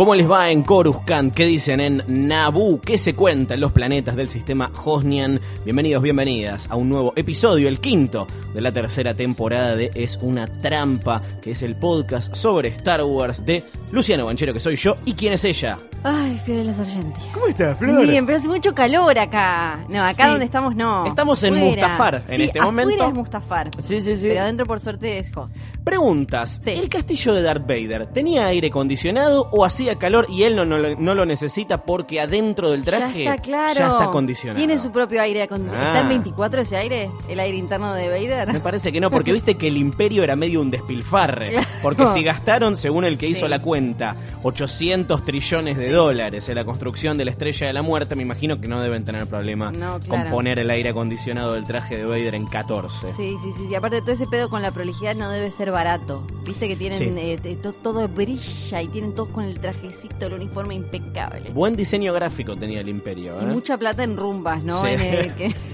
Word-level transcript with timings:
¿Cómo 0.00 0.14
les 0.14 0.30
va 0.30 0.50
en 0.50 0.62
Coruscant? 0.62 1.34
¿Qué 1.34 1.44
dicen 1.44 1.78
en 1.78 2.02
Naboo? 2.08 2.80
¿Qué 2.80 2.96
se 2.96 3.14
cuenta 3.14 3.52
en 3.52 3.60
los 3.60 3.70
planetas 3.72 4.16
del 4.16 4.30
sistema 4.30 4.72
Hosnian? 4.82 5.38
Bienvenidos, 5.62 6.02
bienvenidas 6.02 6.70
a 6.70 6.76
un 6.76 6.88
nuevo 6.88 7.12
episodio, 7.16 7.68
el 7.68 7.80
quinto 7.80 8.26
de 8.54 8.62
la 8.62 8.72
tercera 8.72 9.12
temporada 9.12 9.76
de 9.76 9.90
Es 9.94 10.16
una 10.22 10.46
trampa, 10.46 11.20
que 11.42 11.50
es 11.50 11.62
el 11.62 11.76
podcast 11.76 12.34
sobre 12.34 12.68
Star 12.70 13.04
Wars 13.04 13.44
de 13.44 13.62
Luciano 13.92 14.24
Banchero, 14.24 14.54
que 14.54 14.60
soy 14.60 14.76
yo, 14.76 14.96
y 15.04 15.12
quién 15.12 15.34
es 15.34 15.44
ella. 15.44 15.76
Ay, 16.02 16.40
Fiorella 16.46 16.72
Sargenti. 16.72 17.20
¿Cómo 17.34 17.46
estás, 17.48 17.76
Flor? 17.78 18.06
Bien, 18.06 18.24
pero 18.24 18.38
hace 18.38 18.48
mucho 18.48 18.74
calor 18.74 19.18
acá. 19.18 19.84
No, 19.90 20.02
acá 20.02 20.24
Sí. 20.24 20.30
donde 20.30 20.46
estamos 20.46 20.74
no. 20.74 21.04
Estamos 21.04 21.44
en. 21.44 21.56
Mustafar 21.56 22.24
en 22.26 22.36
Sí, 22.38 22.42
este 22.44 22.58
afuera 22.58 22.64
momento. 22.64 23.06
es 23.06 23.14
Mustafar. 23.14 23.70
Sí, 23.82 24.00
sí, 24.00 24.16
sí. 24.16 24.28
Pero 24.28 24.40
adentro, 24.40 24.64
por 24.64 24.80
suerte, 24.80 25.18
es 25.18 25.30
hot. 25.34 25.50
Preguntas. 25.84 26.60
Sí. 26.62 26.70
¿El 26.70 26.88
castillo 26.88 27.34
de 27.34 27.42
Darth 27.42 27.62
Vader 27.66 28.06
tenía 28.12 28.46
aire 28.46 28.68
acondicionado 28.68 29.48
o 29.52 29.64
hacía 29.64 29.96
calor 29.96 30.26
y 30.28 30.42
él 30.44 30.54
no, 30.56 30.64
no 30.64 30.78
lo- 30.78 30.96
no 30.96 31.14
lo 31.14 31.24
necesita 31.26 31.84
porque 31.84 32.20
adentro 32.20 32.70
del 32.70 32.84
traje 32.84 33.24
ya 33.24 33.30
está 33.34 33.42
claro. 33.42 33.74
ya 33.78 33.86
está 33.86 34.04
acondicionado? 34.04 34.58
Tiene 34.58 34.78
su 34.78 34.90
propio 34.92 35.20
aire 35.22 35.42
acondicionado. 35.42 35.86
Ah. 35.86 35.88
¿Está 35.92 36.00
en 36.00 36.08
24 36.08 36.60
ese 36.62 36.76
aire? 36.76 37.10
¿El 37.28 37.40
aire 37.40 37.56
interno 37.56 37.92
de 37.94 38.08
Vader? 38.08 38.52
Me 38.52 38.60
parece 38.60 38.92
que 38.92 39.00
no, 39.00 39.10
porque 39.10 39.32
viste 39.40 39.56
que 39.56 39.68
el 39.68 39.76
imperio 39.76 40.22
era 40.22 40.36
medio 40.36 40.60
un 40.60 40.70
despilfarre. 40.70 41.50
Claro. 41.50 41.66
Porque 41.82 42.06
si 42.08 42.22
gastaron, 42.22 42.76
según 42.76 43.04
el 43.04 43.16
que 43.18 43.26
Sí. 43.26 43.32
hizo 43.32 43.48
la 43.48 43.58
cuenta, 43.60 44.14
800 44.42 45.22
trillones 45.22 45.76
de 45.78 45.90
dólares 45.90 46.48
en 46.48 46.54
la 46.56 46.64
construcción 46.64 47.16
de 47.16 47.24
la 47.24 47.30
estrella 47.30 47.66
de 47.68 47.72
la 47.72 47.82
muerte, 47.82 48.14
me 48.16 48.22
imagino 48.22 48.60
que 48.60 48.68
no 48.68 48.80
deben 48.80 49.04
tener 49.04 49.26
problema 49.26 49.72
No, 49.72 49.92
con 49.92 50.00
claro. 50.00 50.30
poner 50.30 50.58
el 50.58 50.68
aire 50.70 50.90
acondicionado 50.90 51.54
del 51.54 51.64
traje 51.66 51.96
de 51.96 52.04
Vader 52.04 52.34
en 52.34 52.46
14. 52.46 53.12
Sí, 53.12 53.36
sí, 53.42 53.52
sí, 53.56 53.66
sí. 53.68 53.74
Aparte 53.74 54.00
todo 54.02 54.12
ese 54.12 54.26
pedo 54.26 54.50
con 54.50 54.62
la 54.62 54.70
prolijidad 54.72 55.14
no 55.14 55.30
debe 55.30 55.50
ser 55.50 55.69
barato. 55.70 56.26
Viste 56.44 56.68
que 56.68 56.76
tienen 56.76 56.98
Sí. 56.98 57.04
eh, 57.16 57.56
to- 57.62 57.72
todo 57.72 58.06
brilla 58.08 58.82
y 58.82 58.88
tienen 58.88 59.14
todos 59.14 59.28
con 59.30 59.44
el 59.44 59.58
trajecito, 59.60 60.26
el 60.26 60.34
uniforme 60.34 60.74
impecable. 60.74 61.50
Buen 61.52 61.76
diseño 61.76 62.12
gráfico 62.12 62.56
tenía 62.56 62.80
el 62.80 62.88
imperio. 62.88 63.34
Y 63.40 63.44
¿eh? 63.44 63.48
mucha 63.48 63.76
plata 63.78 64.02
en 64.04 64.16
rumbas, 64.16 64.64
¿no? 64.64 64.80
Sí. 64.82 64.88
En 64.88 65.00
el 65.00 65.34
que- 65.34 65.54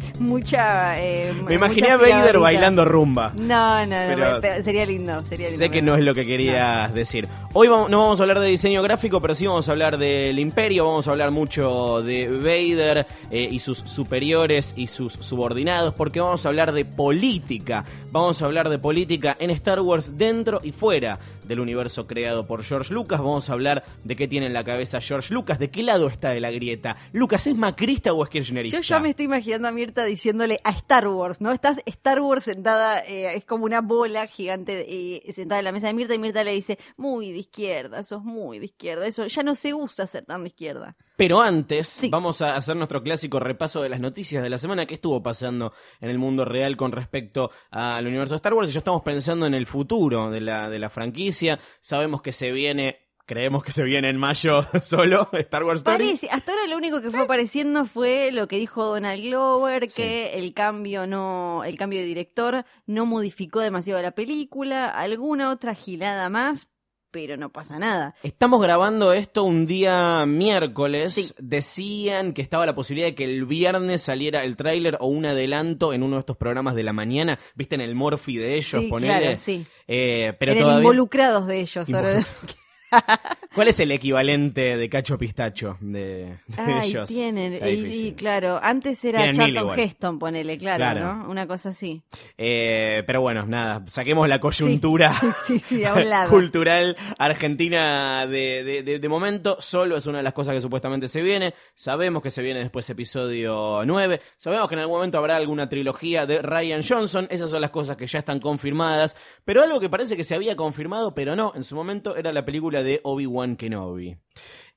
mucha. 0.18 1.00
eh, 1.00 1.32
Me 1.46 1.54
imaginé 1.54 1.96
mucha 1.96 2.06
a 2.14 2.18
Vader 2.20 2.38
bailando 2.38 2.84
rumba. 2.84 3.32
No, 3.36 3.84
no, 3.86 4.16
no. 4.16 4.40
Pero- 4.40 4.62
sería 4.62 4.86
lindo. 4.86 5.22
Sería 5.26 5.46
lindo 5.48 5.58
Sé 5.64 5.70
que 5.70 5.82
no 5.82 5.96
es 5.96 6.04
lo 6.04 6.14
que 6.14 6.24
querías 6.26 6.92
decir. 6.94 7.28
Hoy 7.52 7.68
vamos- 7.68 7.90
no 7.90 7.98
vamos 8.00 8.20
a 8.20 8.22
hablar 8.24 8.40
de 8.40 8.48
diseño 8.48 8.82
gráfico, 8.82 9.20
pero 9.20 9.34
sí 9.34 9.46
vamos 9.46 9.68
a 9.68 9.72
hablar 9.72 9.98
del 9.98 10.38
imperio, 10.38 10.86
vamos 10.86 11.08
a 11.08 11.10
hablar 11.12 11.30
mucho 11.30 12.02
de 12.02 12.28
Vader 12.28 13.06
eh, 13.30 13.48
y 13.50 13.58
sus 13.58 13.78
superiores 13.78 14.74
y 14.76 14.86
sus 14.86 15.12
subordinados, 15.14 15.94
porque 15.94 16.20
vamos 16.20 16.44
a 16.44 16.48
hablar 16.48 16.72
de 16.72 16.84
política. 16.84 17.84
Vamos 18.10 18.42
a 18.42 18.44
hablar 18.46 18.68
de 18.68 18.78
política 18.78 19.36
en 19.38 19.50
Star 19.50 19.80
Wars 19.80 20.16
dentro 20.18 20.60
y 20.62 20.72
fuera 20.72 21.18
del 21.44 21.60
universo 21.60 22.06
creado 22.06 22.46
por 22.46 22.62
George 22.62 22.92
Lucas. 22.92 23.20
Vamos 23.20 23.50
a 23.50 23.52
hablar 23.52 23.84
de 24.04 24.16
qué 24.16 24.28
tiene 24.28 24.46
en 24.46 24.52
la 24.52 24.64
cabeza 24.64 25.00
George 25.00 25.32
Lucas, 25.32 25.58
de 25.58 25.70
qué 25.70 25.82
lado 25.82 26.08
está 26.08 26.30
de 26.30 26.40
la 26.40 26.50
grieta. 26.50 26.96
Lucas, 27.12 27.46
¿es 27.46 27.56
macrista 27.56 28.12
o 28.12 28.22
es 28.24 28.30
kirchnerista? 28.30 28.78
Yo 28.78 28.82
ya 28.82 29.00
me 29.00 29.10
estoy 29.10 29.26
imaginando 29.26 29.68
a 29.68 29.72
Mirta 29.72 30.04
diciéndole 30.04 30.60
a 30.64 30.70
Star 30.70 31.08
Wars, 31.08 31.40
¿no? 31.40 31.52
Estás 31.52 31.80
Star 31.86 32.20
Wars 32.20 32.44
sentada, 32.44 33.00
eh, 33.00 33.34
es 33.36 33.44
como 33.44 33.64
una 33.64 33.80
bola 33.80 34.26
gigante 34.26 34.86
eh, 34.88 35.32
sentada 35.32 35.60
en 35.60 35.64
la 35.64 35.72
mesa 35.72 35.88
de 35.88 35.94
Mirta 35.94 36.14
y 36.14 36.18
Mirta 36.18 36.44
le 36.44 36.52
dice, 36.52 36.78
muy 36.96 37.32
de 37.32 37.38
izquierda, 37.38 38.02
sos 38.02 38.24
muy 38.24 38.58
de 38.58 38.66
izquierda. 38.66 39.06
Eso 39.06 39.26
ya 39.26 39.42
no 39.42 39.54
se 39.54 39.74
usa 39.74 40.06
ser 40.06 40.24
tan 40.24 40.42
de 40.42 40.48
izquierda. 40.48 40.96
Pero 41.22 41.40
antes, 41.40 41.86
Sí. 41.88 42.08
vamos 42.08 42.42
a 42.42 42.56
hacer 42.56 42.74
nuestro 42.74 43.00
clásico 43.00 43.38
repaso 43.38 43.80
de 43.80 43.88
las 43.88 44.00
noticias 44.00 44.42
de 44.42 44.50
la 44.50 44.58
semana 44.58 44.86
que 44.86 44.94
estuvo 44.94 45.22
pasando 45.22 45.72
en 46.00 46.10
el 46.10 46.18
mundo 46.18 46.44
real 46.44 46.76
con 46.76 46.90
respecto 46.90 47.52
al 47.70 48.04
universo 48.08 48.34
de 48.34 48.38
Star 48.38 48.54
Wars. 48.54 48.68
Y 48.70 48.72
ya 48.72 48.78
estamos 48.78 49.02
pensando 49.02 49.46
en 49.46 49.54
el 49.54 49.66
futuro 49.66 50.32
de 50.32 50.40
la, 50.40 50.68
de 50.68 50.80
la 50.80 50.90
franquicia. 50.90 51.60
Sabemos 51.80 52.22
que 52.22 52.32
se 52.32 52.50
viene, 52.50 52.98
creemos 53.24 53.62
que 53.62 53.70
se 53.70 53.84
viene 53.84 54.08
en 54.08 54.16
mayo 54.16 54.66
solo 54.82 55.28
Star 55.32 55.62
Wars 55.62 55.82
Story. 55.82 56.04
Parece, 56.06 56.28
hasta 56.28 56.50
ahora 56.50 56.66
lo 56.66 56.76
único 56.76 57.00
que 57.00 57.12
fue 57.12 57.20
apareciendo 57.20 57.86
fue 57.86 58.32
lo 58.32 58.48
que 58.48 58.58
dijo 58.58 58.84
Donald 58.84 59.22
Glover, 59.22 59.88
que 59.92 60.36
el 60.40 60.52
cambio 60.54 61.06
no, 61.06 61.62
el 61.62 61.78
cambio 61.78 62.00
de 62.00 62.06
director 62.06 62.64
no 62.86 63.06
modificó 63.06 63.60
demasiado 63.60 64.02
la 64.02 64.10
película, 64.10 64.86
alguna 64.88 65.50
otra 65.52 65.76
gilada 65.76 66.28
más, 66.30 66.66
pero 67.12 67.36
no 67.36 67.50
pasa 67.52 67.78
nada. 67.78 68.16
Estamos 68.24 68.60
grabando 68.60 69.12
esto 69.12 69.44
un 69.44 69.66
día 69.68 70.24
miércoles. 70.26 71.14
Sí. 71.14 71.30
Decían 71.38 72.32
que 72.32 72.42
estaba 72.42 72.66
la 72.66 72.74
posibilidad 72.74 73.06
de 73.08 73.14
que 73.14 73.24
el 73.24 73.44
viernes 73.44 74.02
saliera 74.02 74.42
el 74.42 74.56
tráiler 74.56 74.96
o 74.98 75.06
un 75.06 75.24
adelanto 75.26 75.92
en 75.92 76.02
uno 76.02 76.16
de 76.16 76.20
estos 76.20 76.36
programas 76.36 76.74
de 76.74 76.82
la 76.82 76.92
mañana. 76.92 77.38
¿Viste 77.54 77.76
en 77.76 77.82
el 77.82 77.94
Morphy 77.94 78.36
de 78.38 78.54
ellos? 78.56 78.82
Sí, 78.82 78.90
claro, 78.90 79.36
sí. 79.36 79.64
Eh, 79.86 80.32
pero 80.40 80.52
en 80.52 80.58
el 80.58 80.64
todavía... 80.64 80.82
involucrados 80.82 81.46
de 81.46 81.60
ellos. 81.60 81.88
ahora- 81.94 82.26
¿Cuál 83.54 83.68
es 83.68 83.78
el 83.80 83.90
equivalente 83.92 84.76
de 84.78 84.88
cacho 84.88 85.18
pistacho 85.18 85.76
de, 85.80 86.38
de 86.46 86.56
Ay, 86.56 86.88
ellos? 86.88 87.08
tienen, 87.08 87.58
y, 87.92 88.12
claro, 88.12 88.58
antes 88.62 89.04
era 89.04 89.18
Tienen 89.30 89.54
Charlton. 89.54 89.78
Heston, 89.78 90.18
ponele, 90.18 90.56
claro, 90.58 90.78
Claro. 90.78 91.00
¿no? 91.24 91.30
Una 91.30 91.46
cosa 91.46 91.68
así. 91.70 92.02
Eh, 92.38 93.02
pero 93.06 93.20
bueno, 93.20 93.44
nada, 93.46 93.82
saquemos 93.86 94.26
la 94.28 94.40
coyuntura 94.40 95.12
Sí, 95.46 95.58
sí, 95.68 95.84
a 95.84 95.92
un 95.94 96.08
lado. 96.08 96.30
cultural 96.30 96.96
argentina 97.18 98.26
de, 98.26 98.64
de- 98.64 98.82
de- 98.82 98.98
de 98.98 99.08
momento. 99.08 99.56
Solo 99.60 99.96
es 99.96 100.06
una 100.06 100.18
de 100.18 100.24
las 100.24 100.32
cosas 100.32 100.54
que 100.54 100.60
supuestamente 100.60 101.08
se 101.08 101.20
viene. 101.22 101.54
Sabemos 101.74 102.22
que 102.22 102.30
se 102.30 102.40
viene 102.42 102.60
después 102.60 102.88
episodio 102.88 103.82
9. 103.84 104.20
Sabemos 104.38 104.68
que 104.68 104.74
en 104.76 104.80
algún 104.80 104.96
momento 104.96 105.18
habrá 105.18 105.36
alguna 105.36 105.68
trilogía 105.68 106.24
de 106.26 106.40
Ryan 106.40 106.82
Johnson. 106.86 107.26
Esas 107.30 107.50
son 107.50 107.60
las 107.60 107.70
cosas 107.70 107.96
que 107.96 108.06
ya 108.06 108.20
están 108.20 108.40
confirmadas. 108.40 109.16
Pero 109.44 109.62
algo 109.62 109.80
que 109.80 109.90
parece 109.90 110.16
que 110.16 110.24
se 110.24 110.34
había 110.34 110.56
confirmado, 110.56 111.14
pero 111.14 111.36
no, 111.36 111.52
en 111.54 111.64
su 111.64 111.74
momento 111.74 112.16
era 112.16 112.32
la 112.32 112.44
película 112.44 112.81
de 112.82 113.00
Obi-Wan 113.04 113.56
Kenobi. 113.56 114.16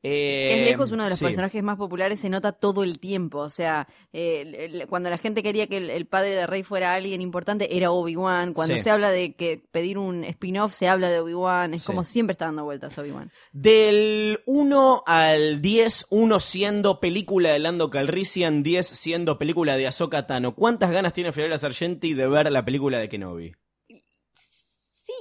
Eh, 0.08 0.60
es 0.62 0.68
lejos 0.70 0.92
uno 0.92 1.04
de 1.04 1.10
los 1.10 1.18
sí. 1.18 1.26
personajes 1.26 1.64
más 1.64 1.78
populares, 1.78 2.20
se 2.20 2.30
nota 2.30 2.52
todo 2.52 2.84
el 2.84 3.00
tiempo. 3.00 3.40
O 3.40 3.50
sea, 3.50 3.88
eh, 4.14 4.86
cuando 4.88 5.10
la 5.10 5.18
gente 5.18 5.42
quería 5.42 5.66
que 5.66 5.78
el, 5.78 5.90
el 5.90 6.06
padre 6.06 6.30
de 6.36 6.46
Rey 6.46 6.62
fuera 6.62 6.94
alguien 6.94 7.22
importante, 7.22 7.76
era 7.76 7.90
Obi-Wan. 7.90 8.54
Cuando 8.54 8.76
Sí. 8.78 8.84
se 8.84 8.92
habla 8.92 9.10
de 9.10 9.34
que 9.34 9.64
pedir 9.72 9.98
un 9.98 10.24
spin-off, 10.24 10.76
se 10.76 10.88
habla 10.88 11.10
de 11.10 11.20
Obi-Wan. 11.22 11.74
Es 11.74 11.82
Sí. 11.82 11.88
como 11.88 12.04
siempre 12.04 12.34
está 12.34 12.46
dando 12.46 12.64
vueltas 12.66 12.96
Obi-Wan. 13.00 13.32
Del 13.52 14.42
1 14.46 15.02
al 15.08 15.60
10, 15.64 16.06
1 16.12 16.40
siendo 16.40 17.00
película 17.00 17.50
de 17.50 17.58
Lando 17.58 17.90
Calrissian, 17.90 18.62
10 18.62 18.86
siendo 18.86 19.40
película 19.40 19.76
de 19.76 19.88
Ahsoka 19.88 20.28
Tano. 20.28 20.54
¿Cuántas 20.54 20.92
ganas 20.92 21.14
tiene 21.14 21.32
Fiorella 21.32 21.58
Sargenti 21.58 22.14
de 22.14 22.28
ver 22.28 22.52
la 22.52 22.64
película 22.64 23.00
de 23.00 23.10
Kenobi? 23.10 23.56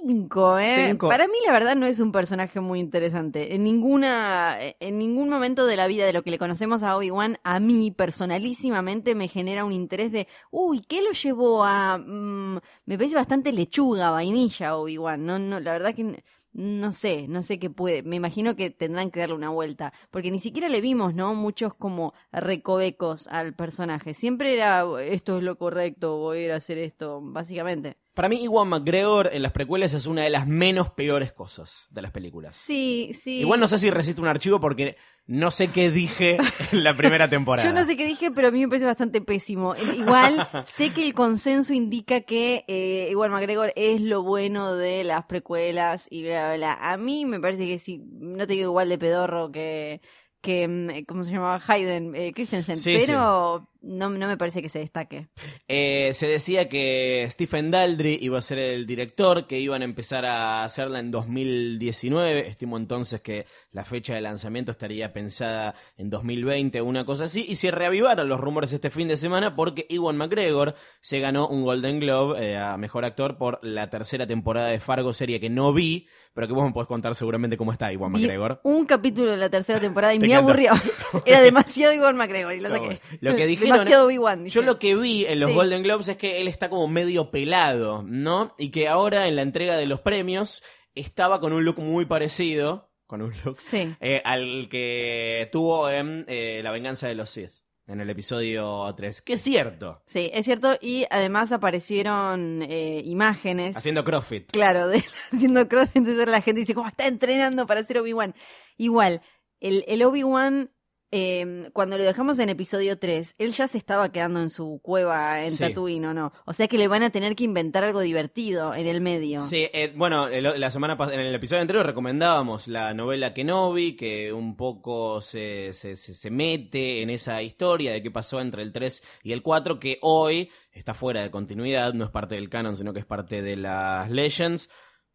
Cinco, 0.00 0.58
¿eh? 0.58 0.88
Cinco. 0.88 1.08
Para 1.08 1.26
mí, 1.28 1.34
la 1.46 1.52
verdad, 1.52 1.76
no 1.76 1.86
es 1.86 2.00
un 2.00 2.12
personaje 2.12 2.60
muy 2.60 2.80
interesante. 2.80 3.54
En 3.54 3.64
ninguna, 3.64 4.56
en 4.80 4.98
ningún 4.98 5.28
momento 5.28 5.66
de 5.66 5.76
la 5.76 5.86
vida 5.86 6.06
de 6.06 6.12
lo 6.12 6.22
que 6.22 6.30
le 6.30 6.38
conocemos 6.38 6.82
a 6.82 6.96
Obi-Wan, 6.96 7.38
a 7.42 7.60
mí, 7.60 7.90
personalísimamente, 7.90 9.14
me 9.14 9.28
genera 9.28 9.64
un 9.64 9.72
interés 9.72 10.12
de, 10.12 10.26
uy, 10.50 10.80
¿qué 10.80 11.02
lo 11.02 11.12
llevó 11.12 11.64
a...? 11.64 11.98
mm, 11.98 12.58
me 12.86 12.98
parece 12.98 13.14
bastante 13.16 13.52
lechuga, 13.52 14.10
vainilla, 14.10 14.76
Obi-Wan. 14.76 15.24
No, 15.24 15.38
no, 15.38 15.60
la 15.60 15.72
verdad 15.72 15.94
que... 15.94 16.22
No 16.54 16.92
sé, 16.92 17.26
no 17.26 17.42
sé 17.42 17.58
qué 17.58 17.68
puede. 17.68 18.04
Me 18.04 18.14
imagino 18.14 18.54
que 18.54 18.70
tendrán 18.70 19.10
que 19.10 19.18
darle 19.18 19.34
una 19.34 19.50
vuelta. 19.50 19.92
Porque 20.12 20.30
ni 20.30 20.38
siquiera 20.38 20.68
le 20.68 20.80
vimos, 20.80 21.12
¿no? 21.12 21.34
Muchos 21.34 21.74
como 21.74 22.14
recovecos 22.30 23.26
al 23.26 23.54
personaje. 23.54 24.14
Siempre 24.14 24.54
era, 24.54 24.84
esto 25.02 25.38
es 25.38 25.42
lo 25.42 25.58
correcto, 25.58 26.16
voy 26.18 26.38
a 26.38 26.44
ir 26.44 26.52
a 26.52 26.56
hacer 26.56 26.78
esto, 26.78 27.20
básicamente. 27.20 27.96
Para 28.14 28.28
mí, 28.28 28.42
Iwan 28.44 28.68
McGregor 28.68 29.30
en 29.32 29.42
las 29.42 29.50
precuelas 29.50 29.92
es 29.92 30.06
una 30.06 30.22
de 30.22 30.30
las 30.30 30.46
menos 30.46 30.90
peores 30.90 31.32
cosas 31.32 31.86
de 31.90 32.00
las 32.00 32.12
películas. 32.12 32.54
Sí, 32.54 33.10
sí. 33.20 33.40
Igual 33.40 33.58
no 33.58 33.66
sé 33.66 33.76
si 33.78 33.90
resiste 33.90 34.20
un 34.20 34.28
archivo 34.28 34.60
porque 34.60 34.96
no 35.26 35.50
sé 35.50 35.68
qué 35.68 35.90
dije 35.90 36.36
en 36.72 36.84
la 36.84 36.96
primera 36.96 37.28
temporada. 37.28 37.68
Yo 37.68 37.74
no 37.74 37.84
sé 37.84 37.96
qué 37.96 38.06
dije, 38.06 38.30
pero 38.30 38.48
a 38.48 38.50
mí 38.52 38.60
me 38.60 38.68
parece 38.68 38.86
bastante 38.86 39.20
pésimo. 39.20 39.74
Eh, 39.74 39.96
Igual 39.98 40.48
sé 40.72 40.92
que 40.94 41.04
el 41.04 41.12
consenso 41.12 41.74
indica 41.74 42.20
que 42.20 42.64
eh, 42.68 43.08
igual 43.10 43.30
McGregor 43.30 43.72
es 43.74 44.00
lo 44.00 44.22
bueno 44.22 44.76
de 44.76 45.02
las 45.02 45.24
precuelas 45.24 46.06
y 46.08 46.22
bla, 46.22 46.48
bla, 46.50 46.56
bla. 46.56 46.92
A 46.92 46.96
mí 46.96 47.24
me 47.26 47.40
parece 47.40 47.66
que 47.66 47.80
sí, 47.80 48.00
no 48.04 48.46
te 48.46 48.52
digo 48.52 48.66
igual 48.70 48.88
de 48.90 48.98
pedorro 48.98 49.50
que, 49.50 50.00
que 50.40 50.68
mm, 50.68 51.04
¿cómo 51.08 51.24
se 51.24 51.32
llamaba? 51.32 51.60
Hayden 51.66 52.14
eh, 52.14 52.32
Christensen, 52.32 52.76
Sí, 52.76 52.96
pero 53.04 53.68
No, 53.86 54.08
no 54.08 54.26
me 54.26 54.36
parece 54.36 54.62
que 54.62 54.68
se 54.68 54.78
destaque. 54.78 55.28
Eh, 55.68 56.12
se 56.14 56.26
decía 56.26 56.68
que 56.68 57.26
Stephen 57.30 57.70
Daldry 57.70 58.18
iba 58.22 58.38
a 58.38 58.40
ser 58.42 58.58
el 58.58 58.86
director, 58.86 59.46
que 59.46 59.58
iban 59.60 59.82
a 59.82 59.84
empezar 59.84 60.24
a 60.24 60.64
hacerla 60.64 61.00
en 61.00 61.10
2019. 61.10 62.48
Estimo 62.48 62.76
entonces 62.76 63.20
que 63.20 63.46
la 63.72 63.84
fecha 63.84 64.14
de 64.14 64.20
lanzamiento 64.20 64.72
estaría 64.72 65.12
pensada 65.12 65.74
en 65.96 66.10
2020 66.10 66.80
o 66.80 66.84
una 66.84 67.04
cosa 67.04 67.24
así. 67.24 67.44
Y 67.48 67.56
se 67.56 67.70
reavivaron 67.70 68.28
los 68.28 68.40
rumores 68.40 68.72
este 68.72 68.90
fin 68.90 69.08
de 69.08 69.16
semana 69.16 69.54
porque 69.56 69.86
Ewan 69.88 70.16
McGregor 70.16 70.74
se 71.00 71.20
ganó 71.20 71.48
un 71.48 71.62
Golden 71.62 72.00
Globe 72.00 72.42
eh, 72.52 72.56
a 72.56 72.76
mejor 72.76 73.04
actor 73.04 73.36
por 73.36 73.58
la 73.62 73.90
tercera 73.90 74.26
temporada 74.26 74.68
de 74.68 74.80
Fargo, 74.80 75.12
serie 75.12 75.40
que 75.40 75.50
no 75.50 75.72
vi, 75.72 76.06
pero 76.32 76.46
que 76.46 76.52
vos 76.52 76.64
me 76.64 76.72
podés 76.72 76.88
contar 76.88 77.14
seguramente 77.14 77.56
cómo 77.56 77.72
está 77.72 77.92
Ewan 77.92 78.12
Vi 78.12 78.20
McGregor. 78.22 78.60
un 78.64 78.86
capítulo 78.86 79.30
de 79.30 79.36
la 79.36 79.50
tercera 79.50 79.80
temporada 79.80 80.14
y 80.14 80.18
me 80.20 80.34
aburrió. 80.34 80.72
Era 81.26 81.40
demasiado 81.40 81.92
Iwan 81.92 82.16
McGregor 82.16 82.54
y 82.54 82.60
lo 82.60 82.68
saqué. 82.70 83.00
Lo 83.20 83.36
que 83.36 83.46
dijeron- 83.46 83.73
demasiado 83.78 84.06
Obi-Wan. 84.06 84.46
Yo 84.46 84.62
lo 84.62 84.78
que 84.78 84.96
vi 84.96 85.26
en 85.26 85.40
los 85.40 85.50
Sí. 85.50 85.56
Golden 85.56 85.82
Globes 85.82 86.08
es 86.08 86.16
que 86.16 86.40
él 86.40 86.48
está 86.48 86.68
como 86.68 86.88
medio 86.88 87.30
pelado, 87.30 88.02
¿no? 88.06 88.54
Y 88.58 88.70
que 88.70 88.88
ahora 88.88 89.28
en 89.28 89.36
la 89.36 89.42
entrega 89.42 89.76
de 89.76 89.86
los 89.86 90.00
premios 90.00 90.62
estaba 90.94 91.40
con 91.40 91.52
un 91.52 91.64
look 91.64 91.78
muy 91.80 92.04
parecido, 92.06 92.90
con 93.06 93.20
un 93.22 93.32
look, 93.44 93.56
Sí. 93.56 93.94
eh, 94.00 94.22
al 94.24 94.68
que 94.70 95.48
tuvo 95.52 95.90
en 95.90 96.24
eh, 96.28 96.60
La 96.62 96.70
venganza 96.70 97.08
de 97.08 97.14
los 97.14 97.30
Sith, 97.30 97.50
en 97.86 98.00
el 98.00 98.08
episodio 98.08 98.92
3. 98.96 99.20
Que 99.22 99.34
es 99.34 99.40
cierto, 99.42 100.02
Sí, 100.06 100.30
es 100.32 100.44
cierto. 100.46 100.78
Y 100.80 101.04
además 101.10 101.52
aparecieron 101.52 102.62
eh, 102.62 103.02
imágenes. 103.04 103.76
haciendo 103.76 104.04
CrossFit. 104.04 104.50
Claro, 104.50 104.88
de 104.88 105.04
haciendo 105.32 105.68
cross, 105.68 105.88
entonces 105.94 106.18
ahora 106.18 106.32
la 106.32 106.40
gente 106.42 106.60
dice, 106.60 106.74
¿cómo 106.74 106.88
está 106.88 107.06
entrenando 107.06 107.66
para 107.66 107.82
ser 107.84 107.98
Obi-Wan? 107.98 108.34
Igual, 108.76 109.20
el, 109.60 109.84
el 109.88 110.02
Obi-Wan, 110.02 110.70
eh, 111.10 111.70
cuando 111.72 111.96
lo 111.96 112.02
dejamos 112.04 112.38
en 112.40 112.48
episodio 112.48 112.98
3, 112.98 113.36
él 113.38 113.52
ya 113.52 113.68
se 113.68 113.78
estaba 113.78 114.10
quedando 114.10 114.40
en 114.40 114.50
su 114.50 114.80
cueva 114.82 115.44
en 115.44 115.52
Sí. 115.52 115.58
Tatooine, 115.58 116.06
¿o 116.06 116.14
no? 116.14 116.32
O 116.44 116.52
sea 116.52 116.66
que 116.66 116.76
le 116.78 116.88
van 116.88 117.02
a 117.04 117.10
tener 117.10 117.36
que 117.36 117.44
inventar 117.44 117.84
algo 117.84 118.00
divertido 118.00 118.74
en 118.74 118.86
el 118.88 119.00
medio. 119.00 119.40
Sí, 119.42 119.68
eh, 119.72 119.92
bueno, 119.94 120.28
la 120.28 120.70
semana 120.70 120.96
en 121.12 121.20
el 121.20 121.34
episodio 121.34 121.62
anterior 121.62 121.86
recomendábamos 121.86 122.66
la 122.66 122.92
novela 122.94 123.32
Kenobi, 123.32 123.94
que 123.94 124.32
un 124.32 124.56
poco 124.56 125.20
se, 125.20 125.72
se, 125.72 125.96
se- 125.96 126.14
se 126.14 126.30
mete 126.30 127.02
en 127.02 127.10
esa 127.10 127.42
historia 127.42 127.92
de 127.92 128.02
qué 128.02 128.10
pasó 128.10 128.40
entre 128.40 128.62
el 128.62 128.72
3 128.72 129.02
y 129.22 129.32
el 129.32 129.42
4, 129.42 129.78
que 129.78 129.98
hoy 130.02 130.50
está 130.72 130.94
fuera 130.94 131.22
de 131.22 131.30
continuidad, 131.30 131.92
no 131.94 132.04
es 132.04 132.10
parte 132.10 132.34
del 132.34 132.48
canon, 132.48 132.76
sino 132.76 132.92
que 132.92 132.98
es 133.00 133.06
parte 133.06 133.40
de 133.42 133.56
las 133.56 134.10
Legends. 134.10 134.68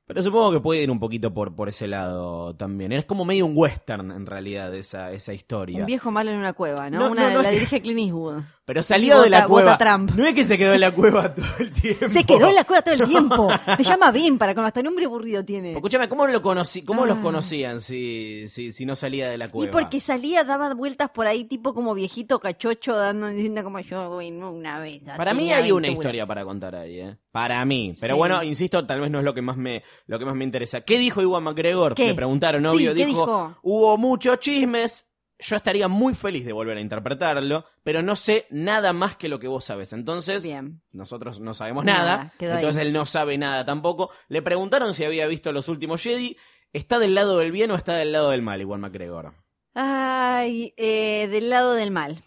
Pero 0.09 0.23
supongo 0.23 0.53
que 0.53 0.59
puede 0.59 0.81
ir 0.81 0.89
un 0.89 1.00
poquito 1.00 1.31
por, 1.31 1.53
por 1.53 1.69
ese 1.69 1.88
lado 1.88 2.56
también. 2.56 2.91
Es 2.94 3.06
como 3.06 3.25
medio 3.25 3.45
un 3.45 3.53
western, 3.56 4.09
en 4.09 4.25
realidad, 4.25 4.73
esa, 4.73 5.11
esa 5.11 5.33
historia. 5.33 5.81
Un 5.81 5.85
viejo 5.85 6.09
malo 6.09 6.31
en 6.31 6.38
una 6.38 6.53
cueva, 6.53 6.89
¿no? 6.89 7.01
No, 7.01 7.11
una, 7.11 7.29
no, 7.29 7.35
no 7.35 7.41
la 7.44 7.51
dirige 7.51 7.79
Clint 7.79 8.00
Eastwood. 8.00 8.41
Pero 8.69 8.83
salió 8.83 9.19
Y 9.21 9.24
de 9.24 9.30
la 9.31 9.48
cueva. 9.48 9.80
Trump. 9.80 10.12
No 10.16 10.27
es 10.27 10.36
que 10.36 10.44
se 10.44 10.56
quedó 10.56 10.74
en 10.74 10.81
la 10.81 10.92
cueva 10.92 11.33
todo 11.33 11.44
el 11.57 11.71
tiempo. 11.71 12.07
Se 12.10 12.24
quedó 12.24 12.50
en 12.50 12.54
la 12.56 12.63
cueva 12.66 12.83
todo 12.83 12.94
el 12.94 13.10
tiempo. 13.10 13.50
Se 13.75 13.83
llama 13.83 14.12
Ben 14.12 14.38
para 14.38 14.54
con 14.54 14.63
hasta 14.63 14.83
nombre 14.83 15.06
aburrido 15.06 15.44
tiene. 15.44 15.74
Escúchame, 15.74 16.07
¿cómo, 16.07 16.27
lo 16.27 16.39
conocí, 16.44 16.83
cómo 16.83 17.07
los 17.07 17.18
Ah. 17.18 17.21
conocían 17.24 17.81
si, 17.81 18.48
si, 18.48 18.71
si 18.71 18.86
no 18.86 18.95
salía 18.95 19.27
de 19.27 19.39
la 19.39 19.45
Y 19.45 19.50
cueva? 19.50 19.71
porque 19.71 20.00
salía, 20.00 20.44
daba 20.44 20.71
vueltas 20.75 21.10
por 21.10 21.25
ahí, 21.25 21.45
tipo 21.45 21.74
como 21.74 21.95
viejito 21.95 22.39
cachocho, 22.39 22.95
dando, 22.95 23.30
diciendo 23.30 23.63
como 23.63 23.80
yo, 23.80 24.07
güey, 24.13 24.30
no, 24.30 24.51
una 24.51 24.80
vez. 24.80 25.01
Para 25.18 25.33
mí 25.33 25.51
hay 25.51 25.72
una 25.72 25.88
aventura". 25.88 25.92
historia 25.92 26.27
para 26.27 26.45
contar 26.45 26.75
ahí, 26.75 27.00
¿eh? 27.00 27.18
Para 27.31 27.65
mí. 27.65 27.95
Pero 28.00 28.13
Sí. 28.13 28.18
bueno, 28.19 28.44
insisto, 28.44 28.86
tal 28.86 29.01
vez 29.01 29.10
no 29.10 29.18
es 29.18 29.25
lo 29.25 29.33
que 29.33 29.42
más 29.42 29.57
me, 29.57 29.81
lo 30.06 30.19
que 30.19 30.25
más 30.25 30.36
me 30.36 30.44
interesa. 30.44 30.81
¿Qué 30.81 31.00
dijo 31.00 31.24
Iwan 31.24 31.44
McGregor? 31.44 31.95
¿Qué? 31.95 32.06
Le 32.06 32.13
preguntaron, 32.13 32.62
Sí, 32.62 32.68
obvio. 32.69 32.94
¿qué 32.94 33.06
dijo, 33.07 33.19
dijo? 33.25 33.57
hubo 33.63 33.98
muchos 33.98 34.38
chismes. 34.38 35.08
Yo 35.41 35.56
estaría 35.56 35.88
muy 35.88 36.15
feliz 36.15 36.45
de 36.45 36.51
volver 36.51 36.77
a 36.77 36.81
interpretarlo, 36.81 37.63
pero 37.81 38.01
no 38.01 38.15
sé 38.18 38.45
nada 38.50 38.91
más 38.91 39.15
que 39.15 39.30
lo 39.30 39.39
que 39.39 39.47
vos 39.47 39.63
sabes. 39.63 39.94
Entonces, 39.94 40.44
Bien. 40.44 40.81
nosotros 40.91 41.39
no 41.39 41.53
sabemos 41.53 41.86
Nada, 41.86 42.18
nada. 42.18 42.33
quedó 42.38 42.51
ahí. 42.53 42.57
entonces 42.59 42.81
él 42.81 42.91
no 42.91 43.06
sabe 43.06 43.38
nada 43.38 43.65
tampoco. 43.65 44.12
Le 44.27 44.41
preguntaron 44.41 44.94
si 44.94 45.06
había 45.06 45.27
visto 45.27 45.51
los 45.53 45.69
últimos 45.69 46.03
Jedi. 46.03 46.36
¿Está 46.74 47.00
del 47.00 47.15
lado 47.15 47.38
del 47.39 47.51
bien 47.53 47.71
o 47.71 47.75
está 47.75 47.95
del 47.95 48.12
lado 48.12 48.30
del 48.31 48.41
mal, 48.41 48.62
Iwan 48.62 48.81
McGregor? 48.81 49.33
Ay, 49.74 50.74
eh, 50.77 51.27
del 51.30 51.50
lado 51.50 51.74
del 51.74 51.91
mal. 51.91 52.21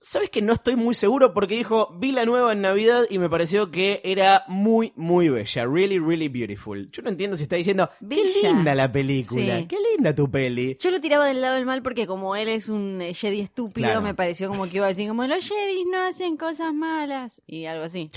¿Sabes 0.00 0.30
que 0.30 0.42
no 0.42 0.52
estoy 0.52 0.76
muy 0.76 0.94
seguro? 0.94 1.34
Porque 1.34 1.56
dijo, 1.56 1.92
vi 1.98 2.12
la 2.12 2.24
nueva 2.24 2.52
en 2.52 2.60
Navidad 2.60 3.04
y 3.10 3.18
me 3.18 3.28
pareció 3.28 3.72
que 3.72 4.00
era 4.04 4.44
muy, 4.46 4.92
muy 4.94 5.28
bella. 5.28 5.64
Really, 5.66 5.98
really 5.98 6.28
beautiful. 6.28 6.88
Yo 6.92 7.02
no 7.02 7.10
entiendo 7.10 7.36
si 7.36 7.42
está 7.42 7.56
diciendo, 7.56 7.90
qué 8.08 8.22
linda 8.42 8.76
la 8.76 8.90
película, 8.92 9.58
Sí. 9.58 9.66
qué 9.66 9.76
linda 9.96 10.14
tu 10.14 10.30
peli. 10.30 10.76
Yo 10.80 10.92
lo 10.92 11.00
tiraba 11.00 11.26
del 11.26 11.40
lado 11.40 11.56
del 11.56 11.66
mal 11.66 11.82
porque 11.82 12.06
como 12.06 12.36
él 12.36 12.48
es 12.48 12.68
un 12.68 13.02
eh, 13.02 13.12
Jedi 13.12 13.40
estúpido, 13.40 13.86
Claro. 13.88 14.00
me 14.02 14.14
pareció 14.14 14.48
como 14.48 14.66
que 14.68 14.76
iba 14.76 14.86
a 14.86 14.90
decir 14.90 15.08
como 15.08 15.26
los 15.26 15.44
Jedi 15.48 15.84
no 15.86 16.00
hacen 16.00 16.36
cosas 16.36 16.72
malas 16.72 17.42
y 17.46 17.64
algo 17.64 17.84
así. 17.84 18.10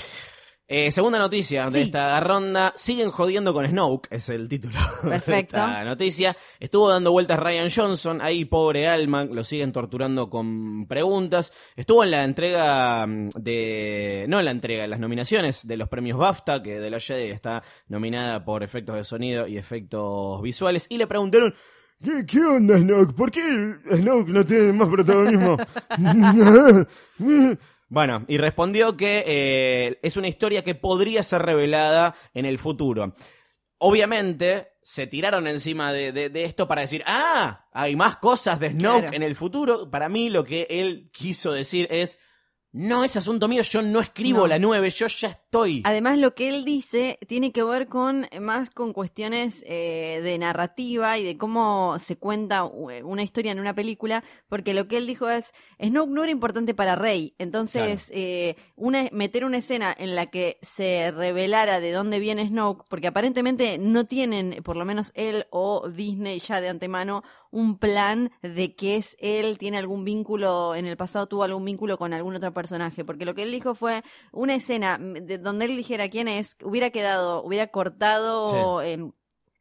Eh, 0.73 0.89
segunda 0.89 1.19
noticia 1.19 1.65
de 1.65 1.71
Sí. 1.79 1.81
esta 1.87 2.17
ronda. 2.21 2.71
Siguen 2.77 3.11
jodiendo 3.11 3.53
con 3.53 3.67
Snoke, 3.67 4.07
es 4.09 4.29
el 4.29 4.47
título 4.47 4.73
Perfecto. 5.03 5.57
de 5.57 5.63
esta 5.63 5.83
noticia. 5.83 6.37
Estuvo 6.61 6.87
dando 6.89 7.11
vueltas 7.11 7.37
Ryan 7.37 7.67
Johnson, 7.69 8.21
ahí 8.21 8.45
pobre 8.45 8.87
alma, 8.87 9.25
lo 9.25 9.43
siguen 9.43 9.73
torturando 9.73 10.29
con 10.29 10.85
preguntas. 10.87 11.51
Estuvo 11.75 12.05
en 12.05 12.11
la 12.11 12.23
entrega 12.23 13.05
mm, 13.05 13.29
de... 13.35 14.25
No 14.29 14.39
en 14.39 14.45
la 14.45 14.51
entrega, 14.51 14.85
en 14.85 14.91
las 14.91 14.99
nominaciones 15.01 15.67
de 15.67 15.75
los 15.75 15.89
premios 15.89 16.17
BAFTA, 16.17 16.63
que 16.63 16.79
de 16.79 16.89
la 16.89 17.01
Jedi 17.01 17.31
está 17.31 17.61
nominada 17.89 18.45
por 18.45 18.63
efectos 18.63 18.95
de 18.95 19.03
sonido 19.03 19.47
y 19.47 19.57
efectos 19.57 20.41
visuales. 20.41 20.85
Y 20.89 20.97
le 20.97 21.05
preguntaron... 21.05 21.53
¿Qué, 22.01 22.25
qué 22.25 22.39
onda, 22.39 22.77
Snoke? 22.79 23.13
¿Por 23.13 23.29
qué 23.29 23.41
Snoke 23.91 24.29
no 24.29 24.43
tiene 24.45 24.71
más 24.73 24.87
protagonismo? 24.89 25.55
Bueno, 27.93 28.23
y 28.29 28.37
respondió 28.37 28.95
que 28.95 29.21
eh, 29.27 29.99
es 30.01 30.15
una 30.15 30.29
historia 30.29 30.63
que 30.63 30.75
podría 30.75 31.23
ser 31.23 31.41
revelada 31.41 32.15
en 32.33 32.45
el 32.45 32.57
futuro. 32.57 33.13
Obviamente, 33.79 34.69
se 34.81 35.07
tiraron 35.07 35.45
encima 35.45 35.91
de, 35.91 36.13
de- 36.13 36.29
de 36.29 36.45
esto 36.45 36.67
para 36.69 36.81
decir, 36.81 37.03
ah, 37.05 37.67
hay 37.73 37.97
más 37.97 38.15
cosas 38.15 38.59
de 38.61 38.69
Snoke 38.69 38.99
Claro. 39.01 39.15
en 39.15 39.23
el 39.23 39.35
futuro. 39.35 39.89
Para 39.91 40.07
mí 40.07 40.29
lo 40.29 40.45
que 40.45 40.67
él 40.69 41.09
quiso 41.11 41.51
decir 41.51 41.87
es, 41.91 42.17
no 42.73 43.03
es 43.03 43.17
asunto 43.17 43.47
mío, 43.47 43.63
yo 43.63 43.81
no 43.81 43.99
escribo 43.99 44.39
No. 44.39 44.47
la 44.47 44.59
9, 44.59 44.89
yo 44.91 45.07
ya 45.07 45.27
estoy. 45.27 45.81
Además, 45.83 46.17
lo 46.17 46.33
que 46.33 46.47
él 46.47 46.63
dice 46.63 47.19
tiene 47.27 47.51
que 47.51 47.63
ver 47.63 47.87
con 47.87 48.27
más 48.39 48.69
con 48.69 48.93
cuestiones 48.93 49.63
eh, 49.67 50.21
de 50.23 50.37
narrativa 50.37 51.17
y 51.17 51.23
de 51.25 51.37
cómo 51.37 51.97
se 51.99 52.15
cuenta 52.17 52.69
eh, 52.89 53.03
una 53.03 53.23
historia 53.23 53.51
en 53.51 53.59
una 53.59 53.75
película, 53.75 54.23
porque 54.47 54.73
lo 54.73 54.87
que 54.87 54.97
él 54.97 55.07
dijo 55.07 55.29
es, 55.29 55.51
Snoke 55.83 56.11
no 56.11 56.23
era 56.23 56.31
importante 56.31 56.73
para 56.73 56.95
Rey, 56.95 57.35
entonces 57.39 58.09
eh, 58.13 58.55
una, 58.75 59.09
meter 59.11 59.43
una 59.43 59.57
escena 59.57 59.93
en 59.97 60.15
la 60.15 60.27
que 60.27 60.57
se 60.61 61.11
revelara 61.11 61.79
de 61.81 61.91
dónde 61.91 62.19
viene 62.19 62.47
Snoke, 62.47 62.85
porque 62.89 63.07
aparentemente 63.07 63.77
no 63.77 64.05
tienen, 64.05 64.61
por 64.63 64.77
lo 64.77 64.85
menos 64.85 65.11
él 65.15 65.45
o 65.49 65.89
Disney 65.89 66.39
ya 66.39 66.61
de 66.61 66.69
antemano, 66.69 67.23
un 67.51 67.77
plan 67.77 68.31
de 68.41 68.75
que 68.75 68.95
es 68.95 69.15
él, 69.19 69.57
tiene 69.57 69.77
algún 69.77 70.03
vínculo, 70.05 70.73
en 70.75 70.85
el 70.87 70.97
pasado 70.97 71.27
tuvo 71.27 71.43
algún 71.43 71.65
vínculo 71.65 71.97
con 71.97 72.13
algún 72.13 72.35
otro 72.35 72.53
personaje, 72.53 73.05
porque 73.05 73.25
lo 73.25 73.35
que 73.35 73.43
él 73.43 73.51
dijo 73.51 73.75
fue 73.75 74.03
una 74.31 74.55
escena 74.55 74.97
de 74.99 75.37
donde 75.37 75.65
él 75.65 75.75
dijera 75.77 76.09
quién 76.09 76.27
es, 76.27 76.57
hubiera 76.63 76.89
quedado, 76.91 77.43
hubiera 77.43 77.67
cortado 77.67 78.81
em, 78.81 79.11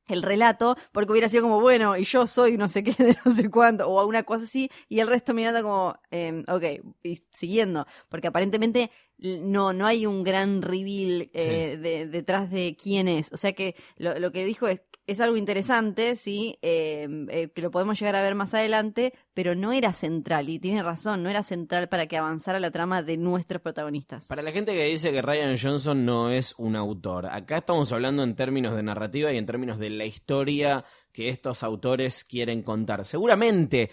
el 0.06 0.22
relato, 0.22 0.76
porque 0.92 1.12
hubiera 1.12 1.28
sido 1.28 1.42
como, 1.44 1.60
bueno, 1.60 1.96
y 1.96 2.04
yo 2.04 2.26
soy 2.26 2.56
no 2.56 2.68
sé 2.68 2.82
qué 2.82 2.92
de 3.02 3.16
no 3.24 3.32
sé 3.32 3.48
cuánto, 3.50 3.88
o 3.88 4.06
una 4.06 4.22
cosa 4.24 4.44
así, 4.44 4.70
y 4.88 5.00
el 5.00 5.06
resto 5.06 5.34
mirando 5.34 5.62
como, 5.62 5.94
em, 6.10 6.44
ok, 6.48 6.64
y 7.02 7.22
siguiendo, 7.32 7.86
porque 8.08 8.28
aparentemente 8.28 8.90
no, 9.18 9.72
no 9.72 9.86
hay 9.86 10.06
un 10.06 10.24
gran 10.24 10.62
reveal 10.62 11.30
eh, 11.34 11.76
de- 11.80 12.06
detrás 12.06 12.50
de 12.50 12.74
quién 12.80 13.06
es. 13.06 13.30
O 13.32 13.36
sea 13.36 13.52
que 13.52 13.74
lo, 13.98 14.18
lo 14.18 14.32
que 14.32 14.44
dijo 14.46 14.66
es, 14.66 14.80
es 15.10 15.20
algo 15.20 15.36
interesante, 15.36 16.14
sí, 16.14 16.56
eh, 16.62 17.08
eh, 17.30 17.48
que 17.52 17.62
lo 17.62 17.72
podemos 17.72 17.98
llegar 17.98 18.14
a 18.14 18.22
ver 18.22 18.36
más 18.36 18.54
adelante, 18.54 19.12
pero 19.34 19.56
no 19.56 19.72
era 19.72 19.92
central, 19.92 20.48
y 20.48 20.60
tiene 20.60 20.82
razón, 20.84 21.24
no 21.24 21.28
era 21.28 21.42
central 21.42 21.88
para 21.88 22.06
que 22.06 22.16
avanzara 22.16 22.60
la 22.60 22.70
trama 22.70 23.02
de 23.02 23.16
nuestros 23.16 23.60
protagonistas. 23.60 24.28
Para 24.28 24.42
la 24.42 24.52
gente 24.52 24.72
que 24.72 24.84
dice 24.84 25.10
que 25.10 25.20
Ryan 25.20 25.56
Johnson 25.60 26.04
no 26.04 26.30
es 26.30 26.54
un 26.58 26.76
autor, 26.76 27.26
acá 27.26 27.58
estamos 27.58 27.90
hablando 27.90 28.22
en 28.22 28.36
términos 28.36 28.76
de 28.76 28.84
narrativa 28.84 29.32
y 29.32 29.38
en 29.38 29.46
términos 29.46 29.80
de 29.80 29.90
la 29.90 30.04
historia 30.04 30.84
que 31.12 31.28
estos 31.28 31.64
autores 31.64 32.22
quieren 32.24 32.62
contar. 32.62 33.04
Seguramente, 33.04 33.90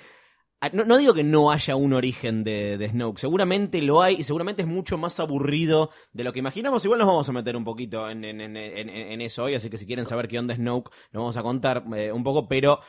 no, 0.73 0.85
no 0.85 0.97
digo 0.97 1.13
que 1.13 1.23
no 1.23 1.51
haya 1.51 1.75
un 1.75 1.93
origen 1.93 2.43
de, 2.43 2.77
de 2.77 2.89
Snoke, 2.89 3.19
seguramente 3.19 3.81
lo 3.81 4.01
hay 4.01 4.15
y 4.15 4.23
seguramente 4.23 4.63
es 4.63 4.67
mucho 4.67 4.97
más 4.97 5.19
aburrido 5.19 5.91
de 6.13 6.23
lo 6.23 6.33
que 6.33 6.39
imaginamos. 6.39 6.83
Igual 6.83 6.99
nos 6.99 7.07
vamos 7.07 7.29
a 7.29 7.31
meter 7.31 7.55
un 7.55 7.63
poquito 7.63 8.09
en, 8.09 8.23
en- 8.25 8.41
en- 8.57 9.21
eso 9.21 9.43
hoy, 9.43 9.53
así 9.55 9.69
que 9.69 9.77
si 9.77 9.85
quieren 9.85 10.05
saber 10.05 10.27
qué 10.27 10.39
onda 10.39 10.55
Snoke, 10.55 10.91
lo 11.11 11.19
vamos 11.21 11.37
a 11.37 11.43
contar 11.43 11.83
eh, 11.95 12.11
un 12.11 12.23
poco, 12.23 12.47
pero 12.47 12.79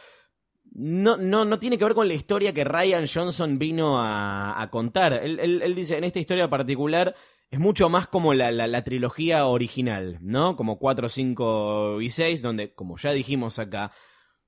no, 0.73 1.17
no, 1.17 1.45
no 1.45 1.59
tiene 1.59 1.79
que 1.79 1.85
ver 1.85 1.95
con 1.95 2.09
la 2.09 2.15
historia 2.15 2.53
que 2.53 2.65
Ryan 2.65 3.07
Johnson 3.13 3.59
vino 3.59 4.01
a, 4.01 4.61
a 4.61 4.71
contar. 4.71 5.13
Él, 5.15 5.39
él- 5.41 5.75
dice, 5.75 5.97
en 5.99 6.05
esta 6.05 6.19
historia 6.21 6.49
particular, 6.51 7.15
es 7.51 7.59
mucho 7.59 7.89
más 7.89 8.07
como 8.09 8.35
la, 8.35 8.51
la- 8.51 8.67
la 8.67 8.85
trilogía 8.85 9.47
original, 9.47 10.19
¿no? 10.21 10.57
Como 10.57 10.79
4, 10.79 11.09
5 11.09 12.01
y 12.01 12.11
6, 12.11 12.43
donde, 12.43 12.75
como 12.75 12.97
ya 12.99 13.13
dijimos 13.13 13.59
acá, 13.59 13.93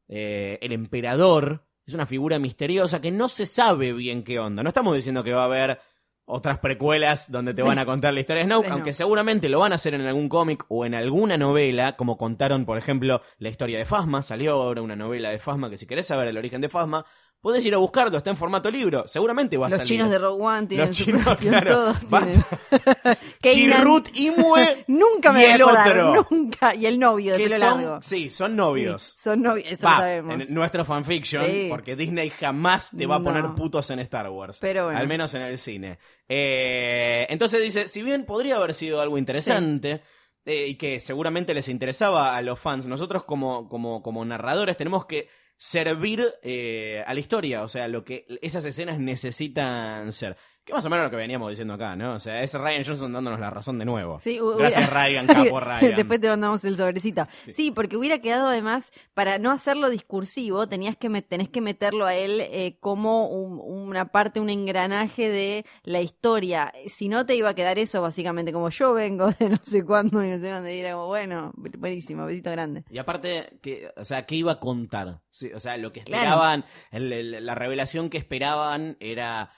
eh, 0.08 0.58
el 0.62 0.72
emperador 0.72 1.66
es 1.90 1.94
una 1.94 2.06
figura 2.06 2.38
misteriosa 2.38 3.00
que 3.00 3.10
no 3.10 3.28
se 3.28 3.46
sabe 3.46 3.92
bien 3.92 4.22
qué 4.24 4.38
onda. 4.38 4.62
No 4.62 4.68
estamos 4.68 4.94
diciendo 4.94 5.22
que 5.24 5.32
va 5.32 5.42
a 5.42 5.46
haber 5.46 5.80
otras 6.24 6.58
precuelas 6.60 7.30
donde 7.32 7.52
te 7.54 7.62
Sí. 7.62 7.66
van 7.68 7.78
a 7.80 7.84
contar 7.84 8.14
la 8.14 8.20
historia 8.20 8.42
de 8.42 8.46
Snoke, 8.46 8.66
De 8.66 8.72
aunque 8.72 8.92
seguramente 8.92 9.48
lo 9.48 9.58
van 9.58 9.72
a 9.72 9.74
hacer 9.74 9.94
en 9.94 10.02
algún 10.02 10.28
cómic 10.28 10.64
o 10.68 10.86
en 10.86 10.94
alguna 10.94 11.36
novela, 11.36 11.96
como 11.96 12.16
contaron, 12.16 12.64
por 12.64 12.78
ejemplo, 12.78 13.20
la 13.38 13.48
historia 13.48 13.78
de 13.78 13.84
Fasma. 13.84 14.22
Salió 14.22 14.52
ahora 14.52 14.80
una 14.82 14.94
novela 14.94 15.30
de 15.30 15.40
Fasma 15.40 15.68
que 15.68 15.76
si 15.76 15.86
querés 15.86 16.06
saber 16.06 16.28
el 16.28 16.36
origen 16.38 16.60
de 16.60 16.68
Fasma, 16.68 17.04
podés 17.40 17.64
ir 17.64 17.74
a 17.74 17.78
buscarlo, 17.78 18.18
está 18.18 18.30
en 18.30 18.36
formato 18.36 18.70
libro. 18.70 19.06
Seguramente 19.06 19.56
va 19.56 19.66
a 19.66 19.70
Los 19.70 19.78
salir. 19.78 19.88
chinos 19.88 20.10
de 20.10 20.18
Rogue 20.18 20.42
One 20.42 20.66
tienen 20.66 20.86
Los 20.88 20.96
chinos, 20.96 21.36
claro. 21.38 21.72
todos 21.72 21.98
tienen. 22.06 22.44
Chirrut 23.42 24.08
Imue 24.14 24.84
Nunca 24.88 25.32
me 25.32 25.40
y 25.40 25.42
voy 25.42 25.50
a 25.50 25.54
el 25.54 25.62
acordar, 25.62 25.98
otro. 25.98 26.26
nunca. 26.30 26.74
Y 26.74 26.86
el 26.86 26.98
novio 26.98 27.32
de 27.32 27.38
que 27.38 27.44
pelo 27.48 27.58
son, 27.58 27.82
largo. 27.82 28.02
sí, 28.02 28.30
son 28.30 28.56
novios. 28.56 29.02
Sí, 29.02 29.18
son 29.22 29.42
novios, 29.42 29.66
eso 29.72 29.86
Va, 29.86 29.92
lo 29.94 30.00
sabemos. 30.00 30.40
en 30.48 30.54
nuestro 30.54 30.84
fanfiction, 30.84 31.44
Sí. 31.46 31.66
porque 31.70 31.96
Disney 31.96 32.30
jamás 32.30 32.90
te 32.96 33.06
va 33.06 33.16
a 33.16 33.22
poner 33.22 33.44
putos 33.56 33.90
en 33.90 33.98
Star 34.00 34.28
Wars. 34.28 34.58
Pero 34.60 34.84
bueno. 34.84 34.98
Al 34.98 35.08
menos 35.08 35.32
en 35.34 35.42
el 35.42 35.58
cine. 35.58 35.98
Eh, 36.28 37.26
entonces 37.30 37.62
dice, 37.62 37.88
si 37.88 38.02
bien 38.02 38.24
podría 38.24 38.56
haber 38.56 38.74
sido 38.74 39.00
algo 39.00 39.18
interesante, 39.18 40.02
eh, 40.44 40.66
y 40.68 40.76
que 40.76 41.00
seguramente 41.00 41.54
les 41.54 41.68
interesaba 41.68 42.36
a 42.36 42.42
los 42.42 42.58
fans, 42.58 42.86
nosotros 42.86 43.24
como, 43.24 43.68
como, 43.68 44.02
como 44.02 44.24
narradores 44.24 44.76
tenemos 44.76 45.06
que 45.06 45.28
servir 45.60 46.26
eh, 46.42 47.04
a 47.06 47.12
la 47.12 47.20
historia, 47.20 47.62
o 47.62 47.68
sea, 47.68 47.86
lo 47.86 48.02
que 48.02 48.24
esas 48.40 48.64
escenas 48.64 48.98
necesitan 48.98 50.10
ser. 50.10 50.38
Que 50.64 50.74
más 50.74 50.84
o 50.84 50.90
menos 50.90 51.06
lo 51.06 51.10
que 51.10 51.16
veníamos 51.16 51.48
diciendo 51.50 51.72
acá, 51.74 51.96
¿no? 51.96 52.14
O 52.14 52.18
sea, 52.18 52.42
es 52.42 52.52
Ryan 52.54 52.84
Johnson 52.84 53.12
dándonos 53.12 53.40
la 53.40 53.48
razón 53.50 53.78
de 53.78 53.84
nuevo. 53.86 54.20
Sí, 54.20 54.38
Gracias 54.58 54.92
Ryan, 54.92 55.26
capo 55.26 55.58
Ryan. 55.60 55.96
Después 55.96 56.20
te 56.20 56.28
mandamos 56.28 56.64
el 56.64 56.76
sobrecito. 56.76 57.26
Sí. 57.54 57.70
porque 57.70 57.96
hubiera 57.96 58.20
quedado 58.20 58.46
además, 58.48 58.92
para 59.14 59.38
no 59.38 59.50
hacerlo 59.52 59.88
discursivo, 59.88 60.68
tenías 60.68 60.96
que 60.98 61.08
tenés 61.22 61.48
que 61.48 61.60
meterlo 61.62 62.04
a 62.04 62.14
él 62.14 62.40
eh, 62.42 62.76
como 62.78 63.28
un- 63.28 63.58
una 63.88 64.12
parte, 64.12 64.38
un 64.38 64.50
engranaje 64.50 65.28
de 65.30 65.64
la 65.82 66.02
historia. 66.02 66.72
Si 66.86 67.08
no, 67.08 67.24
te 67.24 67.34
iba 67.36 67.48
a 67.48 67.54
quedar 67.54 67.78
eso 67.78 68.02
básicamente, 68.02 68.52
como 68.52 68.68
yo 68.68 68.92
vengo 68.92 69.30
de 69.32 69.48
no 69.48 69.58
sé 69.62 69.82
cuándo 69.84 70.22
y 70.22 70.28
no 70.28 70.38
sé 70.38 70.50
dónde. 70.50 70.76
Y 70.76 70.80
era 70.80 70.92
como, 70.92 71.06
bueno, 71.06 71.52
buenísimo, 71.56 72.26
besito 72.26 72.50
grande. 72.50 72.84
Y 72.90 72.98
aparte, 72.98 73.58
que, 73.62 73.90
o 73.96 74.04
sea, 74.04 74.26
¿qué 74.26 74.34
iba 74.36 74.52
a 74.52 74.60
contar? 74.60 75.20
Sí, 75.30 75.50
o 75.54 75.58
sea, 75.58 75.76
lo 75.78 75.92
que 75.92 76.02
Claro. 76.02 76.22
esperaban, 76.22 76.64
el- 76.90 77.12
el- 77.12 77.46
la 77.46 77.54
revelación 77.54 78.10
que 78.10 78.18
esperaban 78.18 78.96
era 79.00 79.50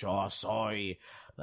yo 0.00 0.28
soy 0.30 0.98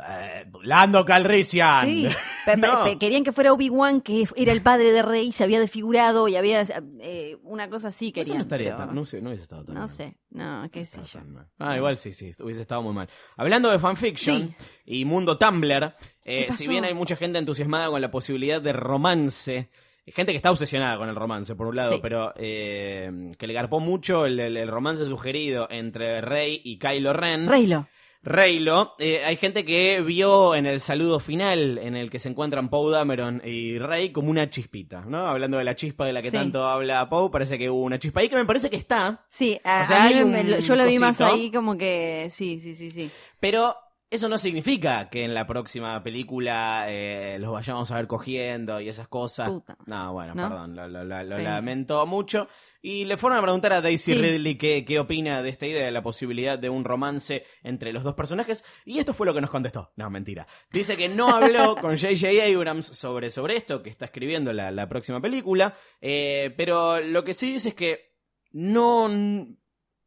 eh, 0.08 0.46
Lando 0.64 1.04
Calrissian. 1.06 1.86
Sí, 1.88 2.08
No. 2.58 2.84
querían 3.00 3.24
que 3.24 3.32
fuera 3.32 3.52
Obi-Wan, 3.54 4.02
que 4.02 4.28
era 4.36 4.52
el 4.52 4.62
padre 4.62 4.92
de 4.92 5.02
Rey, 5.02 5.32
se 5.32 5.44
había 5.44 5.60
desfigurado 5.60 6.28
y 6.28 6.36
había 6.36 6.64
eh, 7.02 7.38
una 7.44 7.70
cosa 7.70 7.88
así 7.88 8.12
querían. 8.12 8.38
no 8.38 8.44
estaría 8.44 8.76
pero- 8.76 8.86
tan, 8.88 8.96
no 8.96 9.06
sé, 9.06 9.22
no 9.22 9.30
hubiese 9.30 9.44
estado 9.44 9.64
tan 9.66 9.74
no 9.74 9.82
mal. 9.82 9.90
sé, 9.90 10.18
no, 10.30 10.70
qué 10.72 10.82
No 10.82 10.86
sé 10.86 11.02
yo. 11.06 11.20
Ah, 11.60 11.76
igual 11.78 11.98
sí, 11.98 12.14
sí, 12.14 12.32
hubiese 12.44 12.62
estado 12.62 12.82
muy 12.84 12.94
mal. 12.94 13.10
Hablando 13.38 13.72
de 13.72 13.80
fanfiction 13.80 14.54
Sí. 14.60 14.66
y 14.86 15.06
mundo 15.06 15.38
Tumblr, 15.40 15.96
eh, 16.24 16.48
si 16.52 16.68
bien 16.68 16.84
hay 16.86 16.94
mucha 16.94 17.16
gente 17.16 17.40
entusiasmada 17.40 17.88
con 17.90 18.00
la 18.02 18.12
posibilidad 18.12 18.62
de 18.62 18.74
romance, 18.74 19.70
gente 20.06 20.34
que 20.34 20.38
está 20.38 20.52
obsesionada 20.52 20.98
con 20.98 21.10
el 21.10 21.16
romance, 21.16 21.56
por 21.56 21.66
un 21.68 21.78
lado, 21.78 21.94
Sí. 21.94 22.00
pero 22.02 22.32
eh, 22.36 23.32
que 23.40 23.48
le 23.48 23.54
garpó 23.54 23.80
mucho 23.80 24.26
el, 24.28 24.40
el- 24.40 24.58
el 24.58 24.68
romance 24.68 25.04
sugerido 25.06 25.68
entre 25.72 26.22
Rey 26.22 26.62
y 26.64 26.78
Kylo 26.78 27.12
Ren. 27.14 27.48
Reylo. 27.48 27.88
Reylo, 28.26 28.96
eh, 28.98 29.22
hay 29.24 29.38
gente 29.38 29.64
que 29.66 30.02
vio 30.02 30.56
en 30.56 30.66
el 30.66 30.82
saludo 30.82 31.20
final 31.20 31.78
en 31.78 31.96
el 31.96 32.10
que 32.10 32.18
se 32.18 32.28
encuentran 32.28 32.70
Poe 32.70 32.92
Dameron 32.92 33.40
y 33.46 33.78
Rey 33.78 34.12
como 34.12 34.32
una 34.32 34.50
chispita, 34.50 35.02
¿no? 35.02 35.28
Hablando 35.28 35.58
de 35.60 35.64
la 35.64 35.76
chispa 35.76 36.06
de 36.08 36.14
la 36.14 36.24
que 36.24 36.32
Sí. 36.32 36.38
tanto 36.38 36.64
habla 36.66 37.08
Poe, 37.08 37.30
parece 37.30 37.58
que 37.60 37.70
hubo 37.70 37.84
una 37.84 38.00
chispa 38.00 38.22
ahí 38.22 38.30
que 38.30 38.36
me 38.36 38.46
parece 38.46 38.70
que 38.72 38.78
está, 38.78 39.26
Sí, 39.30 39.60
a, 39.64 39.82
O 39.84 39.86
sea, 39.86 40.04
a 40.06 40.08
mí 40.08 40.14
hay 40.16 40.26
me- 40.26 40.42
un 40.42 40.52
lo- 40.52 40.60
yo 40.60 40.76
lo 40.76 40.86
vi 40.88 40.98
más 40.98 41.22
ahí 41.22 41.52
como 41.52 41.78
que 41.78 42.28
sí, 42.32 42.60
sí, 42.60 42.74
sí, 42.74 42.90
sí. 42.90 43.12
pero 43.40 43.76
eso 44.16 44.28
no 44.30 44.38
significa 44.38 45.10
que 45.10 45.24
en 45.24 45.34
la 45.34 45.46
próxima 45.46 46.02
película 46.04 46.86
eh, 46.90 47.38
los 47.40 47.52
vayamos 47.54 47.92
a 47.92 47.96
ver 47.98 48.08
cogiendo 48.08 48.82
y 48.82 48.90
esas 48.90 49.08
cosas. 49.08 49.50
Puta. 49.52 49.78
No, 49.86 50.12
bueno, 50.14 50.34
¿No? 50.34 50.50
perdón, 50.50 50.76
lo, 50.76 50.88
lo- 50.88 51.04
lo- 51.04 51.24
lo 51.24 51.36
Pena. 51.38 51.52
lamento 51.56 52.06
mucho. 52.08 52.48
Y 52.82 53.06
le 53.06 53.18
fueron 53.18 53.40
a 53.40 53.42
preguntar 53.42 53.74
a 53.74 53.82
Daisy 53.82 54.14
Sí. 54.14 54.22
Ridley 54.22 54.56
qué, 54.56 54.86
qué 54.86 55.00
opina 55.00 55.42
de 55.42 55.50
esta 55.50 55.66
idea, 55.66 55.86
de 55.86 55.92
la 55.92 56.04
posibilidad 56.04 56.60
de 56.60 56.70
un 56.70 56.84
romance 56.84 57.44
entre 57.64 57.92
los 57.92 58.04
dos 58.04 58.14
personajes. 58.14 58.64
Y 58.86 59.00
esto 59.00 59.14
fue 59.16 59.26
lo 59.26 59.34
que 59.34 59.42
nos 59.42 59.50
contestó. 59.50 59.92
No, 59.96 60.10
mentira. 60.12 60.46
Dice 60.72 60.96
que 60.96 61.10
no 61.10 61.30
habló 61.30 61.76
con 61.82 61.98
J.J. 61.98 62.28
Abrams 62.56 62.86
sobre, 62.86 63.32
sobre 63.32 63.58
esto, 63.58 63.82
que 63.82 63.90
está 63.90 64.06
escribiendo 64.06 64.54
la, 64.54 64.70
la 64.70 64.88
próxima 64.88 65.20
película. 65.20 65.74
eh, 66.00 66.54
pero 66.58 67.00
lo 67.02 67.24
que 67.24 67.34
sí 67.34 67.54
dice 67.54 67.70
es 67.70 67.76
que 67.76 68.14
no... 68.52 69.10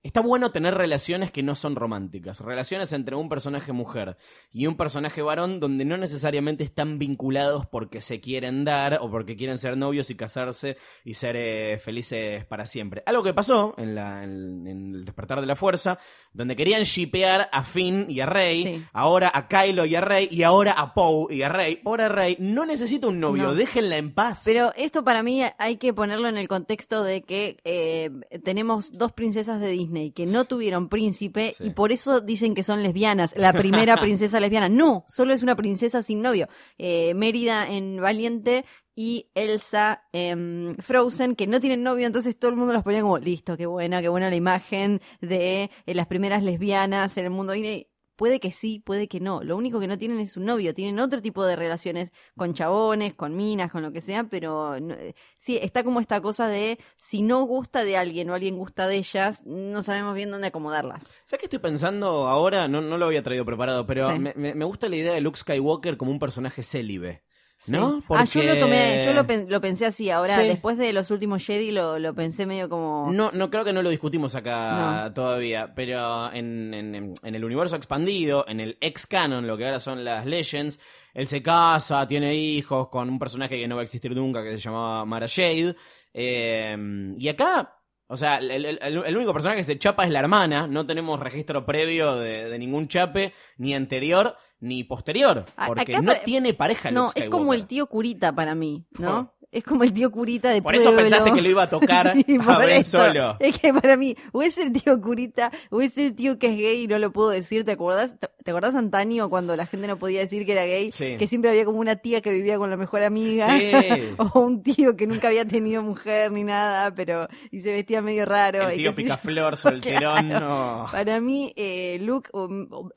Está 0.05 0.21
bueno 0.21 0.53
tener 0.53 0.75
relaciones 0.75 1.33
que 1.33 1.43
no 1.43 1.57
son 1.57 1.75
románticas, 1.75 2.39
relaciones 2.41 2.93
entre 2.93 3.17
un 3.17 3.29
personaje 3.29 3.73
mujer 3.73 4.17
y 4.53 4.67
un 4.67 4.77
personaje 4.77 5.23
varón 5.23 5.59
donde 5.59 5.85
no 5.85 5.97
necesariamente 5.97 6.63
están 6.63 7.01
vinculados 7.01 7.67
porque 7.67 8.01
se 8.01 8.21
quieren 8.21 8.65
dar 8.65 9.01
o 9.03 9.11
porque 9.11 9.37
quieren 9.37 9.59
ser 9.59 9.77
novios 9.77 10.09
y 10.11 10.15
casarse 10.15 10.77
y 11.05 11.15
ser 11.15 11.35
eh, 11.37 11.81
felices 11.81 12.45
para 12.45 12.65
siempre. 12.67 13.03
Algo 13.07 13.25
que 13.25 13.35
pasó 13.35 13.75
en, 13.77 13.97
la, 13.97 14.23
en, 14.23 14.69
en 14.69 14.95
el 14.95 15.05
despertar 15.05 15.41
de 15.41 15.47
la 15.49 15.57
fuerza, 15.57 15.99
donde 16.33 16.55
querían 16.55 16.85
shipear 16.85 17.49
a 17.51 17.65
Finn 17.65 18.07
y 18.09 18.21
a 18.21 18.27
Rey, 18.27 18.63
Sí. 18.63 18.85
ahora 18.93 19.33
a 19.35 19.49
Kylo 19.49 19.85
y 19.85 19.97
a 19.97 20.01
Rey 20.01 20.29
y 20.31 20.45
ahora 20.45 20.73
a 20.73 20.95
Poe 20.95 21.35
y 21.35 21.43
a 21.43 21.49
Rey. 21.49 21.81
Ahora 21.85 22.09
Rey 22.09 22.37
no 22.39 22.65
necesita 22.65 23.09
un 23.09 23.19
novio, 23.19 23.43
No. 23.49 23.55
déjenla 23.57 23.97
en 23.97 24.15
paz. 24.15 24.43
Pero 24.45 24.73
esto 24.77 25.03
para 25.03 25.25
mí 25.25 25.43
hay 25.59 25.77
que 25.77 25.93
ponerlo 25.93 26.29
en 26.29 26.37
el 26.39 26.47
contexto 26.47 27.03
de 27.03 27.23
que 27.23 27.57
eh, 27.65 28.11
tenemos 28.45 28.93
dos 28.97 29.11
princesas 29.13 29.61
de 29.61 29.69
Disney 29.73 29.88
que 30.15 30.27
no 30.27 30.45
tuvieron 30.45 30.89
príncipe 30.89 31.55
Sí. 31.57 31.65
y 31.65 31.71
por 31.71 31.93
eso 31.93 32.21
dicen 32.21 32.55
que 32.55 32.63
son 32.63 32.83
lesbianas. 32.83 33.35
La 33.37 33.53
primera 33.53 33.97
princesa 34.01 34.41
lesbiana. 34.41 34.69
No, 34.69 35.05
solo 35.09 35.33
es 35.33 35.43
una 35.43 35.57
princesa 35.57 36.03
sin 36.03 36.23
novio. 36.23 36.49
Eh, 36.79 37.15
Mérida 37.15 37.69
en 37.69 38.01
Valiente 38.01 38.65
y 38.95 39.31
Elsa 39.35 40.03
en 40.13 40.77
Frozen, 40.81 41.37
que 41.37 41.47
no 41.47 41.61
tienen 41.61 41.85
novio, 41.85 42.07
entonces 42.07 42.37
todo 42.37 42.51
el 42.51 42.57
mundo 42.57 42.73
las 42.73 42.83
ponía 42.83 43.01
como, 43.01 43.19
listo, 43.19 43.57
qué 43.57 43.67
buena, 43.67 44.01
qué 44.03 44.09
buena 44.09 44.29
la 44.29 44.35
imagen 44.37 45.01
de 45.21 45.71
eh, 45.87 45.95
las 45.95 46.09
primeras 46.09 46.43
lesbianas 46.43 47.17
en 47.17 47.25
el 47.27 47.31
mundo 47.31 47.53
Disney. 47.53 47.88
Puede 48.19 48.41
que 48.41 48.51
sí, 48.51 48.83
puede 48.85 49.07
que 49.07 49.21
no. 49.21 49.45
Lo 49.45 49.57
único 49.57 49.79
que 49.79 49.87
no 49.87 49.97
tienen 49.97 50.19
es 50.19 50.37
un 50.37 50.45
novio, 50.45 50.75
tienen 50.75 50.99
otro 50.99 51.23
tipo 51.23 51.45
de 51.45 51.55
relaciones 51.55 52.11
con 52.37 52.53
chabones, 52.53 53.15
con 53.15 53.37
minas, 53.37 53.71
con 53.71 53.81
lo 53.81 53.93
que 53.93 54.01
sea, 54.01 54.25
pero 54.25 54.81
no- 54.81 54.95
eh, 54.95 55.15
sí, 55.39 55.57
está 55.63 55.85
como 55.85 56.01
esta 56.01 56.21
cosa 56.21 56.49
de 56.49 56.81
si 56.97 57.23
no 57.23 57.45
gusta 57.45 57.85
de 57.85 57.97
alguien 57.97 58.29
o 58.29 58.35
alguien 58.35 58.57
gusta 58.57 58.89
de 58.89 58.97
ellas, 58.97 59.45
no 59.47 59.83
sabemos 59.85 60.17
bien 60.17 60.33
dónde 60.33 60.49
acomodarlas. 60.49 61.13
¿Sabes 61.25 61.39
qué 61.39 61.47
estoy 61.47 61.61
pensando 61.61 62.27
ahora? 62.27 62.67
No, 62.67 62.81
no 62.81 62.99
lo 62.99 63.07
había 63.07 63.23
traído 63.23 63.45
preparado, 63.45 63.87
pero 63.87 64.11
Sí. 64.11 64.19
me, 64.19 64.35
me- 64.35 64.55
me 64.57 64.65
gusta 64.65 64.89
la 64.89 64.97
idea 64.97 65.13
de 65.15 65.21
Luke 65.21 65.39
Skywalker 65.39 65.97
como 65.97 66.11
un 66.11 66.19
personaje 66.19 66.65
célibe. 66.65 67.23
Sí. 67.61 67.73
¿No? 67.73 68.05
Ah, 68.11 68.25
yo 68.25 68.43
lo 68.45 68.57
tomé, 68.59 69.03
yo 69.05 69.13
lo, 69.13 69.27
pen- 69.27 69.47
lo 69.49 69.61
pensé 69.61 69.85
así. 69.87 70.11
Ahora, 70.11 70.37
Sí. 70.37 70.47
después 70.47 70.79
de 70.79 70.93
los 70.93 71.11
últimos 71.11 71.45
Jedi, 71.45 71.73
lo, 71.73 71.99
lo 71.99 72.15
pensé 72.15 72.47
medio 72.47 72.69
como. 72.69 73.11
No, 73.13 73.33
no 73.35 73.51
creo 73.51 73.65
que 73.65 73.73
no 73.73 73.83
lo 73.83 73.91
discutimos 73.91 74.37
acá 74.37 75.11
todavía, 75.13 75.73
pero 75.75 76.33
en, 76.33 76.73
en- 76.73 77.15
en 77.21 77.35
el 77.35 77.45
universo 77.45 77.75
expandido, 77.75 78.45
en 78.47 78.61
el 78.61 78.79
ex 78.81 79.09
canon, 79.09 79.47
lo 79.49 79.57
que 79.59 79.65
ahora 79.65 79.81
son 79.81 80.05
las 80.05 80.25
Legends, 80.25 80.79
él 81.15 81.27
se 81.27 81.43
casa, 81.43 82.07
tiene 82.07 82.33
hijos 82.37 82.89
con 82.91 83.09
un 83.11 83.19
personaje 83.19 83.59
que 83.61 83.67
no 83.67 83.75
va 83.75 83.81
a 83.81 83.85
existir 83.85 84.15
nunca, 84.15 84.45
que 84.45 84.53
se 84.53 84.59
llamaba 84.59 85.05
Mara 85.05 85.27
Jade. 85.27 85.75
eh, 86.15 86.77
y 87.19 87.29
acá, 87.29 87.77
o 88.07 88.17
sea, 88.17 88.39
el, 88.39 88.51
el- 88.51 88.79
el- 88.81 89.05
el 89.05 89.17
único 89.17 89.33
personaje 89.33 89.59
que 89.61 89.65
se 89.65 89.79
chapa 89.79 90.05
es 90.05 90.11
la 90.13 90.21
hermana, 90.21 90.67
no 90.67 90.87
tenemos 90.87 91.19
registro 91.21 91.67
previo 91.67 92.17
de, 92.17 92.49
de 92.49 92.59
ningún 92.59 92.89
chape 92.89 93.33
ni 93.57 93.75
anterior. 93.75 94.37
Ni 94.61 94.85
posterior, 94.85 95.45
porque 95.67 95.83
acá 95.83 96.03
no 96.03 96.15
tiene 96.25 96.55
pareja 96.55 96.91
No, 96.91 97.11
es 97.15 97.29
como 97.29 97.55
el 97.55 97.67
tío 97.67 97.87
curita 97.87 98.35
para 98.35 98.55
mí, 98.55 98.87
¿no? 98.99 99.33
Es 99.51 99.65
como 99.65 99.83
el 99.83 99.93
tío 99.95 100.11
curita 100.11 100.51
de 100.51 100.61
Por 100.61 100.75
eso 100.75 100.85
pueblo. 100.93 101.03
pensaste 101.03 101.33
que 101.33 101.41
lo 101.41 101.49
iba 101.49 101.63
a 101.63 101.71
tocar 101.71 102.13
Sí, 102.27 102.37
a 102.39 102.45
por 102.45 102.59
Ben 102.67 102.81
eso. 102.81 102.99
solo. 102.99 103.37
Es 103.41 103.59
que 103.59 103.73
para 103.73 103.97
mí, 103.97 104.15
o 104.33 104.43
es 104.43 104.59
el 104.59 104.73
tío 104.73 105.01
curita, 105.01 105.51
o 105.71 105.81
es 105.81 105.97
el 105.97 106.15
tío 106.15 106.39
que 106.39 106.49
es 106.49 106.57
gay 106.59 106.83
y 106.83 106.87
no 106.87 106.99
lo 106.99 107.13
puedo 107.13 107.31
decir. 107.31 107.65
¿Te 107.65 107.73
acordás? 107.73 108.17
¿Te 108.45 108.51
acordás 108.51 108.75
antaño 108.75 109.29
cuando 109.31 109.57
la 109.57 109.67
gente 109.67 109.87
no 109.87 109.99
podía 109.99 110.21
decir 110.21 110.45
que 110.45 110.53
era 110.53 110.65
gay? 110.67 110.93
Sí. 110.93 111.17
Que 111.19 111.27
siempre 111.27 111.51
había 111.51 111.65
como 111.65 111.79
una 111.81 111.97
tía 111.97 112.21
que 112.21 112.31
vivía 112.31 112.59
con 112.59 112.69
la 112.71 112.77
mejor 112.77 113.03
amiga. 113.03 113.47
Sí. 113.59 113.73
o 114.19 114.41
un 114.41 114.63
tío 114.63 114.97
que 114.97 115.07
nunca 115.07 115.29
había 115.29 115.47
tenido 115.47 115.83
mujer 115.83 116.31
ni 116.31 116.45
nada, 116.45 116.93
pero 116.95 117.27
y 117.51 117.61
se 117.61 117.73
vestía 117.73 118.03
medio 118.03 118.27
raro. 118.27 118.69
El 118.69 118.77
tío 118.77 118.95
picaflor, 118.95 119.57
solterón, 119.57 120.29
Claro. 120.29 120.49
no. 120.49 120.87
Para 120.93 121.21
mí, 121.21 121.53
eh, 121.57 121.99
Luke 122.03 122.29
o, 122.33 122.49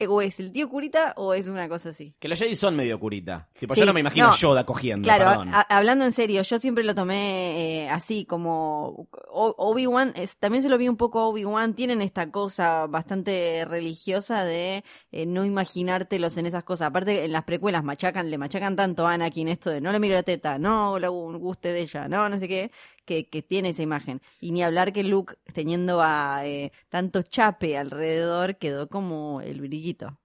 o 0.08 0.22
es 0.22 0.40
el 0.42 0.52
tío 0.52 0.68
curita 0.70 1.14
o 1.16 1.34
es 1.34 1.48
una 1.48 1.70
cosa 1.70 1.90
así. 1.90 2.14
Que 2.20 2.28
los 2.28 2.38
Jedi 2.40 2.56
son 2.56 2.76
medio 2.76 3.00
curita. 3.00 3.48
Tipo, 3.58 3.74
Sí, 3.74 3.80
yo 3.80 3.86
no 3.86 3.94
me 3.94 4.02
imagino 4.02 4.28
no. 4.28 4.34
Yoda 4.36 4.66
cogiendo, 4.66 5.06
Claro, 5.08 5.46
a- 5.54 5.62
hablando 5.78 6.04
en 6.06 6.12
serio, 6.12 6.41
yo 6.42 6.60
siempre 6.60 6.84
lo 6.84 6.96
tomé 6.96 7.84
eh, 7.86 7.90
así 7.90 8.26
como 8.26 9.08
Obi-Wan, 9.30 10.14
también 10.40 10.64
se 10.64 10.70
lo 10.70 10.78
vi 10.78 10.88
un 10.88 10.98
poco 10.98 11.20
a 11.20 11.28
Obi-Wan, 11.28 11.74
tienen 11.76 12.02
esta 12.02 12.32
cosa 12.32 12.88
bastante 12.88 13.66
religiosa 13.66 14.44
de 14.44 14.84
eh, 15.12 15.26
no 15.26 15.46
imaginártelos 15.46 16.38
en 16.38 16.46
esas 16.46 16.64
cosas. 16.64 16.88
Aparte, 16.90 17.26
en 17.26 17.32
las 17.32 17.44
precuelas 17.44 17.84
machacan, 17.84 18.30
le 18.30 18.38
machacan 18.38 18.76
tanto 18.76 19.08
a 19.08 19.14
Anakin 19.14 19.48
esto 19.48 19.70
de 19.70 19.82
no 19.82 19.92
le 19.92 20.00
mire 20.00 20.16
la 20.16 20.24
teta, 20.24 20.60
no 20.60 21.00
le 21.00 21.08
guste 21.08 21.70
de 21.70 21.82
ella, 21.82 22.08
no, 22.08 22.30
no 22.30 22.40
sé 22.40 22.48
qué, 22.48 22.72
que, 23.06 23.30
que 23.30 23.42
tiene 23.42 23.70
esa 23.70 23.84
imagen. 23.84 24.22
Y 24.40 24.52
ni 24.52 24.64
hablar 24.64 24.94
que 24.94 25.04
Luke, 25.04 25.36
teniendo 25.54 26.02
a 26.02 26.46
eh, 26.46 26.72
tanto 26.90 27.22
chape 27.24 27.78
alrededor, 27.78 28.58
quedó 28.58 28.90
como 28.90 29.42
el 29.42 29.62
brillito. 29.62 30.18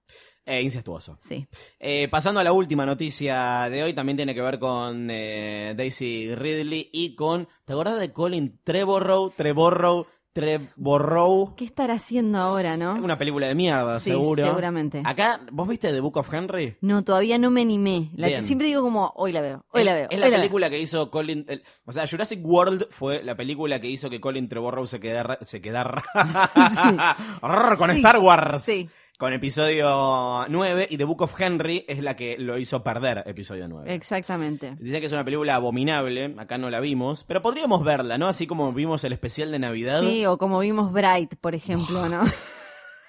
Eh, 0.49 0.61
incestuoso. 0.61 1.19
Sí. 1.21 1.45
Eh, 1.77 2.07
pasando 2.09 2.39
a 2.39 2.43
la 2.43 2.53
última 2.53 2.85
noticia 2.85 3.69
de 3.69 3.83
hoy, 3.83 3.93
también 3.93 4.15
tiene 4.15 4.33
que 4.33 4.41
ver 4.41 4.57
con 4.59 5.09
eh, 5.11 5.73
Daisy 5.75 6.33
Ridley 6.33 6.89
y 6.93 7.15
con. 7.15 7.47
¿Te 7.65 7.73
acordás 7.73 7.99
de 7.99 8.13
Colin 8.13 8.57
Trevorrow? 8.63 9.31
Trevorrow, 9.35 10.05
Trevorrow. 10.31 11.55
¿Qué 11.55 11.65
estará 11.65 11.95
haciendo 11.95 12.37
ahora, 12.37 12.77
no? 12.77 12.93
Una 12.95 13.17
película 13.17 13.47
de 13.47 13.55
mierda, 13.55 13.99
Sí, 13.99 14.11
seguro. 14.11 14.45
seguramente. 14.45 15.01
Acá, 15.03 15.41
¿vos 15.51 15.67
viste 15.67 15.91
The 15.91 15.99
Book 15.99 16.15
of 16.17 16.33
Henry? 16.33 16.77
No, 16.81 17.03
todavía 17.03 17.37
no 17.37 17.49
me 17.51 17.61
animé. 17.61 18.11
La- 18.15 18.41
siempre 18.41 18.67
digo 18.67 18.81
como, 18.83 19.11
hoy 19.15 19.31
la 19.31 19.41
veo, 19.41 19.65
hoy 19.71 19.81
es, 19.81 19.85
la 19.85 19.93
veo. 19.95 20.07
es 20.09 20.19
la 20.19 20.29
película 20.29 20.69
que 20.69 20.79
hizo 20.79 21.09
Colin. 21.11 21.43
el- 21.49 21.63
o 21.85 21.91
sea, 21.91 22.05
Jurassic 22.07 22.39
World 22.45 22.87
fue 22.89 23.23
la 23.23 23.35
película 23.35 23.81
que 23.81 23.87
hizo 23.89 24.09
que 24.09 24.21
Colin 24.21 24.47
Trevorrow 24.47 24.85
se 24.87 24.99
quedara. 24.99 25.39
Se 25.41 25.59
quedara 25.61 26.03
con 27.77 27.89
Sí. 27.91 27.97
Star 27.97 28.17
Wars. 28.19 28.63
Sí. 28.63 28.89
Con 29.17 29.33
episodio 29.33 30.45
9 30.47 30.89
y 30.91 30.97
The 30.97 31.03
Book 31.03 31.23
of 31.23 31.41
Henry 31.41 31.83
es 31.87 32.03
la 32.03 32.15
que 32.15 32.37
lo 32.37 32.59
hizo 32.59 32.83
perder, 32.83 33.23
episodio 33.25 33.67
9. 33.67 33.91
Exactamente. 33.91 34.75
Dicen 34.79 34.99
que 34.99 35.07
es 35.07 35.11
una 35.11 35.25
película 35.25 35.55
abominable, 35.55 36.35
acá 36.37 36.59
no 36.59 36.69
la 36.69 36.79
vimos, 36.79 37.23
pero 37.23 37.41
podríamos 37.41 37.83
verla, 37.83 38.19
¿no? 38.19 38.27
Así 38.27 38.45
como 38.45 38.71
vimos 38.73 39.03
el 39.05 39.13
especial 39.13 39.51
de 39.51 39.57
Navidad. 39.57 40.03
Sí, 40.03 40.23
o 40.27 40.37
como 40.37 40.59
vimos 40.59 40.91
Bright, 40.91 41.33
por 41.41 41.55
ejemplo, 41.55 42.07
¿no? 42.07 42.25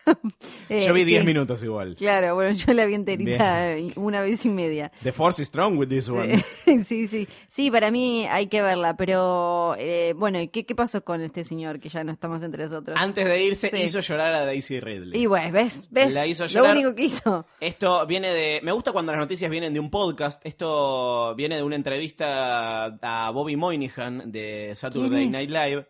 Eh, 0.71 0.85
Yo 0.87 0.93
vi 0.93 1.05
10 1.05 1.21
sí. 1.23 1.27
minutos 1.27 1.63
igual. 1.63 1.97
Claro, 1.97 2.35
bueno, 2.35 2.53
yo 2.53 2.73
la 2.75 2.85
vi 2.85 2.93
enterita 2.95 3.75
una 3.97 4.21
vez 4.21 4.45
y 4.45 4.51
media. 4.51 4.93
The 5.03 5.13
Force 5.13 5.41
is 5.41 5.49
strong 5.49 5.79
with 5.79 5.89
this 5.89 6.09
one. 6.11 6.45
Sí, 6.65 6.85
sí, 6.85 7.09
sí. 7.09 7.29
Sí, 7.49 7.71
para 7.71 7.91
mí 7.91 8.27
hay 8.27 8.49
que 8.49 8.61
verla, 8.61 8.95
pero 8.97 9.75
eh, 9.79 10.13
bueno, 10.17 10.41
¿y 10.41 10.49
qué, 10.49 10.67
qué 10.67 10.75
pasó 10.75 11.03
con 11.05 11.23
este 11.23 11.43
señor 11.45 11.81
que 11.81 11.89
ya 11.89 12.05
no 12.05 12.13
estamos 12.13 12.43
entre 12.43 12.65
nosotros? 12.65 12.97
Antes 13.01 13.25
de 13.25 13.45
irse, 13.45 13.71
Sí. 13.71 13.79
hizo 13.79 14.01
llorar 14.01 14.35
a 14.35 14.45
Daisy 14.45 14.79
Ridley. 14.81 15.19
Y 15.23 15.27
bueno, 15.27 15.51
¿ves? 15.53 15.89
¿Ves? 15.91 16.13
La 16.13 16.27
hizo 16.27 16.45
Lo 16.45 16.51
llorar. 16.51 16.77
único 16.77 16.95
que 16.95 17.05
hizo. 17.05 17.47
Esto 17.61 18.07
viene 18.07 18.29
de. 18.33 18.61
Me 18.63 18.73
gusta 18.73 18.93
cuando 18.93 19.13
las 19.13 19.21
noticias 19.21 19.51
vienen 19.51 19.73
de 19.73 19.81
un 19.81 19.89
podcast. 19.91 20.45
Esto 20.45 21.35
viene 21.35 21.57
de 21.57 21.63
una 21.63 21.77
entrevista 21.77 22.85
a 23.01 23.31
Bobby 23.31 23.57
Moynihan 23.57 24.31
de 24.31 24.73
Saturday. 24.75 25.29
Night 25.29 25.49
Live. 25.51 25.87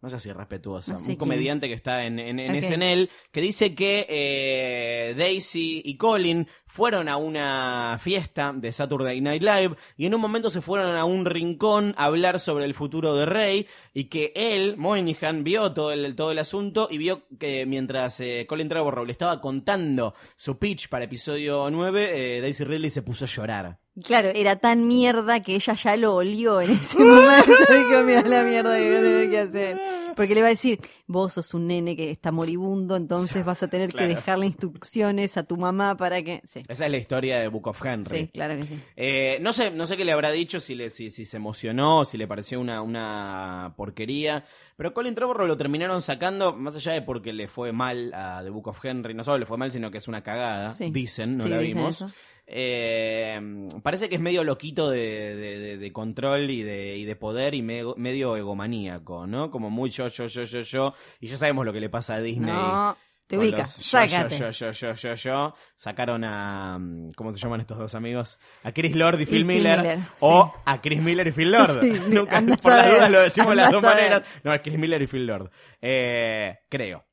No 0.00 0.08
sé 0.08 0.20
si 0.20 0.30
es 0.30 0.36
respetuosa. 0.36 0.92
No 0.92 0.98
sé 0.98 1.10
un 1.10 1.16
comediante 1.16 1.66
es. 1.66 1.70
que 1.70 1.74
está 1.74 2.04
en, 2.04 2.20
en, 2.20 2.38
en. 2.38 2.62
SNL 2.62 3.10
que 3.32 3.40
dice 3.40 3.74
que 3.74 4.06
eh, 4.08 5.14
Daisy 5.16 5.82
y 5.84 5.96
Colin 5.96 6.46
fueron 6.66 7.08
a 7.08 7.16
una 7.16 7.98
fiesta 8.00 8.52
de 8.54 8.70
Saturday 8.70 9.20
Night 9.20 9.42
Live 9.42 9.76
y 9.96 10.06
en 10.06 10.14
un 10.14 10.20
momento 10.20 10.50
se 10.50 10.60
fueron 10.60 10.96
a 10.96 11.04
un 11.04 11.24
rincón 11.24 11.94
a 11.96 12.04
hablar 12.04 12.38
sobre 12.38 12.64
el 12.64 12.74
futuro 12.74 13.16
de 13.16 13.26
Rey 13.26 13.66
y 13.92 14.04
que 14.04 14.32
él, 14.36 14.76
Moynihan, 14.76 15.42
vio 15.42 15.72
todo 15.72 15.90
el, 15.90 16.14
todo 16.14 16.30
el 16.30 16.38
asunto 16.38 16.86
y 16.90 16.98
vio 16.98 17.26
que 17.38 17.66
mientras 17.66 18.20
eh, 18.20 18.46
Colin 18.48 18.68
Trevorrow 18.68 19.04
le 19.04 19.12
estaba 19.12 19.40
contando 19.40 20.14
su 20.36 20.58
pitch 20.58 20.88
para 20.88 21.06
episodio 21.06 21.68
9, 21.70 22.36
eh, 22.36 22.40
Daisy 22.40 22.62
Ridley 22.62 22.90
se 22.90 23.02
puso 23.02 23.24
a 23.24 23.28
llorar. 23.28 23.80
Claro, 24.04 24.28
era 24.28 24.56
tan 24.56 24.86
mierda 24.86 25.42
que 25.42 25.54
ella 25.54 25.74
ya 25.74 25.96
lo 25.96 26.14
olió 26.16 26.60
en 26.60 26.70
ese 26.72 26.98
momento. 27.04 27.52
Dijo, 27.70 28.02
mira 28.04 28.22
la 28.22 28.42
mierda 28.44 28.76
que 28.76 28.86
voy 28.88 28.96
a 28.96 29.00
tener 29.02 29.30
que 29.30 29.38
hacer. 29.38 29.80
Porque 30.16 30.34
le 30.34 30.40
va 30.40 30.48
a 30.48 30.50
decir, 30.50 30.80
vos 31.06 31.32
sos 31.34 31.54
un 31.54 31.68
nene 31.68 31.94
que 31.96 32.10
está 32.10 32.32
moribundo, 32.32 32.96
entonces 32.96 33.44
vas 33.44 33.62
a 33.62 33.68
tener 33.68 33.90
Claro. 33.90 34.08
que 34.08 34.14
dejarle 34.16 34.46
instrucciones 34.46 35.36
a 35.36 35.44
tu 35.44 35.56
mamá 35.56 35.96
para 35.96 36.20
que... 36.22 36.40
Sí, 36.44 36.64
Esa 36.68 36.86
es 36.86 36.90
la 36.90 36.96
historia 36.98 37.38
de 37.38 37.46
Book 37.48 37.68
of 37.68 37.84
Henry. 37.84 38.18
sí, 38.18 38.28
claro 38.34 38.56
que 38.56 38.64
sí. 38.66 38.80
Eh, 38.96 39.38
no 39.40 39.52
sé, 39.52 39.70
no 39.70 39.86
sé 39.86 39.96
qué 39.96 40.04
le 40.04 40.10
habrá 40.12 40.30
dicho, 40.32 40.58
si, 40.58 40.74
le, 40.74 40.90
si, 40.90 41.10
si 41.10 41.24
se 41.24 41.36
emocionó, 41.36 42.04
si 42.04 42.18
le 42.18 42.26
pareció 42.26 42.60
una, 42.60 42.82
una 42.82 43.74
porquería. 43.76 44.44
Pero 44.76 44.92
Colin 44.92 45.14
Trevorrow 45.14 45.46
lo 45.46 45.56
terminaron 45.56 46.00
sacando, 46.02 46.52
más 46.52 46.74
allá 46.74 46.92
de 46.92 47.02
porque 47.02 47.32
le 47.32 47.46
fue 47.46 47.72
mal 47.72 48.12
a 48.12 48.40
The 48.42 48.50
Book 48.50 48.68
of 48.68 48.84
Henry. 48.84 49.14
No 49.14 49.22
solo 49.22 49.38
le 49.38 49.46
fue 49.46 49.56
mal, 49.56 49.70
sino 49.70 49.90
que 49.92 49.98
es 49.98 50.08
una 50.08 50.22
cagada. 50.22 50.68
Sí. 50.70 50.90
Dicen, 50.90 51.36
no 51.36 51.44
Sí, 51.44 51.48
la 51.50 51.58
dicen 51.58 51.76
vimos. 51.78 51.94
eso. 52.02 52.10
Eh, 52.50 53.40
parece 53.82 54.08
que 54.08 54.14
es 54.16 54.20
medio 54.20 54.42
loquito 54.44 54.88
de, 54.90 55.36
de- 55.36 55.58
de- 55.58 55.78
de 55.78 55.92
control 55.92 56.50
y 56.50 56.62
de, 56.62 56.96
y 56.96 57.04
de 57.04 57.14
poder 57.16 57.54
y 57.54 57.62
medio, 57.62 57.94
medio 57.96 58.36
egomaníaco, 58.36 59.26
¿no? 59.26 59.50
Como 59.50 59.68
muy 59.70 59.90
yo, 59.90 60.08
yo, 60.08 60.26
yo, 60.26 60.44
yo, 60.44 60.60
yo. 60.60 60.94
Y 61.20 61.28
ya 61.28 61.36
sabemos 61.36 61.66
lo 61.66 61.72
que 61.72 61.80
le 61.80 61.88
pasa 61.90 62.14
a 62.14 62.20
Disney. 62.20 62.50
No, 62.50 62.96
te 63.26 63.36
ubicas, 63.36 63.70
sácate. 63.74 64.38
Yo, 64.38 64.50
yo, 64.50 64.70
yo, 64.70 64.92
yo, 64.92 64.92
yo, 64.94 65.14
yo. 65.14 65.54
Sacaron 65.76 66.24
a. 66.24 66.78
mm, 66.78 67.12
¿Cómo 67.12 67.32
se 67.32 67.38
llaman 67.38 67.60
estos 67.60 67.76
dos 67.78 67.94
amigos? 67.94 68.38
A 68.64 68.72
Chris 68.72 68.96
Lord 68.96 69.20
y, 69.20 69.26
Phil 69.26 69.44
Miller. 69.44 69.98
O 70.20 70.52
a 70.64 70.80
Chris 70.80 71.00
Miller 71.02 71.26
y 71.28 71.32
Phil 71.32 71.50
Lord. 71.52 71.84
Nunca, 72.08 72.40
por 72.62 72.72
las 72.72 72.90
dudas 72.90 73.10
lo 73.10 73.20
decimos 73.20 73.50
de 73.50 73.56
las 73.56 73.72
dos 73.72 73.82
maneras. 73.82 74.22
No, 74.42 74.54
es 74.54 74.62
Chris 74.62 74.78
Miller 74.78 75.02
y 75.02 75.06
Phil 75.06 75.26
Lord. 75.26 75.50
Eh, 75.82 76.58
creo. 76.70 77.04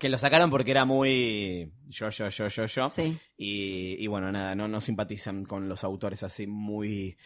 Que 0.00 0.08
lo 0.08 0.16
sacaron 0.18 0.48
porque 0.50 0.70
era 0.70 0.86
muy. 0.86 1.74
Yo, 1.88 2.08
yo, 2.08 2.28
yo, 2.30 2.48
yo, 2.48 2.64
yo. 2.64 2.88
Sí. 2.88 3.18
Y, 3.36 4.02
y 4.02 4.06
bueno, 4.06 4.32
nada, 4.32 4.54
no, 4.54 4.66
no 4.66 4.80
simpatizan 4.80 5.44
con 5.44 5.68
los 5.68 5.84
autores 5.84 6.22
así 6.22 6.46
muy 6.46 7.18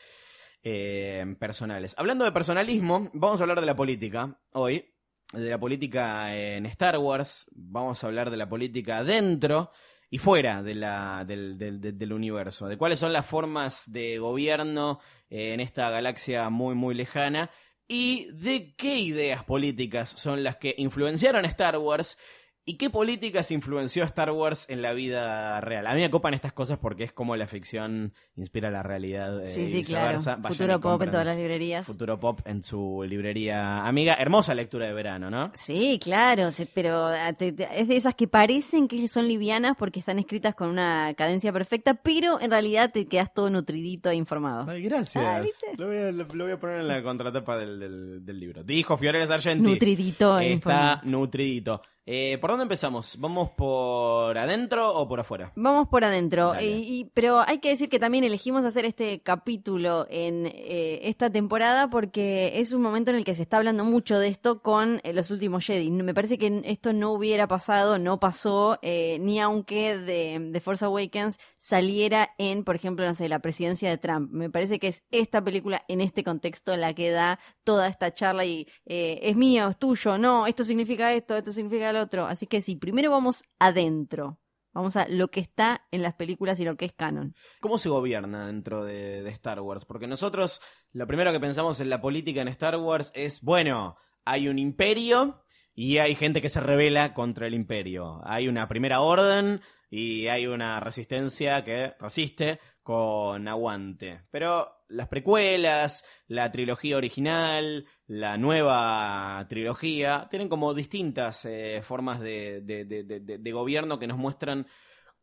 eh, 0.63 1.25
personales. 1.39 1.95
Hablando 1.97 2.25
de 2.25 2.33
personalismo, 2.33 3.11
vamos 3.15 3.41
a 3.41 3.45
hablar 3.45 3.61
de 3.61 3.67
la 3.67 3.77
política 3.77 4.41
hoy. 4.53 4.91
De 5.33 5.49
la 5.51 5.59
política 5.59 6.37
en 6.37 6.67
Star 6.67 6.99
Wars. 6.99 7.47
Vamos 7.53 8.03
a 8.03 8.09
hablar 8.09 8.31
de 8.31 8.37
la 8.39 8.49
política 8.49 9.05
dentro 9.05 9.71
y 10.11 10.19
fuera 10.19 10.63
de 10.63 10.75
la, 10.75 11.25
del, 11.25 11.57
del- 11.57 11.81
del- 11.81 12.13
universo. 12.13 12.67
De 12.67 12.77
cuáles 12.77 12.99
son 12.99 13.13
las 13.13 13.25
formas 13.27 13.85
de 13.91 14.19
gobierno 14.19 14.99
eh, 15.31 15.55
en 15.55 15.61
esta 15.61 15.91
galaxia 15.91 16.51
muy, 16.51 16.75
muy 16.75 16.95
lejana. 16.95 17.51
Y 17.87 18.31
de 18.33 18.75
qué 18.77 18.99
ideas 18.99 19.45
políticas 19.45 20.09
son 20.11 20.43
las 20.43 20.57
que 20.57 20.75
influenciaron 20.79 21.45
a 21.45 21.49
Star 21.49 21.79
Wars 21.79 22.17
¿Y 22.67 22.79
qué 22.79 22.89
políticas 22.89 23.51
influenció 23.51 24.05
a 24.05 24.07
Star 24.07 24.31
Wars 24.31 24.71
en 24.71 24.81
la 24.81 24.95
vida 24.95 25.61
real? 25.61 25.87
A 25.87 25.93
mí 25.95 26.01
me 26.01 26.09
copan 26.11 26.33
estas 26.33 26.55
cosas 26.55 26.79
porque 26.79 27.05
es 27.05 27.13
como 27.13 27.37
la 27.37 27.47
ficción 27.47 28.15
inspira 28.37 28.71
la 28.71 28.83
realidad. 28.83 29.45
eh, 29.45 29.49
Sí, 29.49 29.69
sí, 29.69 29.83
claro. 29.85 30.19
Vayan 30.19 30.43
Futuro 30.43 30.81
pop 30.81 31.03
en 31.03 31.11
todas 31.11 31.27
las 31.27 31.37
librerías. 31.37 31.87
Futuro 31.87 32.19
Pop 32.19 32.41
en 32.47 32.63
su 32.63 33.05
librería 33.07 33.87
amiga. 33.87 34.15
Hermosa 34.15 34.55
lectura 34.55 34.87
de 34.87 34.95
verano, 34.95 35.29
¿no? 35.31 35.53
Sí, 35.55 36.01
claro, 36.03 36.49
pero 36.73 37.05
ah, 37.07 37.35
te- 37.35 37.53
te- 37.53 37.69
es 37.79 37.87
de 37.87 37.97
esas 37.97 38.15
que 38.15 38.29
parecen 38.29 38.89
que 38.89 39.09
son 39.09 39.29
livianas 39.29 39.77
porque 39.79 40.01
están 40.01 40.19
escritas 40.19 40.55
con 40.55 40.71
una 40.71 41.13
cadencia 41.19 41.53
perfecta, 41.53 41.93
pero 41.93 42.41
en 42.41 42.51
realidad 42.51 42.91
te 42.91 43.07
quedas 43.07 43.35
todo 43.35 43.51
nutridito 43.51 44.09
e 44.09 44.15
informado. 44.15 44.71
Ay, 44.71 44.83
gracias. 44.85 45.23
Ah, 45.23 45.43
lo, 45.77 45.89
voy 45.89 45.97
a, 45.99 46.13
lo- 46.13 46.25
lo 46.33 46.45
voy 46.45 46.53
a 46.55 46.59
poner 46.59 46.81
en 46.81 46.89
la 46.89 47.03
contratapa 47.03 47.59
del, 47.59 47.79
del- 47.79 48.25
del 48.25 48.41
libro. 48.41 48.63
Dijo 48.65 48.97
Fiorella 48.97 49.27
Sargenti. 49.27 49.63
Nutridito 49.69 50.39
e 50.39 50.53
Está 50.55 50.55
informado. 50.55 51.01
nutridito. 51.05 51.83
Eh, 52.07 52.37
¿Por 52.39 52.51
dónde 52.51 52.65
empezamos? 52.65 53.17
¿Vamos 53.19 53.51
por 53.51 54.37
adentro 54.37 54.93
o 54.95 55.09
por 55.09 55.21
afuera? 55.21 55.53
Vamos 55.57 55.89
por 55.89 56.05
adentro, 56.05 56.53
y, 56.61 57.11
pero 57.15 57.41
hay 57.41 57.61
que 57.61 57.71
decir 57.71 57.89
que 57.89 57.99
también 57.99 58.25
elegimos 58.25 58.65
hacer 58.67 58.85
este 58.85 59.21
capítulo 59.23 60.07
en 60.11 60.45
eh, 60.47 61.01
esta 61.05 61.31
temporada 61.31 61.89
porque 61.89 62.61
es 62.61 62.73
un 62.73 62.83
momento 62.83 63.11
en 63.11 63.17
el 63.17 63.25
que 63.25 63.35
se 63.35 63.43
está 63.43 63.57
hablando 63.57 63.85
mucho 63.85 64.19
de 64.19 64.29
esto 64.29 64.61
con 64.61 65.01
eh, 65.03 65.15
los 65.15 65.31
últimos 65.31 65.65
Jedi. 65.65 65.91
Me 65.91 66.13
parece 66.13 66.37
que 66.37 66.61
esto 66.67 66.93
no 66.93 67.11
hubiera 67.13 67.49
pasado, 67.49 67.99
no 67.99 68.21
pasó, 68.21 68.79
eh, 68.83 69.17
ni 69.21 69.41
aunque 69.41 69.97
de, 69.97 70.39
de 70.41 70.61
Force 70.61 70.85
Awakens 70.85 71.39
saliera 71.57 72.35
en, 72.37 72.63
por 72.63 72.77
ejemplo, 72.77 73.07
no 73.07 73.15
sé, 73.15 73.27
la 73.31 73.39
presidencia 73.39 73.89
de 73.89 73.97
Trump. 73.97 74.31
Me 74.31 74.51
parece 74.51 74.79
que 74.79 74.89
es 74.89 75.03
esta 75.11 75.43
película 75.43 75.83
en 75.89 76.03
este 76.03 76.23
contexto 76.23 76.77
la 76.77 76.93
que 76.93 77.11
da 77.11 77.39
toda 77.65 77.89
esta 77.89 78.13
charla 78.13 78.45
y 78.45 78.69
eh, 78.85 79.21
es 79.23 79.35
mío, 79.35 79.71
es 79.71 79.79
tuyo, 79.79 80.19
no, 80.19 80.47
esto 80.47 80.63
significa 80.63 81.15
esto, 81.15 81.35
esto 81.35 81.55
significa 81.55 81.94
lo 81.95 82.03
otro. 82.03 82.27
Así 82.27 82.47
que 82.47 82.61
sí, 82.61 82.77
primero 82.77 83.11
vamos 83.11 83.43
adentro. 83.59 84.39
Vamos 84.73 84.97
a 84.97 85.07
lo 85.09 85.29
que 85.29 85.41
está 85.41 85.87
en 85.93 86.03
las 86.03 86.15
películas 86.15 86.59
y 86.59 86.65
lo 86.65 86.77
que 86.77 86.85
es 86.85 86.93
canon. 86.93 87.35
¿Cómo 87.61 87.79
se 87.79 87.89
gobierna 87.89 88.49
dentro 88.49 88.85
de, 88.85 89.23
de 89.23 89.31
Star 89.31 89.61
Wars? 89.61 89.85
Porque 89.85 90.09
nosotros 90.09 90.61
lo 90.93 91.07
primero 91.07 91.33
que 91.33 91.39
pensamos 91.39 91.79
en 91.81 91.91
la 91.91 92.01
política 92.01 92.43
en 92.43 92.49
Star 92.49 92.77
Wars 92.77 93.13
es, 93.15 93.41
bueno, 93.41 93.97
hay 94.25 94.49
un 94.49 94.59
imperio 94.59 95.45
y 95.75 95.99
hay 95.99 96.15
gente 96.15 96.43
que 96.43 96.49
se 96.49 96.61
revela 96.61 97.15
contra 97.15 97.47
el 97.47 97.55
imperio. 97.55 98.21
Hay 98.25 98.49
una 98.49 98.69
primera 98.69 99.01
orden 99.01 99.61
y 99.91 100.27
hay 100.27 100.47
una 100.47 100.81
resistencia 100.81 101.65
que 101.65 101.95
resiste 102.01 102.59
con 102.83 103.47
aguante. 103.49 104.23
Pero 104.31 104.74
las 104.89 105.09
precuelas, 105.09 106.05
la 106.27 106.51
trilogía 106.51 106.97
original, 106.97 107.87
la 108.07 108.37
nueva 108.37 109.45
trilogía, 109.49 110.27
tienen 110.31 110.49
como 110.49 110.75
distintas 110.75 111.45
eh, 111.45 111.81
formas 111.83 112.21
de, 112.21 112.61
de- 112.63 112.85
de- 112.85 113.05
de- 113.05 113.21
de- 113.21 113.39
de 113.39 113.53
gobierno 113.53 113.99
que 113.99 114.07
nos 114.07 114.19
muestran 114.19 114.67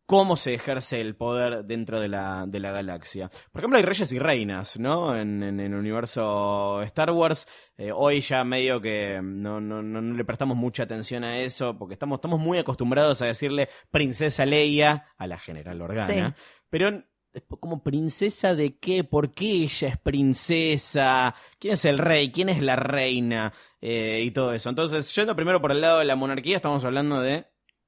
cómo 0.07 0.35
se 0.35 0.53
ejerce 0.53 0.99
el 0.99 1.15
poder 1.15 1.63
dentro 1.63 2.01
de 2.01 2.09
la, 2.09 2.45
de 2.45 2.59
la 2.59 2.71
galaxia. 2.71 3.29
Por 3.51 3.61
ejemplo, 3.61 3.77
hay 3.77 3.83
reyes 3.85 4.11
y 4.11 4.19
reinas, 4.19 4.77
¿no? 4.77 5.15
En, 5.15 5.41
en- 5.41 5.59
en 5.61 5.73
el 5.73 5.79
universo 5.79 6.81
Star 6.81 7.11
Wars. 7.11 7.47
Eh, 7.77 7.91
hoy 7.93 8.19
ya 8.19 8.43
medio 8.43 8.81
que 8.81 9.21
no, 9.23 9.61
no, 9.61 9.81
no, 9.81 10.01
no 10.01 10.17
le 10.17 10.25
prestamos 10.25 10.57
mucha 10.57 10.83
atención 10.83 11.23
a 11.23 11.39
eso, 11.39 11.77
porque 11.77 11.93
estamos, 11.93 12.17
estamos 12.17 12.39
muy 12.41 12.57
acostumbrados 12.57 13.21
a 13.21 13.27
decirle 13.27 13.69
princesa 13.89 14.45
Leia 14.45 15.05
a 15.17 15.27
la 15.27 15.37
general 15.39 15.81
Organa. 15.81 16.35
Pero 16.69 17.03
como 17.59 17.83
princesa 17.83 18.55
de 18.55 18.77
qué, 18.77 19.03
por 19.03 19.33
qué 19.33 19.51
ella 19.63 19.87
es 19.89 19.97
princesa, 19.97 21.33
quién 21.59 21.73
es 21.75 21.85
el 21.85 21.97
rey, 21.97 22.31
quién 22.31 22.49
es 22.49 22.61
la 22.61 22.75
reina 22.75 23.53
eh, 23.81 24.21
y 24.25 24.31
todo 24.31 24.53
eso. 24.53 24.69
Entonces, 24.69 25.13
yendo 25.15 25.35
primero 25.35 25.61
por 25.61 25.71
el 25.71 25.81
lado 25.81 25.99
de 25.99 26.05
la 26.05 26.15
monarquía, 26.15 26.57
estamos 26.57 26.83
hablando 26.85 27.21
de 27.21 27.45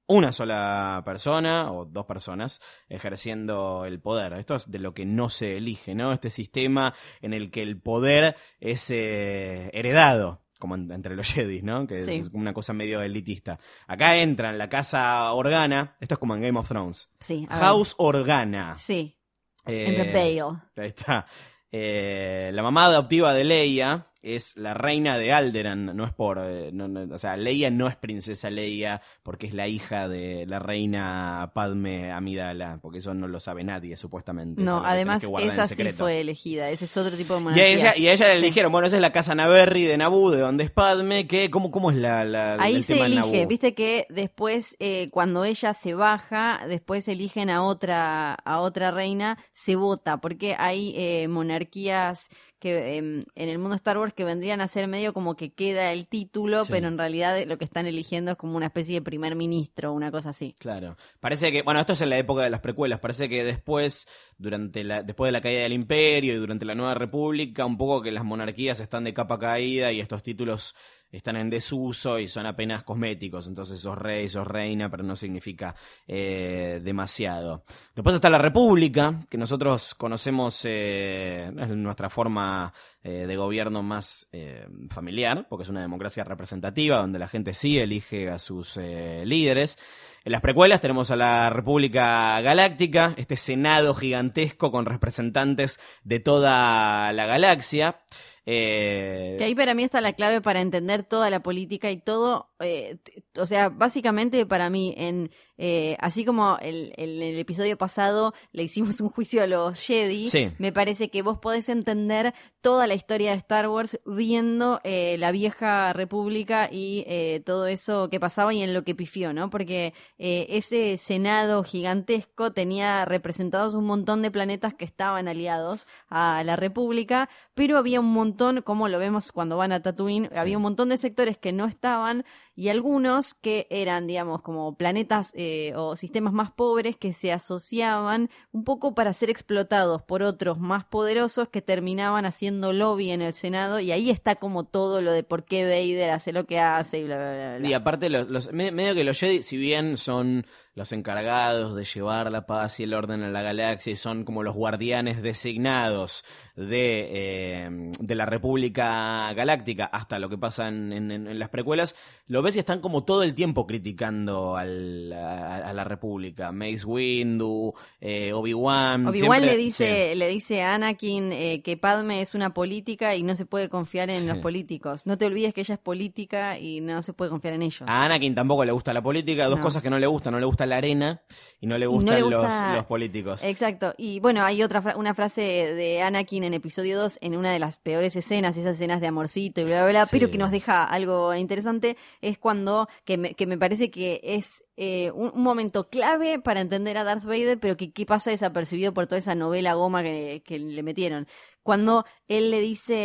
una 0.08 0.32
sola 0.32 1.02
persona 1.06 1.72
o 1.72 1.86
dos 1.86 2.06
personas 2.06 2.62
ejerciendo 2.90 3.86
el 3.86 4.00
poder. 4.00 4.34
Esto 4.34 4.56
es 4.56 4.70
de 4.70 4.80
lo 4.80 4.94
que 4.94 5.06
no 5.06 5.30
se 5.30 5.58
elige, 5.58 5.96
¿no? 5.96 6.14
Este 6.14 6.30
sistema 6.30 6.94
en 7.22 7.34
el 7.34 7.52
que 7.52 7.62
el 7.62 7.80
poder 7.82 8.36
es 8.60 8.90
eh, 8.90 9.70
heredado. 9.74 10.40
Como 10.60 10.76
en- 10.76 10.92
entre 10.94 11.16
los 11.18 11.28
Jedi, 11.34 11.62
¿no? 11.62 11.86
Que 11.88 12.04
Sí. 12.04 12.14
es 12.16 12.30
una 12.32 12.54
cosa 12.54 12.72
medio 12.72 13.02
elitista. 13.02 13.60
Acá 13.88 14.18
entran 14.18 14.58
la 14.58 14.70
casa 14.70 15.32
Organa. 15.34 15.98
Esto 16.00 16.16
es 16.16 16.20
como 16.20 16.36
en 16.36 16.42
Game 16.42 16.58
of 16.58 16.68
Thrones. 16.70 17.10
Sí. 17.20 17.46
House 17.50 17.96
Organa. 17.98 18.78
Sí, 18.78 19.18
Eh, 19.66 19.86
en 19.88 20.12
The. 20.12 20.82
Ahí 20.82 20.90
está. 20.90 21.26
Eh, 21.72 22.52
la 22.54 22.62
mamá 22.62 22.86
adoptiva 22.86 23.34
de 23.34 23.44
Leia 23.44 24.08
es 24.24 24.56
la 24.58 24.74
reina 24.74 25.18
de 25.18 25.34
Alderan, 25.34 25.96
no 25.96 26.06
es 26.06 26.14
por... 26.14 26.40
eh, 26.42 26.72
no- 26.74 26.88
no- 26.88 27.14
o 27.14 27.20
sea, 27.20 27.38
Leia 27.38 27.70
no 27.70 27.88
es 27.88 27.96
princesa 27.96 28.50
Leia 28.50 29.02
porque 29.22 29.46
es 29.48 29.54
la 29.54 29.68
hija 29.68 30.08
de 30.08 30.46
la 30.48 30.60
reina 30.60 31.52
Padme 31.54 32.12
Amidala, 32.12 32.80
porque 32.82 33.00
eso 33.00 33.14
no 33.14 33.28
lo 33.28 33.40
sabe 33.40 33.64
nadie, 33.64 33.98
supuestamente. 33.98 34.62
No, 34.62 34.84
además 34.84 35.24
esa 35.42 35.68
sí 35.68 35.84
fue 35.92 36.22
elegida. 36.22 36.70
Ese 36.70 36.86
es 36.86 36.98
otro 36.98 37.16
tipo 37.18 37.34
de 37.36 37.40
Y 37.40 37.42
a 37.42 37.44
monarquía. 37.44 37.72
ella, 37.74 37.98
y 37.98 38.08
a 38.08 38.14
ella 38.14 38.28
le 38.30 38.42
dijeron, 38.42 38.72
bueno, 38.72 38.88
esa 38.88 38.96
es 38.98 39.02
la 39.02 39.12
casa 39.12 39.36
Naverri 39.36 39.84
de 39.84 39.98
Naboo, 39.98 40.32
de 40.32 40.40
donde 40.40 40.64
es 40.64 40.72
Padme, 40.72 41.28
que, 41.28 41.52
¿cómo, 41.52 41.70
cómo 41.70 41.92
es 41.92 41.98
la, 41.98 42.24
la 42.24 42.56
Ahí 42.60 42.76
el 42.78 42.84
se 42.84 42.94
tema 42.94 43.06
elige, 43.08 43.20
Naboo? 43.22 43.48
viste 43.48 43.74
que 43.74 44.08
después 44.10 44.78
eh, 44.80 45.10
cuando 45.12 45.44
ella 45.44 45.74
se 45.74 45.94
baja, 45.94 46.62
después 46.68 47.08
eligen 47.10 47.50
a 47.50 47.64
otra 47.64 48.34
a 48.36 48.60
otra 48.62 48.92
reina, 48.92 49.38
se 49.52 49.76
vota, 49.76 50.18
porque 50.22 50.56
hay 50.58 50.94
eh, 50.96 51.28
monarquías 51.28 52.30
que 52.64 52.96
em, 52.96 53.26
en 53.36 53.50
el 53.50 53.60
mundo 53.60 53.76
Star 53.76 53.98
Wars 53.98 54.14
que 54.14 54.24
vendrían 54.24 54.62
a 54.62 54.70
ser 54.70 54.88
medio 54.88 55.12
como 55.14 55.36
que 55.36 55.52
queda 55.52 55.92
el 55.92 56.08
título, 56.08 56.64
Sí. 56.64 56.72
pero 56.72 56.88
en 56.88 56.98
realidad 56.98 57.38
lo 57.46 57.58
que 57.58 57.66
están 57.66 57.86
eligiendo 57.88 58.32
es 58.32 58.38
como 58.38 58.56
una 58.56 58.68
especie 58.68 58.96
de 58.96 59.02
primer 59.02 59.36
ministro, 59.36 59.92
una 59.92 60.10
cosa 60.12 60.30
así. 60.30 60.56
Claro. 60.60 60.96
Parece 61.20 61.52
que, 61.52 61.62
bueno, 61.62 61.82
esto 61.82 61.92
es 61.92 62.00
en 62.02 62.10
la 62.10 62.18
época 62.18 62.42
de 62.44 62.50
las 62.50 62.62
precuelas. 62.62 63.00
Parece 63.02 63.28
que 63.28 63.44
después, 63.44 64.08
durante 64.38 64.86
la, 64.86 65.04
después 65.04 65.28
de 65.28 65.34
la 65.34 65.42
caída 65.42 65.64
del 65.64 65.74
imperio 65.74 66.34
y 66.34 66.38
durante 66.38 66.64
la 66.64 66.74
nueva 66.74 66.94
república, 66.94 67.66
un 67.66 67.78
poco 67.78 68.02
que 68.02 68.12
las 68.14 68.24
monarquías 68.24 68.80
están 68.80 69.04
de 69.04 69.14
capa 69.14 69.38
caída 69.38 69.92
y 69.92 70.00
estos 70.00 70.24
títulos 70.24 70.74
están 71.18 71.38
en 71.38 71.50
desuso 71.50 72.20
y 72.20 72.28
son 72.28 72.46
apenas 72.46 72.84
cosméticos. 72.84 73.48
Entonces 73.48 73.80
sos 73.80 73.98
rey, 73.98 74.28
sos 74.28 74.48
reina, 74.48 74.90
pero 74.90 75.04
no 75.04 75.16
significa 75.16 75.76
eh, 76.08 76.82
demasiado. 76.84 77.64
Después 77.96 78.16
está 78.16 78.30
la 78.30 78.40
república, 78.40 79.22
que 79.30 79.38
nosotros 79.38 79.96
conocemos, 79.96 80.66
eh, 80.66 81.52
es 81.58 81.70
nuestra 81.70 82.10
forma 82.10 82.74
eh, 83.06 83.26
de 83.28 83.36
gobierno 83.36 83.84
más 83.84 84.30
eh, 84.32 84.66
familiar, 84.90 85.46
porque 85.50 85.64
es 85.64 85.70
una 85.70 85.82
democracia 85.82 86.24
representativa 86.24 86.98
donde 86.98 87.20
la 87.20 87.28
gente 87.28 87.54
sí 87.54 87.78
elige 87.78 88.30
a 88.30 88.40
sus 88.40 88.78
eh, 88.78 89.24
líderes. 89.26 89.78
En 90.24 90.32
las 90.32 90.40
precuelas 90.40 90.80
tenemos 90.80 91.12
a 91.12 91.18
la 91.18 91.50
República 91.50 92.40
Galáctica, 92.40 93.14
este 93.18 93.36
senado 93.36 93.94
gigantesco 93.94 94.72
con 94.72 94.86
representantes 94.86 95.82
de 96.06 96.22
toda 96.22 97.12
la 97.12 97.26
galaxia. 97.26 98.00
Eh, 98.46 99.36
Que 99.38 99.46
ahí 99.46 99.56
para 99.56 99.74
mí 99.74 99.84
está 99.84 100.02
la 100.02 100.14
clave 100.14 100.42
para 100.42 100.60
entender 100.62 101.04
toda 101.04 101.30
la 101.30 101.42
política 101.42 101.90
y 101.92 101.98
todo, 101.98 102.50
eh, 102.60 102.98
o 103.38 103.46
sea, 103.46 103.70
básicamente 103.70 104.46
para 104.46 104.70
mí, 104.70 104.94
en 104.98 105.32
eh, 105.66 105.96
así 106.02 106.26
como 106.26 106.58
el, 106.62 106.92
el- 106.98 107.22
el 107.22 107.40
episodio 107.40 107.78
pasado 107.78 108.34
le 108.52 108.64
hicimos 108.64 109.00
un 109.00 109.10
juicio 109.10 109.42
a 109.42 109.48
los 109.48 109.80
Jedi, 109.80 110.28
Sí. 110.28 110.52
me 110.58 110.74
parece 110.74 111.10
que 111.10 111.22
vos 111.22 111.38
podés 111.40 111.70
entender 111.70 112.34
toda 112.60 112.86
la 112.86 112.96
historia 112.96 113.32
de 113.32 113.38
Star 113.38 113.70
Wars 113.70 113.98
viendo 114.06 114.82
eh, 114.84 115.16
la 115.20 115.32
vieja 115.32 115.94
república 115.94 116.68
y 116.72 117.06
eh, 117.08 117.42
todo 117.46 117.68
eso 117.68 118.10
que 118.10 118.20
pasaba 118.20 118.54
y 118.54 118.62
en 118.62 118.74
lo 118.74 118.84
que 118.84 118.94
pifió, 118.96 119.32
¿no? 119.34 119.50
Porque 119.50 119.94
eh, 120.18 120.48
ese 120.50 120.98
senado 120.98 121.64
gigantesco 121.64 122.52
tenía 122.52 123.06
representados 123.06 123.74
un 123.74 123.86
montón 123.86 124.22
de 124.22 124.32
planetas 124.32 124.74
que 124.74 124.86
estaban 124.86 125.28
aliados 125.30 125.88
a 126.10 126.44
la 126.46 126.56
república, 126.58 127.30
pero 127.54 127.78
había 127.78 128.00
un 128.02 128.12
montón, 128.12 128.62
como 128.62 128.88
lo 128.90 129.00
vemos 129.00 129.32
cuando 129.32 129.56
van 129.58 129.72
a 129.72 129.82
Tatooine, 129.82 130.30
había 130.36 130.58
un 130.58 130.64
montón 130.64 130.90
de 130.90 130.98
sectores 130.98 131.38
que 131.38 131.52
no 131.54 131.66
estaban 131.66 132.26
y 132.56 132.70
algunos 132.70 133.34
que 133.34 133.66
eran, 133.70 134.06
digamos, 134.08 134.42
como 134.42 134.76
planetas 134.76 135.32
eh, 135.36 135.74
o 135.76 135.96
sistemas 135.96 136.34
más 136.34 136.52
pobres 136.52 136.96
que 136.96 137.14
se 137.14 137.32
asociaban 137.32 138.30
un 138.52 138.64
poco 138.64 138.94
para 138.94 139.14
ser 139.14 139.30
explotados 139.30 140.02
por 140.04 140.22
otros 140.24 140.60
más 140.60 140.86
poderosos 140.86 141.50
que 141.50 141.62
terminaban 141.62 142.26
haciendo 142.26 142.74
lobby 142.74 143.12
en 143.12 143.22
el 143.22 143.34
Senado 143.34 143.80
y 143.80 143.92
ahí 143.92 144.10
está 144.10 144.36
como 144.36 144.64
todo 144.66 145.02
lo 145.02 145.12
de 145.12 145.24
por 145.24 145.46
qué 145.46 145.64
Vader 145.64 146.12
hace 146.12 146.34
lo 146.34 146.46
que 146.46 146.60
hace 146.60 147.00
y 147.00 147.04
bla, 147.06 147.16
bla, 147.16 147.34
bla, 147.34 147.58
bla. 147.60 147.68
Y 147.70 147.74
aparte, 147.74 148.10
los, 148.10 148.28
los- 148.30 148.52
me- 148.54 148.72
medio 148.72 148.94
que 148.96 149.04
los 149.04 149.20
Jedi, 149.20 149.44
si 149.44 149.58
bien 149.58 149.98
son 149.98 150.46
los 150.76 150.92
encargados 150.92 151.76
de 151.76 151.86
llevar 151.86 152.32
la 152.32 152.46
paz 152.46 152.80
y 152.80 152.84
el 152.84 152.94
orden 152.94 153.22
a 153.24 153.30
la 153.30 153.42
galaxia 153.44 153.94
y 153.94 153.96
son 153.96 154.24
como 154.24 154.42
los 154.44 154.56
guardianes 154.56 155.22
designados 155.22 156.24
de, 156.56 157.08
eh, 157.12 157.92
de 158.00 158.16
la 158.16 158.26
República 158.26 159.32
Galáctica 159.34 159.86
hasta 159.86 160.20
lo 160.20 160.30
que 160.30 160.38
pasa 160.38 160.68
en, 160.68 160.92
en- 160.94 161.12
en 161.12 161.40
las 161.40 161.50
precuelas, 161.50 161.96
lo 162.28 162.42
ves 162.42 162.56
y 162.56 162.60
están 162.60 162.80
como 162.80 163.04
todo 163.04 163.24
el 163.24 163.36
tiempo 163.36 163.68
criticando 163.68 164.56
al- 164.58 165.14
a, 165.14 165.58
a 165.58 165.74
la 165.74 165.84
República. 165.84 166.52
Mace 166.52 166.86
Windu, 166.86 167.74
eh, 168.02 168.34
Obi-Wan. 168.34 169.08
Obi-Wan 169.08 169.46
le 169.46 169.58
dice, 169.58 170.16
le 170.16 170.28
dice 170.28 170.64
a 170.64 170.76
Anakin 170.76 171.32
eh, 171.34 171.62
que 171.64 171.78
Padme 171.78 172.22
es 172.22 172.34
una 172.36 172.54
política 172.54 173.16
y 173.16 173.24
no 173.24 173.36
se 173.36 173.46
puede 173.46 173.70
confiar 173.70 174.10
en 174.10 174.22
Sí. 174.22 174.28
los 174.28 174.38
políticos. 174.40 175.06
No 175.06 175.18
te 175.18 175.26
olvides 175.26 175.54
que 175.54 175.62
ella 175.62 175.76
es 175.76 175.80
política 175.82 176.58
y 176.58 176.82
no 176.82 177.02
se 177.04 177.14
puede 177.14 177.30
confiar 177.32 177.54
en 177.56 177.62
ellos. 177.64 177.84
A 177.88 178.06
Anakin 178.06 178.34
tampoco 178.36 178.64
le 178.66 178.72
gusta 178.72 178.94
la 178.94 179.02
política, 179.02 179.46
dos 179.48 179.60
No. 179.60 179.64
cosas 179.66 179.82
que 179.84 179.90
no 179.90 180.00
le 180.00 180.08
gustan, 180.08 180.34
no 180.34 180.40
le 180.40 180.46
gusta 180.46 180.63
la 180.66 180.78
arena 180.78 181.22
y 181.60 181.68
no 181.68 181.78
le 181.78 181.86
no 181.86 181.92
gustan 181.92 182.30
los- 182.30 182.86
políticos. 182.86 183.44
Exacto. 183.44 183.94
Y 183.98 184.20
bueno, 184.20 184.44
hay 184.44 184.62
otra 184.64 184.82
fra- 184.82 184.98
una 184.98 185.14
frase 185.14 185.42
de 185.42 186.02
Anakin 186.02 186.44
en 186.44 186.54
episodio 186.54 187.00
2, 187.00 187.18
en 187.22 187.36
una 187.38 187.52
de 187.52 187.60
las 187.60 187.78
peores 187.78 188.16
escenas, 188.16 188.58
esas 188.58 188.76
escenas 188.76 189.00
de 189.02 189.08
amorcito 189.08 189.62
y 189.62 189.64
bla, 189.64 189.84
bla, 189.84 189.90
bla, 189.92 190.06
Sí. 190.06 190.10
pero 190.18 190.30
que 190.32 190.38
nos 190.38 190.52
deja 190.52 190.84
algo 190.84 191.34
interesante, 191.36 191.96
es 192.22 192.38
cuando, 192.38 192.88
que 193.06 193.18
me, 193.18 193.34
que 193.34 193.48
me 193.48 193.58
parece 193.58 193.90
que 193.92 194.20
es 194.24 194.64
eh, 194.76 195.12
un, 195.12 195.32
un 195.34 195.44
momento 195.44 195.88
clave 195.90 196.40
para 196.40 196.60
entender 196.60 196.98
a 196.98 197.04
Darth 197.04 197.24
Vader, 197.24 197.60
pero 197.60 197.78
que, 197.78 197.92
que 197.94 198.06
pasa 198.06 198.32
desapercibido 198.32 198.94
por 198.94 199.08
toda 199.08 199.20
esa 199.20 199.36
novela 199.36 199.74
goma 199.76 200.04
que, 200.04 200.42
que 200.46 200.60
le 200.60 200.84
metieron. 200.84 201.28
Cuando 201.62 202.04
él 202.28 202.52
le 202.52 202.60
dice 202.60 202.96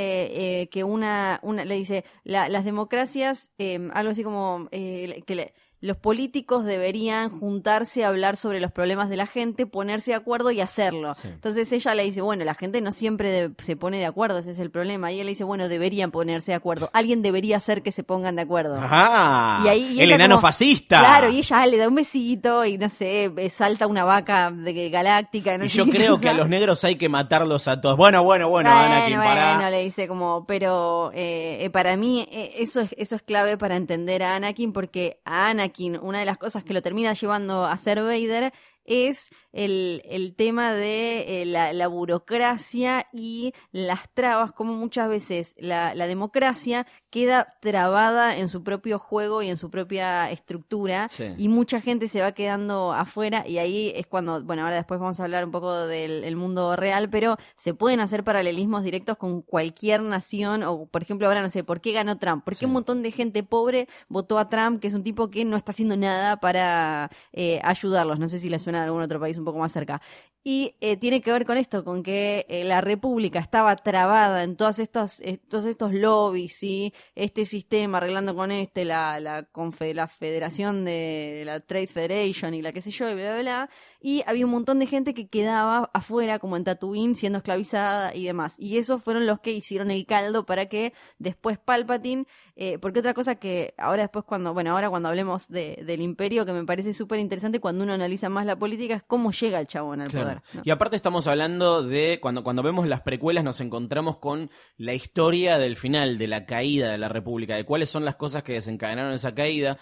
eh, 0.63 0.69
que 0.69 0.83
una, 0.83 1.39
una, 1.43 1.65
le 1.65 1.77
dice, 1.77 2.05
la- 2.25 2.49
las 2.49 2.65
democracias, 2.65 3.53
eh, 3.59 3.89
algo 3.93 4.11
así 4.13 4.25
como 4.25 4.67
eh, 4.73 5.23
que 5.27 5.35
le- 5.37 5.55
los 5.81 5.97
políticos 5.97 6.65
deberían 6.65 7.31
juntarse 7.31 8.05
a 8.05 8.09
hablar 8.09 8.37
sobre 8.37 8.61
los 8.61 8.73
problemas 8.73 9.09
de 9.11 9.17
la 9.17 9.27
gente, 9.27 9.65
ponerse 9.65 10.11
de 10.11 10.17
acuerdo 10.17 10.51
y 10.51 10.61
hacerlo. 10.61 11.15
Sí. 11.15 11.29
Entonces 11.29 11.71
ella 11.71 11.95
le 11.95 12.03
dice, 12.03 12.21
bueno, 12.21 12.45
la 12.45 12.55
gente 12.55 12.81
no 12.81 12.91
siempre 12.91 13.31
de- 13.31 13.53
se 13.63 13.77
pone 13.77 13.99
de 13.99 14.07
acuerdo, 14.07 14.39
ese 14.39 14.51
es 14.51 14.59
el 14.59 14.73
problema. 14.73 15.13
Y 15.13 15.21
él 15.21 15.27
le 15.27 15.31
dice, 15.33 15.45
bueno, 15.45 15.69
deberían 15.69 16.11
ponerse 16.11 16.51
de 16.51 16.57
acuerdo. 16.57 16.91
Alguien 16.93 17.23
debería 17.23 17.59
hacer 17.59 17.83
que 17.83 17.93
se 17.93 18.03
pongan 18.03 18.35
de 18.35 18.43
acuerdo. 18.43 18.75
Ajá. 18.77 19.61
Y 19.65 19.69
ahí- 19.69 19.93
y 19.99 20.01
el 20.01 20.11
enano 20.11 20.35
como- 20.37 20.49
fascista. 20.49 20.99
Claro, 20.99 21.31
y 21.31 21.39
ella 21.39 21.65
le 21.67 21.77
da 21.77 21.87
un 21.87 21.95
besito 21.95 22.65
y 22.65 22.77
no 22.77 22.89
sé, 22.89 23.33
salta 23.49 23.87
una 23.87 24.03
vaca 24.03 24.51
de 24.51 24.91
galáctica. 24.91 25.57
No 25.59 25.65
Y 25.65 25.69
sé 25.69 25.79
yo 25.79 25.87
creo 25.87 26.13
cosa. 26.15 26.23
que 26.23 26.29
a 26.31 26.35
los 26.35 26.49
negros 26.49 26.83
hay 26.83 26.97
que 26.97 27.09
matarlos 27.09 27.69
a 27.69 27.81
todos. 27.81 27.97
Bueno, 27.97 28.25
bueno, 28.25 28.49
bueno, 28.49 28.69
Bueno, 28.69 28.85
Anakin, 28.95 29.17
bueno, 29.19 29.71
le 29.71 29.85
dice 29.85 30.09
como, 30.09 30.45
pero 30.45 31.13
eh, 31.15 31.59
eh, 31.65 31.71
para 31.71 31.97
mí 31.97 32.27
eh, 32.33 32.55
eso 32.59 32.81
es 32.81 32.91
eso 32.99 33.15
es 33.15 33.23
clave 33.23 33.57
para 33.57 33.77
entender 33.77 34.25
a 34.25 34.35
Anakin 34.35 34.73
porque 34.73 35.21
a 35.25 35.51
Anakin 35.51 35.68
Una 36.03 36.21
de 36.21 36.25
las 36.25 36.39
cosas 36.39 36.65
que 36.65 36.73
lo 36.73 36.83
termina 36.83 37.13
llevando 37.13 37.65
a 37.65 37.77
ser 37.79 38.01
Vader 38.01 38.53
es 38.89 39.31
el, 39.53 40.03
el 40.07 40.35
tema 40.35 40.73
de 40.73 41.43
eh, 41.43 41.47
la, 41.47 41.73
la 41.73 41.89
burocracia 41.89 43.07
y 43.13 43.53
las 43.73 44.13
trabas, 44.15 44.53
como 44.53 44.73
muchas 44.75 45.09
veces 45.09 45.55
la, 45.59 45.95
la 45.95 46.07
democracia 46.07 46.87
queda 47.11 47.57
trabada 47.61 48.37
en 48.37 48.49
su 48.49 48.63
propio 48.63 48.99
juego 48.99 49.43
y 49.43 49.49
en 49.49 49.57
su 49.57 49.71
propia 49.71 50.31
estructura 50.31 51.09
Sí. 51.11 51.25
y 51.39 51.49
mucha 51.49 51.81
gente 51.81 52.09
se 52.09 52.21
va 52.21 52.33
quedando 52.33 52.93
afuera 52.93 53.47
y 53.47 53.59
ahí 53.59 53.93
es 53.97 54.07
cuando, 54.07 54.43
bueno, 54.45 54.63
ahora 54.63 54.77
después 54.77 55.01
vamos 55.01 55.19
a 55.21 55.25
hablar 55.25 55.45
un 55.45 55.51
poco 55.53 55.87
del 55.87 56.25
el 56.25 56.37
mundo 56.37 56.77
real, 56.77 57.09
pero 57.09 57.37
se 57.57 57.73
pueden 57.75 58.01
hacer 58.01 58.25
paralelismos 58.25 58.83
directos 58.85 59.17
con 59.17 59.41
cualquier 59.43 60.03
nación 60.03 60.63
o, 60.65 60.87
por 60.87 61.03
ejemplo, 61.03 61.27
ahora 61.29 61.41
no 61.43 61.51
sé, 61.51 61.65
¿por 61.65 61.81
qué 61.81 61.93
ganó 61.93 62.19
Trump? 62.19 62.45
¿Por 62.45 62.55
qué 62.55 62.59
Sí. 62.61 62.65
un 62.67 62.73
montón 62.73 63.03
de 63.03 63.11
gente 63.11 63.43
pobre 63.43 63.89
votó 64.09 64.39
a 64.39 64.49
Trump, 64.49 64.81
que 64.81 64.89
es 64.89 64.95
un 64.95 65.03
tipo 65.03 65.31
que 65.31 65.45
no 65.45 65.57
está 65.57 65.71
haciendo 65.73 65.97
nada 65.97 66.39
para 66.41 67.11
eh, 67.33 67.61
ayudarlos? 67.65 68.19
No 68.19 68.29
sé 68.29 68.39
si 68.39 68.49
le 68.51 68.59
suena 68.59 68.78
algún 68.85 69.03
otro 69.03 69.21
país 69.21 69.39
un 69.39 69.45
poco 69.45 69.59
más 69.59 69.73
cerca. 69.73 70.01
Y 70.45 70.77
eh, 70.81 70.97
tiene 70.97 71.21
que 71.21 71.33
ver 71.33 71.45
con 71.45 71.59
esto, 71.59 71.85
con 71.85 72.03
que 72.03 72.47
eh, 72.49 72.65
la 72.65 72.81
República 72.81 73.39
estaba 73.39 73.75
trabada 73.77 74.45
en 74.45 74.57
todos 74.57 74.79
estos, 74.79 75.21
eh, 75.21 75.39
todos 75.49 75.67
estos 75.67 75.93
lobbies, 75.93 76.57
¿sí? 76.57 76.95
este 77.15 77.45
sistema 77.45 77.99
arreglando 77.99 78.35
con 78.35 78.51
este, 78.51 78.85
la, 78.85 79.21
la, 79.21 79.49
la 79.95 80.09
Federación 80.09 80.85
de 80.85 81.43
la 81.45 81.61
Trade 81.61 81.89
Federation 81.89 82.55
y 82.55 82.63
la 82.63 82.73
qué 82.73 82.81
sé 82.81 82.91
yo, 82.91 83.11
y 83.11 83.15
bla, 83.15 83.35
bla, 83.35 83.41
bla. 83.43 83.71
Y 84.01 84.23
había 84.27 84.45
un 84.45 84.53
montón 84.53 84.79
de 84.79 84.87
gente 84.87 85.13
que 85.13 85.27
quedaba 85.29 85.91
afuera, 85.93 86.39
como 86.39 86.57
en 86.57 86.63
Tatooine, 86.65 87.17
siendo 87.17 87.39
esclavizada 87.39 88.15
y 88.15 88.25
demás. 88.25 88.55
Y 88.57 88.79
esos 88.79 89.03
fueron 89.03 89.27
los 89.27 89.41
que 89.41 89.51
hicieron 89.53 89.91
el 89.91 90.07
caldo 90.07 90.47
para 90.47 90.67
que 90.67 90.93
después 91.19 91.59
Palpatine, 91.59 92.25
eh, 92.55 92.79
porque 92.79 93.01
otra 93.01 93.13
cosa 93.13 93.35
que 93.37 93.75
ahora 93.77 94.03
después 94.03 94.25
cuando, 94.25 94.55
bueno, 94.55 94.71
ahora 94.71 94.89
cuando 94.89 95.09
hablemos 95.09 95.49
de- 95.49 95.83
del 95.85 96.01
imperio, 96.01 96.47
que 96.47 96.53
me 96.53 96.65
parece 96.65 96.95
súper 96.95 97.19
interesante 97.19 97.59
cuando 97.59 97.83
uno 97.85 97.93
analiza 97.93 98.29
más 98.29 98.47
la 98.47 98.57
política, 98.57 98.95
es 98.95 99.03
cómo 99.03 99.33
llega 99.33 99.59
el 99.61 99.67
chabón 99.67 100.01
al 100.01 100.09
Claro. 100.09 100.27
poder. 100.27 100.43
¿no? 100.55 100.63
Y 100.65 100.71
aparte 100.71 100.95
estamos 100.95 101.27
hablando 101.27 101.83
de, 101.83 102.19
cuando, 102.23 102.45
cuando 102.45 102.63
vemos 102.63 102.87
las 102.87 103.01
precuelas 103.01 103.43
nos 103.43 103.61
encontramos 103.61 104.19
con 104.19 104.49
la 104.77 104.95
historia 104.95 105.59
del 105.59 105.75
final, 105.77 106.19
de 106.19 106.29
la 106.29 106.47
caída 106.47 106.93
de 106.93 106.99
la 106.99 107.09
República, 107.09 107.57
de 107.57 107.65
cuáles 107.65 107.91
son 107.91 108.05
las 108.05 108.15
cosas 108.17 108.43
que 108.45 108.53
desencadenaron 108.53 109.13
esa 109.13 109.35
caída. 109.35 109.77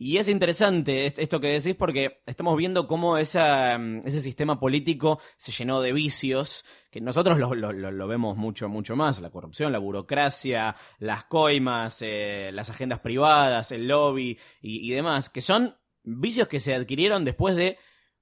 Y 0.00 0.18
es 0.18 0.28
interesante 0.28 1.06
est- 1.06 1.18
esto 1.18 1.40
que 1.40 1.48
decís 1.48 1.74
porque 1.74 2.22
estamos 2.24 2.56
viendo 2.56 2.86
cómo 2.86 3.18
esa, 3.18 3.76
mm, 3.78 4.02
ese 4.06 4.20
sistema 4.20 4.60
político 4.60 5.18
se 5.36 5.50
llenó 5.50 5.80
de 5.80 5.92
vicios, 5.92 6.64
que 6.90 7.00
nosotros 7.00 7.36
lo, 7.38 8.06
vemos 8.06 8.36
mucho, 8.36 8.68
mucho 8.68 8.94
más, 8.94 9.20
la 9.20 9.30
corrupción, 9.30 9.72
la 9.72 9.78
burocracia, 9.78 10.76
las 11.00 11.24
coimas, 11.24 11.98
eh, 12.02 12.50
las 12.52 12.70
agendas 12.70 13.00
privadas, 13.00 13.72
el 13.72 13.88
lobby 13.88 14.38
y 14.62 14.90
demás, 14.90 15.28
que 15.30 15.40
son 15.40 15.76
vicios 16.04 16.48
que 16.48 16.60
se 16.60 16.74
adquirieron 16.74 17.24
después 17.24 17.56
de 17.56 17.76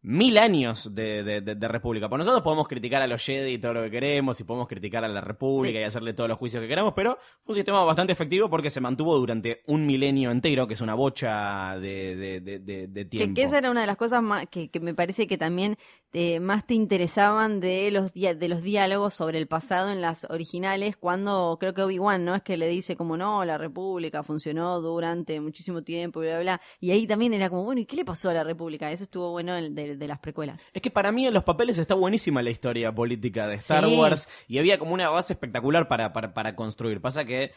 mil 0.08 0.38
años 0.38 0.94
de, 0.94 1.24
de- 1.24 1.40
de- 1.40 1.56
de 1.56 1.68
República. 1.68 2.08
Por 2.08 2.18
nosotros 2.18 2.40
podemos 2.42 2.68
criticar 2.68 3.02
a 3.02 3.08
los 3.08 3.24
Jedi 3.24 3.54
y 3.54 3.58
todo 3.58 3.74
lo 3.74 3.82
que 3.82 3.90
queremos, 3.90 4.38
y 4.38 4.44
podemos 4.44 4.68
criticar 4.68 5.04
a 5.04 5.08
la 5.08 5.20
República 5.20 5.78
Sí. 5.78 5.80
y 5.80 5.82
hacerle 5.82 6.14
todos 6.14 6.28
los 6.28 6.38
juicios 6.38 6.62
que 6.62 6.68
queramos, 6.68 6.92
pero 6.94 7.18
fue 7.44 7.52
un 7.52 7.54
sistema 7.56 7.82
bastante 7.82 8.12
efectivo 8.12 8.48
porque 8.48 8.70
se 8.70 8.80
mantuvo 8.80 9.18
durante 9.18 9.62
un 9.66 9.84
milenio 9.84 10.30
entero, 10.30 10.68
que 10.68 10.74
es 10.74 10.80
una 10.80 10.94
bocha 10.94 11.76
de, 11.80 12.14
de- 12.14 12.40
de- 12.40 12.58
de- 12.60 12.86
de 12.86 13.02
Que, 13.02 13.04
tiempo. 13.06 13.34
que 13.34 13.42
esa 13.42 13.58
era 13.58 13.68
una 13.70 13.80
de 13.80 13.88
las 13.88 13.96
cosas 13.96 14.22
más, 14.22 14.46
que, 14.46 14.68
que 14.68 14.78
me 14.78 14.94
parece 14.94 15.26
que 15.26 15.38
también 15.38 15.76
te- 16.16 16.40
más 16.40 16.66
te 16.66 16.72
interesaban 16.72 17.60
de 17.60 17.90
los, 17.90 18.14
de 18.14 18.48
los 18.48 18.62
diálogos 18.62 19.12
sobre 19.12 19.36
el 19.36 19.46
pasado 19.46 19.90
en 19.90 20.00
las 20.00 20.24
originales, 20.30 20.96
cuando 20.96 21.58
creo 21.60 21.74
que 21.74 21.82
Obi-Wan, 21.82 22.24
¿no? 22.24 22.34
Es 22.34 22.42
que 22.42 22.56
le 22.56 22.68
dice 22.68 22.96
como, 22.96 23.18
no, 23.18 23.44
la 23.44 23.58
República 23.58 24.22
funcionó 24.22 24.80
durante 24.80 25.38
muchísimo 25.40 25.82
tiempo, 25.82 26.20
bla, 26.20 26.30
bla, 26.36 26.40
bla. 26.40 26.60
Y 26.80 26.90
ahí 26.92 27.06
también 27.06 27.34
era 27.34 27.50
como, 27.50 27.64
bueno, 27.64 27.82
¿y 27.82 27.84
qué 27.84 27.96
le 27.96 28.04
pasó 28.06 28.30
a 28.30 28.32
la 28.32 28.44
República? 28.44 28.90
Eso 28.90 29.04
estuvo 29.04 29.30
bueno 29.32 29.54
el 29.56 29.74
de, 29.74 29.96
de 29.96 30.08
las 30.08 30.18
precuelas. 30.18 30.64
Es 30.72 30.80
que 30.80 30.90
para 30.90 31.12
mí 31.12 31.26
en 31.26 31.34
los 31.34 31.44
papeles 31.44 31.76
está 31.76 31.92
buenísima 31.94 32.42
la 32.42 32.48
historia 32.48 32.90
política 32.94 33.46
de 33.46 33.56
Star 33.56 33.84
Sí. 33.84 33.94
Wars 33.94 34.26
y 34.48 34.56
había 34.56 34.78
como 34.78 34.94
una 34.94 35.10
base 35.10 35.34
espectacular 35.34 35.86
para, 35.86 36.14
para, 36.14 36.32
para 36.32 36.56
construir. 36.56 37.02
Pasa 37.02 37.26
que... 37.26 37.42
eh, 37.42 37.52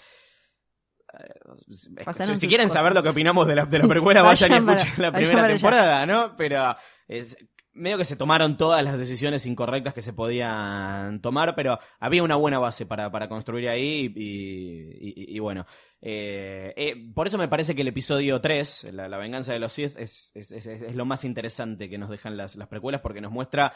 si, 2.35 2.47
quieren 2.47 2.67
cosas. 2.67 2.73
saber 2.81 2.93
lo 2.93 3.03
que 3.03 3.09
opinamos 3.09 3.47
de 3.47 3.55
la, 3.55 3.65
de 3.65 3.77
la 3.77 3.83
Sí, 3.85 3.89
precuela, 3.89 4.21
vayan, 4.21 4.49
vayan 4.49 4.63
y 4.63 4.65
para- 4.65 4.81
escuchen 4.81 5.01
la 5.01 5.11
primera 5.13 5.43
allá. 5.45 5.53
temporada, 5.53 6.05
¿no? 6.05 6.35
Pero 6.37 6.75
es 7.07 7.37
medio 7.79 7.97
que 7.97 8.05
se 8.05 8.15
tomaron 8.15 8.57
todas 8.57 8.83
las 8.83 8.97
decisiones 8.97 9.45
incorrectas 9.45 9.93
que 9.93 10.01
se 10.01 10.13
podían 10.13 11.21
tomar, 11.21 11.55
pero 11.55 11.79
había 11.99 12.23
una 12.23 12.35
buena 12.35 12.59
base 12.59 12.85
para, 12.85 13.11
para 13.11 13.27
construir 13.29 13.69
ahí 13.69 14.13
y, 14.15 15.03
y- 15.25 15.35
y- 15.35 15.39
bueno. 15.39 15.65
eh, 16.01 16.73
eh, 16.77 16.95
por 17.13 17.27
eso 17.27 17.37
me 17.37 17.47
parece 17.47 17.75
que 17.75 17.81
el 17.81 17.87
episodio 17.87 18.39
3, 18.41 18.89
la, 18.93 19.07
la 19.09 19.17
venganza 19.17 19.53
de 19.53 19.59
los 19.59 19.73
Sith, 19.73 19.97
es, 19.97 20.31
es, 20.35 20.51
es- 20.51 20.65
es 20.67 20.95
lo 20.95 21.05
más 21.05 21.23
interesante 21.25 21.89
que 21.89 21.97
nos 21.97 22.09
dejan 22.09 22.37
las, 22.37 22.55
las 22.55 22.67
precuelas 22.67 23.01
porque 23.01 23.21
nos 23.21 23.31
muestra 23.31 23.73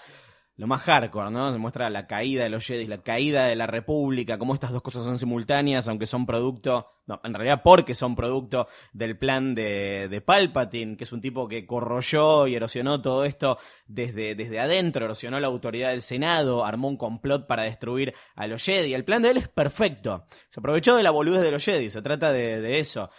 lo 0.55 0.67
más 0.67 0.81
hardcore, 0.81 1.31
¿no? 1.31 1.51
Se 1.51 1.57
muestra 1.57 1.89
la 1.89 2.05
caída 2.05 2.43
de 2.43 2.49
los 2.49 2.65
Jedi, 2.65 2.85
la 2.85 3.01
caída 3.01 3.45
de 3.45 3.55
la 3.55 3.65
República, 3.65 4.37
cómo 4.37 4.53
estas 4.53 4.71
dos 4.71 4.83
cosas 4.83 5.03
son 5.03 5.17
simultáneas, 5.17 5.87
aunque 5.87 6.05
son 6.05 6.27
producto, 6.27 6.87
no, 7.07 7.19
en 7.23 7.33
realidad 7.33 7.61
porque 7.63 7.95
son 7.95 8.15
producto 8.15 8.67
del 8.91 9.17
plan 9.17 9.55
de, 9.55 10.07
de 10.09 10.21
Palpatine, 10.21 10.95
que 10.95 11.05
es 11.05 11.11
un 11.11 11.21
tipo 11.21 11.47
que 11.47 11.65
corroyó 11.65 12.45
y 12.45 12.53
erosionó 12.53 13.01
todo 13.01 13.25
esto 13.25 13.57
desde, 13.87 14.35
desde 14.35 14.59
adentro, 14.59 15.05
erosionó 15.05 15.39
la 15.39 15.47
autoridad 15.47 15.89
del 15.89 16.03
Senado, 16.03 16.63
armó 16.63 16.87
un 16.87 16.97
complot 16.97 17.47
para 17.47 17.63
destruir 17.63 18.13
a 18.35 18.45
los 18.45 18.63
Jedi. 18.63 18.93
El 18.93 19.05
plan 19.05 19.23
de 19.23 19.31
él 19.31 19.37
es 19.37 19.49
perfecto. 19.49 20.27
Se 20.49 20.59
aprovechó 20.59 20.95
de 20.95 21.03
la 21.03 21.11
boludez 21.11 21.41
de 21.41 21.51
los 21.51 21.65
Jedi, 21.65 21.89
se 21.89 22.03
trata 22.03 22.31
de, 22.31 22.77
eso. 22.77 23.09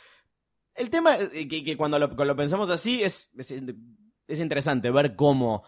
El 0.73 0.89
tema, 0.89 1.17
eh, 1.17 1.49
que, 1.49 1.77
cuando 1.77 1.99
lo, 1.99 2.37
pensamos 2.37 2.71
así, 2.71 3.03
es, 3.03 3.33
es 3.37 4.41
interesante 4.41 4.93
ver 4.93 5.17
cómo 5.17 5.65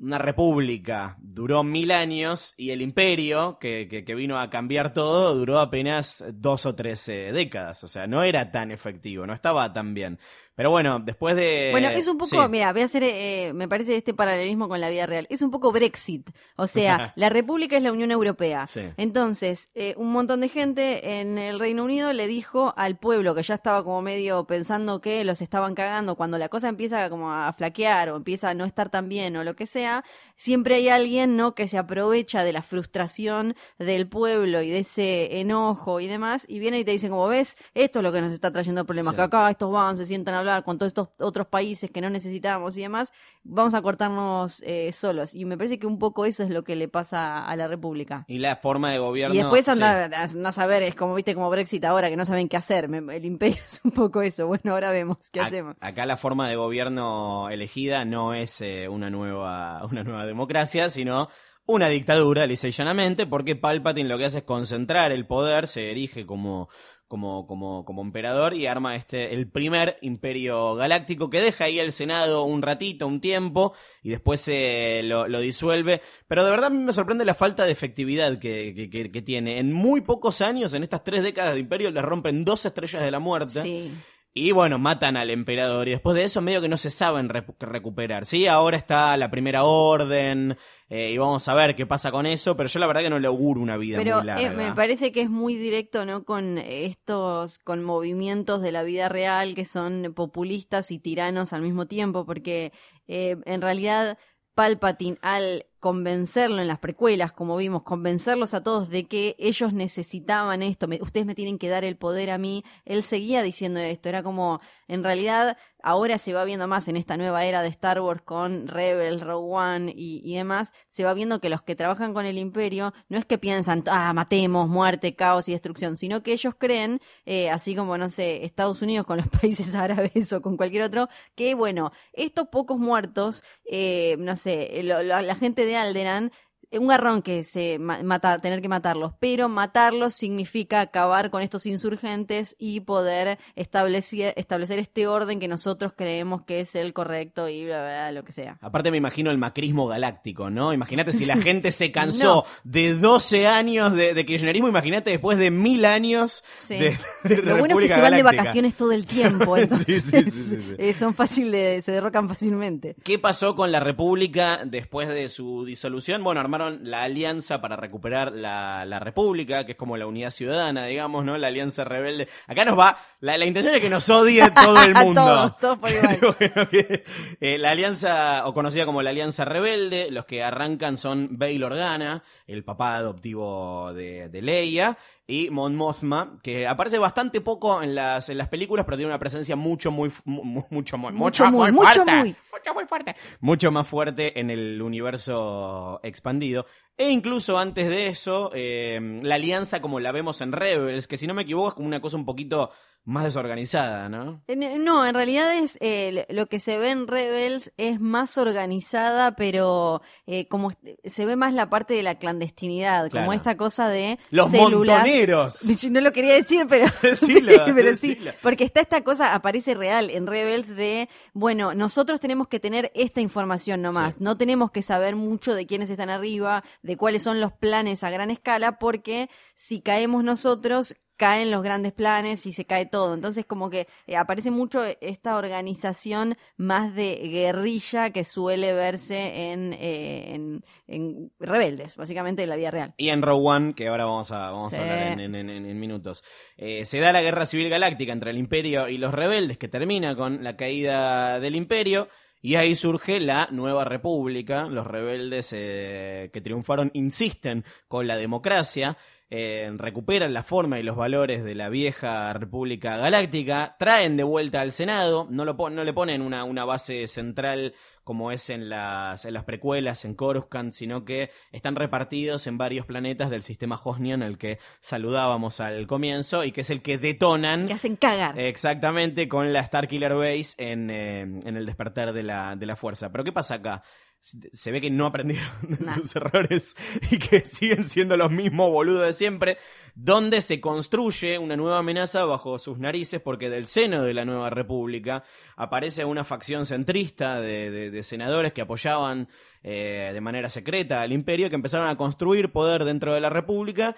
una 0.00 0.18
república 0.18 1.16
duró 1.20 1.62
mil 1.62 1.90
años 1.90 2.54
y 2.56 2.70
el 2.70 2.80
imperio, 2.80 3.58
que, 3.60 3.86
que, 3.88 4.04
que 4.04 4.14
vino 4.14 4.40
a 4.40 4.48
cambiar 4.48 4.92
todo, 4.92 5.34
duró 5.34 5.60
apenas 5.60 6.24
dos 6.32 6.64
o 6.66 6.74
tres 6.74 7.06
décadas. 7.06 7.84
O 7.84 7.88
sea, 7.88 8.06
no 8.06 8.22
era 8.22 8.50
tan 8.50 8.70
efectivo, 8.70 9.26
no 9.26 9.34
estaba 9.34 9.72
tan 9.72 9.92
bien. 9.92 10.18
Pero 10.60 10.72
bueno, 10.72 10.98
después 10.98 11.36
de... 11.36 11.68
Bueno, 11.70 11.88
es 11.88 12.06
un 12.06 12.18
poco, 12.18 12.42
sí. 12.42 12.48
mira, 12.50 12.70
voy 12.74 12.82
a 12.82 12.84
hacer, 12.84 13.02
eh, 13.02 13.52
me 13.54 13.66
parece 13.66 13.96
este 13.96 14.12
paralelismo 14.12 14.68
con 14.68 14.78
la 14.78 14.90
vida 14.90 15.06
real. 15.06 15.26
Es 15.30 15.40
un 15.40 15.50
poco 15.50 15.72
Brexit. 15.72 16.28
O 16.56 16.66
sea, 16.66 17.14
la 17.16 17.30
República 17.30 17.78
es 17.78 17.82
la 17.82 17.90
Unión 17.90 18.10
Europea. 18.10 18.66
Sí. 18.66 18.82
Entonces, 18.98 19.70
eh, 19.74 19.94
un 19.96 20.12
montón 20.12 20.42
de 20.42 20.50
gente 20.50 21.18
en 21.20 21.38
el 21.38 21.58
Reino 21.58 21.82
Unido 21.82 22.12
le 22.12 22.26
dijo 22.26 22.74
al 22.76 22.98
pueblo 22.98 23.34
que 23.34 23.42
ya 23.42 23.54
estaba 23.54 23.82
como 23.82 24.02
medio 24.02 24.44
pensando 24.46 25.00
que 25.00 25.24
los 25.24 25.40
estaban 25.40 25.74
cagando, 25.74 26.14
cuando 26.14 26.36
la 26.36 26.50
cosa 26.50 26.68
empieza 26.68 27.08
como 27.08 27.32
a 27.32 27.50
flaquear 27.54 28.10
o 28.10 28.16
empieza 28.16 28.50
a 28.50 28.54
no 28.54 28.66
estar 28.66 28.90
tan 28.90 29.08
bien 29.08 29.38
o 29.38 29.44
lo 29.44 29.56
que 29.56 29.64
sea, 29.64 30.04
siempre 30.36 30.74
hay 30.74 30.90
alguien, 30.90 31.38
¿no? 31.38 31.54
Que 31.54 31.68
se 31.68 31.78
aprovecha 31.78 32.44
de 32.44 32.52
la 32.52 32.60
frustración 32.60 33.56
del 33.78 34.08
pueblo 34.08 34.60
y 34.60 34.68
de 34.68 34.80
ese 34.80 35.40
enojo 35.40 36.00
y 36.00 36.06
demás, 36.06 36.44
y 36.46 36.58
viene 36.58 36.80
y 36.80 36.84
te 36.84 36.90
dicen 36.90 37.08
como 37.08 37.28
ves, 37.28 37.56
esto 37.72 38.00
es 38.00 38.02
lo 38.02 38.12
que 38.12 38.20
nos 38.20 38.34
está 38.34 38.52
trayendo 38.52 38.84
problemas, 38.84 39.12
Sí. 39.12 39.16
que 39.16 39.22
acá 39.22 39.50
estos 39.50 39.72
van, 39.72 39.96
se 39.96 40.04
sientan 40.04 40.34
a 40.34 40.40
hablar 40.40 40.49
con 40.62 40.78
todos 40.78 40.90
estos 40.90 41.08
otros 41.18 41.46
países 41.46 41.90
que 41.90 42.00
no 42.00 42.10
necesitamos 42.10 42.76
y 42.76 42.82
demás, 42.82 43.12
vamos 43.42 43.74
a 43.74 43.82
cortarnos 43.82 44.62
eh, 44.66 44.92
solos. 44.92 45.34
Y 45.34 45.44
me 45.44 45.56
parece 45.56 45.78
que 45.78 45.86
un 45.86 45.98
poco 45.98 46.24
eso 46.24 46.42
es 46.42 46.50
lo 46.50 46.64
que 46.64 46.76
le 46.76 46.88
pasa 46.88 47.44
a 47.44 47.56
la 47.56 47.66
República. 47.68 48.24
Y 48.28 48.38
la 48.38 48.56
forma 48.56 48.90
de 48.90 48.98
gobierno... 48.98 49.34
Y 49.34 49.38
después 49.38 49.64
sí. 49.64 49.70
anda, 49.70 50.04
anda 50.04 50.48
a 50.48 50.52
saber, 50.52 50.82
es 50.82 50.94
como 50.94 51.14
viste 51.14 51.34
como 51.34 51.50
Brexit 51.50 51.84
ahora, 51.84 52.10
que 52.10 52.16
no 52.16 52.26
saben 52.26 52.48
qué 52.48 52.56
hacer. 52.56 52.88
Me- 52.88 53.16
el 53.16 53.24
imperio 53.24 53.58
es 53.66 53.80
un 53.84 53.90
poco 53.92 54.22
eso. 54.22 54.46
Bueno, 54.46 54.72
ahora 54.72 54.90
vemos 54.90 55.16
qué 55.32 55.40
Ac- 55.40 55.46
hacemos. 55.46 55.76
Acá 55.80 56.06
la 56.06 56.16
forma 56.16 56.48
de 56.48 56.56
gobierno 56.56 57.48
elegida 57.50 58.04
no 58.04 58.34
es 58.34 58.60
eh, 58.60 58.88
una 58.88 59.10
nueva 59.10 59.84
una 59.90 60.04
nueva 60.04 60.26
democracia, 60.26 60.90
sino 60.90 61.28
una 61.66 61.88
dictadura, 61.88 62.46
lisa 62.46 62.66
y 62.66 62.72
llanamente, 62.72 63.26
porque 63.26 63.54
Palpatine 63.54 64.08
lo 64.08 64.18
que 64.18 64.24
hace 64.24 64.38
es 64.38 64.44
concentrar 64.44 65.12
el 65.12 65.26
poder, 65.26 65.68
se 65.68 65.90
erige 65.92 66.26
como 66.26 66.68
como, 67.10 67.44
como, 67.48 67.84
como 67.84 68.02
emperador 68.02 68.54
y 68.54 68.66
arma 68.66 68.94
este 68.94 69.34
el 69.34 69.48
primer 69.48 69.98
imperio 70.00 70.76
galáctico 70.76 71.28
que 71.28 71.40
deja 71.42 71.64
ahí 71.64 71.80
el 71.80 71.90
Senado 71.90 72.44
un 72.44 72.62
ratito, 72.62 73.08
un 73.08 73.20
tiempo, 73.20 73.74
y 74.00 74.10
después 74.10 74.40
se 74.40 75.00
lo, 75.02 75.26
lo 75.26 75.40
disuelve. 75.40 76.02
Pero 76.28 76.44
de 76.44 76.52
verdad 76.52 76.66
a 76.68 76.70
mí 76.70 76.78
me 76.78 76.92
sorprende 76.92 77.24
la 77.24 77.34
falta 77.34 77.64
de 77.64 77.72
efectividad 77.72 78.38
que, 78.38 78.72
que, 78.76 78.88
que- 78.88 79.10
que 79.10 79.22
tiene. 79.22 79.58
En 79.58 79.72
muy 79.72 80.02
pocos 80.02 80.40
años, 80.40 80.72
en 80.72 80.84
estas 80.84 81.02
tres 81.02 81.24
décadas 81.24 81.54
de 81.54 81.60
imperio, 81.60 81.90
le 81.90 82.00
rompen 82.00 82.44
dos 82.44 82.64
estrellas 82.64 83.02
de 83.02 83.10
la 83.10 83.18
muerte. 83.18 83.60
Sí. 83.62 83.90
Y 84.32 84.52
bueno, 84.52 84.78
matan 84.78 85.16
al 85.16 85.28
emperador 85.30 85.88
y 85.88 85.90
después 85.90 86.14
de 86.14 86.22
eso 86.22 86.40
medio 86.40 86.60
que 86.60 86.68
no 86.68 86.76
se 86.76 86.90
saben 86.90 87.28
recuperar. 87.28 88.26
Sí, 88.26 88.46
ahora 88.46 88.76
está 88.76 89.16
la 89.16 89.28
primera 89.28 89.64
orden 89.64 90.56
eh, 90.88 91.10
y 91.10 91.18
vamos 91.18 91.48
a 91.48 91.54
ver 91.54 91.74
qué 91.74 91.84
pasa 91.84 92.12
con 92.12 92.26
eso, 92.26 92.56
pero 92.56 92.68
yo 92.68 92.78
la 92.78 92.86
verdad 92.86 93.02
que 93.02 93.10
no 93.10 93.18
le 93.18 93.26
auguro 93.26 93.60
una 93.60 93.76
vida 93.76 93.98
Pero 93.98 94.18
muy 94.18 94.26
larga. 94.26 94.46
eh, 94.46 94.50
me 94.54 94.72
parece 94.72 95.10
que 95.10 95.22
es 95.22 95.30
muy 95.30 95.56
directo, 95.56 96.04
¿no? 96.04 96.24
Con 96.24 96.58
estos, 96.58 97.58
con 97.58 97.82
movimientos 97.82 98.62
de 98.62 98.70
la 98.70 98.84
vida 98.84 99.08
real 99.08 99.56
que 99.56 99.64
son 99.64 100.12
populistas 100.14 100.92
y 100.92 101.00
tiranos 101.00 101.52
al 101.52 101.62
mismo 101.62 101.86
tiempo, 101.86 102.24
porque 102.24 102.72
eh, 103.08 103.36
en 103.46 103.60
realidad 103.60 104.16
Palpatine 104.54 105.18
al 105.22 105.66
convencerlo 105.80 106.60
en 106.60 106.68
las 106.68 106.78
precuelas, 106.78 107.32
como 107.32 107.56
vimos, 107.56 107.82
convencerlos 107.82 108.54
a 108.54 108.62
todos 108.62 108.88
de 108.90 109.06
que 109.08 109.34
ellos 109.38 109.72
necesitaban 109.72 110.62
esto, 110.62 110.86
me- 110.88 111.00
ustedes 111.02 111.26
me 111.26 111.34
tienen 111.34 111.58
que 111.58 111.68
dar 111.68 111.84
el 111.84 111.96
poder 111.96 112.30
a 112.30 112.38
mí, 112.38 112.64
él 112.84 113.02
seguía 113.02 113.42
diciendo 113.42 113.80
esto, 113.80 114.08
era 114.08 114.22
como, 114.22 114.60
en 114.88 115.02
realidad, 115.02 115.56
ahora 115.82 116.18
se 116.18 116.32
va 116.32 116.44
viendo 116.44 116.66
más 116.68 116.88
en 116.88 116.96
esta 116.96 117.16
nueva 117.16 117.44
era 117.44 117.62
de 117.62 117.68
Star 117.68 118.00
Wars 118.00 118.22
con 118.22 118.66
Rebels, 118.68 119.20
Rogue 119.22 119.54
One 119.54 119.92
y, 119.96 120.34
demás, 120.34 120.72
se 120.88 121.04
va 121.04 121.14
viendo 121.14 121.40
que 121.40 121.48
los 121.48 121.62
que 121.62 121.76
trabajan 121.76 122.14
con 122.14 122.26
el 122.26 122.38
imperio 122.38 122.92
no 123.08 123.18
es 123.18 123.24
que 123.24 123.38
piensan, 123.38 123.84
ah, 123.88 124.12
matemos, 124.12 124.68
muerte, 124.68 125.14
caos 125.14 125.48
y 125.48 125.52
destrucción, 125.52 125.96
sino 125.96 126.22
que 126.22 126.32
ellos 126.32 126.54
creen, 126.58 127.00
eh, 127.24 127.50
así 127.50 127.74
como, 127.74 127.98
no 127.98 128.08
sé, 128.10 128.44
Estados 128.44 128.82
Unidos 128.82 129.06
con 129.06 129.18
los 129.18 129.28
países 129.40 129.74
árabes 129.74 130.32
o 130.32 130.42
con 130.42 130.56
cualquier 130.56 130.82
otro, 130.84 131.08
que 131.34 131.54
bueno, 131.54 131.92
estos 132.12 132.48
pocos 132.48 132.78
muertos, 132.78 133.42
eh, 133.64 134.16
no 134.18 134.36
sé, 134.36 134.82
lo- 134.82 135.02
la 135.02 135.34
gente 135.36 135.64
de 135.64 135.76
Alderan 135.76 136.32
un 136.72 136.86
garrón 136.86 137.22
que 137.22 137.42
se 137.44 137.78
mata, 137.78 138.38
tener 138.38 138.62
que 138.62 138.68
matarlos, 138.68 139.12
pero 139.18 139.48
matarlos 139.48 140.14
significa 140.14 140.80
acabar 140.80 141.30
con 141.30 141.42
estos 141.42 141.66
insurgentes 141.66 142.54
y 142.58 142.80
poder 142.80 143.38
establecer, 143.56 144.34
establecer 144.36 144.78
este 144.78 145.06
orden 145.06 145.40
que 145.40 145.48
nosotros 145.48 145.92
creemos 145.96 146.42
que 146.42 146.60
es 146.60 146.74
el 146.74 146.92
correcto 146.92 147.48
y 147.48 147.64
bla, 147.64 147.78
bla, 147.78 147.88
bla, 147.88 148.12
lo 148.12 148.24
que 148.24 148.32
sea. 148.32 148.58
Aparte 148.60 148.90
me 148.90 148.96
imagino 148.98 149.30
el 149.30 149.38
macrismo 149.38 149.86
galáctico, 149.88 150.50
¿no? 150.50 150.72
Imagínate 150.72 151.12
si 151.12 151.24
la 151.26 151.36
gente 151.42 151.72
se 151.72 151.90
cansó 151.92 152.44
de 152.64 152.94
12 152.94 153.46
años 153.46 153.92
de, 153.92 154.14
de 154.14 154.26
kirchnerismo, 154.26 154.68
imagínate 154.68 155.10
después 155.10 155.38
de 155.38 155.50
mil 155.50 155.84
años 155.84 156.44
Sí. 156.58 156.76
de, 156.78 156.96
de 157.24 157.36
Lo 157.42 157.56
bueno 157.58 157.78
es 157.80 157.88
que 157.88 157.94
se 157.94 158.00
van 158.00 158.14
de 158.16 158.22
vacaciones 158.22 158.74
todo 158.76 158.92
el 158.92 159.06
tiempo, 159.06 159.56
entonces 159.56 160.02
sí, 160.04 160.30
sí, 160.30 160.58
eh, 160.78 160.94
son 160.94 161.14
fáciles, 161.14 161.50
de- 161.52 161.82
se 161.82 161.92
derrocan 161.92 162.28
fácilmente. 162.28 162.94
¿Qué 163.02 163.18
pasó 163.18 163.54
con 163.56 163.72
la 163.72 163.80
República 163.80 164.60
después 164.64 165.08
de 165.08 165.28
su 165.28 165.64
disolución? 165.64 166.22
Bueno, 166.22 166.40
armaron 166.40 166.59
la 166.68 167.04
alianza 167.04 167.60
para 167.60 167.76
recuperar 167.76 168.32
la, 168.32 168.84
la 168.84 168.98
República, 168.98 169.64
que 169.64 169.72
es 169.72 169.78
como 169.78 169.96
la 169.96 170.06
unidad 170.06 170.30
ciudadana, 170.30 170.84
digamos, 170.84 171.24
¿no? 171.24 171.38
La 171.38 171.46
alianza 171.46 171.84
rebelde. 171.84 172.28
Acá 172.46 172.64
nos 172.64 172.78
va, 172.78 172.98
la, 173.20 173.38
la 173.38 173.46
intención 173.46 173.74
es 173.74 173.80
que 173.80 173.88
nos 173.88 174.10
odie 174.10 174.50
todo 174.54 174.82
el 174.82 174.94
mundo. 174.94 175.24
todos, 175.24 175.58
todos 175.58 175.78
por 175.78 175.90
igual. 175.94 176.18
Bueno, 176.38 176.68
que, 176.68 177.04
eh, 177.40 177.58
la 177.58 177.70
alianza, 177.70 178.46
o 178.46 178.52
conocida 178.52 178.84
como 178.84 179.02
la 179.02 179.10
alianza 179.10 179.44
rebelde, 179.44 180.10
los 180.10 180.26
que 180.26 180.42
arrancan 180.42 180.96
son 180.96 181.38
Bail 181.38 181.64
Organa, 181.64 182.22
el 182.46 182.64
papá 182.64 182.96
adoptivo 182.96 183.92
de, 183.94 184.28
de 184.28 184.42
Leia, 184.42 184.98
y 185.30 185.48
Mon 185.50 185.76
Mothma, 185.76 186.38
que 186.42 186.66
aparece 186.66 186.98
bastante 186.98 187.40
poco 187.40 187.82
en 187.82 187.94
las, 187.94 188.28
en 188.28 188.38
las 188.38 188.48
películas, 188.48 188.84
pero 188.84 188.96
tiene 188.96 189.10
una 189.10 189.18
presencia 189.18 189.54
mucho, 189.56 189.90
muy, 189.90 190.10
mu- 190.24 190.42
mu- 190.44 190.64
mucho, 190.70 190.98
muy, 190.98 191.12
Mucho, 191.12 191.44
mucho, 191.44 191.50
muy, 191.56 191.72
muy 191.72 191.86
mucho, 191.86 191.94
fuerte. 192.04 192.14
muy. 192.16 192.36
Mucho, 192.52 192.74
muy 192.74 192.84
fuerte. 192.86 193.14
Mucho 193.40 193.70
más 193.70 193.86
fuerte 193.88 194.38
en 194.40 194.50
el 194.50 194.82
universo 194.82 196.00
expandido. 196.02 196.66
E 196.96 197.08
incluso 197.10 197.58
antes 197.58 197.88
de 197.88 198.08
eso, 198.08 198.50
eh, 198.54 199.00
la 199.22 199.36
alianza 199.36 199.80
como 199.80 200.00
la 200.00 200.12
vemos 200.12 200.40
en 200.40 200.52
Rebels, 200.52 201.06
que 201.08 201.16
si 201.16 201.26
no 201.26 201.34
me 201.34 201.42
equivoco 201.42 201.68
es 201.68 201.74
como 201.74 201.86
una 201.88 202.00
cosa 202.00 202.16
un 202.16 202.24
poquito 202.26 202.70
más 203.04 203.24
desorganizada, 203.24 204.08
¿no? 204.08 204.42
Eh, 204.46 204.56
No, 204.56 205.04
en 205.06 205.14
realidad 205.14 205.54
es 205.56 205.78
eh, 205.80 206.26
lo 206.28 206.46
que 206.46 206.60
se 206.60 206.78
ve 206.78 206.90
en 206.90 207.06
Rebels 207.08 207.72
es 207.76 208.00
más 208.00 208.36
organizada, 208.38 209.34
pero 209.34 210.02
eh, 210.26 210.46
como 210.48 210.70
se 211.04 211.26
ve 211.26 211.34
más 211.34 211.52
la 211.54 211.70
parte 211.70 211.94
de 211.94 212.02
la 212.02 212.16
clandestinidad, 212.18 213.08
Claro. 213.10 213.26
como 213.26 213.32
esta 213.32 213.56
cosa 213.56 213.88
de 213.88 214.18
Los 214.30 214.50
montoneros. 214.50 215.60
No 215.90 216.00
lo 216.00 216.12
quería 216.12 216.34
decir, 216.34 216.66
pero 216.68 216.86
Decilo, 217.02 217.66
sí, 217.66 217.72
pero 217.74 217.96
sí, 217.96 218.08
decilo. 218.14 218.32
porque 218.42 218.64
está 218.64 218.80
esta 218.80 219.02
cosa 219.02 219.34
aparece 219.34 219.74
real 219.74 220.10
en 220.10 220.26
Rebels 220.26 220.68
de 220.68 221.08
bueno, 221.32 221.74
nosotros 221.74 222.20
tenemos 222.20 222.48
que 222.48 222.60
tener 222.60 222.92
esta 222.94 223.20
información 223.20 223.82
nomás, 223.82 224.14
Sí. 224.14 224.20
no 224.22 224.36
tenemos 224.36 224.70
que 224.70 224.82
saber 224.82 225.16
mucho 225.16 225.54
de 225.54 225.66
quiénes 225.66 225.90
están 225.90 226.10
arriba, 226.10 226.62
de 226.82 226.96
cuáles 226.96 227.22
son 227.22 227.40
los 227.40 227.52
planes 227.52 228.04
a 228.04 228.10
gran 228.10 228.30
escala, 228.30 228.78
porque 228.78 229.28
si 229.56 229.80
caemos 229.80 230.22
nosotros 230.22 230.94
caen 231.20 231.50
los 231.50 231.62
grandes 231.62 231.92
planes 231.92 232.46
y 232.46 232.54
se 232.54 232.64
cae 232.64 232.86
todo. 232.86 233.12
Entonces 233.12 233.44
como 233.44 233.68
que 233.68 233.86
eh, 234.06 234.16
aparece 234.16 234.50
mucho 234.50 234.80
esta 235.02 235.36
organización 235.36 236.34
más 236.56 236.94
de 236.94 237.16
guerrilla 237.30 238.08
que 238.10 238.24
suele 238.24 238.72
verse 238.72 239.50
en, 239.52 239.74
eh, 239.74 240.34
en, 240.34 240.64
en 240.88 241.30
rebeldes, 241.38 241.98
básicamente 241.98 242.42
en 242.42 242.48
la 242.48 242.56
vida 242.56 242.70
real. 242.70 242.94
Y 242.96 243.10
en 243.10 243.20
Rogue 243.20 243.46
One, 243.46 243.74
que 243.74 243.88
ahora 243.88 244.06
vamos 244.06 244.32
a, 244.32 244.50
vamos 244.50 244.70
Sí. 244.70 244.76
a 244.76 244.80
hablar 244.82 245.20
en, 245.20 245.34
en- 245.34 245.50
en- 245.50 245.66
en 245.66 245.78
minutos. 245.78 246.24
Eh, 246.56 246.86
se 246.86 247.00
da 247.00 247.12
la 247.12 247.20
guerra 247.20 247.44
civil 247.44 247.68
galáctica 247.68 248.12
entre 248.14 248.30
el 248.30 248.38
Imperio 248.38 248.88
y 248.88 248.96
los 248.96 249.12
rebeldes, 249.12 249.58
que 249.58 249.68
termina 249.68 250.16
con 250.16 250.42
la 250.42 250.56
caída 250.56 251.38
del 251.38 251.54
Imperio. 251.54 252.08
Y 252.42 252.54
ahí 252.54 252.74
surge 252.74 253.20
la 253.20 253.48
nueva 253.50 253.84
república. 253.84 254.64
Los 254.64 254.86
rebeldes 254.86 255.52
eh, 255.54 256.30
que 256.32 256.40
triunfaron 256.40 256.90
insisten 256.94 257.66
con 257.86 258.06
la 258.06 258.16
democracia. 258.16 258.96
Eh, 259.30 259.70
recuperan 259.76 260.32
la 260.34 260.42
forma 260.42 260.78
y 260.78 260.82
los 260.82 260.96
valores 260.96 261.44
de 261.44 261.54
la 261.54 261.68
vieja 261.68 262.32
República 262.32 262.96
Galáctica, 262.96 263.76
traen 263.78 264.16
de 264.16 264.24
vuelta 264.24 264.60
al 264.60 264.72
Senado, 264.72 265.26
no, 265.30 265.44
lo 265.44 265.56
pon- 265.56 265.74
no 265.76 265.84
le 265.84 265.92
ponen 265.92 266.20
una, 266.20 266.42
una 266.44 266.64
base 266.64 267.06
central 267.06 267.74
como 268.02 268.32
es 268.32 268.50
en 268.50 268.68
las, 268.68 269.24
en 269.24 269.34
las 269.34 269.44
precuelas, 269.44 270.04
en 270.04 270.14
Coruscant, 270.16 270.72
sino 270.72 271.04
que 271.04 271.30
están 271.52 271.76
repartidos 271.76 272.48
en 272.48 272.58
varios 272.58 272.84
planetas 272.84 273.30
del 273.30 273.44
sistema 273.44 273.78
Hosnian, 273.82 274.22
el 274.22 274.36
que 274.36 274.58
saludábamos 274.80 275.60
al 275.60 275.86
comienzo, 275.86 276.42
y 276.42 276.50
que 276.50 276.62
es 276.62 276.70
el 276.70 276.82
que 276.82 276.98
detonan 276.98 277.68
Que 277.68 277.74
hacen 277.74 277.94
cagar. 277.94 278.36
exactamente 278.38 279.28
con 279.28 279.52
la 279.52 279.64
Starkiller 279.64 280.14
Base 280.14 280.54
en, 280.58 280.90
eh, 280.90 281.20
en 281.20 281.56
el 281.56 281.66
despertar 281.66 282.12
de 282.12 282.24
la, 282.24 282.56
de 282.56 282.66
la 282.66 282.74
fuerza. 282.74 283.12
Pero 283.12 283.22
¿qué 283.22 283.32
pasa 283.32 283.56
acá? 283.56 283.82
Se 284.22 284.70
ve 284.70 284.80
que 284.80 284.90
no 284.90 285.06
aprendieron 285.06 285.48
de 285.68 285.84
Nah. 285.84 285.94
sus 285.96 286.14
errores 286.16 286.76
y 287.10 287.18
que 287.18 287.40
siguen 287.46 287.84
siendo 287.88 288.16
los 288.16 288.30
mismos 288.30 288.70
boludos 288.70 289.06
de 289.06 289.12
siempre, 289.12 289.56
donde 289.94 290.40
se 290.40 290.60
construye 290.60 291.38
una 291.38 291.56
nueva 291.56 291.78
amenaza 291.78 292.24
bajo 292.26 292.58
sus 292.58 292.78
narices 292.78 293.20
porque 293.20 293.50
del 293.50 293.66
seno 293.66 294.02
de 294.02 294.14
la 294.14 294.24
nueva 294.24 294.50
república 294.50 295.24
aparece 295.56 296.04
una 296.04 296.22
facción 296.24 296.66
centrista 296.66 297.40
de, 297.40 297.70
de- 297.70 297.90
de 297.90 298.02
senadores 298.02 298.52
que 298.52 298.60
apoyaban 298.60 299.28
eh, 299.62 300.10
de 300.12 300.20
manera 300.20 300.48
secreta 300.48 301.02
al 301.02 301.12
imperio, 301.12 301.48
que 301.48 301.56
empezaron 301.56 301.88
a 301.88 301.96
construir 301.96 302.52
poder 302.52 302.84
dentro 302.84 303.14
de 303.14 303.20
la 303.20 303.30
república 303.30 303.96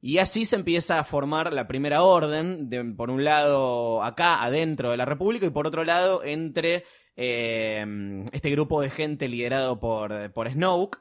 y 0.00 0.18
así 0.18 0.44
se 0.44 0.56
empieza 0.56 0.98
a 0.98 1.04
formar 1.04 1.52
la 1.54 1.66
primera 1.66 2.02
orden, 2.02 2.68
de, 2.68 2.84
por 2.94 3.10
un 3.10 3.24
lado 3.24 4.02
acá, 4.02 4.42
adentro 4.42 4.90
de 4.90 4.98
la 4.98 5.06
República, 5.06 5.46
y 5.46 5.50
por 5.50 5.66
otro 5.66 5.82
lado 5.82 6.22
entre 6.24 6.84
eh, 7.16 8.24
este 8.32 8.50
grupo 8.50 8.80
de 8.80 8.90
gente 8.90 9.28
liderado 9.28 9.78
por, 9.80 10.32
por 10.32 10.50
Snoke, 10.50 10.98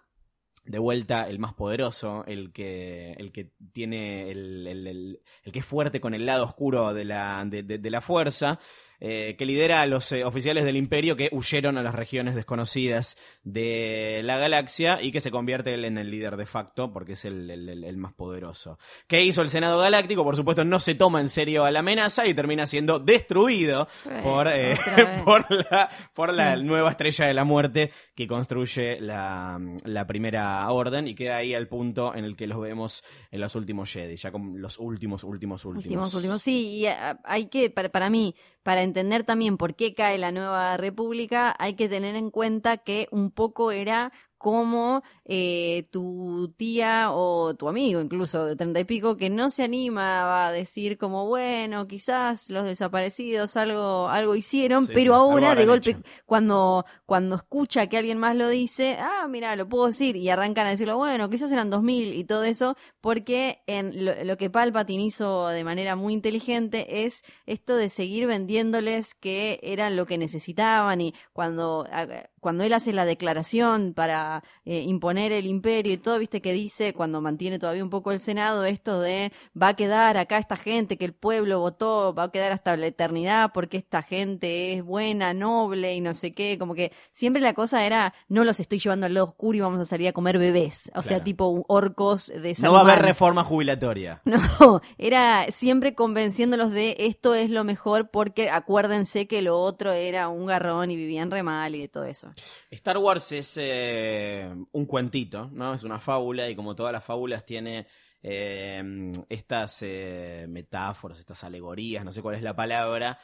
de 0.66 0.80
vuelta 0.80 1.28
el 1.28 1.40
más 1.40 1.54
poderoso, 1.54 2.24
el 2.26 2.54
que, 2.54 3.12
el 3.18 3.32
que 3.34 3.52
tiene, 3.74 4.32
el, 4.32 4.66
el- 4.68 4.88
el- 4.88 5.20
que 5.52 5.60
es 5.60 5.66
fuerte 5.66 6.00
con 6.00 6.14
el 6.14 6.26
lado 6.26 6.46
oscuro 6.46 6.94
de 6.94 7.04
la, 7.04 7.44
de- 7.46 7.64
de 7.64 7.90
la 7.90 8.00
fuerza, 8.00 8.60
eh, 9.00 9.36
que 9.38 9.46
lidera 9.46 9.82
a 9.82 9.86
los 9.86 10.12
eh, 10.12 10.24
oficiales 10.24 10.64
del 10.64 10.78
imperio 10.78 11.16
que 11.16 11.30
huyeron 11.32 11.78
a 11.78 11.84
las 11.84 11.94
regiones 11.96 12.36
desconocidas 12.36 13.18
de 13.44 14.22
la 14.24 14.38
galaxia 14.38 15.02
y 15.02 15.12
que 15.12 15.20
se 15.22 15.32
convierte 15.32 15.74
él 15.74 15.86
en 15.86 15.98
el 15.98 16.10
líder 16.10 16.38
de 16.38 16.46
facto 16.46 16.92
porque 16.92 17.14
es 17.14 17.26
el, 17.26 17.50
el- 17.50 17.70
el- 17.70 17.84
el 17.84 17.98
más 17.98 18.14
poderoso. 18.14 18.80
¿Qué 19.08 19.24
hizo 19.24 19.42
el 19.42 19.50
Senado 19.50 19.80
Galáctico? 19.80 20.24
Por 20.24 20.36
supuesto 20.36 20.64
no 20.66 20.80
se 20.80 20.96
toma 20.96 21.20
en 21.22 21.30
serio 21.30 21.66
a 21.66 21.72
la 21.72 21.80
amenaza 21.80 22.26
y 22.28 22.34
termina 22.34 22.66
siendo 22.66 23.00
destruido 23.00 23.88
por, 24.24 24.48
eh, 24.48 24.78
por 25.26 25.46
la, 25.52 25.90
por 26.14 26.34
la 26.34 26.56
Sí. 26.58 26.64
nueva 26.64 26.92
estrella 26.92 27.26
de 27.26 27.34
la 27.34 27.44
muerte 27.44 27.92
que 28.16 28.28
construye 28.28 29.00
la, 29.00 29.60
la 29.86 30.08
primera 30.08 30.70
orden 30.72 31.08
y 31.08 31.16
queda 31.16 31.38
ahí 31.38 31.54
al 31.54 31.68
punto 31.68 32.14
en 32.16 32.26
el 32.26 32.36
que 32.36 32.48
los 32.48 32.60
vemos 32.62 33.04
en 33.32 33.42
los 33.42 33.56
últimos 33.56 33.92
Jedi, 33.92 34.16
ya 34.16 34.32
con 34.32 34.62
los 34.62 34.78
últimos, 34.80 35.24
últimos, 35.24 35.66
últimos. 35.66 35.86
Últimos, 35.86 36.14
últimos. 36.14 36.42
Sí, 36.42 36.82
y 36.82 36.86
hay 37.24 37.48
que, 37.48 37.70
para, 37.70 37.90
para 37.90 38.10
mí, 38.10 38.36
para 38.64 38.84
entender 38.84 39.24
también 39.24 39.58
por 39.58 39.76
qué 39.76 39.94
cae 39.94 40.18
la 40.18 40.32
nueva 40.32 40.78
república, 40.78 41.56
hay 41.60 41.76
que 41.76 41.90
tener 41.90 42.16
en 42.16 42.32
cuenta 42.32 42.78
que 42.78 43.08
un 43.12 43.32
poco 43.32 43.72
era 43.72 44.12
como 44.44 45.04
eh, 45.24 45.88
tu 45.90 46.54
tía 46.58 47.12
o 47.14 47.56
tu 47.56 47.70
amigo, 47.70 48.02
incluso 48.02 48.46
de 48.46 48.58
treinta 48.58 48.82
y 48.82 48.84
pico, 48.84 49.16
que 49.16 49.30
no 49.30 49.50
se 49.50 49.64
anima 49.64 50.46
a 50.48 50.52
decir 50.52 50.98
como, 50.98 51.28
bueno, 51.30 51.88
quizás 51.88 52.50
los 52.50 52.66
desaparecidos 52.66 53.56
algo, 53.56 54.10
algo 54.10 54.36
hicieron, 54.36 54.86
Sí, 54.88 54.92
pero 54.94 55.14
sí, 55.14 55.18
ahora 55.20 55.56
de 55.56 55.66
golpe, 55.66 55.90
hecho. 55.92 56.02
cuando, 56.26 56.86
cuando 57.06 57.38
escucha 57.38 57.88
que 57.88 57.98
alguien 57.98 58.18
más 58.18 58.36
lo 58.36 58.50
dice, 58.50 58.98
ah, 59.00 59.28
mira, 59.30 59.56
lo 59.56 59.70
puedo 59.70 59.88
decir, 59.88 60.18
y 60.18 60.28
arrancan 60.30 60.68
a 60.68 60.72
decirlo, 60.72 60.98
bueno, 60.98 61.30
quizás 61.30 61.50
eran 61.54 61.70
2000 61.70 62.14
y 62.14 62.26
todo 62.26 62.44
eso, 62.44 62.76
porque 63.00 63.64
en 63.66 64.04
lo, 64.04 64.12
lo 64.26 64.36
que 64.36 64.50
Palpatine 64.50 65.04
hizo 65.06 65.48
de 65.48 65.64
manera 65.64 65.96
muy 65.96 66.12
inteligente 66.14 67.06
es 67.06 67.24
esto 67.46 67.78
de 67.78 67.88
seguir 67.88 68.28
vendiéndoles 68.28 69.16
que 69.16 69.62
eran 69.64 69.96
lo 69.96 70.06
que 70.06 70.18
necesitaban 70.18 71.00
y 71.00 71.14
cuando, 71.32 71.88
a- 71.90 72.08
cuando 72.44 72.64
él 72.64 72.74
hace 72.74 72.94
la 72.94 73.06
declaración 73.06 73.94
para 73.96 74.44
eh, 74.66 74.82
imponer 74.82 75.32
el 75.32 75.48
imperio 75.48 75.94
y 75.94 75.98
todo, 75.98 76.20
viste 76.20 76.42
que 76.42 76.54
dice, 76.54 76.94
cuando 76.94 77.22
mantiene 77.22 77.58
todavía 77.58 77.84
un 77.84 77.90
poco 77.90 78.12
el 78.12 78.22
Senado, 78.22 78.66
esto 78.66 79.00
de 79.00 79.32
va 79.60 79.70
a 79.70 79.76
quedar 79.76 80.18
acá 80.18 80.38
esta 80.38 80.58
gente 80.58 80.98
que 80.98 81.06
el 81.06 81.14
pueblo 81.14 81.62
votó, 81.62 82.14
va 82.14 82.24
a 82.24 82.32
quedar 82.32 82.52
hasta 82.52 82.78
la 82.78 82.88
eternidad 82.88 83.52
porque 83.54 83.78
esta 83.78 84.02
gente 84.02 84.74
es 84.74 84.84
buena, 84.84 85.34
noble 85.34 85.96
y 85.96 86.02
no 86.02 86.14
sé 86.14 86.34
qué, 86.34 86.58
como 86.60 86.76
que 86.76 86.92
siempre 87.14 87.42
la 87.42 87.54
cosa 87.54 87.86
era, 87.86 88.14
no 88.28 88.44
los 88.44 88.60
estoy 88.60 88.80
llevando 88.80 89.06
al 89.06 89.14
lado 89.14 89.28
oscuro 89.28 89.58
y 89.58 89.62
vamos 89.62 89.80
a 89.80 89.86
salir 89.86 90.10
a 90.10 90.14
comer 90.14 90.38
bebés, 90.38 90.92
o 90.96 91.02
sea, 91.02 91.24
tipo 91.24 91.64
orcos 91.70 92.28
de 92.28 92.56
No 92.62 92.74
va 92.74 92.80
a 92.80 92.82
haber 92.82 93.02
reforma 93.02 93.44
jubilatoria. 93.44 94.22
No, 94.34 94.82
era 94.98 95.46
siempre 95.52 95.96
convenciéndolos 95.96 96.72
de 96.72 96.96
esto 97.00 97.36
es 97.36 97.50
lo 97.50 97.64
mejor 97.64 98.10
porque 98.10 98.50
acuérdense 98.50 99.28
que 99.28 99.42
lo 99.42 99.60
otro 99.60 99.92
era 99.92 100.28
un 100.28 100.46
garrón 100.46 100.92
y 100.92 100.96
vivían 100.96 101.32
re 101.32 101.44
mal 101.44 101.76
y 101.76 101.82
de 101.82 101.88
todo 101.88 102.06
eso. 102.06 102.33
Star 102.72 102.98
Wars 102.98 103.32
es 103.32 103.58
eh, 103.60 104.54
un 104.72 104.86
cuentito, 104.86 105.50
¿no? 105.52 105.74
Es 105.74 105.84
una 105.84 106.00
fábula 106.00 106.50
y 106.50 106.56
como 106.56 106.76
todas 106.76 106.94
las 106.94 107.04
fábulas 107.04 107.46
tiene 107.46 107.88
eh, 108.22 109.12
estas 109.30 109.82
eh, 109.82 110.46
metáforas, 110.48 111.20
estas 111.20 111.44
alegorías, 111.44 112.06
no 112.06 112.12
sé 112.12 112.22
cuál 112.22 112.36
es 112.36 112.42
la 112.42 112.56
palabra, 112.56 113.20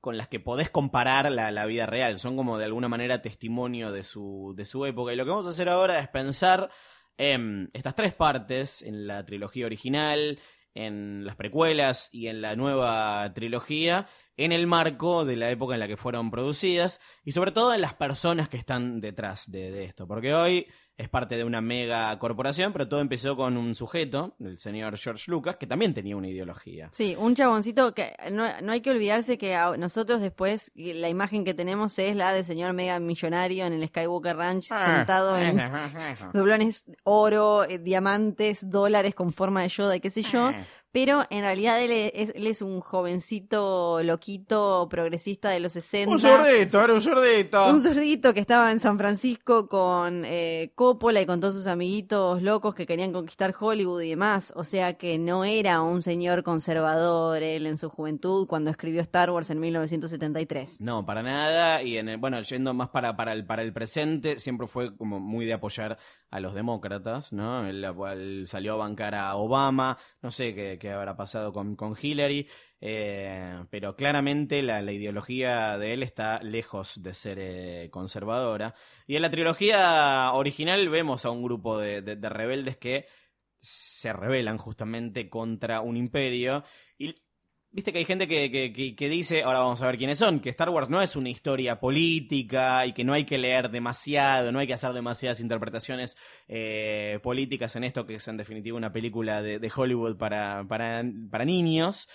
con 0.00 0.16
las 0.16 0.28
que 0.28 0.40
podés 0.40 0.70
comparar 0.70 1.30
la, 1.30 1.50
la 1.50 1.66
vida 1.66 1.86
real. 1.86 2.18
Son 2.18 2.36
como 2.36 2.58
de 2.58 2.64
alguna 2.64 2.88
manera 2.88 3.22
testimonio 3.22 3.92
de 3.92 4.02
su, 4.02 4.54
de 4.56 4.64
su 4.64 4.84
época. 4.86 5.12
Y 5.12 5.16
lo 5.16 5.24
que 5.24 5.30
vamos 5.30 5.46
a 5.46 5.50
hacer 5.50 5.68
ahora 5.68 5.98
es 5.98 6.08
pensar 6.08 6.70
en 7.18 7.70
estas 7.72 7.94
tres 7.94 8.14
partes, 8.14 8.82
en 8.82 9.06
la 9.06 9.24
trilogía 9.24 9.66
original, 9.66 10.38
en 10.76 11.24
las 11.24 11.36
precuelas 11.36 12.08
y 12.12 12.28
en 12.28 12.42
la 12.42 12.54
nueva 12.54 13.32
trilogía, 13.34 14.06
en 14.36 14.52
el 14.52 14.66
marco 14.66 15.24
de 15.24 15.36
la 15.36 15.50
época 15.50 15.74
en 15.74 15.80
la 15.80 15.88
que 15.88 15.96
fueron 15.96 16.30
producidas 16.30 17.00
y 17.24 17.32
sobre 17.32 17.52
todo 17.52 17.72
en 17.74 17.80
las 17.80 17.94
personas 17.94 18.48
que 18.48 18.58
están 18.58 19.00
detrás 19.00 19.50
de, 19.50 19.84
esto. 19.84 20.06
Porque 20.06 20.34
hoy 20.34 20.66
es 20.98 21.08
parte 21.10 21.36
de 21.36 21.44
una 21.44 21.60
mega 21.60 22.18
corporación, 22.18 22.72
pero 22.72 22.88
todo 22.88 23.00
empezó 23.00 23.36
con 23.36 23.56
un 23.58 23.74
sujeto, 23.74 24.34
el 24.40 24.58
señor 24.58 24.96
George 24.96 25.30
Lucas, 25.30 25.56
que 25.56 25.66
también 25.66 25.92
tenía 25.92 26.16
una 26.16 26.28
ideología. 26.28 26.88
Sí, 26.92 27.14
un 27.18 27.34
chaboncito 27.34 27.92
que 27.94 28.14
no, 28.32 28.44
no 28.62 28.72
hay 28.72 28.80
que 28.80 28.90
olvidarse 28.90 29.36
que 29.36 29.54
a- 29.54 29.76
nosotros 29.76 30.20
después 30.22 30.72
la 30.74 31.08
imagen 31.10 31.44
que 31.44 31.52
tenemos 31.52 31.98
es 31.98 32.16
la 32.16 32.32
del 32.32 32.44
señor 32.46 32.72
mega 32.72 32.98
millonario 32.98 33.66
en 33.66 33.74
el 33.74 33.86
Skywalker 33.88 34.36
Ranch 34.36 34.64
sentado 34.68 35.36
en 35.38 35.58
doblones 36.32 36.86
oro, 37.04 37.64
eh, 37.64 37.78
diamantes, 37.78 38.68
dólares 38.70 39.14
con 39.14 39.32
forma 39.32 39.62
de 39.62 39.68
Yoda 39.68 39.96
y 39.96 40.00
qué 40.00 40.10
sé 40.10 40.22
yo. 40.22 40.50
Pero 40.96 41.26
en 41.28 41.42
realidad 41.42 41.82
él 41.82 41.90
es, 42.14 42.32
él 42.34 42.46
es 42.46 42.62
un 42.62 42.80
jovencito 42.80 44.02
loquito 44.02 44.88
progresista 44.88 45.50
de 45.50 45.60
los 45.60 45.72
60. 45.72 46.10
Un 46.10 46.18
zurdito, 46.18 46.82
era 46.82 46.94
un 46.94 47.02
zurdito. 47.02 47.66
Un 47.70 47.82
zurdito 47.82 48.32
que 48.32 48.40
estaba 48.40 48.72
en 48.72 48.80
San 48.80 48.96
Francisco 48.96 49.68
con 49.68 50.24
eh, 50.24 50.72
Coppola 50.74 51.20
y 51.20 51.26
con 51.26 51.38
todos 51.38 51.52
sus 51.52 51.66
amiguitos 51.66 52.40
locos 52.40 52.74
que 52.74 52.86
querían 52.86 53.12
conquistar 53.12 53.54
Hollywood 53.60 54.00
y 54.00 54.08
demás. 54.08 54.54
O 54.56 54.64
sea 54.64 54.94
que 54.94 55.18
no 55.18 55.44
era 55.44 55.82
un 55.82 56.02
señor 56.02 56.42
conservador 56.42 57.42
él 57.42 57.66
en 57.66 57.76
su 57.76 57.90
juventud 57.90 58.46
cuando 58.46 58.70
escribió 58.70 59.02
Star 59.02 59.30
Wars 59.30 59.50
en 59.50 59.60
1973. 59.60 60.80
No, 60.80 61.04
para 61.04 61.22
nada. 61.22 61.82
Y 61.82 61.98
en 61.98 62.08
el- 62.08 62.16
bueno, 62.16 62.40
yendo 62.40 62.72
más 62.72 62.88
para, 62.88 63.14
para, 63.16 63.34
el, 63.34 63.44
para 63.44 63.60
el 63.60 63.74
presente, 63.74 64.38
siempre 64.38 64.66
fue 64.66 64.96
como 64.96 65.20
muy 65.20 65.44
de 65.44 65.52
apoyar 65.52 65.98
a 66.30 66.40
los 66.40 66.54
demócratas, 66.54 67.32
¿no? 67.32 67.66
Él, 67.66 67.84
él 67.84 68.44
salió 68.48 68.74
a 68.74 68.76
bancar 68.76 69.14
a 69.14 69.36
Obama, 69.36 69.96
no 70.22 70.30
sé 70.30 70.54
qué, 70.54 70.78
qué 70.86 70.92
habrá 70.92 71.16
pasado 71.16 71.52
con, 71.52 71.76
con 71.76 71.96
Hillary, 72.00 72.48
eh, 72.80 73.64
pero 73.70 73.96
claramente 73.96 74.62
la, 74.62 74.82
la 74.82 74.92
ideología 74.92 75.78
de 75.78 75.92
él 75.94 76.02
está 76.02 76.40
lejos 76.42 77.02
de 77.02 77.14
ser 77.14 77.38
eh, 77.40 77.88
conservadora. 77.90 78.74
Y 79.06 79.16
en 79.16 79.22
la 79.22 79.30
trilogía 79.30 80.32
original 80.32 80.88
vemos 80.88 81.24
a 81.24 81.30
un 81.30 81.42
grupo 81.42 81.78
de, 81.78 82.02
de- 82.02 82.16
de 82.16 82.28
rebeldes 82.28 82.76
que 82.76 83.06
se 83.60 84.12
rebelan 84.12 84.58
justamente 84.58 85.28
contra 85.28 85.80
un 85.80 85.96
imperio 85.96 86.64
y 86.98 87.16
Viste 87.76 87.92
que 87.92 87.98
hay 87.98 88.06
gente 88.06 88.26
que, 88.26 88.50
que, 88.50 88.96
que- 88.96 89.08
dice, 89.10 89.42
ahora 89.42 89.58
vamos 89.58 89.82
a 89.82 89.86
ver 89.86 89.98
quiénes 89.98 90.18
son, 90.18 90.40
que 90.40 90.48
Star 90.48 90.70
Wars 90.70 90.88
no 90.88 91.02
es 91.02 91.14
una 91.14 91.28
historia 91.28 91.78
política 91.78 92.86
y 92.86 92.94
que 92.94 93.04
no 93.04 93.12
hay 93.12 93.24
que 93.26 93.36
leer 93.36 93.70
demasiado, 93.70 94.50
no 94.50 94.60
hay 94.60 94.66
que 94.66 94.72
hacer 94.72 94.94
demasiadas 94.94 95.40
interpretaciones 95.40 96.16
eh, 96.48 97.18
políticas 97.22 97.76
en 97.76 97.84
esto, 97.84 98.06
que 98.06 98.14
es 98.14 98.26
en 98.28 98.38
definitiva 98.38 98.78
una 98.78 98.94
película 98.94 99.42
de, 99.42 99.58
de 99.58 99.72
Hollywood 99.76 100.16
para, 100.16 100.64
para, 100.66 101.04
para 101.30 101.44
niños. 101.44 102.08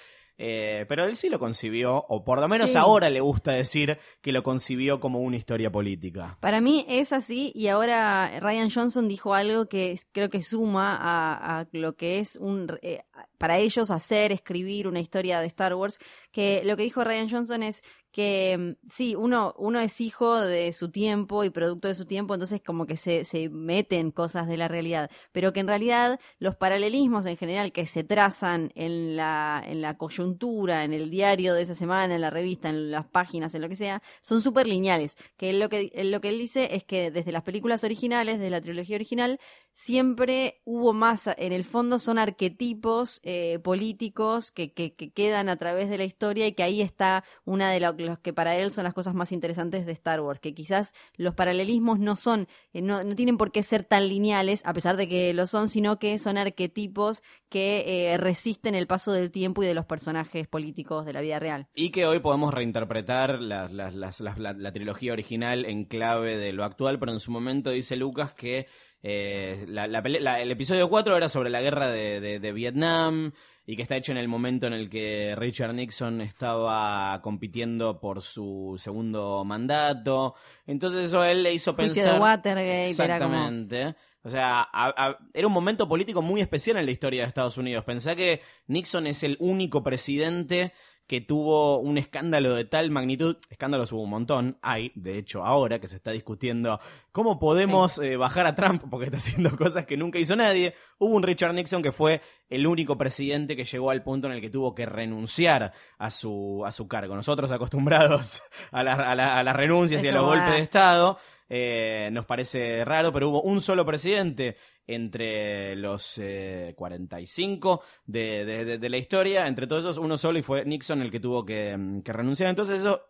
Eh, 0.43 0.85
pero 0.87 1.05
él 1.05 1.15
sí 1.17 1.29
lo 1.29 1.37
concibió, 1.37 2.03
o 2.09 2.23
por 2.23 2.39
lo 2.41 2.47
menos 2.47 2.71
Sí. 2.71 2.77
ahora 2.77 3.11
le 3.11 3.21
gusta 3.21 3.51
decir 3.51 3.99
que 4.21 4.31
lo 4.31 4.41
concibió 4.41 4.99
como 4.99 5.19
una 5.19 5.37
historia 5.37 5.71
política. 5.71 6.37
Para 6.39 6.61
mí 6.61 6.83
es 6.89 7.13
así 7.13 7.51
y 7.53 7.67
ahora 7.67 8.39
Ryan 8.39 8.71
Johnson 8.71 9.07
dijo 9.07 9.35
algo 9.35 9.67
que 9.67 9.99
creo 10.11 10.31
que 10.31 10.41
suma 10.41 10.97
a, 10.99 11.59
a 11.59 11.67
lo 11.73 11.95
que 11.95 12.17
es 12.17 12.37
un 12.37 12.67
eh, 12.81 13.03
para 13.37 13.59
ellos 13.59 13.91
hacer, 13.91 14.31
escribir 14.31 14.87
una 14.87 14.99
historia 14.99 15.39
de 15.39 15.47
Star 15.47 15.75
Wars, 15.75 15.99
que 16.31 16.61
lo 16.65 16.75
que 16.75 16.83
dijo 16.83 17.03
Ryan 17.03 17.29
Johnson 17.29 17.61
es 17.63 17.83
que 18.11 18.57
mm, 18.57 18.87
sí, 18.89 19.15
uno, 19.15 19.53
uno 19.57 19.79
es 19.79 20.01
hijo 20.01 20.39
de 20.39 20.73
su 20.73 20.91
tiempo 20.91 21.43
y 21.43 21.49
producto 21.49 21.87
de 21.87 21.95
su 21.95 22.05
tiempo, 22.05 22.33
entonces 22.33 22.61
como 22.65 22.85
que 22.85 22.97
se, 22.97 23.25
se 23.25 23.49
meten 23.49 24.11
cosas 24.11 24.47
de 24.47 24.57
la 24.57 24.67
realidad, 24.67 25.09
pero 25.31 25.53
que 25.53 25.61
en 25.61 25.67
realidad 25.67 26.19
los 26.39 26.55
paralelismos 26.55 27.25
en 27.25 27.37
general 27.37 27.71
que 27.71 27.85
se 27.85 28.03
trazan 28.03 28.71
en 28.75 29.15
la, 29.15 29.63
en 29.65 29.81
la 29.81 29.97
coyuntura, 29.97 30.83
en 30.83 30.93
el 30.93 31.09
diario 31.09 31.53
de 31.53 31.63
esa 31.63 31.75
semana, 31.75 32.15
en 32.15 32.21
la 32.21 32.29
revista, 32.29 32.69
en 32.69 32.91
las 32.91 33.05
páginas, 33.07 33.55
en 33.55 33.61
lo 33.61 33.69
que 33.69 33.75
sea, 33.75 34.01
son 34.21 34.41
súper 34.41 34.67
lineales. 34.67 35.17
Que 35.37 35.53
lo 35.53 35.69
que 35.69 35.91
lo 36.03 36.21
que 36.21 36.29
él 36.29 36.37
dice 36.39 36.75
es 36.75 36.83
que 36.83 37.11
desde 37.11 37.31
las 37.31 37.43
películas 37.43 37.83
originales, 37.83 38.39
de 38.39 38.49
la 38.49 38.61
trilogía 38.61 38.95
original, 38.95 39.39
siempre 39.73 40.61
hubo 40.65 40.93
más, 40.93 41.27
en 41.37 41.53
el 41.53 41.63
fondo 41.63 41.99
son 41.99 42.19
arquetipos 42.19 43.19
eh, 43.23 43.59
políticos 43.59 44.51
que, 44.51 44.73
que, 44.73 44.93
que 44.93 45.11
quedan 45.11 45.49
a 45.49 45.55
través 45.57 45.89
de 45.89 45.97
la 45.97 46.03
historia 46.03 46.47
y 46.47 46.53
que 46.53 46.63
ahí 46.63 46.81
está 46.81 47.23
una 47.45 47.71
de 47.71 47.79
los 47.79 48.19
que 48.19 48.33
para 48.33 48.57
él 48.57 48.71
son 48.71 48.83
las 48.83 48.93
cosas 48.93 49.13
más 49.15 49.31
interesantes 49.31 49.85
de 49.85 49.91
Star 49.93 50.21
Wars, 50.21 50.39
que 50.39 50.53
quizás 50.53 50.93
los 51.15 51.33
paralelismos 51.33 51.99
no 51.99 52.15
son, 52.15 52.47
eh, 52.73 52.81
no, 52.81 53.03
no 53.03 53.15
tienen 53.15 53.37
por 53.37 53.51
qué 53.51 53.63
ser 53.63 53.83
tan 53.83 54.07
lineales, 54.07 54.61
a 54.65 54.73
pesar 54.73 54.97
de 54.97 55.07
que 55.07 55.33
lo 55.33 55.47
son, 55.47 55.67
sino 55.67 55.99
que 55.99 56.19
son 56.19 56.37
arquetipos 56.37 57.21
que 57.49 58.11
eh, 58.13 58.17
resisten 58.17 58.75
el 58.75 58.87
paso 58.87 59.11
del 59.11 59.31
tiempo 59.31 59.63
y 59.63 59.65
de 59.67 59.73
los 59.73 59.85
personajes 59.85 60.47
políticos 60.47 61.05
de 61.05 61.13
la 61.13 61.21
vida 61.21 61.39
real. 61.39 61.67
Y 61.73 61.91
que 61.91 62.05
hoy 62.05 62.19
podemos 62.19 62.53
reinterpretar 62.53 63.41
las- 63.41 63.71
las- 63.73 63.93
las- 63.95 64.19
las- 64.21 64.37
la, 64.37 64.53
la 64.53 64.71
trilogía 64.71 65.13
original 65.13 65.65
en 65.65 65.85
clave 65.85 66.37
de 66.37 66.53
lo 66.53 66.63
actual, 66.63 66.99
pero 66.99 67.11
en 67.11 67.19
su 67.19 67.31
momento 67.31 67.71
dice 67.71 67.95
Lucas 67.95 68.33
que 68.33 68.67
eh, 69.03 69.65
la- 69.67 69.87
la 69.87 70.01
la- 70.01 70.41
el 70.41 70.51
episodio 70.51 70.89
4 70.89 71.17
era 71.17 71.29
sobre 71.29 71.49
la 71.49 71.61
guerra 71.61 71.87
de, 71.87 72.19
de- 72.19 72.39
de 72.39 72.51
Vietnam 72.51 73.31
y 73.65 73.75
que 73.75 73.81
está 73.83 73.95
hecho 73.95 74.11
en 74.11 74.17
el 74.17 74.27
momento 74.27 74.67
en 74.67 74.73
el 74.73 74.89
que 74.89 75.35
Richard 75.37 75.73
Nixon 75.73 76.21
estaba 76.21 77.19
compitiendo 77.21 77.99
por 77.99 78.21
su 78.21 78.75
segundo 78.77 79.43
mandato. 79.45 80.35
Entonces 80.67 81.05
eso 81.05 81.21
a 81.21 81.31
él 81.31 81.43
le 81.43 81.53
hizo 81.53 81.73
Juicio 81.73 81.93
pensar... 81.95 82.13
de 82.15 82.19
Watergate, 82.19 82.91
era 83.03 83.19
como... 83.19 83.33
Exactamente. 83.35 83.95
O 84.23 84.29
sea, 84.29 84.61
a- 84.61 84.93
a- 85.07 85.17
era 85.33 85.47
un 85.47 85.53
momento 85.53 85.87
político 85.87 86.21
muy 86.21 86.41
especial 86.41 86.77
en 86.77 86.85
la 86.85 86.91
historia 86.91 87.23
de 87.23 87.27
Estados 87.27 87.57
Unidos. 87.57 87.83
Pensá 87.85 88.15
que 88.15 88.41
Nixon 88.67 89.07
es 89.07 89.23
el 89.23 89.35
único 89.39 89.81
presidente 89.83 90.73
que 91.11 91.19
tuvo 91.19 91.79
un 91.79 91.97
escándalo 91.97 92.55
de 92.55 92.63
tal 92.63 92.89
magnitud. 92.89 93.35
Escándalos 93.49 93.91
hubo 93.91 94.03
un 94.03 94.11
montón. 94.11 94.57
Hay, 94.61 94.93
de 94.95 95.17
hecho, 95.17 95.43
ahora 95.43 95.77
que 95.81 95.89
se 95.89 95.97
está 95.97 96.11
discutiendo 96.11 96.79
cómo 97.11 97.37
podemos 97.37 97.97
eh, 97.97 98.15
bajar 98.15 98.45
a 98.45 98.55
Trump 98.55 98.85
porque 98.89 99.07
está 99.07 99.17
haciendo 99.17 99.53
cosas 99.57 99.85
que 99.85 99.97
nunca 99.97 100.19
hizo 100.19 100.37
nadie. 100.37 100.73
Hubo 100.99 101.13
un 101.13 101.23
Richard 101.23 101.53
Nixon 101.53 101.81
que 101.83 101.91
fue 101.91 102.21
el 102.49 102.65
único 102.65 102.97
presidente 102.97 103.57
que 103.57 103.65
llegó 103.65 103.91
al 103.91 104.03
punto 104.03 104.27
en 104.27 104.33
el 104.35 104.39
que 104.39 104.49
tuvo 104.49 104.73
que 104.73 104.85
renunciar 104.85 105.73
a 105.97 106.11
su, 106.11 106.63
a 106.65 106.71
su 106.71 106.87
cargo. 106.87 107.13
Nosotros 107.13 107.51
acostumbrados 107.51 108.41
a, 108.71 108.81
la- 108.81 108.93
a 108.93 109.13
la- 109.13 109.37
a 109.37 109.43
las 109.43 109.55
renuncias 109.57 110.01
y 110.01 110.07
a 110.07 110.13
los 110.13 110.23
golpes 110.23 110.47
ah. 110.49 110.53
de 110.53 110.59
Estado. 110.61 111.17
Eh, 111.53 112.07
nos 112.13 112.25
parece 112.25 112.85
raro, 112.85 113.11
pero 113.11 113.27
hubo 113.29 113.41
un 113.41 113.59
solo 113.59 113.85
presidente 113.85 114.55
entre 114.87 115.75
los 115.75 116.17
eh, 116.17 116.73
45 116.77 117.81
de, 118.05 118.45
de- 118.45 118.77
de- 118.77 118.89
la 118.89 118.95
historia, 118.95 119.45
entre 119.47 119.67
todos 119.67 119.83
esos 119.83 119.97
uno 119.97 120.15
solo 120.15 120.39
y 120.39 120.43
fue 120.43 120.63
Nixon 120.63 121.01
el 121.01 121.11
que 121.11 121.19
tuvo 121.19 121.43
que, 121.43 121.75
mm, 121.75 122.03
que 122.03 122.13
renunciar. 122.13 122.49
Entonces 122.49 122.79
eso 122.79 123.01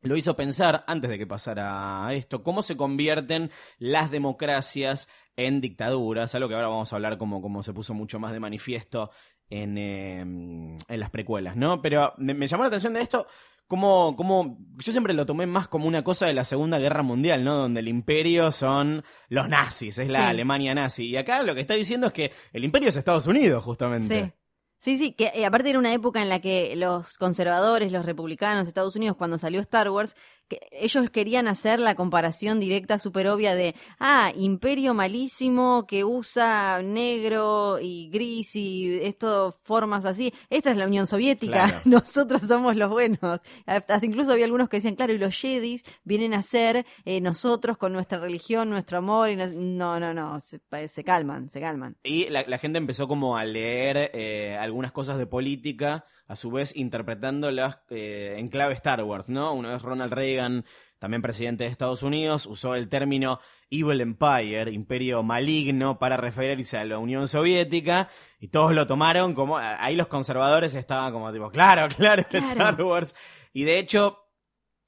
lo 0.00 0.16
hizo 0.16 0.34
pensar, 0.34 0.84
antes 0.86 1.10
de 1.10 1.18
que 1.18 1.26
pasara 1.26 2.08
esto, 2.14 2.42
cómo 2.42 2.62
se 2.62 2.74
convierten 2.76 3.50
las 3.78 4.10
democracias 4.10 5.06
en 5.36 5.60
dictaduras, 5.60 6.34
algo 6.34 6.48
que 6.48 6.54
ahora 6.54 6.68
vamos 6.68 6.90
a 6.92 6.96
hablar 6.96 7.18
como, 7.18 7.42
como 7.42 7.62
se 7.62 7.74
puso 7.74 7.92
mucho 7.92 8.18
más 8.18 8.32
de 8.32 8.40
manifiesto 8.40 9.10
en, 9.50 9.76
eh, 9.76 10.20
en 10.20 11.00
las 11.00 11.10
precuelas, 11.10 11.54
¿no? 11.56 11.82
Pero 11.82 12.14
me 12.16 12.46
llamó 12.46 12.62
la 12.62 12.68
atención 12.68 12.94
de 12.94 13.02
esto, 13.02 13.26
como, 13.66 14.14
como 14.16 14.58
yo 14.78 14.92
siempre 14.92 15.14
lo 15.14 15.26
tomé 15.26 15.46
más 15.46 15.68
como 15.68 15.86
una 15.88 16.04
cosa 16.04 16.26
de 16.26 16.34
la 16.34 16.44
Segunda 16.44 16.78
Guerra 16.78 17.02
Mundial, 17.02 17.44
¿no? 17.44 17.54
Donde 17.56 17.80
el 17.80 17.88
imperio 17.88 18.52
son 18.52 19.04
los 19.28 19.48
nazis, 19.48 19.98
es 19.98 20.10
la 20.12 20.18
Sí. 20.18 20.24
Alemania 20.24 20.74
nazi. 20.74 21.06
Y 21.06 21.16
acá 21.16 21.42
lo 21.42 21.54
que 21.54 21.60
está 21.62 21.74
diciendo 21.74 22.08
es 22.08 22.12
que 22.12 22.32
el 22.52 22.64
imperio 22.64 22.88
es 22.88 22.96
Estados 22.96 23.26
Unidos, 23.26 23.64
justamente. 23.64 24.20
Sí. 24.24 24.32
Sí, 24.78 24.98
sí, 24.98 25.12
que 25.12 25.32
eh, 25.34 25.46
aparte 25.46 25.70
era 25.70 25.78
una 25.78 25.94
época 25.94 26.20
en 26.20 26.28
la 26.28 26.40
que 26.40 26.76
los 26.76 27.16
conservadores, 27.16 27.90
los 27.90 28.04
republicanos 28.04 28.68
Estados 28.68 28.94
Unidos, 28.96 29.16
cuando 29.16 29.38
salió 29.38 29.58
Star 29.62 29.88
Wars, 29.88 30.14
que 30.48 30.60
ellos 30.72 31.08
querían 31.10 31.48
hacer 31.48 31.80
la 31.80 31.94
comparación 31.94 32.60
directa 32.60 32.98
súper 32.98 33.28
obvia 33.28 33.54
de, 33.54 33.74
ah, 33.98 34.32
imperio 34.36 34.94
malísimo 34.94 35.86
que 35.86 36.04
usa 36.04 36.82
negro 36.82 37.78
y 37.80 38.10
gris 38.10 38.54
y 38.56 38.98
esto 39.02 39.56
formas 39.62 40.04
así. 40.04 40.32
Esta 40.50 40.70
es 40.70 40.76
la 40.76 40.86
Unión 40.86 41.06
Soviética, 41.06 41.64
Claro. 41.68 41.80
nosotros 41.84 42.42
somos 42.46 42.76
los 42.76 42.90
buenos. 42.90 43.40
Hasta 43.66 43.98
incluso 44.02 44.32
había 44.32 44.44
algunos 44.44 44.68
que 44.68 44.76
decían, 44.78 44.96
claro, 44.96 45.12
y 45.12 45.18
los 45.18 45.34
Jedis 45.38 45.82
vienen 46.04 46.34
a 46.34 46.42
ser 46.42 46.84
eh, 47.04 47.20
nosotros 47.20 47.78
con 47.78 47.92
nuestra 47.92 48.18
religión, 48.18 48.70
nuestro 48.70 48.98
amor. 48.98 49.30
Y 49.30 49.36
nos- 49.36 49.52
no, 49.54 49.98
no, 50.00 50.12
no, 50.12 50.40
se, 50.40 50.60
se 50.88 51.04
calman, 51.04 51.48
se 51.48 51.60
calman. 51.60 51.96
Y 52.02 52.28
la, 52.28 52.44
la 52.46 52.58
gente 52.58 52.78
empezó 52.78 53.08
como 53.08 53.36
a 53.36 53.44
leer 53.44 54.10
eh, 54.14 54.56
algunas 54.58 54.92
cosas 54.92 55.16
de 55.18 55.26
política, 55.26 56.04
a 56.26 56.36
su 56.36 56.50
vez 56.50 56.74
interpretándolas 56.74 57.80
eh, 57.90 58.36
en 58.38 58.48
clave 58.48 58.74
Star 58.74 59.02
Wars, 59.02 59.28
¿no? 59.28 59.52
Una 59.52 59.72
vez 59.72 59.82
Ronald 59.82 60.12
Reagan, 60.12 60.64
también 60.98 61.20
presidente 61.22 61.64
de 61.64 61.70
Estados 61.70 62.02
Unidos, 62.02 62.46
usó 62.46 62.74
el 62.74 62.88
término 62.88 63.40
Evil 63.70 64.00
Empire, 64.00 64.70
imperio 64.72 65.22
maligno, 65.22 65.98
para 65.98 66.16
referirse 66.16 66.78
a 66.78 66.84
la 66.84 66.98
Unión 66.98 67.28
Soviética, 67.28 68.08
y 68.40 68.48
todos 68.48 68.72
lo 68.74 68.86
tomaron 68.86 69.34
como, 69.34 69.58
ahí 69.58 69.96
los 69.96 70.06
conservadores 70.06 70.74
estaban 70.74 71.12
como 71.12 71.32
tipo, 71.32 71.50
claro, 71.50 71.88
claro, 71.96 72.22
Claro. 72.28 72.48
Star 72.48 72.82
Wars. 72.82 73.14
Y 73.52 73.64
de 73.64 73.78
hecho, 73.78 74.18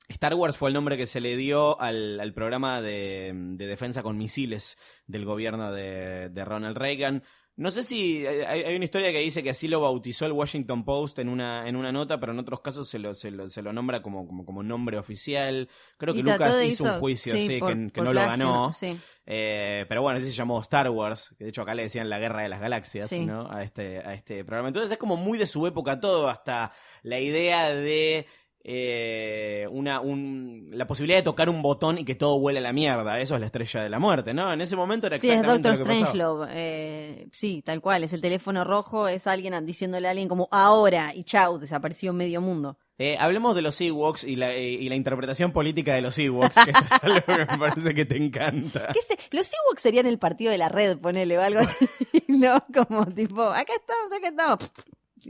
Star 0.08 0.34
Wars 0.34 0.56
fue 0.56 0.70
el 0.70 0.74
nombre 0.74 0.96
que 0.96 1.06
se 1.06 1.20
le 1.20 1.36
dio 1.36 1.80
al, 1.80 2.18
al 2.20 2.32
programa 2.32 2.80
de, 2.80 3.32
de 3.34 3.66
defensa 3.66 4.02
con 4.02 4.16
misiles 4.16 4.78
del 5.06 5.24
gobierno 5.24 5.72
de, 5.72 6.30
de 6.30 6.44
Ronald 6.44 6.76
Reagan. 6.76 7.24
No 7.58 7.70
sé 7.70 7.82
si 7.82 8.26
hay, 8.26 8.64
hay 8.64 8.76
una 8.76 8.84
historia 8.84 9.10
que 9.12 9.18
dice 9.20 9.42
que 9.42 9.48
así 9.50 9.66
lo 9.66 9.80
bautizó 9.80 10.26
el 10.26 10.32
Washington 10.32 10.84
Post 10.84 11.18
en 11.20 11.30
una, 11.30 11.66
en 11.66 11.74
una 11.76 11.90
nota, 11.90 12.20
pero 12.20 12.32
en 12.32 12.38
otros 12.38 12.60
casos 12.60 12.86
se 12.86 12.98
lo, 12.98 13.14
se 13.14 13.30
lo, 13.30 13.48
se 13.48 13.62
lo 13.62 13.72
nombra 13.72 14.02
como, 14.02 14.26
como, 14.26 14.44
como 14.44 14.62
nombre 14.62 14.98
oficial. 14.98 15.68
Creo 15.96 16.12
que 16.12 16.22
Lucas 16.22 16.62
hizo 16.62 16.84
un 16.84 17.00
juicio 17.00 17.34
sí, 17.34 17.46
sí, 17.46 17.58
por- 17.58 17.90
que, 17.92 18.00
no 18.02 18.12
lo 18.12 18.20
ganó. 18.20 18.70
sí. 18.72 18.94
Eh, 19.24 19.86
pero 19.88 20.02
bueno, 20.02 20.18
ese 20.18 20.28
se 20.30 20.36
llamó 20.36 20.60
Star 20.60 20.88
Wars, 20.90 21.34
que 21.38 21.44
de 21.44 21.50
hecho 21.50 21.62
acá 21.62 21.74
le 21.74 21.82
decían 21.84 22.08
la 22.10 22.18
guerra 22.18 22.42
de 22.42 22.48
las 22.50 22.60
galaxias, 22.60 23.08
Sí. 23.08 23.24
¿no? 23.26 23.50
A 23.50 23.62
este, 23.64 23.98
a 23.98 24.12
este 24.14 24.44
programa. 24.44 24.68
Entonces 24.68 24.90
es 24.92 24.98
como 24.98 25.16
muy 25.16 25.36
de 25.38 25.46
su 25.46 25.66
época 25.66 25.98
todo, 25.98 26.28
hasta 26.28 26.72
la 27.02 27.18
idea 27.18 27.74
de 27.74 28.26
eh, 28.68 29.68
una, 29.70 30.00
un, 30.00 30.70
la 30.72 30.88
posibilidad 30.88 31.18
de 31.18 31.22
tocar 31.22 31.48
un 31.48 31.62
botón 31.62 31.98
y 31.98 32.04
que 32.04 32.16
todo 32.16 32.34
huele 32.34 32.58
a 32.58 32.62
la 32.62 32.72
mierda. 32.72 33.20
Eso 33.20 33.34
es 33.34 33.40
la 33.40 33.46
estrella 33.46 33.84
de 33.84 33.88
la 33.88 34.00
muerte, 34.00 34.34
¿no? 34.34 34.52
En 34.52 34.60
ese 34.60 34.74
momento 34.74 35.06
era 35.06 35.18
Sí, 35.18 35.28
es 35.28 35.34
exactamente 35.34 35.68
Doctor. 35.68 35.94
Strangelove. 35.94 36.48
Eh, 36.50 37.28
sí, 37.30 37.62
tal 37.64 37.80
cual. 37.80 38.02
Es 38.02 38.12
el 38.12 38.20
teléfono 38.20 38.64
rojo, 38.64 39.06
es 39.06 39.28
alguien 39.28 39.64
diciéndole 39.64 40.08
a 40.08 40.10
alguien 40.10 40.28
como 40.28 40.48
ahora 40.50 41.14
y 41.14 41.22
chau, 41.22 41.58
desapareció 41.58 42.12
medio 42.12 42.40
mundo. 42.40 42.76
Eh, 42.98 43.16
hablemos 43.20 43.54
de 43.54 43.62
los 43.62 43.80
Ewoks 43.80 44.24
y 44.24 44.34
la, 44.34 44.52
eh, 44.52 44.70
y 44.70 44.88
la 44.88 44.96
interpretación 44.96 45.52
política 45.52 45.94
de 45.94 46.00
los 46.00 46.18
Ewoks, 46.18 46.56
que 46.64 46.70
es 46.70 47.02
algo 47.02 47.20
que 47.24 47.46
me 47.46 47.58
parece 47.58 47.94
que 47.94 48.04
te 48.04 48.16
encanta. 48.16 48.88
¿Qué 48.94 49.02
sé? 49.02 49.16
Los 49.30 49.48
Ewoks 49.52 49.82
serían 49.82 50.06
el 50.06 50.18
partido 50.18 50.50
de 50.50 50.58
la 50.58 50.70
red, 50.70 50.98
ponele 50.98 51.38
o 51.38 51.42
algo 51.42 51.60
así, 51.60 51.88
¿no? 52.28 52.64
Como 52.74 53.06
tipo, 53.06 53.42
acá 53.42 53.74
estamos, 53.74 54.12
acá 54.12 54.28
estamos. 54.28 54.72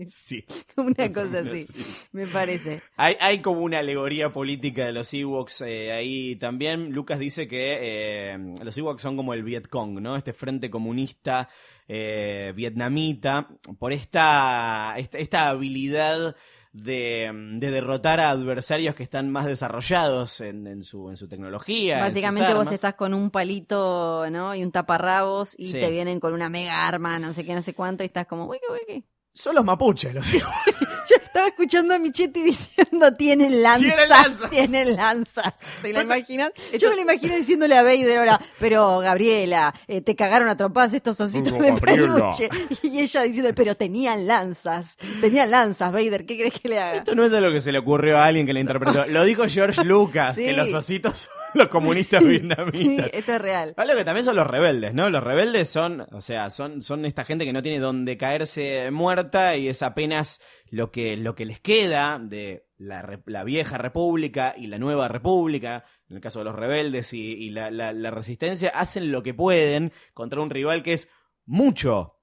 Sí. 0.07 0.45
Una 0.77 1.09
cosa 1.09 1.39
así, 1.41 1.63
sí. 1.63 1.87
me 2.13 2.27
parece. 2.27 2.83
Hay, 2.97 3.17
hay 3.21 3.41
como 3.41 3.61
una 3.63 3.79
alegoría 3.79 4.33
política 4.33 4.85
de 4.85 4.93
los 4.93 5.13
Ewoks 5.15 5.63
eh, 5.63 5.93
ahí 5.93 6.37
también. 6.37 6.91
Lucas 6.93 7.19
dice 7.19 7.49
que 7.49 7.79
eh, 7.81 8.39
los 8.63 8.77
Ewoks 8.77 9.03
son 9.03 9.17
como 9.17 9.33
el 9.33 9.43
Vietcong, 9.43 10.01
¿no? 10.01 10.17
Este 10.17 10.33
frente 10.33 10.69
comunista 10.71 11.49
eh, 11.89 12.53
vietnamita, 12.55 13.49
por 13.79 13.93
esta, 13.93 14.95
esta, 14.99 15.19
esta 15.19 15.49
habilidad 15.49 16.35
de, 16.73 17.31
de 17.59 17.71
derrotar 17.71 18.21
a 18.21 18.29
adversarios 18.31 18.95
que 18.95 19.03
están 19.03 19.31
más 19.31 19.47
desarrollados 19.47 20.43
en, 20.43 20.67
en 20.67 20.83
su, 20.85 21.09
en 21.09 21.17
su 21.17 21.27
tecnología. 21.27 22.01
Básicamente 22.01 22.53
vos 22.53 22.71
estás 22.71 22.95
con 22.95 23.15
un 23.15 23.31
palito, 23.31 24.29
¿no? 24.31 24.55
Y 24.55 24.63
un 24.63 24.73
taparrabos 24.73 25.55
y 25.59 25.69
Sí. 25.69 25.81
te 25.81 25.91
vienen 25.91 26.21
con 26.21 26.35
una 26.35 26.51
mega 26.51 26.87
arma, 26.87 27.19
no 27.19 27.33
sé 27.33 27.47
qué, 27.47 27.55
no 27.55 27.63
sé 27.63 27.73
cuánto, 27.73 28.03
y 28.03 28.07
estás 28.09 28.27
como, 28.27 28.45
wiki, 28.45 28.67
wiki. 28.71 29.05
Son 29.39 29.55
los 29.55 29.65
mapuches 29.67 30.15
los 30.15 30.33
Ewoks. 30.33 30.81
Yo 31.09 31.17
estaba 31.23 31.49
escuchando 31.49 31.95
a 31.95 31.99
Michetti 31.99 32.43
diciendo, 32.43 33.13
tienen 33.15 33.63
lanzas, 33.63 33.83
Tienen 33.91 34.09
lanzas". 34.09 34.51
tienen 34.51 34.97
lanzas. 34.97 35.55
¿Te 35.83 35.93
la 35.93 36.03
imaginas? 36.03 36.51
Yo 36.81 36.89
me 36.91 36.97
lo 36.97 37.03
imagino 37.03 37.37
diciéndole 37.37 37.77
a 37.77 37.83
Vader 37.83 38.19
ahora, 38.19 38.41
pero 38.59 38.99
Gabriela, 39.01 39.75
eh, 39.89 40.01
te 40.01 40.17
cagaron 40.17 40.49
a 40.49 40.57
trompadas 40.57 40.95
estos 40.95 41.21
ositos 41.21 41.53
Pero, 41.53 41.75
de 41.75 41.81
peluche. 41.81 42.49
Y 42.83 43.01
ella 43.01 43.23
diciendo, 43.23 43.51
pero 43.55 43.75
tenían 43.75 44.27
lanzas, 44.27 44.97
tenían 45.21 45.51
lanzas, 45.51 45.93
Vader, 45.93 46.25
¿qué 46.25 46.39
crees 46.39 46.59
que 46.59 46.69
le 46.71 46.81
haga? 46.81 46.97
Esto 46.99 47.15
no 47.15 47.25
es 47.25 47.33
algo 47.35 47.53
que 47.53 47.61
se 47.61 47.71
le 47.73 47.79
ocurrió 47.79 48.17
a 48.19 48.25
alguien 48.25 48.47
que 48.47 48.55
le 48.55 48.61
interpretó. 48.61 49.05
Lo 49.07 49.23
dijo 49.25 49.45
George 49.49 49.85
Lucas, 49.85 50.35
Sí. 50.37 50.47
que 50.47 50.55
los 50.55 50.73
ositos 50.73 51.19
son 51.29 51.33
los 51.55 51.69
comunistas 51.69 52.23
Sí, 52.25 52.29
vietnamitas. 52.31 53.11
esto 53.13 53.33
es 53.35 53.41
real. 53.41 53.75
Algo 53.77 53.95
que 53.97 54.05
también 54.05 54.25
son 54.25 54.35
los 54.35 54.47
rebeldes, 54.47 54.95
¿no? 54.95 55.11
Los 55.11 55.23
rebeldes 55.23 55.69
son, 55.69 56.07
o 56.11 56.21
sea, 56.23 56.49
son, 56.51 56.81
son 56.83 57.05
esta 57.05 57.25
gente 57.25 57.45
que 57.45 57.53
no 57.53 57.63
tiene 57.63 57.79
donde 57.79 58.17
caerse 58.17 58.91
muerta 58.91 59.26
y 59.57 59.69
es 59.69 59.83
apenas 59.83 60.41
lo 60.71 60.91
que, 60.91 61.17
lo 61.17 61.35
que 61.35 61.47
les 61.47 61.61
queda 61.61 62.19
de 62.19 62.67
la, 62.79 63.21
la 63.27 63.45
vieja 63.45 63.79
república 63.79 64.55
y 64.57 64.67
la 64.67 64.79
nueva 64.79 65.09
república, 65.09 65.85
en 66.09 66.17
el 66.17 66.23
caso 66.23 66.41
de 66.41 66.45
los 66.47 66.55
rebeldes 66.57 67.13
y, 67.13 67.51
la- 67.51 67.93
la 67.93 68.11
resistencia, 68.11 68.71
hacen 68.71 69.11
lo 69.13 69.23
que 69.23 69.35
pueden 69.35 69.93
contra 70.15 70.41
un 70.41 70.51
rival 70.51 70.83
que 70.83 70.93
es 70.95 71.09
mucho 71.45 72.15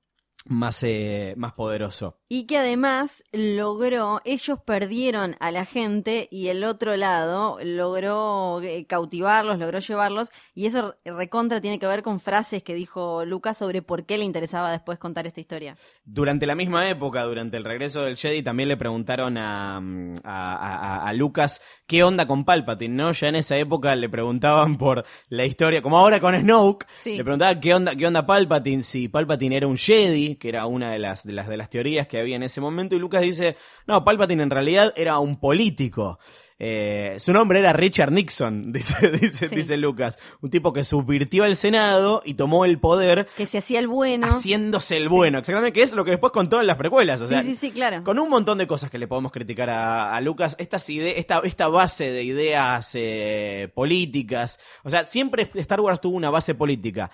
más, 0.46 0.84
eh, 0.84 1.34
más 1.38 1.54
poderoso. 1.54 2.22
Y 2.36 2.46
que 2.48 2.58
además 2.58 3.24
logró, 3.32 4.20
ellos 4.26 4.58
perdieron 4.66 5.36
a 5.40 5.52
la 5.52 5.66
gente 5.66 6.28
y 6.32 6.48
el 6.48 6.64
otro 6.64 6.96
lado 6.96 7.60
logró 7.64 8.60
eh, 8.64 8.86
cautivarlos, 8.88 9.60
logró 9.60 9.78
llevarlos. 9.78 10.32
Y 10.56 10.66
eso 10.66 10.96
recontra 11.06 11.62
tiene 11.62 11.78
que 11.78 11.86
ver 11.86 12.02
con 12.02 12.20
frases 12.20 12.64
que 12.64 12.74
dijo 12.74 13.24
Lucas 13.24 13.60
sobre 13.60 13.84
por 13.84 14.08
qué 14.08 14.18
le 14.18 14.24
interesaba 14.26 14.72
después 14.72 14.98
contar 14.98 15.28
esta 15.28 15.42
historia. 15.42 15.78
Durante 16.06 16.48
la 16.48 16.56
misma 16.56 16.90
época, 16.90 17.22
durante 17.24 17.58
el 17.58 17.66
regreso 17.66 18.02
del 18.02 18.18
Jedi, 18.18 18.42
también 18.42 18.68
le 18.70 18.78
preguntaron 18.78 19.38
a, 19.38 19.80
mm, 19.80 20.14
a, 20.24 20.56
a- 20.56 21.08
a 21.08 21.14
Lucas 21.14 21.62
qué 21.86 22.04
onda 22.04 22.26
con 22.26 22.46
Palpatine, 22.46 22.96
¿no? 22.96 23.12
Ya 23.12 23.28
en 23.28 23.36
esa 23.36 23.58
época 23.58 23.96
le 23.96 24.10
preguntaban 24.10 24.76
por 24.80 25.06
la 25.30 25.46
historia, 25.46 25.84
como 25.84 26.00
ahora 26.00 26.20
con 26.20 26.34
Snoke, 26.36 26.88
Sí. 26.90 27.16
le 27.16 27.24
preguntaban 27.24 27.60
qué 27.60 27.76
onda, 27.76 27.96
qué 27.96 28.08
onda 28.08 28.26
Palpatine, 28.26 28.82
si 28.82 29.08
Palpatine 29.08 29.58
era 29.58 29.68
un 29.68 29.78
Jedi, 29.78 30.36
que 30.38 30.50
era 30.50 30.66
una 30.66 30.92
de 30.92 30.98
las, 30.98 31.24
de 31.24 31.34
las 31.34 31.48
de 31.48 31.58
las 31.58 31.70
teorías 31.70 32.08
que 32.08 32.23
en 32.32 32.44
ese 32.44 32.62
momento, 32.62 32.96
y 32.96 33.00
Lucas 33.00 33.22
dice, 33.22 33.58
no, 33.86 34.06
Palpatine 34.06 34.44
en 34.44 34.50
realidad 34.50 34.94
era 34.96 35.20
un 35.20 35.38
político. 35.38 36.20
Eh, 36.60 37.16
su 37.20 37.34
nombre 37.34 37.60
era 37.60 37.74
Richard 37.74 38.12
Nixon, 38.12 38.72
dice, 38.74 39.10
dice, 39.12 39.48
Sí. 39.48 39.56
dice 39.56 39.78
Lucas. 39.78 40.18
Un 40.42 40.50
tipo 40.50 40.72
que 40.74 40.84
subvirtió 40.84 41.44
al 41.44 41.56
Senado 41.56 42.22
y 42.26 42.36
tomó 42.36 42.66
el 42.66 42.80
poder 42.80 43.28
Que 43.38 43.46
se 43.48 43.58
hacía 43.58 43.80
el 43.80 43.88
bueno. 43.88 44.28
haciéndose 44.28 44.98
el 44.98 45.10
bueno, 45.10 45.40
exactamente, 45.40 45.74
que 45.74 45.84
es 45.84 45.94
lo 45.94 46.06
que 46.06 46.12
después 46.12 46.32
contó 46.32 46.60
en 46.62 46.68
las 46.68 46.78
precuelas, 46.78 47.22
o 47.22 47.28
sea, 47.28 47.42
sí, 47.44 47.50
sí, 47.50 47.56
sí, 47.56 47.72
claro. 47.72 48.04
con 48.04 48.20
un 48.20 48.30
montón 48.30 48.58
de 48.58 48.68
cosas 48.68 48.90
que 48.92 48.98
le 48.98 49.08
podemos 49.08 49.32
criticar 49.32 49.70
a, 49.70 50.16
a 50.16 50.22
Lucas, 50.22 50.56
estas 50.60 50.88
ide- 50.90 51.18
esta, 51.20 51.42
esta 51.44 51.68
base 51.68 52.12
de 52.12 52.24
ideas 52.24 52.92
eh, 52.94 53.70
políticas, 53.74 54.60
o 54.84 54.90
sea, 54.90 55.06
siempre 55.06 55.50
Star 55.56 55.82
Wars 55.82 56.00
tuvo 56.02 56.16
una 56.16 56.30
base 56.30 56.56
política. 56.56 57.10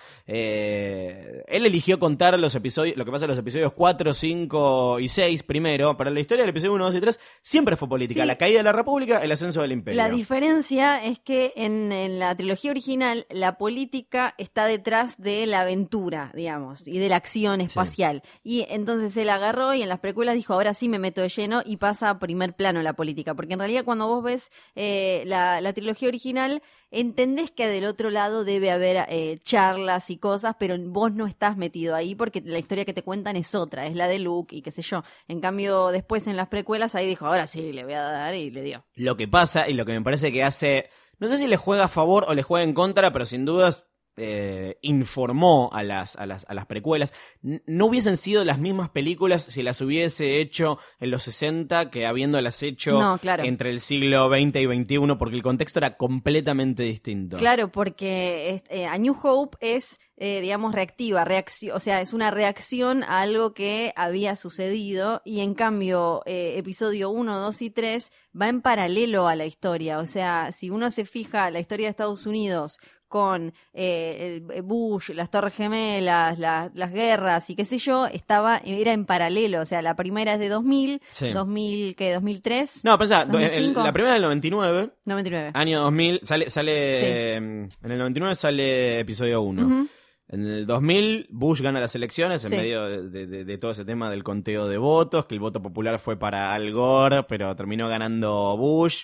Eh, 0.54 1.42
él 1.48 1.66
eligió 1.66 1.98
contar 1.98 2.38
los 2.38 2.54
episodios, 2.54 2.96
lo 2.96 3.04
que 3.04 3.10
pasa 3.10 3.24
en 3.24 3.30
los 3.30 3.38
episodios 3.38 3.72
4, 3.72 4.12
5 4.12 5.00
y 5.00 5.08
6 5.08 5.42
primero, 5.42 5.96
pero 5.96 6.10
la 6.10 6.20
historia 6.20 6.42
del 6.42 6.50
episodio 6.50 6.74
1, 6.74 6.84
2 6.86 6.94
y 6.96 7.00
3 7.00 7.20
siempre 7.42 7.76
fue 7.76 7.88
política, 7.88 8.24
la 8.24 8.36
caída 8.36 8.58
de 8.58 8.64
la 8.64 8.72
República, 8.72 9.18
el 9.18 9.29
ascenso 9.32 9.62
del 9.62 9.72
imperio. 9.72 9.96
La 9.96 10.08
diferencia 10.08 11.02
es 11.02 11.18
que 11.18 11.52
en, 11.56 11.92
en 11.92 12.18
la 12.18 12.34
trilogía 12.34 12.70
original 12.70 13.26
la 13.30 13.58
política 13.58 14.34
está 14.38 14.66
detrás 14.66 15.16
de 15.18 15.46
la 15.46 15.62
aventura, 15.62 16.32
digamos, 16.34 16.86
y 16.86 16.98
de 16.98 17.08
la 17.08 17.16
acción 17.16 17.60
espacial. 17.60 18.22
Y 18.42 18.66
entonces 18.68 19.16
él 19.16 19.28
agarró 19.30 19.74
y 19.74 19.82
en 19.82 19.88
las 19.88 20.00
precuelas 20.00 20.34
dijo, 20.34 20.54
ahora 20.54 20.74
sí 20.74 20.88
me 20.88 20.98
meto 20.98 21.20
de 21.20 21.28
lleno 21.28 21.62
y 21.64 21.76
pasa 21.76 22.10
a 22.10 22.18
primer 22.18 22.54
plano 22.54 22.82
la 22.82 22.94
política. 22.94 23.34
Porque 23.34 23.54
en 23.54 23.60
realidad 23.60 23.84
cuando 23.84 24.08
vos 24.08 24.22
ves 24.22 24.50
eh, 24.74 25.22
la, 25.26 25.60
la 25.60 25.72
trilogía 25.72 26.08
original, 26.08 26.62
entendés 26.90 27.50
que 27.50 27.68
del 27.68 27.84
otro 27.84 28.10
lado 28.10 28.44
debe 28.44 28.70
haber 28.70 29.06
eh, 29.08 29.38
charlas 29.42 30.10
y 30.10 30.16
cosas, 30.16 30.56
pero 30.58 30.76
vos 30.78 31.12
no 31.12 31.26
estás 31.26 31.56
metido 31.56 31.94
ahí 31.94 32.14
porque 32.14 32.42
la 32.44 32.58
historia 32.58 32.84
que 32.84 32.92
te 32.92 33.02
cuentan 33.02 33.36
es 33.36 33.54
otra, 33.54 33.86
es 33.86 33.94
la 33.94 34.08
de 34.08 34.18
Luke 34.18 34.54
y 34.54 34.62
qué 34.62 34.70
sé 34.70 34.82
yo. 34.82 35.02
En 35.28 35.40
cambio, 35.40 35.88
después 35.88 36.26
en 36.26 36.36
las 36.36 36.48
precuelas 36.48 36.94
ahí 36.94 37.06
dijo, 37.06 37.26
ahora 37.26 37.46
sí 37.46 37.72
le 37.72 37.84
voy 37.84 37.94
a 37.94 38.02
dar 38.02 38.34
y 38.34 38.50
le 38.50 38.62
dio. 38.62 38.84
Lo 38.94 39.16
que 39.16 39.28
pasa 39.28 39.68
y 39.68 39.74
lo 39.74 39.84
que 39.84 39.92
me 39.92 40.02
parece 40.02 40.32
que 40.32 40.42
hace, 40.42 40.90
no 41.18 41.28
sé 41.28 41.38
si 41.38 41.46
le 41.46 41.56
juega 41.56 41.84
a 41.84 41.88
favor 41.88 42.24
o 42.28 42.34
le 42.34 42.42
juega 42.42 42.64
en 42.64 42.74
contra, 42.74 43.12
pero 43.12 43.24
sin 43.24 43.44
dudas 43.44 43.89
eh, 44.16 44.76
informó 44.82 45.70
a 45.72 45.82
las, 45.82 46.16
a, 46.16 46.26
las, 46.26 46.44
a 46.48 46.54
las 46.54 46.66
precuelas. 46.66 47.12
No 47.40 47.86
hubiesen 47.86 48.16
sido 48.16 48.44
las 48.44 48.58
mismas 48.58 48.90
películas 48.90 49.44
si 49.44 49.62
las 49.62 49.80
hubiese 49.80 50.40
hecho 50.40 50.78
en 50.98 51.10
los 51.10 51.22
60 51.22 51.90
que 51.90 52.06
habiéndolas 52.06 52.62
hecho 52.62 52.98
No, 52.98 53.18
claro. 53.18 53.44
entre 53.44 53.70
el 53.70 53.80
siglo 53.80 54.28
XX 54.28 54.56
y 54.56 54.64
XXI, 54.82 55.16
porque 55.18 55.36
el 55.36 55.42
contexto 55.42 55.78
era 55.78 55.96
completamente 55.96 56.82
distinto. 56.82 57.38
Claro, 57.38 57.72
porque 57.72 58.62
eh, 58.68 58.86
A 58.86 58.98
New 58.98 59.16
Hope 59.22 59.56
es, 59.60 59.98
eh, 60.16 60.40
digamos, 60.40 60.74
reactiva, 60.74 61.24
reacción, 61.24 61.74
o 61.76 61.80
sea, 61.80 62.02
es 62.02 62.12
una 62.12 62.30
reacción 62.30 63.04
a 63.04 63.22
algo 63.22 63.54
que 63.54 63.92
había 63.96 64.36
sucedido 64.36 65.22
y 65.24 65.40
en 65.40 65.54
cambio 65.54 66.22
episodio 66.26 67.10
1, 67.10 67.38
2 67.38 67.62
y 67.62 67.70
3 67.70 68.10
va 68.38 68.48
en 68.48 68.60
paralelo 68.60 69.28
a 69.28 69.34
la 69.34 69.46
historia. 69.46 69.98
O 69.98 70.06
sea, 70.06 70.52
si 70.52 70.68
uno 70.68 70.90
se 70.90 71.04
fija 71.04 71.50
la 71.50 71.60
historia 71.60 71.86
de 71.86 71.90
Estados 71.90 72.26
Unidos 72.26 72.78
con 73.10 73.52
eh, 73.74 74.40
el 74.54 74.62
Bush, 74.62 75.10
las 75.10 75.30
Torres 75.30 75.52
Gemelas, 75.54 76.38
la- 76.38 76.70
las 76.72 76.92
guerras 76.92 77.50
y 77.50 77.56
qué 77.56 77.66
sé 77.66 77.76
yo, 77.76 78.06
estaba 78.06 78.62
era 78.64 78.92
en 78.94 79.04
paralelo. 79.04 79.60
O 79.60 79.66
sea, 79.66 79.82
la 79.82 79.96
primera 79.96 80.32
es 80.34 80.38
de 80.40 80.48
2000, 80.48 81.02
Sí. 81.10 81.32
2000, 81.32 81.96
¿qué? 81.96 82.14
2003, 82.14 82.84
No, 82.84 82.96
pensá, 82.98 83.22
el- 83.22 83.28
2005. 83.32 83.82
la 83.84 83.92
primera 83.92 84.14
del 84.14 84.22
99, 84.22 84.90
99. 85.04 85.50
año 85.54 85.80
2000, 85.82 86.20
sale, 86.22 86.48
sale 86.48 86.98
Sí. 86.98 87.04
eh, 87.06 87.34
en 87.34 87.68
el 87.82 87.98
99 87.98 88.34
sale 88.36 89.00
episodio 89.00 89.42
1. 89.42 89.66
Ujú. 89.66 89.88
En 90.32 90.46
el 90.46 90.64
2000, 90.64 91.26
Bush 91.30 91.60
gana 91.60 91.80
las 91.80 91.96
elecciones 91.96 92.44
en 92.44 92.50
Sí. 92.50 92.56
medio 92.56 92.84
de- 93.10 93.26
de- 93.26 93.44
de 93.44 93.58
todo 93.58 93.72
ese 93.72 93.84
tema 93.84 94.08
del 94.10 94.22
conteo 94.22 94.68
de 94.68 94.78
votos, 94.78 95.26
que 95.26 95.34
el 95.34 95.40
voto 95.40 95.60
popular 95.60 95.98
fue 95.98 96.16
para 96.16 96.54
Al 96.54 96.70
Gore, 96.72 97.24
pero 97.24 97.56
terminó 97.56 97.88
ganando 97.88 98.56
Bush. 98.56 99.02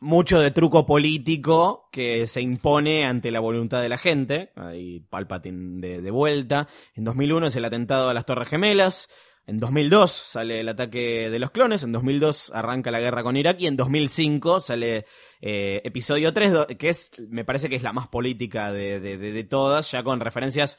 Mucho 0.00 0.38
de 0.40 0.50
truco 0.50 0.84
político 0.84 1.88
que 1.90 2.26
se 2.26 2.42
impone 2.42 3.04
ante 3.06 3.30
la 3.30 3.40
voluntad 3.40 3.80
de 3.80 3.88
la 3.88 3.96
gente. 3.96 4.50
Ahí 4.56 5.00
Palpatine 5.00 6.00
de, 6.00 6.10
vuelta. 6.10 6.68
En 6.94 7.04
2001 7.04 7.46
es 7.46 7.56
el 7.56 7.64
atentado 7.64 8.08
a 8.10 8.14
las 8.14 8.26
Torres 8.26 8.48
Gemelas. 8.48 9.08
En 9.46 9.60
2002 9.60 10.10
sale 10.10 10.60
el 10.60 10.68
ataque 10.68 11.30
de 11.30 11.38
los 11.38 11.50
clones. 11.52 11.84
En 11.84 11.92
2002 11.92 12.50
arranca 12.54 12.90
la 12.90 13.00
guerra 13.00 13.22
con 13.22 13.36
Irak. 13.36 13.60
Y 13.60 13.66
en 13.66 13.76
2005 13.76 14.60
sale 14.60 15.06
eh, 15.40 15.80
episodio 15.84 16.32
3, 16.32 16.52
do- 16.52 16.66
que 16.66 16.88
es, 16.88 17.10
me 17.28 17.44
parece 17.44 17.68
que 17.68 17.76
es 17.76 17.82
la 17.82 17.92
más 17.92 18.08
política 18.08 18.72
de- 18.72 19.00
de- 19.00 19.16
de 19.16 19.44
todas, 19.44 19.90
ya 19.90 20.02
con 20.02 20.20
referencias 20.20 20.78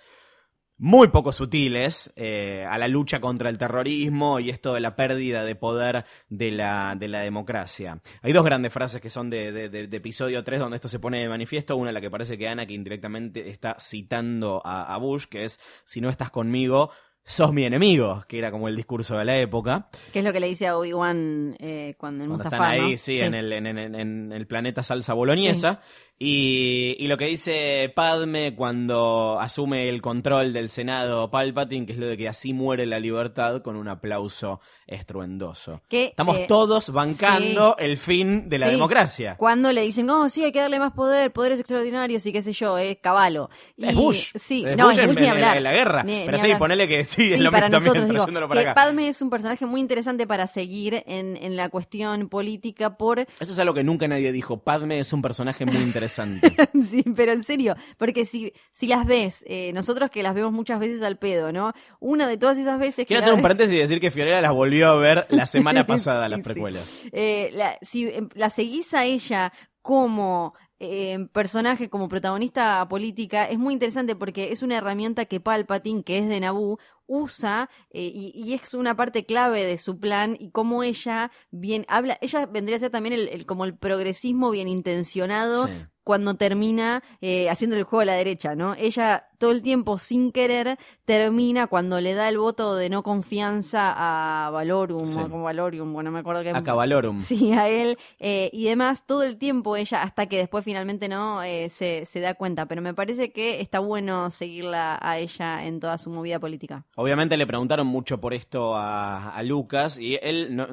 muy 0.77 1.07
poco 1.07 1.31
sutiles 1.31 2.11
eh, 2.17 2.65
a 2.69 2.77
la 2.77 2.87
lucha 2.87 3.21
contra 3.21 3.49
el 3.49 3.57
terrorismo 3.57 4.39
y 4.41 4.49
esto 4.49 4.73
de 4.73 4.81
la 4.81 4.95
pérdida 4.95 5.43
de 5.43 5.55
poder 5.55 6.03
de 6.29 6.51
la, 6.51 6.95
de 6.97 7.07
la 7.07 7.21
democracia. 7.21 8.01
Hay 8.21 8.33
dos 8.33 8.43
grandes 8.43 8.73
frases 8.73 8.99
que 9.01 9.09
son 9.09 9.29
de, 9.29 9.51
de- 9.69 9.95
episodio 9.95 10.43
3 10.43 10.59
donde 10.59 10.75
esto 10.75 10.89
se 10.89 10.99
pone 10.99 11.19
de 11.21 11.29
manifiesto. 11.29 11.77
Una, 11.77 11.91
la 11.93 12.01
que 12.01 12.11
parece 12.11 12.37
que 12.37 12.47
Anakin 12.49 12.83
directamente 12.83 13.49
está 13.49 13.77
citando 13.79 14.61
a, 14.65 14.93
a 14.93 14.97
Bush, 14.97 15.25
que 15.27 15.45
es, 15.45 15.59
si 15.85 16.01
no 16.01 16.09
estás 16.09 16.29
conmigo, 16.31 16.91
sos 17.23 17.53
mi 17.53 17.63
enemigo, 17.63 18.23
que 18.27 18.37
era 18.37 18.51
como 18.51 18.67
el 18.67 18.75
discurso 18.75 19.17
de 19.17 19.25
la 19.25 19.37
época. 19.39 19.87
Que 20.13 20.19
es 20.19 20.25
lo 20.25 20.31
que 20.33 20.39
le 20.41 20.47
dice 20.47 20.67
a 20.67 20.77
Obi-Wan 20.77 21.55
eh, 21.59 21.95
cuando 21.97 22.23
en 22.25 22.29
Cuando 22.29 22.43
Mustafá, 22.43 22.73
están 22.75 22.85
ahí, 22.85 22.91
¿no? 22.91 22.97
sí, 22.97 23.19
En, 23.19 23.33
el, 23.33 23.51
en, 23.53 23.65
en- 23.65 23.95
en 23.95 24.31
el 24.33 24.45
planeta 24.45 24.83
salsa 24.83 25.13
boloñesa. 25.13 25.79
Y, 26.17 26.95
y 26.97 27.07
lo 27.07 27.17
que 27.17 27.25
dice 27.25 27.91
Padme 27.93 28.55
cuando 28.55 29.37
asume 29.39 29.89
el 29.89 30.01
control 30.01 30.53
del 30.53 30.69
Senado 30.69 31.29
Palpatine, 31.29 31.85
que 31.85 31.91
es 31.91 31.99
lo 31.99 32.07
de 32.07 32.15
que 32.15 32.29
así 32.29 32.53
muere 32.53 32.85
la 32.85 32.99
libertad 33.01 33.61
con 33.61 33.75
un 33.75 33.89
aplauso 33.89 34.61
estruendoso. 34.87 35.81
Que, 35.89 36.05
Estamos 36.05 36.37
eh, 36.37 36.45
todos 36.47 36.89
bancando 36.91 37.75
el 37.77 37.97
fin 37.97 38.47
de 38.47 38.59
la 38.59 38.67
Sí. 38.67 38.71
democracia. 38.71 39.35
Cuando 39.37 39.73
le 39.73 39.81
dicen, 39.81 40.05
no, 40.05 40.29
sí, 40.29 40.45
hay 40.45 40.53
que 40.53 40.59
darle 40.61 40.79
más 40.79 40.93
poder, 40.93 41.33
poderes 41.33 41.59
extraordinarios 41.59 42.25
y 42.25 42.31
qué 42.31 42.41
sé 42.41 42.53
yo, 42.53 42.77
es 42.77 42.97
caballo. 43.01 43.49
Y- 43.75 43.87
Es 43.87 43.95
Bush. 43.95 44.31
Sí, 44.35 44.63
Es 44.65 44.77
no, 44.77 44.85
Bush 44.85 44.93
es 44.93 44.99
en- 44.99 45.07
Bush 45.07 45.17
ni 45.19 45.25
en- 45.25 45.31
hablar. 45.31 45.57
en 45.57 45.63
la 45.63 45.73
guerra. 45.73 46.03
Ni- 46.03 46.21
Pero 46.25 46.31
ni 46.31 46.39
sí, 46.39 46.45
hablar. 46.45 46.59
ponele 46.59 46.87
que 46.87 47.03
sí, 47.03 47.33
es 47.33 47.39
lo 47.41 47.51
para 47.51 47.67
mismo 47.67 47.77
también, 47.83 47.93
nosotros, 48.13 48.33
digo, 48.33 48.47
para 48.47 48.61
que 48.63 48.69
acá. 48.69 48.81
Padme 48.85 49.09
es 49.09 49.21
un 49.21 49.29
personaje 49.29 49.65
muy 49.65 49.81
interesante 49.81 50.25
para 50.25 50.47
seguir 50.47 51.03
en, 51.07 51.35
en 51.35 51.57
la 51.57 51.67
cuestión 51.67 52.29
política 52.29 52.95
por... 52.97 53.19
Eso 53.19 53.27
es 53.51 53.59
algo 53.59 53.73
que 53.73 53.83
nunca 53.83 54.07
nadie 54.07 54.31
dijo. 54.31 54.59
Padme 54.63 54.99
es 54.99 55.11
un 55.11 55.21
personaje 55.21 55.65
muy 55.65 55.75
interesante. 55.75 56.04
sí, 56.83 57.03
pero 57.15 57.31
en 57.31 57.43
serio, 57.43 57.75
porque 57.97 58.25
si, 58.25 58.53
si 58.71 58.87
las 58.87 59.05
ves, 59.05 59.43
eh, 59.47 59.71
nosotros 59.73 60.09
que 60.11 60.23
las 60.23 60.35
vemos 60.35 60.51
muchas 60.51 60.79
veces 60.79 61.01
al 61.01 61.17
pedo, 61.17 61.51
¿no? 61.51 61.73
Una 61.99 62.27
de 62.27 62.37
todas 62.37 62.57
esas 62.57 62.79
veces. 62.79 63.05
Quiero 63.05 63.21
hacer 63.21 63.33
un 63.33 63.41
paréntesis 63.41 63.75
y 63.75 63.79
decir 63.79 63.99
que 63.99 64.11
Fiorella 64.11 64.41
las 64.41 64.51
volvió 64.53 64.89
a 64.89 64.95
ver 64.95 65.25
la 65.29 65.45
semana 65.45 65.85
pasada, 65.85 66.25
Sí, 66.25 66.29
las 66.31 66.39
sí. 66.39 66.43
precuelas. 66.43 67.01
Eh, 67.11 67.49
la, 67.53 67.77
si 67.81 68.07
eh, 68.07 68.27
la 68.33 68.49
seguís 68.49 68.93
a 68.93 69.05
ella 69.05 69.51
como 69.81 70.55
eh, 70.79 71.27
personaje, 71.31 71.89
como 71.89 72.07
protagonista 72.09 72.85
política, 72.89 73.45
es 73.45 73.57
muy 73.59 73.73
interesante 73.73 74.15
porque 74.15 74.51
es 74.51 74.61
una 74.63 74.77
herramienta 74.77 75.25
que 75.25 75.39
Palpatine, 75.39 76.03
que 76.03 76.17
es 76.17 76.27
de 76.27 76.39
Naboo, 76.39 76.79
usa 77.07 77.69
eh, 77.91 78.11
y, 78.13 78.31
y 78.35 78.53
es 78.55 78.73
una 78.73 78.95
parte 78.95 79.25
clave 79.25 79.63
de 79.63 79.77
su 79.77 79.99
plan 79.99 80.35
y 80.39 80.49
cómo 80.49 80.81
ella 80.83 81.31
bien 81.51 81.85
habla, 81.87 82.17
ella 82.19 82.47
vendría 82.47 82.77
a 82.77 82.79
ser 82.79 82.89
también 82.91 83.13
el, 83.13 83.29
el- 83.29 83.45
como 83.45 83.63
el 83.63 83.77
progresismo 83.77 84.49
bien 84.49 84.67
intencionado 84.67 85.67
Sí. 85.67 85.73
Cuando 86.05 86.35
termina 86.35 87.03
eh, 87.19 87.49
haciendo 87.49 87.75
el 87.75 87.83
juego 87.83 88.03
a 88.03 88.05
la 88.05 88.13
derecha, 88.13 88.55
¿no? 88.55 88.75
Ella 88.75 89.27
todo 89.37 89.51
el 89.51 89.61
tiempo 89.61 89.97
sin 89.97 90.31
querer 90.31 90.77
termina 91.03 91.67
cuando 91.67 91.99
le 91.99 92.13
da 92.13 92.29
el 92.29 92.37
voto 92.37 92.75
de 92.77 92.89
no 92.89 93.03
confianza 93.03 93.93
a 93.93 94.49
Valorum, 94.51 95.05
Sí. 95.07 95.19
o 95.19 95.29
como 95.29 95.43
Valorium, 95.43 95.91
bueno, 95.91 96.09
no 96.09 96.13
me 96.13 96.19
acuerdo 96.21 96.41
qué. 96.43 96.51
A 96.51 96.63
Cavalorum. 96.63 97.19
Sí, 97.19 97.51
a 97.51 97.67
él 97.67 97.97
eh, 98.19 98.49
y 98.53 98.63
demás, 98.65 99.05
todo 99.05 99.23
el 99.23 99.37
tiempo 99.37 99.75
ella, 99.75 100.03
hasta 100.03 100.27
que 100.27 100.37
después 100.37 100.63
finalmente 100.63 101.09
no 101.09 101.43
eh, 101.43 101.69
se, 101.69 102.05
se 102.05 102.19
da 102.21 102.35
cuenta, 102.35 102.65
pero 102.67 102.81
me 102.81 102.93
parece 102.93 103.31
que 103.31 103.59
está 103.59 103.79
bueno 103.79 104.29
seguirla 104.29 104.97
a 105.01 105.17
ella 105.19 105.65
en 105.65 105.79
toda 105.81 105.97
su 105.97 106.09
movida 106.09 106.39
política. 106.39 106.85
Obviamente 106.95 107.35
le 107.35 107.45
preguntaron 107.47 107.87
mucho 107.87 108.21
por 108.21 108.33
esto 108.33 108.75
a, 108.75 109.31
a 109.35 109.43
Lucas 109.43 109.97
y 109.99 110.17
él, 110.21 110.55
no, 110.55 110.63
o 110.65 110.67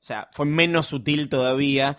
sea, 0.00 0.28
fue 0.32 0.44
menos 0.44 0.86
sutil 0.86 1.28
todavía 1.28 1.96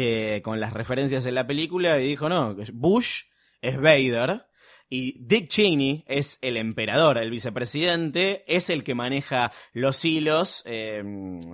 que 0.00 0.42
con 0.44 0.60
las 0.60 0.72
referencias 0.74 1.24
en 1.24 1.34
la 1.34 1.46
película 1.46 1.98
y 1.98 2.06
dijo, 2.08 2.28
no, 2.28 2.54
Bush 2.74 3.22
es 3.62 3.80
Vader 3.80 4.44
y 4.88 5.16
Dick 5.24 5.48
Cheney 5.48 6.04
es 6.06 6.38
el 6.42 6.56
emperador, 6.58 7.18
el 7.18 7.30
vicepresidente, 7.30 8.44
es 8.46 8.70
el 8.70 8.84
que 8.84 8.94
maneja 8.94 9.50
los 9.72 10.04
hilos. 10.04 10.62
eh, 10.66 11.02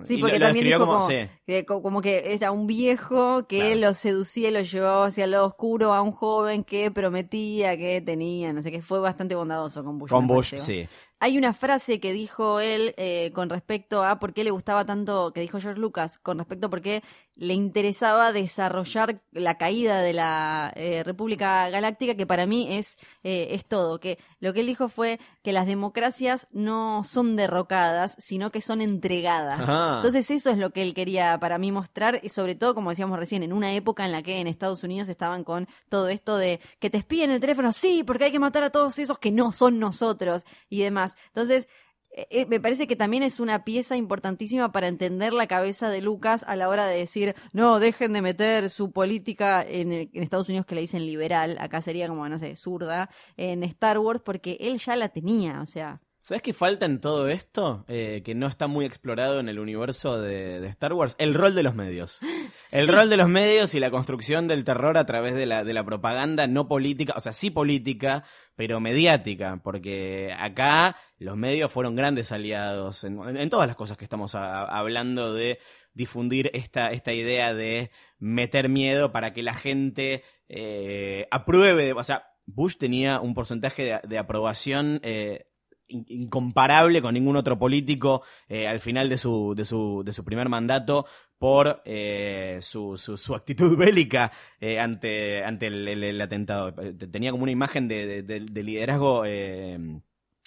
Sí, 0.03 0.17
porque 0.17 0.37
lo, 0.39 0.45
también 0.45 0.65
dijo 0.67 0.79
como, 0.79 0.91
como, 0.99 1.07
sí. 1.07 1.15
que, 1.47 1.65
co- 1.65 1.81
como 1.81 2.01
que 2.01 2.33
era 2.33 2.51
un 2.51 2.67
viejo 2.67 3.47
que 3.47 3.59
Claro. 3.59 3.75
lo 3.79 3.93
seducía 3.93 4.49
y 4.49 4.51
lo 4.51 4.61
llevaba 4.61 5.07
hacia 5.07 5.23
el 5.23 5.31
lado 5.31 5.47
oscuro 5.47 5.93
a 5.93 6.01
un 6.01 6.11
joven 6.11 6.63
que 6.63 6.91
prometía 6.91 7.75
que 7.77 8.01
tenía, 8.01 8.53
no 8.53 8.61
sé 8.61 8.71
qué, 8.71 8.81
fue 8.81 8.99
bastante 8.99 9.33
bondadoso 9.35 9.83
con 9.83 9.97
Bush. 9.97 10.09
con 10.09 10.27
Bush, 10.27 10.53
sí. 10.57 10.87
Hay 11.23 11.37
una 11.37 11.53
frase 11.53 12.01
que 12.01 12.11
dijo 12.11 12.59
él 12.59 12.93
eh, 12.97 13.31
con 13.33 13.49
respecto 13.49 14.03
a 14.03 14.19
por 14.19 14.33
qué 14.33 14.43
le 14.43 14.51
gustaba 14.51 14.85
tanto, 14.85 15.31
que 15.31 15.39
dijo 15.39 15.61
George 15.61 15.79
Lucas, 15.79 16.19
con 16.19 16.37
respecto 16.37 16.67
a 16.67 16.69
por 16.69 16.81
qué 16.81 17.01
le 17.35 17.53
interesaba 17.53 18.31
desarrollar 18.31 19.21
la 19.31 19.57
caída 19.57 20.01
de 20.01 20.13
la 20.13 20.71
eh, 20.75 21.01
República 21.03 21.69
Galáctica, 21.69 22.15
que 22.15 22.27
para 22.27 22.45
mí 22.45 22.67
es, 22.77 22.97
eh, 23.23 23.47
es 23.51 23.65
todo. 23.65 23.99
Que 23.99 24.19
lo 24.39 24.53
que 24.53 24.59
él 24.59 24.67
dijo 24.67 24.89
fue 24.89 25.19
que 25.43 25.53
las 25.53 25.65
democracias 25.65 26.47
no 26.51 27.03
son 27.05 27.35
derrocadas, 27.37 28.15
sino 28.19 28.51
que 28.51 28.61
son 28.61 28.81
entregadas. 28.81 29.61
Ajá. 29.61 29.95
Entonces 29.95 30.29
eso 30.29 30.51
es 30.51 30.57
lo 30.57 30.71
que 30.71 30.83
él 30.83 30.93
quería 30.93 31.39
para 31.39 31.57
mí 31.57 31.71
mostrar, 31.71 32.19
y 32.21 32.29
sobre 32.29 32.55
todo, 32.55 32.75
como 32.75 32.89
decíamos 32.89 33.17
recién, 33.17 33.43
en 33.43 33.53
una 33.53 33.73
época 33.73 34.05
en 34.05 34.11
la 34.11 34.21
que 34.21 34.39
en 34.39 34.47
Estados 34.47 34.83
Unidos 34.83 35.07
estaban 35.09 35.43
con 35.43 35.67
todo 35.89 36.09
esto 36.09 36.37
de 36.37 36.59
que 36.79 36.89
te 36.89 36.97
espíen 36.97 37.31
el 37.31 37.39
teléfono, 37.39 37.71
sí, 37.71 38.03
porque 38.05 38.25
hay 38.25 38.31
que 38.31 38.39
matar 38.39 38.63
a 38.63 38.69
todos 38.69 38.99
esos 38.99 39.17
que 39.17 39.31
no 39.31 39.53
son 39.53 39.79
nosotros 39.79 40.45
y 40.69 40.81
demás. 40.81 41.12
Entonces, 41.27 41.67
eh, 42.15 42.27
eh, 42.29 42.45
me 42.45 42.59
parece 42.59 42.85
que 42.87 42.95
también 42.95 43.23
es 43.23 43.39
una 43.39 43.63
pieza 43.63 43.95
importantísima 43.97 44.71
para 44.71 44.87
entender 44.87 45.33
la 45.33 45.47
cabeza 45.47 45.89
de 45.89 46.01
Lucas 46.01 46.43
a 46.47 46.55
la 46.55 46.69
hora 46.69 46.85
de 46.87 46.97
decir, 46.97 47.35
no, 47.53 47.79
dejen 47.79 48.13
de 48.13 48.21
meter 48.21 48.69
su 48.69 48.91
política 48.91 49.63
en, 49.67 49.91
el- 49.91 50.09
en 50.13 50.23
Estados 50.23 50.49
Unidos 50.49 50.65
que 50.67 50.75
le 50.75 50.81
dicen 50.81 51.05
liberal, 51.05 51.57
acá 51.59 51.81
sería 51.81 52.07
como, 52.07 52.27
no 52.29 52.37
sé, 52.37 52.55
zurda, 52.55 53.09
en 53.37 53.63
Star 53.63 53.97
Wars, 53.99 54.21
porque 54.23 54.57
él 54.59 54.77
ya 54.79 54.95
la 54.95 55.09
tenía, 55.09 55.61
o 55.61 55.65
sea, 55.65 56.01
¿Sabes 56.25 56.41
qué 56.41 56.53
falta 56.53 56.85
en 56.85 57.01
todo 57.01 57.27
esto? 57.27 57.83
Eh, 57.89 58.21
que 58.23 58.33
no 58.33 58.47
está 58.47 58.67
muy 58.67 58.85
explorado 58.85 59.41
en 59.41 59.49
el 59.49 59.59
universo 59.59 60.21
de, 60.21 60.61
de 60.61 60.67
Star 60.69 60.93
Wars. 60.93 61.15
El 61.19 61.33
rol 61.33 61.53
de 61.53 61.63
los 61.63 61.75
medios. 61.75 62.19
El 62.71 62.85
Sí. 62.87 62.91
rol 62.91 63.09
de 63.09 63.17
los 63.17 63.27
medios 63.27 63.75
y 63.75 63.79
la 63.81 63.91
construcción 63.91 64.47
del 64.47 64.63
terror 64.63 64.97
a 64.97 65.05
través 65.05 65.35
de 65.35 65.45
la, 65.45 65.65
de 65.65 65.73
la 65.73 65.83
propaganda 65.83 66.47
no 66.47 66.67
política, 66.69 67.13
o 67.17 67.19
sea, 67.19 67.33
sí 67.33 67.49
política, 67.51 68.23
pero 68.55 68.79
mediática, 68.79 69.59
porque 69.63 70.33
acá 70.39 70.95
los 71.19 71.35
medios 71.35 71.71
fueron 71.71 71.95
grandes 71.95 72.31
aliados 72.31 73.03
en, 73.03 73.19
en 73.37 73.49
todas 73.49 73.67
las 73.67 73.75
cosas 73.75 73.97
que 73.97 74.05
estamos 74.05 74.33
a- 74.33 74.63
hablando 74.63 75.33
de 75.33 75.59
difundir 75.93 76.49
esta, 76.53 76.91
esta 76.93 77.11
idea 77.13 77.53
de 77.53 77.91
meter 78.17 78.69
miedo 78.69 79.11
para 79.11 79.33
que 79.33 79.43
la 79.43 79.53
gente 79.53 80.23
eh, 80.47 81.27
apruebe, 81.31 81.91
o 81.93 82.03
sea, 82.03 82.27
Bush 82.45 82.77
tenía 82.77 83.19
un 83.19 83.33
porcentaje 83.33 83.83
de, 83.83 83.99
de 84.07 84.17
aprobación 84.17 84.99
eh, 85.03 85.47
incomparable 85.87 87.01
con 87.01 87.13
ningún 87.13 87.35
otro 87.35 87.57
político 87.59 88.23
eh, 88.47 88.67
al 88.67 88.79
final 88.79 89.09
de 89.09 89.17
su, 89.17 89.53
de 89.55 89.65
su, 89.65 90.01
de 90.05 90.13
su 90.13 90.23
primer 90.23 90.49
mandato 90.49 91.05
por 91.37 91.81
eh, 91.85 92.59
su, 92.61 92.97
su, 92.97 93.17
su 93.17 93.35
actitud 93.35 93.75
bélica 93.77 94.31
eh, 94.59 94.79
ante, 94.79 95.43
ante 95.43 95.67
el, 95.67 96.21
atentado. 96.21 96.73
Eh, 96.81 96.93
Tenía 96.93 97.31
como 97.31 97.43
una 97.43 97.51
imagen 97.51 97.87
de- 97.87 98.23
de 98.23 98.63
liderazgo 98.63 99.23
eh, 99.25 99.77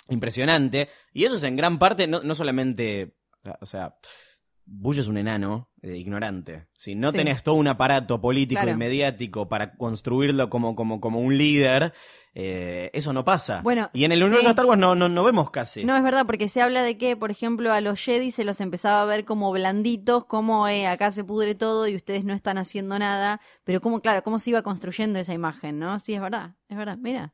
impresionante. 0.08 0.88
Y 1.12 1.24
eso 1.24 1.36
es 1.36 1.44
en 1.44 1.56
gran 1.56 1.78
parte, 1.78 2.06
no, 2.06 2.22
no 2.22 2.34
solamente, 2.34 3.14
o 3.60 3.66
sea, 3.66 3.96
Bush 4.66 4.98
es 4.98 5.06
un 5.06 5.16
enano 5.16 5.68
eh, 5.82 5.96
ignorante. 5.96 6.66
Si 6.74 6.94
no 6.96 7.12
Sí. 7.12 7.18
tenés 7.18 7.42
todo 7.44 7.54
un 7.54 7.68
aparato 7.68 8.20
político 8.20 8.60
Claro. 8.60 8.76
y 8.76 8.78
mediático 8.78 9.48
para 9.48 9.76
construirlo 9.76 10.50
como, 10.50 10.74
como, 10.74 11.00
como 11.00 11.20
un 11.20 11.38
líder, 11.38 11.92
eh, 12.34 12.90
eso 12.92 13.12
no 13.12 13.24
pasa. 13.24 13.60
Bueno, 13.62 13.88
y 13.94 14.04
en 14.04 14.12
el 14.12 14.18
universo 14.22 14.40
sí. 14.42 14.46
de 14.46 14.50
Star 14.50 14.66
Wars 14.66 14.78
no, 14.80 14.94
no, 14.96 15.08
no 15.08 15.22
vemos 15.24 15.50
casi. 15.50 15.84
No, 15.84 15.96
es 15.96 16.02
verdad, 16.02 16.26
porque 16.26 16.48
se 16.48 16.60
habla 16.60 16.82
de 16.82 16.98
que, 16.98 17.16
por 17.16 17.30
ejemplo, 17.30 17.72
a 17.72 17.80
los 17.80 18.00
Jedi 18.00 18.30
se 18.32 18.44
los 18.44 18.60
empezaba 18.60 19.00
a 19.02 19.04
ver 19.06 19.24
como 19.24 19.52
blanditos, 19.52 20.24
como 20.26 20.66
eh, 20.68 20.86
acá 20.88 21.12
se 21.12 21.22
pudre 21.24 21.54
todo 21.54 21.86
y 21.88 21.94
ustedes 21.96 22.24
no 22.24 22.34
están 22.34 22.58
haciendo 22.58 22.98
nada, 22.98 23.40
pero 23.64 23.80
como, 23.80 24.00
claro, 24.00 24.22
cómo 24.24 24.38
se 24.40 24.50
iba 24.50 24.62
construyendo 24.62 25.18
esa 25.20 25.32
imagen, 25.32 25.78
¿no? 25.78 25.98
Sí, 26.00 26.12
es 26.14 26.20
verdad, 26.20 26.56
es 26.68 26.76
verdad, 26.76 26.98
mira. 27.00 27.32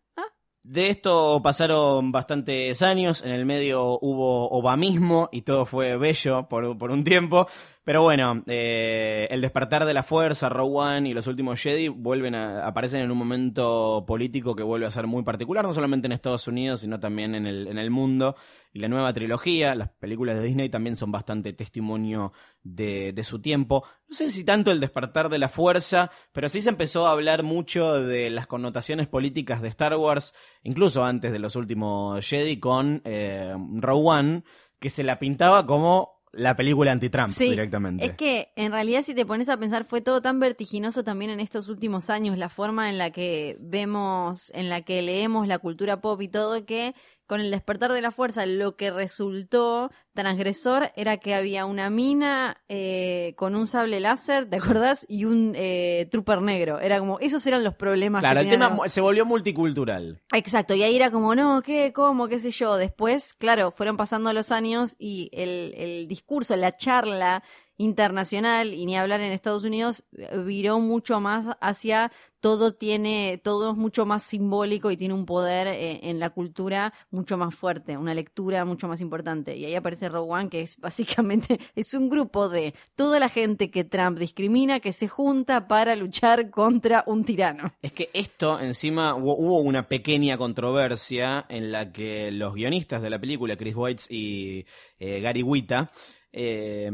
De 0.64 0.90
esto 0.90 1.40
pasaron 1.42 2.12
bastantes 2.12 2.82
años, 2.82 3.22
en 3.22 3.32
el 3.32 3.44
medio 3.44 3.98
hubo 4.00 4.48
obamismo 4.48 5.28
y 5.32 5.42
todo 5.42 5.66
fue 5.66 5.96
bello 5.96 6.48
por, 6.48 6.78
por 6.78 6.92
un 6.92 7.02
tiempo, 7.02 7.48
pero 7.84 8.02
bueno, 8.02 8.44
eh, 8.46 9.26
el 9.30 9.40
despertar 9.40 9.84
de 9.84 9.92
la 9.92 10.04
fuerza, 10.04 10.46
One 10.46 11.08
y 11.08 11.14
los 11.14 11.26
últimos 11.26 11.60
Jedi 11.60 11.88
vuelven 11.88 12.36
aparecen 12.36 13.00
en 13.00 13.10
un 13.10 13.18
momento 13.18 14.04
político 14.06 14.54
que 14.54 14.62
vuelve 14.62 14.86
a 14.86 14.90
ser 14.92 15.08
muy 15.08 15.24
particular, 15.24 15.64
no 15.64 15.74
solamente 15.74 16.06
en 16.06 16.12
Estados 16.12 16.46
Unidos, 16.46 16.80
sino 16.80 17.00
también 17.00 17.34
en 17.34 17.44
el, 17.44 17.66
en 17.66 17.78
el 17.78 17.90
mundo. 17.90 18.36
Y 18.72 18.78
la 18.78 18.86
nueva 18.86 19.12
trilogía, 19.12 19.74
las 19.74 19.88
películas 19.88 20.36
de 20.36 20.44
Disney 20.44 20.68
también 20.68 20.94
son 20.94 21.10
bastante 21.10 21.52
testimonio 21.54 22.32
de, 22.62 23.12
de 23.12 23.24
su 23.24 23.40
tiempo. 23.40 23.84
No 24.08 24.14
sé 24.14 24.30
si 24.30 24.44
tanto 24.44 24.70
el 24.70 24.78
despertar 24.78 25.28
de 25.28 25.40
la 25.40 25.48
fuerza, 25.48 26.12
pero 26.30 26.48
sí 26.48 26.60
se 26.60 26.68
empezó 26.68 27.08
a 27.08 27.12
hablar 27.12 27.42
mucho 27.42 28.00
de 28.00 28.30
las 28.30 28.46
connotaciones 28.46 29.08
políticas 29.08 29.60
de 29.60 29.68
Star 29.68 29.96
Wars, 29.96 30.34
incluso 30.62 31.04
antes 31.04 31.32
de 31.32 31.40
los 31.40 31.56
últimos 31.56 32.24
Jedi, 32.24 32.60
con 32.60 33.02
eh, 33.04 33.52
One, 33.56 34.44
que 34.78 34.88
se 34.88 35.02
la 35.02 35.18
pintaba 35.18 35.66
como 35.66 36.21
la 36.32 36.56
película 36.56 36.92
anti-Trump 36.92 37.28
Sí, 37.28 37.50
directamente. 37.50 38.04
Es 38.04 38.12
que 38.12 38.52
en 38.56 38.72
realidad 38.72 39.02
si 39.02 39.14
te 39.14 39.26
pones 39.26 39.48
a 39.48 39.58
pensar 39.58 39.84
fue 39.84 40.00
todo 40.00 40.22
tan 40.22 40.40
vertiginoso 40.40 41.04
también 41.04 41.30
en 41.30 41.40
estos 41.40 41.68
últimos 41.68 42.10
años, 42.10 42.38
la 42.38 42.48
forma 42.48 42.88
en 42.90 42.98
la 42.98 43.10
que 43.10 43.56
vemos, 43.60 44.50
en 44.54 44.68
la 44.68 44.80
que 44.80 45.02
leemos 45.02 45.46
la 45.46 45.58
cultura 45.58 46.00
pop 46.00 46.20
y 46.22 46.28
todo, 46.28 46.64
que 46.64 46.94
con 47.26 47.40
el 47.40 47.50
despertar 47.50 47.92
de 47.92 48.00
la 48.02 48.10
fuerza 48.10 48.44
lo 48.46 48.76
que 48.76 48.90
resultó 48.90 49.90
transgresor 50.14 50.90
era 50.94 51.16
que 51.16 51.34
había 51.34 51.64
una 51.64 51.88
mina 51.88 52.62
eh, 52.68 53.32
con 53.36 53.54
un 53.56 53.66
sable 53.66 53.98
láser, 54.00 54.50
¿te 54.50 54.56
acordás? 54.56 55.06
Y 55.08 55.24
un 55.24 55.54
eh, 55.56 56.06
trooper 56.10 56.42
negro. 56.42 56.78
Era 56.80 56.98
como, 56.98 57.18
esos 57.20 57.46
eran 57.46 57.64
los 57.64 57.74
problemas. 57.74 58.20
Claro, 58.20 58.40
que 58.40 58.44
el 58.48 58.50
tema 58.50 58.76
los- 58.76 58.92
se 58.92 59.00
volvió 59.00 59.24
multicultural. 59.24 60.20
Exacto, 60.34 60.74
y 60.74 60.82
ahí 60.82 60.94
era 60.96 61.10
como, 61.10 61.34
no, 61.34 61.62
¿qué? 61.62 61.92
¿Cómo? 61.94 62.28
¿Qué 62.28 62.40
sé 62.40 62.50
yo? 62.50 62.76
Después, 62.76 63.32
claro, 63.34 63.70
fueron 63.70 63.96
pasando 63.96 64.32
los 64.34 64.50
años 64.52 64.96
y 64.98 65.30
el, 65.32 65.72
el 65.78 66.08
discurso, 66.08 66.54
la 66.56 66.76
charla 66.76 67.42
internacional, 67.78 68.74
y 68.74 68.86
ni 68.86 68.96
hablar 68.96 69.20
en 69.20 69.32
Estados 69.32 69.64
Unidos, 69.64 70.04
eh, 70.16 70.38
viró 70.44 70.78
mucho 70.78 71.20
más 71.20 71.46
hacia 71.60 72.12
todo 72.42 72.74
tiene, 72.74 73.40
todo 73.42 73.70
es 73.70 73.76
mucho 73.76 74.04
más 74.04 74.24
simbólico 74.24 74.90
y 74.90 74.96
tiene 74.96 75.14
un 75.14 75.26
poder 75.26 75.68
eh, 75.68 76.00
en 76.02 76.18
la 76.18 76.30
cultura 76.30 76.92
mucho 77.12 77.38
más 77.38 77.54
fuerte, 77.54 77.96
una 77.96 78.14
lectura 78.14 78.64
mucho 78.64 78.88
más 78.88 79.00
importante. 79.00 79.56
Y 79.56 79.64
ahí 79.64 79.76
aparece 79.76 80.08
One, 80.08 80.48
que 80.48 80.62
es 80.62 80.76
básicamente, 80.80 81.60
es 81.76 81.94
un 81.94 82.10
grupo 82.10 82.48
de 82.48 82.74
toda 82.96 83.20
la 83.20 83.28
gente 83.28 83.70
que 83.70 83.84
Trump 83.84 84.18
discrimina, 84.18 84.80
que 84.80 84.92
se 84.92 85.06
junta 85.06 85.68
para 85.68 85.94
luchar 85.94 86.50
contra 86.50 87.04
un 87.06 87.22
tirano. 87.22 87.72
Es 87.80 87.92
que 87.92 88.10
esto, 88.12 88.58
encima, 88.58 89.14
hubo, 89.14 89.36
hubo 89.36 89.60
una 89.60 89.86
pequeña 89.86 90.36
controversia 90.36 91.46
en 91.48 91.70
la 91.70 91.92
que 91.92 92.32
los 92.32 92.54
guionistas 92.54 93.02
de 93.02 93.10
la 93.10 93.20
película, 93.20 93.56
Chris 93.56 93.76
Weitz 93.76 94.10
y 94.10 94.66
eh, 94.98 95.20
Gary 95.20 95.44
Wita, 95.44 95.92
eh, 96.32 96.90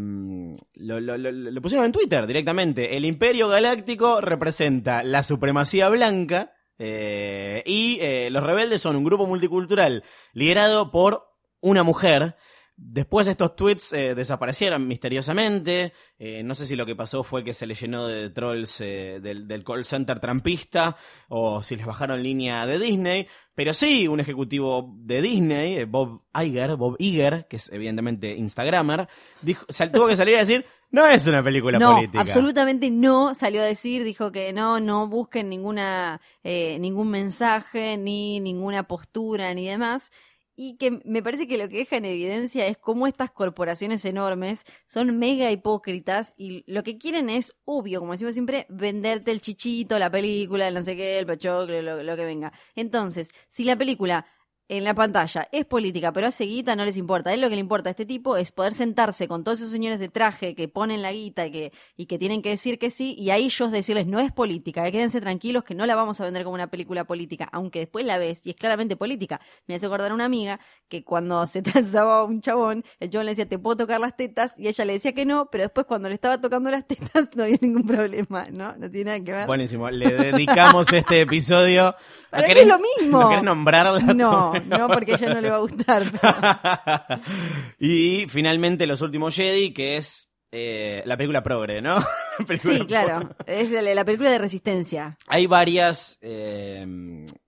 lo, 0.74 1.00
lo- 1.00 1.16
lo- 1.18 1.30
lo 1.32 1.62
pusieron 1.62 1.86
en 1.86 1.92
Twitter 1.92 2.26
directamente. 2.26 2.96
El 2.96 3.04
Imperio 3.04 3.48
Galáctico 3.48 4.20
representa 4.20 5.02
la 5.02 5.22
supremacía 5.22 5.88
blanca 5.88 6.52
eh, 6.78 7.62
y 7.66 7.98
eh, 8.00 8.30
los 8.30 8.42
rebeldes 8.44 8.82
son 8.82 8.96
un 8.96 9.04
grupo 9.04 9.26
multicultural 9.26 10.04
liderado 10.32 10.90
por 10.90 11.24
una 11.60 11.82
mujer. 11.82 12.36
Después 12.80 13.26
estos 13.26 13.56
tweets 13.56 13.92
eh, 13.92 14.14
desaparecieron 14.14 14.86
misteriosamente. 14.86 15.92
Eh, 16.16 16.42
no 16.44 16.54
sé 16.54 16.64
si 16.64 16.76
lo 16.76 16.86
que 16.86 16.94
pasó 16.94 17.24
fue 17.24 17.42
que 17.42 17.52
se 17.52 17.66
le 17.66 17.74
llenó 17.74 18.06
de 18.06 18.30
trolls 18.30 18.80
eh, 18.80 19.18
del, 19.20 19.48
del 19.48 19.64
call 19.64 19.84
center 19.84 20.20
trampista 20.20 20.96
o 21.28 21.60
si 21.64 21.74
les 21.74 21.84
bajaron 21.84 22.22
línea 22.22 22.66
de 22.66 22.78
Disney. 22.78 23.26
Pero 23.56 23.74
sí, 23.74 24.06
un 24.06 24.20
ejecutivo 24.20 24.94
de 24.96 25.20
Disney, 25.20 25.78
eh, 25.78 25.84
Bob 25.86 26.22
Iger, 26.40 26.76
Bob 26.76 26.94
Iger, 27.00 27.48
que 27.48 27.56
es 27.56 27.68
evidentemente 27.72 28.36
Instagramer, 28.36 29.08
dijo, 29.42 29.66
sal- 29.68 29.90
tuvo 29.90 30.06
que 30.06 30.14
salir 30.14 30.36
a 30.36 30.40
decir, 30.40 30.64
no 30.92 31.04
es 31.04 31.26
una 31.26 31.42
película 31.42 31.80
no, 31.80 31.96
política. 31.96 32.20
absolutamente 32.20 32.90
no. 32.92 33.34
Salió 33.34 33.60
a 33.60 33.64
decir, 33.64 34.04
dijo 34.04 34.30
que 34.30 34.52
no, 34.52 34.78
no 34.78 35.08
busquen 35.08 35.48
ninguna, 35.48 36.20
eh, 36.44 36.78
ningún 36.78 37.10
mensaje, 37.10 37.96
ni 37.96 38.38
ninguna 38.38 38.84
postura, 38.84 39.52
ni 39.52 39.66
demás. 39.66 40.12
Y 40.60 40.76
que 40.76 41.00
me 41.04 41.22
parece 41.22 41.46
que 41.46 41.56
lo 41.56 41.68
que 41.68 41.76
deja 41.76 41.98
en 41.98 42.04
evidencia 42.04 42.66
es 42.66 42.76
cómo 42.76 43.06
estas 43.06 43.30
corporaciones 43.30 44.04
enormes 44.04 44.64
son 44.88 45.16
mega 45.16 45.52
hipócritas 45.52 46.34
y 46.36 46.64
lo 46.66 46.82
que 46.82 46.98
quieren 46.98 47.30
es, 47.30 47.54
obvio, 47.64 48.00
como 48.00 48.10
decimos 48.10 48.34
siempre, 48.34 48.66
venderte 48.68 49.30
el 49.30 49.40
chichito, 49.40 50.00
la 50.00 50.10
película, 50.10 50.66
el 50.66 50.74
no 50.74 50.82
sé 50.82 50.96
qué, 50.96 51.20
el 51.20 51.26
pachoclo, 51.26 51.80
lo, 51.80 52.02
lo 52.02 52.16
que 52.16 52.24
venga. 52.24 52.52
Entonces, 52.74 53.30
si 53.46 53.62
la 53.62 53.78
película 53.78 54.26
en 54.68 54.84
la 54.84 54.94
pantalla 54.94 55.48
es 55.50 55.64
política, 55.64 56.12
pero 56.12 56.26
hace 56.26 56.44
guita, 56.44 56.76
no 56.76 56.84
les 56.84 56.96
importa. 56.96 57.30
A 57.30 57.34
él 57.34 57.40
lo 57.40 57.48
que 57.48 57.54
le 57.54 57.60
importa 57.60 57.88
a 57.88 57.92
este 57.92 58.04
tipo 58.04 58.36
es 58.36 58.52
poder 58.52 58.74
sentarse 58.74 59.26
con 59.26 59.42
todos 59.44 59.60
esos 59.60 59.72
señores 59.72 59.98
de 59.98 60.08
traje 60.08 60.54
que 60.54 60.68
ponen 60.68 61.00
la 61.00 61.10
guita 61.12 61.46
y 61.46 61.50
que, 61.50 61.72
y 61.96 62.06
que 62.06 62.18
tienen 62.18 62.42
que 62.42 62.50
decir 62.50 62.78
que 62.78 62.90
sí, 62.90 63.14
y 63.18 63.30
a 63.30 63.36
ellos 63.36 63.72
decirles 63.72 64.06
no 64.06 64.20
es 64.20 64.30
política, 64.30 64.86
eh, 64.86 64.92
quédense 64.92 65.20
tranquilos 65.20 65.64
que 65.64 65.74
no 65.74 65.86
la 65.86 65.94
vamos 65.96 66.20
a 66.20 66.24
vender 66.24 66.44
como 66.44 66.54
una 66.54 66.66
película 66.66 67.04
política, 67.04 67.48
aunque 67.52 67.78
después 67.80 68.04
la 68.04 68.18
ves 68.18 68.46
y 68.46 68.50
es 68.50 68.56
claramente 68.56 68.96
política. 68.96 69.40
Me 69.66 69.74
hace 69.74 69.86
acordar 69.86 70.10
a 70.10 70.14
una 70.14 70.26
amiga 70.26 70.60
que 70.88 71.02
cuando 71.02 71.46
se 71.46 71.62
transaba 71.62 72.18
a 72.20 72.24
un 72.24 72.40
chabón, 72.42 72.84
el 73.00 73.08
chabón 73.10 73.24
le 73.26 73.32
decía, 73.32 73.48
¿te 73.48 73.58
puedo 73.58 73.76
tocar 73.78 74.00
las 74.00 74.16
tetas? 74.16 74.52
Y 74.58 74.68
ella 74.68 74.84
le 74.84 74.92
decía 74.92 75.12
que 75.14 75.24
no, 75.24 75.48
pero 75.50 75.64
después 75.64 75.86
cuando 75.86 76.08
le 76.08 76.14
estaba 76.14 76.40
tocando 76.40 76.70
las 76.70 76.86
tetas 76.86 77.30
no 77.34 77.44
había 77.44 77.56
ningún 77.60 77.86
problema, 77.86 78.44
¿no? 78.52 78.76
No 78.76 78.90
tiene 78.90 79.12
nada 79.12 79.24
que 79.24 79.32
ver. 79.32 79.46
Buenísimo, 79.46 79.88
le 79.90 80.10
dedicamos 80.14 80.92
este 80.92 81.22
episodio. 81.22 81.94
Para 82.30 82.46
¿No 82.46 82.52
querés- 82.52 82.60
es 82.60 82.66
lo 82.66 82.78
mismo. 82.78 83.20
¿No 83.22 83.28
querés 83.30 83.44
nombrarla? 83.44 84.12
No, 84.12 84.52
no, 84.66 84.88
porque 84.88 85.12
a 85.12 85.16
ella 85.16 85.34
no 85.34 85.40
le 85.40 85.50
va 85.50 85.56
a 85.56 85.60
gustar. 85.60 86.02
pero- 86.10 87.22
y 87.78 88.26
finalmente 88.28 88.86
Los 88.86 89.00
Últimos 89.02 89.34
Jedi, 89.34 89.72
que 89.72 89.96
es 89.96 90.30
eh, 90.50 91.02
la 91.06 91.16
película 91.16 91.42
progre, 91.42 91.82
¿no? 91.82 91.98
Película 92.46 92.74
Sí, 92.78 92.86
claro. 92.86 93.30
Es 93.46 93.70
la, 93.70 93.82
la 93.82 94.04
película 94.04 94.30
de 94.30 94.38
resistencia. 94.38 95.18
Hay 95.26 95.46
varias, 95.46 96.18
eh, 96.22 96.86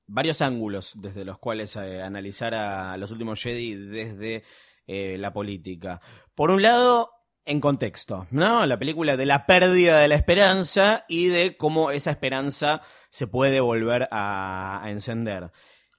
varios 0.07 0.43
ángulos 0.43 0.93
desde 0.97 1.25
los 1.25 1.39
cuales 1.39 1.77
eh, 1.77 2.03
analizar 2.03 2.55
a 2.55 2.97
Los 2.99 3.11
Últimos 3.11 3.41
Jedi 3.43 3.75
desde 3.75 4.43
eh, 4.87 5.17
la 5.19 5.33
política. 5.33 6.01
Por 6.35 6.51
un 6.51 6.61
lado, 6.63 7.11
en 7.47 7.61
contexto, 7.61 8.27
¿no? 8.31 8.67
La 8.67 8.79
película 8.79 9.17
de 9.17 9.25
la 9.27 9.47
pérdida 9.47 9.99
de 9.99 10.09
la 10.09 10.15
esperanza 10.17 11.05
y 11.09 11.29
de 11.29 11.57
cómo 11.57 11.91
esa 11.93 12.11
esperanza 12.11 12.83
se 13.09 13.27
puede 13.27 13.61
volver 13.61 14.09
a, 14.11 14.83
a 14.85 14.91
encender. 14.91 15.51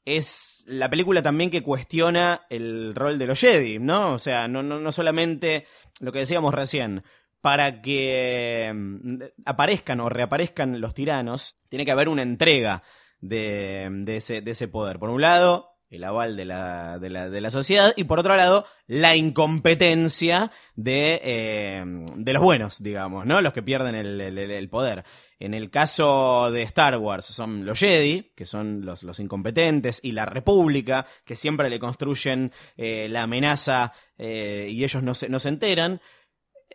Es 0.05 0.63
la 0.67 0.89
película 0.89 1.21
también 1.21 1.51
que 1.51 1.61
cuestiona 1.61 2.41
el 2.49 2.95
rol 2.95 3.19
de 3.19 3.27
los 3.27 3.39
Jedi, 3.39 3.77
¿no? 3.79 4.13
O 4.13 4.19
sea, 4.19 4.47
no, 4.47 4.63
no, 4.63 4.79
no 4.79 4.91
solamente 4.91 5.65
lo 5.99 6.11
que 6.11 6.19
decíamos 6.19 6.53
recién, 6.53 7.03
para 7.41 7.81
que 7.81 8.71
mm, 8.73 9.15
aparezcan 9.45 9.99
o 9.99 10.09
reaparezcan 10.09 10.81
los 10.81 10.93
tiranos, 10.95 11.57
tiene 11.69 11.85
que 11.85 11.91
haber 11.91 12.09
una 12.09 12.23
entrega 12.23 12.81
de, 13.19 13.87
de 13.91 14.17
ese, 14.17 14.41
de 14.41 14.51
ese 14.51 14.67
poder. 14.67 14.97
Por 14.97 15.09
un 15.11 15.21
lado, 15.21 15.69
el 15.89 16.03
aval 16.03 16.35
de 16.35 16.45
la, 16.45 16.97
de 16.97 17.09
la, 17.09 17.29
de 17.29 17.41
la 17.41 17.51
sociedad 17.51 17.93
y 17.95 18.05
por 18.05 18.17
otro 18.19 18.35
lado, 18.35 18.65
la 18.87 19.15
incompetencia 19.15 20.51
de, 20.75 21.19
eh, 21.23 21.83
de 22.15 22.33
los 22.33 22.41
buenos, 22.41 22.81
digamos, 22.81 23.25
¿no? 23.25 23.41
Los 23.41 23.53
que 23.53 23.61
pierden 23.61 23.95
el- 23.95 24.19
el 24.19 24.69
poder. 24.69 25.03
En 25.41 25.55
el 25.55 25.71
caso 25.71 26.51
de 26.51 26.61
Star 26.61 26.95
Wars 26.97 27.25
son 27.25 27.65
los 27.65 27.79
Jedi, 27.79 28.31
que 28.35 28.45
son 28.45 28.85
los, 28.85 29.19
incompetentes, 29.19 29.99
y 30.03 30.11
la 30.11 30.27
República, 30.27 31.07
que 31.25 31.35
siempre 31.35 31.67
le 31.67 31.79
construyen 31.79 32.51
eh, 32.77 33.07
la 33.09 33.23
amenaza 33.23 33.91
eh, 34.19 34.67
y 34.69 34.83
ellos 34.83 35.01
no 35.01 35.15
se, 35.15 35.29
no 35.29 35.39
se 35.39 35.49
enteran. 35.49 35.99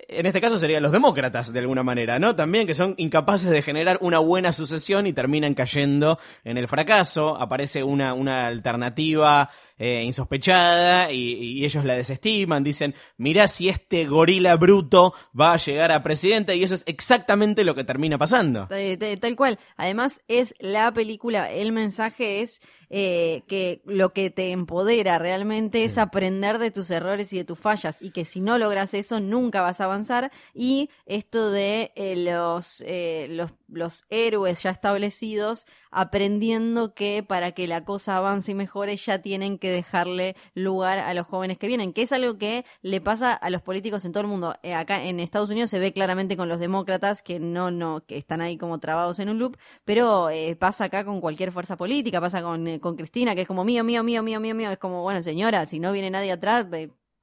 En 0.09 0.27
este 0.27 0.41
caso 0.41 0.59
serían 0.59 0.83
los 0.83 0.91
demócratas, 0.91 1.53
de 1.53 1.61
alguna 1.61 1.85
manera, 1.85 2.19
¿no? 2.19 2.35
También 2.35 2.67
que 2.67 2.75
son 2.75 2.95
incapaces 2.99 3.51
de 3.51 3.63
generar 3.63 3.99
una 4.01 4.19
buena 4.19 4.51
sucesión 4.51 5.07
y 5.07 5.13
terminan 5.13 5.55
cayendo 5.55 6.19
en 6.43 6.59
el 6.59 6.67
fracaso. 6.67 7.37
Aparece 7.37 7.85
una, 7.85 8.15
una 8.15 8.49
alternativa 8.49 9.49
eh, 9.79 10.03
insospechada 10.05 11.13
y, 11.13 11.35
y 11.35 11.65
ellos 11.65 11.85
la 11.85 11.95
desestiman, 11.95 12.65
dicen, 12.65 12.95
mirá 13.17 13.49
si 13.49 13.69
este 13.69 14.07
gorila 14.07 14.57
bruto 14.57 15.15
va 15.39 15.53
a 15.53 15.57
llegar 15.57 15.93
a 15.93 16.03
presidente 16.03 16.57
y 16.57 16.63
eso 16.63 16.75
es 16.75 16.85
exactamente 16.87 17.65
lo 17.65 17.75
que 17.75 17.85
termina 17.85 18.19
pasando. 18.19 18.67
Tal 18.67 19.37
cual. 19.37 19.59
Además, 19.77 20.21
es 20.29 20.55
la 20.59 20.93
película, 20.93 21.51
el 21.51 21.73
mensaje 21.73 22.43
es 22.43 22.61
eh, 22.89 23.43
que 23.49 23.83
lo 23.85 24.13
que 24.13 24.31
te 24.31 24.53
empodera 24.53 25.19
realmente 25.19 25.83
es 25.83 25.99
aprender 25.99 26.59
de 26.59 26.71
tus 26.71 26.91
errores 26.91 27.33
y 27.33 27.39
de 27.39 27.45
tus 27.45 27.59
fallas, 27.59 28.01
y 28.01 28.11
que 28.11 28.25
si 28.25 28.41
no 28.41 28.59
logras 28.59 28.95
eso, 28.95 29.19
nunca 29.19 29.63
vas 29.63 29.81
a 29.81 29.85
avanzar. 29.85 30.31
Y 30.55 30.91
esto 31.05 31.51
de 31.51 31.93
eh, 31.97 32.15
los, 32.17 32.85
eh, 32.87 33.27
los, 33.31 33.51
los 33.69 34.05
héroes 34.09 34.63
ya 34.63 34.71
establecidos 34.71 35.67
aprendiendo 35.97 36.93
que 36.93 37.25
para 37.27 37.53
que 37.53 37.67
la 37.67 37.83
cosa 37.87 38.19
avance 38.19 38.53
y 38.53 38.55
mejore 38.55 38.99
ya 38.99 39.23
tienen 39.23 39.59
que 39.59 39.71
dejarle 39.71 40.37
lugar 40.53 40.99
a 40.99 41.15
los 41.15 41.27
jóvenes 41.27 41.57
que 41.57 41.69
vienen, 41.69 41.95
que 41.95 42.03
es 42.03 42.13
algo 42.13 42.37
que 42.37 42.67
le 42.83 43.01
pasa 43.01 43.33
a 43.33 43.49
los 43.49 43.63
políticos 43.63 44.05
en 44.05 44.13
todo 44.13 44.21
el 44.21 44.27
mundo. 44.29 44.55
Eh, 44.63 44.75
acá 44.75 45.03
en 45.05 45.21
Estados 45.21 45.49
Unidos 45.49 45.71
se 45.71 45.79
ve 45.79 45.95
claramente 45.95 46.37
con 46.37 46.51
los 46.51 46.61
demócratas 46.61 47.23
que 47.23 47.41
no, 47.41 47.71
no, 47.71 48.05
que 48.05 48.19
están 48.19 48.43
ahí 48.43 48.59
como 48.59 48.79
trabados 48.79 49.19
en 49.21 49.31
un 49.31 49.39
loop, 49.39 49.57
pero 49.87 50.29
eh, 50.29 50.55
pasa 50.55 50.85
acá 50.85 51.03
con 51.03 51.23
cualquier 51.23 51.51
fuerza 51.51 51.79
política, 51.79 52.21
pasa 52.21 52.43
con, 52.43 52.67
eh, 52.67 52.79
con 52.79 52.95
Cristina, 52.95 53.35
que 53.35 53.41
es 53.41 53.49
como 53.49 53.65
mío, 53.65 53.83
mío, 53.83 54.05
mío, 54.05 54.23
mío, 54.23 54.39
mío, 54.39 54.55
mío, 54.55 54.71
es 54.71 54.79
como, 54.79 55.03
bueno, 55.03 55.23
señora, 55.23 55.65
si 55.65 55.81
no 55.81 55.93
viene 55.93 56.11
nadie 56.11 56.31
atrás, 56.31 56.67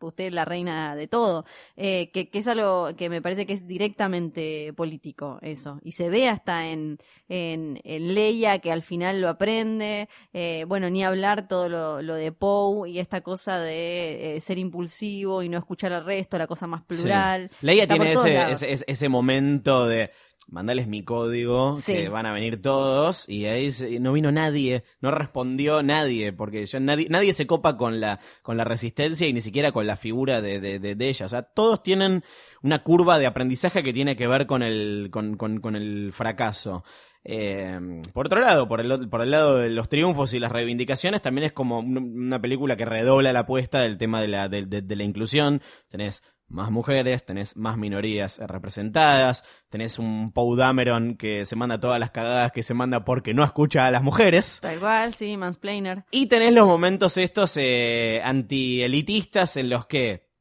usted 0.06 0.26
es 0.26 0.34
la 0.34 0.46
reina 0.46 0.96
de 0.96 1.08
todo, 1.08 1.46
eh, 1.76 2.12
que, 2.12 2.30
que 2.30 2.40
es 2.40 2.48
algo 2.48 2.96
que 2.96 3.10
me 3.10 3.22
parece 3.22 3.46
que 3.46 3.54
es 3.54 3.68
directamente 3.68 4.74
político 4.74 5.40
eso, 5.42 5.80
y 5.84 5.94
se 5.94 6.10
ve 6.10 6.28
hasta 6.28 6.70
en, 6.70 6.98
en, 7.30 7.80
en 7.84 8.14
Leia 8.14 8.60
que 8.60 8.72
al 8.72 8.82
final 8.82 9.22
lo 9.22 9.30
aprende, 9.30 10.10
eh, 10.34 10.66
bueno, 10.68 10.90
ni 10.90 11.04
hablar 11.04 11.48
todo 11.48 11.70
lo, 11.70 12.02
lo 12.02 12.16
de 12.16 12.32
Poe 12.32 12.90
y 12.90 13.00
esta 13.00 13.22
cosa 13.22 13.60
de 13.60 14.38
eh, 14.38 14.42
ser 14.42 14.58
impulsivo 14.58 15.44
y 15.44 15.50
no 15.50 15.58
escuchar 15.58 15.94
al 15.94 16.06
resto, 16.06 16.38
la 16.38 16.48
cosa 16.48 16.68
más 16.68 16.84
plural. 16.84 17.50
Sí. 17.52 17.66
Leia 17.66 17.84
Está 17.84 17.96
tiene 17.96 18.14
ese, 18.52 18.84
ese 18.86 19.10
momento 19.10 19.88
de 19.88 20.12
mandales 20.50 20.88
mi 20.88 21.04
código, 21.04 21.78
Sí. 21.78 21.94
que 21.94 22.10
van 22.10 22.26
a 22.26 22.34
venir 22.34 22.62
todos, 22.62 23.28
y 23.30 23.46
ahí 23.46 23.72
se- 23.72 24.00
no 24.00 24.14
vino 24.14 24.32
nadie, 24.32 24.84
no 25.02 25.10
respondió 25.12 25.82
nadie, 25.84 26.34
porque 26.34 26.66
ya 26.66 26.80
nadie, 26.80 27.08
nadie 27.10 27.34
se 27.34 27.48
copa 27.48 27.78
con 27.78 28.00
la, 28.00 28.20
con 28.42 28.58
la 28.58 28.64
resistencia 28.64 29.28
y 29.28 29.34
ni 29.34 29.42
siquiera 29.42 29.72
con 29.72 29.88
la 29.88 29.96
figura 29.98 30.42
de, 30.42 30.60
de, 30.60 30.80
de- 30.80 30.96
de 30.96 31.10
ella. 31.10 31.26
O 31.26 31.30
sea, 31.30 31.44
todos 31.44 31.82
tienen 31.82 32.24
una 32.62 32.84
curva 32.84 33.20
de 33.20 33.26
aprendizaje 33.28 33.84
que 33.84 33.94
tiene 33.94 34.16
que 34.16 34.28
ver 34.28 34.46
con 34.46 34.62
el, 34.64 35.10
con, 35.12 35.38
con, 35.38 35.60
con 35.60 35.76
el 35.76 36.12
fracaso. 36.14 36.84
Eh, 37.26 37.80
por 38.14 38.26
otro 38.26 38.42
lado, 38.42 38.68
por 38.68 38.82
el, 38.82 39.08
por 39.10 39.22
el 39.22 39.32
lado 39.32 39.58
de 39.58 39.70
los 39.70 39.88
triunfos 39.88 40.34
y 40.34 40.40
las 40.40 40.52
reivindicaciones, 40.52 41.22
también 41.22 41.46
es 41.46 41.54
como 41.54 41.80
un- 41.80 41.98
una 41.98 42.42
película 42.42 42.76
que 42.76 42.84
redobla 42.86 43.32
la 43.32 43.40
apuesta 43.40 43.80
del 43.80 43.98
tema 43.98 44.20
de 44.22 44.28
la, 44.28 44.50
de, 44.50 44.66
de- 44.66 44.82
de 44.82 44.96
la 44.98 45.04
inclusión. 45.04 45.62
Tenés 45.90 46.22
más 46.54 46.72
mujeres, 46.72 47.26
tenés 47.26 47.58
más 47.58 47.78
minorías 47.78 48.40
representadas, 48.40 49.44
tenés 49.70 50.00
un 50.00 50.32
Poe 50.32 50.58
Dameron 50.58 51.16
que 51.16 51.46
se 51.46 51.56
manda 51.56 51.80
todas 51.80 52.00
las 52.00 52.12
cagadas 52.12 52.52
que 52.52 52.64
se 52.64 52.74
manda 52.74 53.04
porque 53.04 53.34
no 53.34 53.44
escucha 53.44 53.86
a 53.86 53.92
las 53.92 54.04
mujeres. 54.04 54.60
Tal 54.62 54.80
cual, 54.80 55.14
sí, 55.14 55.36
mansplainer. 55.36 56.06
Y 56.12 56.28
tenés 56.28 56.54
los 56.54 56.68
momentos 56.68 57.18
estos 57.18 57.58
eh, 57.58 58.22
anti-elitistas 58.24 59.58
en 59.58 59.70
los 59.70 59.86
que 59.86 60.33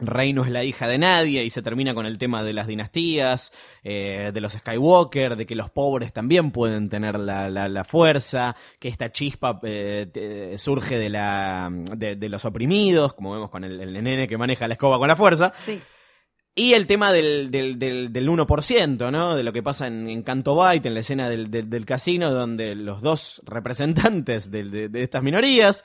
Rey 0.00 0.32
no 0.32 0.44
es 0.44 0.50
la 0.50 0.64
hija 0.64 0.86
de 0.88 0.98
nadie 0.98 1.44
y 1.44 1.50
se 1.50 1.62
termina 1.62 1.94
con 1.94 2.06
el 2.06 2.18
tema 2.18 2.42
de 2.42 2.52
las 2.52 2.66
dinastías, 2.66 3.52
eh, 3.82 4.30
de 4.32 4.40
los 4.40 4.52
Skywalker, 4.52 5.36
de 5.36 5.46
que 5.46 5.54
los 5.54 5.70
pobres 5.70 6.12
también 6.12 6.50
pueden 6.50 6.88
tener 6.88 7.18
la, 7.18 7.50
la- 7.50 7.68
la 7.68 7.84
fuerza, 7.84 8.54
que 8.78 8.88
esta 8.88 9.10
chispa 9.10 9.58
eh, 9.62 10.06
te- 10.12 10.58
surge 10.58 10.98
de, 10.98 11.08
la, 11.10 11.70
de, 11.72 12.16
de 12.16 12.28
los 12.28 12.44
oprimidos, 12.44 13.14
como 13.14 13.32
vemos 13.32 13.50
con 13.50 13.64
el, 13.64 13.80
el 13.80 13.92
nene 14.02 14.28
que 14.28 14.38
maneja 14.38 14.66
la 14.68 14.74
escoba 14.74 14.98
con 14.98 15.08
la 15.08 15.16
fuerza. 15.16 15.52
Sí. 15.58 15.80
Y 16.54 16.74
el 16.74 16.88
tema 16.88 17.12
del, 17.12 17.52
del, 17.52 17.78
del, 17.78 18.12
del 18.12 18.28
1%, 18.28 19.12
¿no? 19.12 19.36
De 19.36 19.44
lo 19.44 19.52
que 19.52 19.62
pasa 19.62 19.86
en, 19.86 20.08
en 20.08 20.22
Canto 20.24 20.56
Bight, 20.56 20.84
en 20.86 20.94
la 20.94 21.00
escena 21.00 21.28
del, 21.28 21.84
casino, 21.86 22.32
donde 22.32 22.74
los 22.74 23.00
dos 23.00 23.40
representantes 23.46 24.50
de, 24.50 24.88
de 24.88 25.02
estas 25.04 25.22
minorías, 25.22 25.84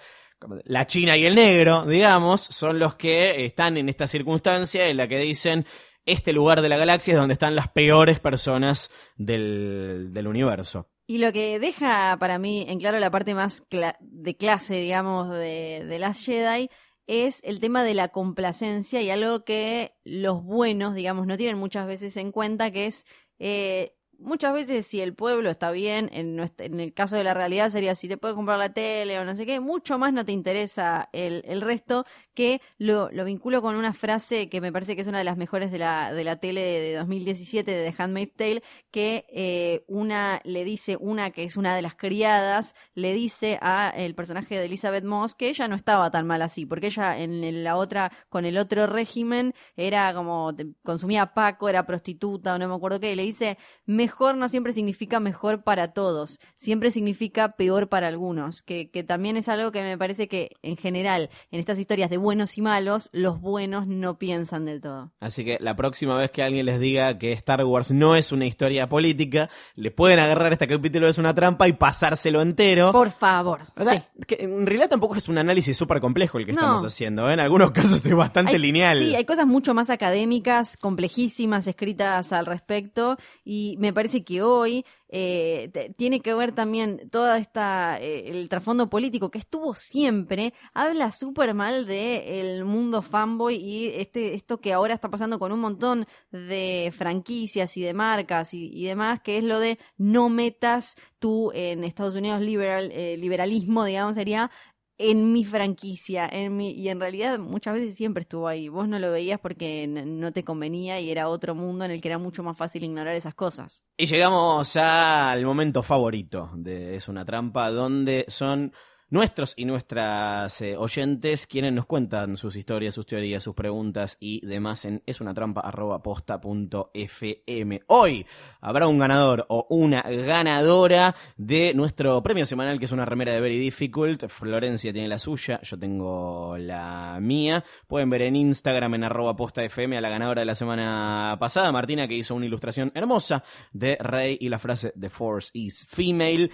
la 0.66 0.88
china 0.88 1.18
y 1.18 1.26
el 1.26 1.36
negro, 1.36 1.86
digamos, 1.86 2.42
son 2.42 2.80
los 2.80 2.96
que 2.96 3.46
están 3.46 3.78
en 3.78 3.90
esta 3.90 4.08
circunstancia 4.08 4.88
en 4.88 4.98
la 4.98 5.08
que 5.08 5.18
dicen 5.18 5.66
este 6.06 6.34
lugar 6.34 6.62
de 6.62 6.70
la 6.70 6.78
galaxia 6.78 7.14
es 7.14 7.20
donde 7.20 7.34
están 7.34 7.56
las 7.56 7.70
peores 7.70 8.20
personas 8.20 8.92
del, 9.16 10.10
del 10.12 10.28
universo. 10.28 10.90
Y 11.06 11.18
lo 11.18 11.34
que 11.34 11.60
deja 11.60 12.16
para 12.20 12.40
mí 12.40 12.66
en 12.68 12.80
claro 12.80 13.00
la 13.00 13.12
parte 13.12 13.36
más 13.36 13.64
de 14.00 14.38
clase, 14.38 14.76
digamos, 14.76 15.30
de, 15.30 15.98
Last 16.00 16.26
Jedi 16.26 16.70
es 17.08 17.42
el 17.44 17.60
tema 17.60 17.84
de 17.84 17.94
la 17.94 18.08
complacencia 18.08 19.02
y 19.02 19.10
algo 19.10 19.44
que 19.44 19.96
los 20.06 20.44
buenos, 20.44 20.96
digamos, 20.96 21.28
no 21.28 21.36
tienen 21.36 21.58
muchas 21.58 21.88
veces 21.88 22.16
en 22.16 22.32
cuenta, 22.32 22.72
que 22.72 22.86
es 22.86 23.06
eh, 23.40 23.96
muchas 24.20 24.54
veces 24.54 24.88
si 24.88 25.02
el 25.02 25.14
pueblo 25.16 25.50
está 25.50 25.72
bien, 25.72 26.10
en, 26.14 26.36
nuestra- 26.36 26.66
en 26.66 26.80
el 26.80 26.94
caso 26.94 27.16
de 27.16 27.24
la 27.24 27.34
realidad 27.34 27.70
sería 27.70 27.96
si 27.96 28.08
te 28.08 28.18
puedes 28.18 28.36
comprar 28.36 28.58
la 28.60 28.74
tele 28.74 29.20
o 29.20 29.26
no 29.26 29.36
sé 29.36 29.46
qué, 29.46 29.60
mucho 29.60 29.98
más 30.00 30.14
no 30.14 30.24
te 30.26 30.32
interesa 30.32 31.10
el, 31.14 31.44
el 31.46 31.62
resto, 31.62 32.06
que 32.34 32.62
lo, 32.78 33.10
lo 33.12 33.26
vinculo 33.26 33.62
con 33.62 33.76
una 33.76 33.94
frase 33.94 34.50
que 34.50 34.62
me 34.62 34.72
parece 34.72 34.96
que 34.96 35.02
es 35.02 35.08
una 35.08 35.20
de 35.20 35.24
las 35.24 35.38
mejores 35.38 35.72
de 35.72 35.80
la, 35.80 36.14
de 36.14 36.24
la 36.24 36.38
tele 36.38 36.62
de 36.62 36.94
2017 36.96 37.72
de 37.72 37.92
The 37.92 38.02
Handmaid's 38.02 38.34
Tale, 38.36 38.64
que 38.92 39.26
eh, 39.30 39.84
una 39.88 40.42
le 40.44 40.64
dice, 40.64 40.98
una 41.00 41.32
que 41.32 41.44
es 41.44 41.58
una 41.58 41.76
de 41.76 41.82
las 41.82 41.96
criadas, 41.96 42.76
le 42.96 43.14
dice 43.14 43.60
a 43.62 43.94
el 43.96 44.16
personaje 44.16 44.58
de 44.58 44.66
Elizabeth 44.66 45.04
Moss 45.04 45.36
que 45.36 45.50
ella 45.50 45.68
no 45.68 45.76
estaba 45.76 46.10
tan 46.12 46.26
mal 46.28 46.42
así, 46.42 46.66
porque 46.66 46.88
ella 46.88 47.18
en 47.20 47.64
la 47.64 47.76
otra, 47.78 48.12
con 48.30 48.46
el 48.46 48.58
otro 48.58 48.88
régimen, 48.88 49.54
era 49.76 50.14
como, 50.14 50.54
consumía 50.84 51.34
paco, 51.34 51.70
era 51.70 51.86
prostituta 51.86 52.56
o 52.56 52.60
no 52.60 52.68
me 52.68 52.76
acuerdo 52.76 53.00
qué, 53.00 53.12
y 53.14 53.16
le 53.16 53.24
dice, 53.24 53.58
mejor 54.04 54.36
no 54.36 54.50
siempre 54.50 54.74
significa 54.74 55.22
mejor 55.22 55.64
para 55.64 55.94
todos, 55.94 56.40
siempre 56.58 56.92
significa 56.92 57.56
peor 57.56 57.88
para 57.88 58.10
algunos, 58.10 58.62
que, 58.62 58.90
que 58.92 59.02
también 59.04 59.38
es 59.38 59.48
algo 59.48 59.72
que 59.72 59.82
me 59.82 59.98
parece 59.98 60.28
que 60.28 60.52
en 60.62 60.76
general, 60.76 61.30
en 61.52 61.60
estas 61.62 61.80
historias 61.80 62.10
de 62.10 62.18
buenos 62.18 62.58
y 62.58 62.62
malos, 62.62 63.10
los 63.14 63.40
buenos 63.40 63.88
no 63.88 64.18
piensan 64.18 64.66
del 64.66 64.82
todo. 64.82 65.14
Así 65.22 65.46
que 65.46 65.58
la 65.62 65.76
próxima 65.78 66.16
vez 66.18 66.32
que 66.32 66.44
alguien 66.44 66.66
les 66.66 66.80
diga 66.82 67.18
que 67.18 67.32
Star 67.32 67.64
Wars 67.64 67.92
no 67.92 68.18
es 68.18 68.34
una 68.34 68.46
historia 68.46 68.90
política, 68.90 69.50
le 69.76 69.90
pueden 69.92 70.20
agarrar 70.20 70.52
este 70.52 70.68
capítulo 70.68 71.08
es 71.08 71.18
una 71.18 71.34
trampa 71.34 71.68
y 71.70 71.74
pasárselo 71.74 72.42
entero. 72.42 72.92
Por 72.92 73.12
favor, 73.12 73.62
sí. 73.78 74.02
que 74.28 74.36
en 74.42 74.66
realidad 74.66 74.90
tampoco 74.90 75.16
es 75.16 75.30
un 75.30 75.38
análisis 75.38 75.78
súper 75.78 76.02
complejo 76.02 76.40
el 76.40 76.46
que 76.46 76.52
No. 76.52 76.60
estamos 76.60 76.84
haciendo. 76.86 77.30
¿eh? 77.30 77.34
En 77.36 77.40
algunos 77.40 77.72
casos 77.72 78.06
es 78.06 78.14
bastante 78.16 78.52
Hay- 78.54 78.60
lineal. 78.60 78.98
Sí, 78.98 79.16
hay 79.16 79.24
cosas 79.24 79.48
mucho 79.48 79.74
más 79.74 79.90
académicas, 79.90 80.76
complejísimas, 80.78 81.68
escritas 81.68 82.34
al 82.34 82.46
respecto, 82.46 83.18
y 83.46 83.76
me 83.80 83.93
parece 83.94 84.24
que 84.24 84.42
hoy 84.42 84.86
eh, 85.10 85.94
tiene 85.96 86.22
que 86.22 86.34
ver 86.34 86.54
también 86.54 87.10
toda 87.12 87.38
esta 87.38 87.98
eh, 88.00 88.30
el 88.30 88.50
trasfondo 88.50 88.90
político 88.90 89.30
que 89.30 89.38
estuvo 89.38 89.74
siempre, 89.76 90.54
habla 90.74 91.12
súper 91.12 91.54
mal 91.54 91.86
de 91.86 92.40
el 92.40 92.66
mundo 92.66 93.02
fanboy 93.02 93.56
y 93.56 93.88
este 93.96 94.34
esto 94.34 94.60
que 94.60 94.74
ahora 94.74 94.94
está 94.94 95.10
pasando 95.10 95.40
con 95.40 95.52
un 95.52 95.60
montón 95.60 96.08
de 96.32 96.94
franquicias 96.98 97.78
y 97.78 97.82
de 97.82 97.94
marcas 97.94 98.54
y, 98.54 98.70
y 98.74 98.86
demás, 98.86 99.22
que 99.22 99.38
es 99.38 99.44
lo 99.44 99.60
de 99.60 99.78
no 99.98 100.30
metas 100.30 100.96
tú 101.24 101.52
en 101.54 101.86
Estados 101.86 102.16
Unidos 102.16 102.42
liberal 102.42 102.92
eh, 102.92 103.16
liberalismo, 103.18 103.86
digamos, 103.86 104.16
sería 104.16 104.52
en 104.98 105.32
mi 105.32 105.44
franquicia, 105.44 106.28
en 106.32 106.56
mi, 106.56 106.72
y 106.72 106.90
en 106.90 107.00
realidad 107.00 107.40
muchas 107.40 107.76
veces 107.76 107.96
siempre 107.96 108.22
estuvo 108.22 108.48
ahí. 108.48 108.70
Vos 108.70 108.88
no 108.88 109.00
lo 109.00 109.12
veías 109.12 109.40
porque 109.40 109.88
no 109.88 110.32
te 110.32 110.44
convenía 110.44 111.00
y 111.00 111.10
era 111.10 111.30
otro 111.30 111.56
mundo 111.56 111.86
en 111.86 111.92
el 111.92 112.02
que 112.02 112.10
era 112.10 112.18
mucho 112.18 112.44
más 112.44 112.58
fácil 112.58 112.84
ignorar 112.84 113.16
esas 113.16 113.36
cosas. 113.36 113.84
Y 113.98 114.06
llegamos 114.06 114.76
al 114.76 115.44
momento 115.46 115.84
favorito 115.84 116.52
de 116.56 116.96
Es 116.96 117.08
una 117.08 117.26
trampa, 117.26 117.70
donde 117.72 118.26
son 118.28 118.72
nuestros 119.14 119.54
y 119.56 119.64
nuestras 119.66 120.60
eh, 120.62 120.76
oyentes 120.76 121.46
quienes 121.46 121.72
nos 121.72 121.86
cuentan 121.86 122.36
sus 122.36 122.56
historias, 122.56 122.96
sus 122.96 123.06
teorías, 123.06 123.44
sus 123.44 123.54
preguntas 123.54 124.18
y 124.20 124.44
demás 124.44 124.86
en 124.86 125.04
esunatrampa.posta.fm. 125.06 127.84
Hoy 127.86 128.26
habrá 128.60 128.88
un 128.88 128.98
ganador 128.98 129.46
o 129.50 129.68
una 129.70 130.02
ganadora 130.02 131.14
de 131.38 131.76
nuestro 131.76 132.24
premio 132.24 132.48
semanal, 132.48 132.80
que 132.80 132.86
es 132.86 132.92
una 132.92 133.06
remera 133.06 133.34
de 133.34 133.42
Very 133.42 133.60
Difficult. 133.60 134.30
Florencia 134.30 134.92
tiene 134.92 135.08
la 135.08 135.20
suya, 135.20 135.62
yo 135.62 135.78
tengo 135.78 136.58
la 136.58 137.20
mía. 137.22 137.64
Pueden 137.86 138.10
ver 138.10 138.24
en 138.24 138.36
Instagram 138.36 138.96
en 138.96 139.04
arroba 139.04 139.36
posta 139.36 139.64
FM 139.64 139.96
a 139.96 140.02
la 140.02 140.10
ganadora 140.10 140.42
de 140.42 140.46
la 140.46 140.56
semana 140.56 141.38
pasada, 141.40 141.72
Martina, 141.72 142.08
que 142.08 142.16
hizo 142.16 142.34
una 142.34 142.48
ilustración 142.48 142.92
hermosa 142.96 143.44
de 143.74 143.96
Rey 143.98 144.40
y 144.42 144.50
la 144.50 144.58
frase 144.58 144.92
The 145.00 145.12
Force 145.12 145.52
is 145.54 145.86
Female. 145.88 146.50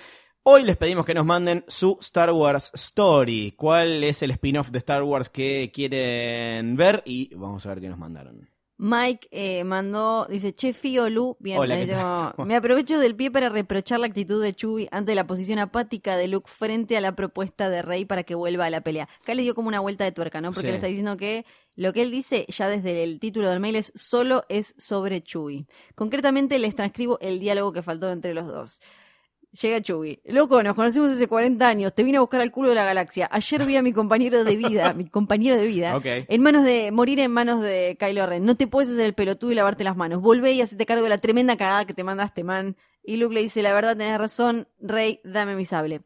Hoy 0.51 0.63
les 0.63 0.77
pedimos 0.77 1.05
que 1.05 1.13
nos 1.13 1.27
manden 1.27 1.63
su 1.67 1.95
Star 2.01 2.31
Wars 2.31 2.71
Story. 2.73 3.53
¿Cuál 3.55 4.03
es 4.03 4.23
el 4.23 4.31
spin-off 4.31 4.71
de 4.71 4.79
Star 4.79 5.03
Wars 5.03 5.29
que 5.29 5.69
quieren 5.71 6.75
ver? 6.75 7.03
Y 7.05 7.35
vamos 7.35 7.63
a 7.67 7.69
ver 7.69 7.79
qué 7.81 7.87
nos 7.87 7.99
mandaron. 7.99 8.49
Mike 8.79 9.27
eh, 9.29 9.63
mandó, 9.63 10.25
dice, 10.25 10.55
che, 10.55 10.73
Fío, 10.73 11.07
Lu, 11.07 11.37
bien, 11.39 11.59
Hola, 11.59 11.75
ahí 11.75 11.85
¿qué 11.85 11.91
tal? 11.91 12.31
llegó. 12.31 12.45
me 12.45 12.55
aprovecho 12.55 12.97
del 12.97 13.15
pie 13.15 13.29
para 13.29 13.49
reprochar 13.49 13.99
la 13.99 14.07
actitud 14.07 14.41
de 14.41 14.51
Chewie 14.55 14.87
ante 14.91 15.13
la 15.13 15.27
posición 15.27 15.59
apática 15.59 16.17
de 16.17 16.27
Luke 16.27 16.49
frente 16.51 16.97
a 16.97 17.01
la 17.01 17.15
propuesta 17.15 17.69
de 17.69 17.83
Rey 17.83 18.05
para 18.05 18.23
que 18.23 18.33
vuelva 18.33 18.65
a 18.65 18.69
la 18.71 18.81
pelea. 18.81 19.07
Acá 19.21 19.35
le 19.35 19.43
dio 19.43 19.53
como 19.53 19.67
una 19.67 19.81
vuelta 19.81 20.03
de 20.03 20.13
tuerca, 20.13 20.41
¿no? 20.41 20.49
Porque 20.49 20.61
Sí. 20.61 20.67
le 20.71 20.75
está 20.77 20.87
diciendo 20.87 21.15
que 21.15 21.45
lo 21.75 21.93
que 21.93 22.01
él 22.01 22.09
dice 22.09 22.47
ya 22.49 22.67
desde 22.69 23.03
el 23.03 23.19
título 23.19 23.49
del 23.49 23.59
mail 23.59 23.75
es 23.75 23.91
solo 23.95 24.45
es 24.49 24.73
sobre 24.79 25.21
Chewie. 25.21 25.67
Concretamente 25.93 26.57
les 26.57 26.73
transcribo 26.75 27.19
el 27.21 27.39
diálogo 27.39 27.71
que 27.71 27.83
faltó 27.83 28.09
entre 28.09 28.33
los 28.33 28.47
dos. 28.47 28.79
Llega 29.51 29.81
Chewie. 29.81 30.21
Loco, 30.25 30.61
nos 30.61 30.75
conocimos 30.75 31.11
hace 31.11 31.27
40 31.27 31.67
años. 31.67 31.93
Te 31.95 32.03
vine 32.03 32.17
a 32.17 32.21
buscar 32.21 32.39
al 32.39 32.51
culo 32.51 32.69
de 32.69 32.75
la 32.75 32.85
galaxia. 32.85 33.27
Ayer 33.31 33.65
vi 33.65 33.77
a 33.77 33.81
mi 33.81 33.93
compañero 33.93 34.43
de 34.43 34.55
vida, 34.55 34.93
mi 34.93 35.05
compañero 35.09 35.55
de 35.55 35.65
vida, 35.65 35.95
Ok. 35.97 36.05
en 36.05 36.41
manos 36.43 36.63
de 36.63 36.91
morir 36.91 37.19
en 37.19 37.31
manos 37.31 37.61
de 37.61 37.97
Kylo 37.99 38.27
Ren. 38.27 38.45
No 38.45 38.55
te 38.55 38.67
puedes 38.67 38.91
hacer 38.91 39.05
el 39.05 39.15
pelotudo 39.15 39.51
y 39.51 39.55
lavarte 39.55 39.83
las 39.83 39.97
manos. 39.97 40.21
Volvé 40.21 40.51
y 40.51 40.61
hacete 40.61 40.85
cargo 40.85 41.03
de 41.03 41.09
la 41.09 41.17
tremenda 41.17 41.57
cagada 41.57 41.85
que 41.85 41.95
te 41.95 42.03
mandaste, 42.03 42.43
man. 42.43 42.77
Y 43.03 43.17
Luke 43.17 43.33
le 43.33 43.41
dice, 43.41 43.63
la 43.63 43.73
verdad 43.73 43.97
tenés 43.97 44.19
razón, 44.19 44.67
Rey, 44.79 45.19
dame 45.23 45.55
mi 45.55 45.65
sable. 45.65 46.01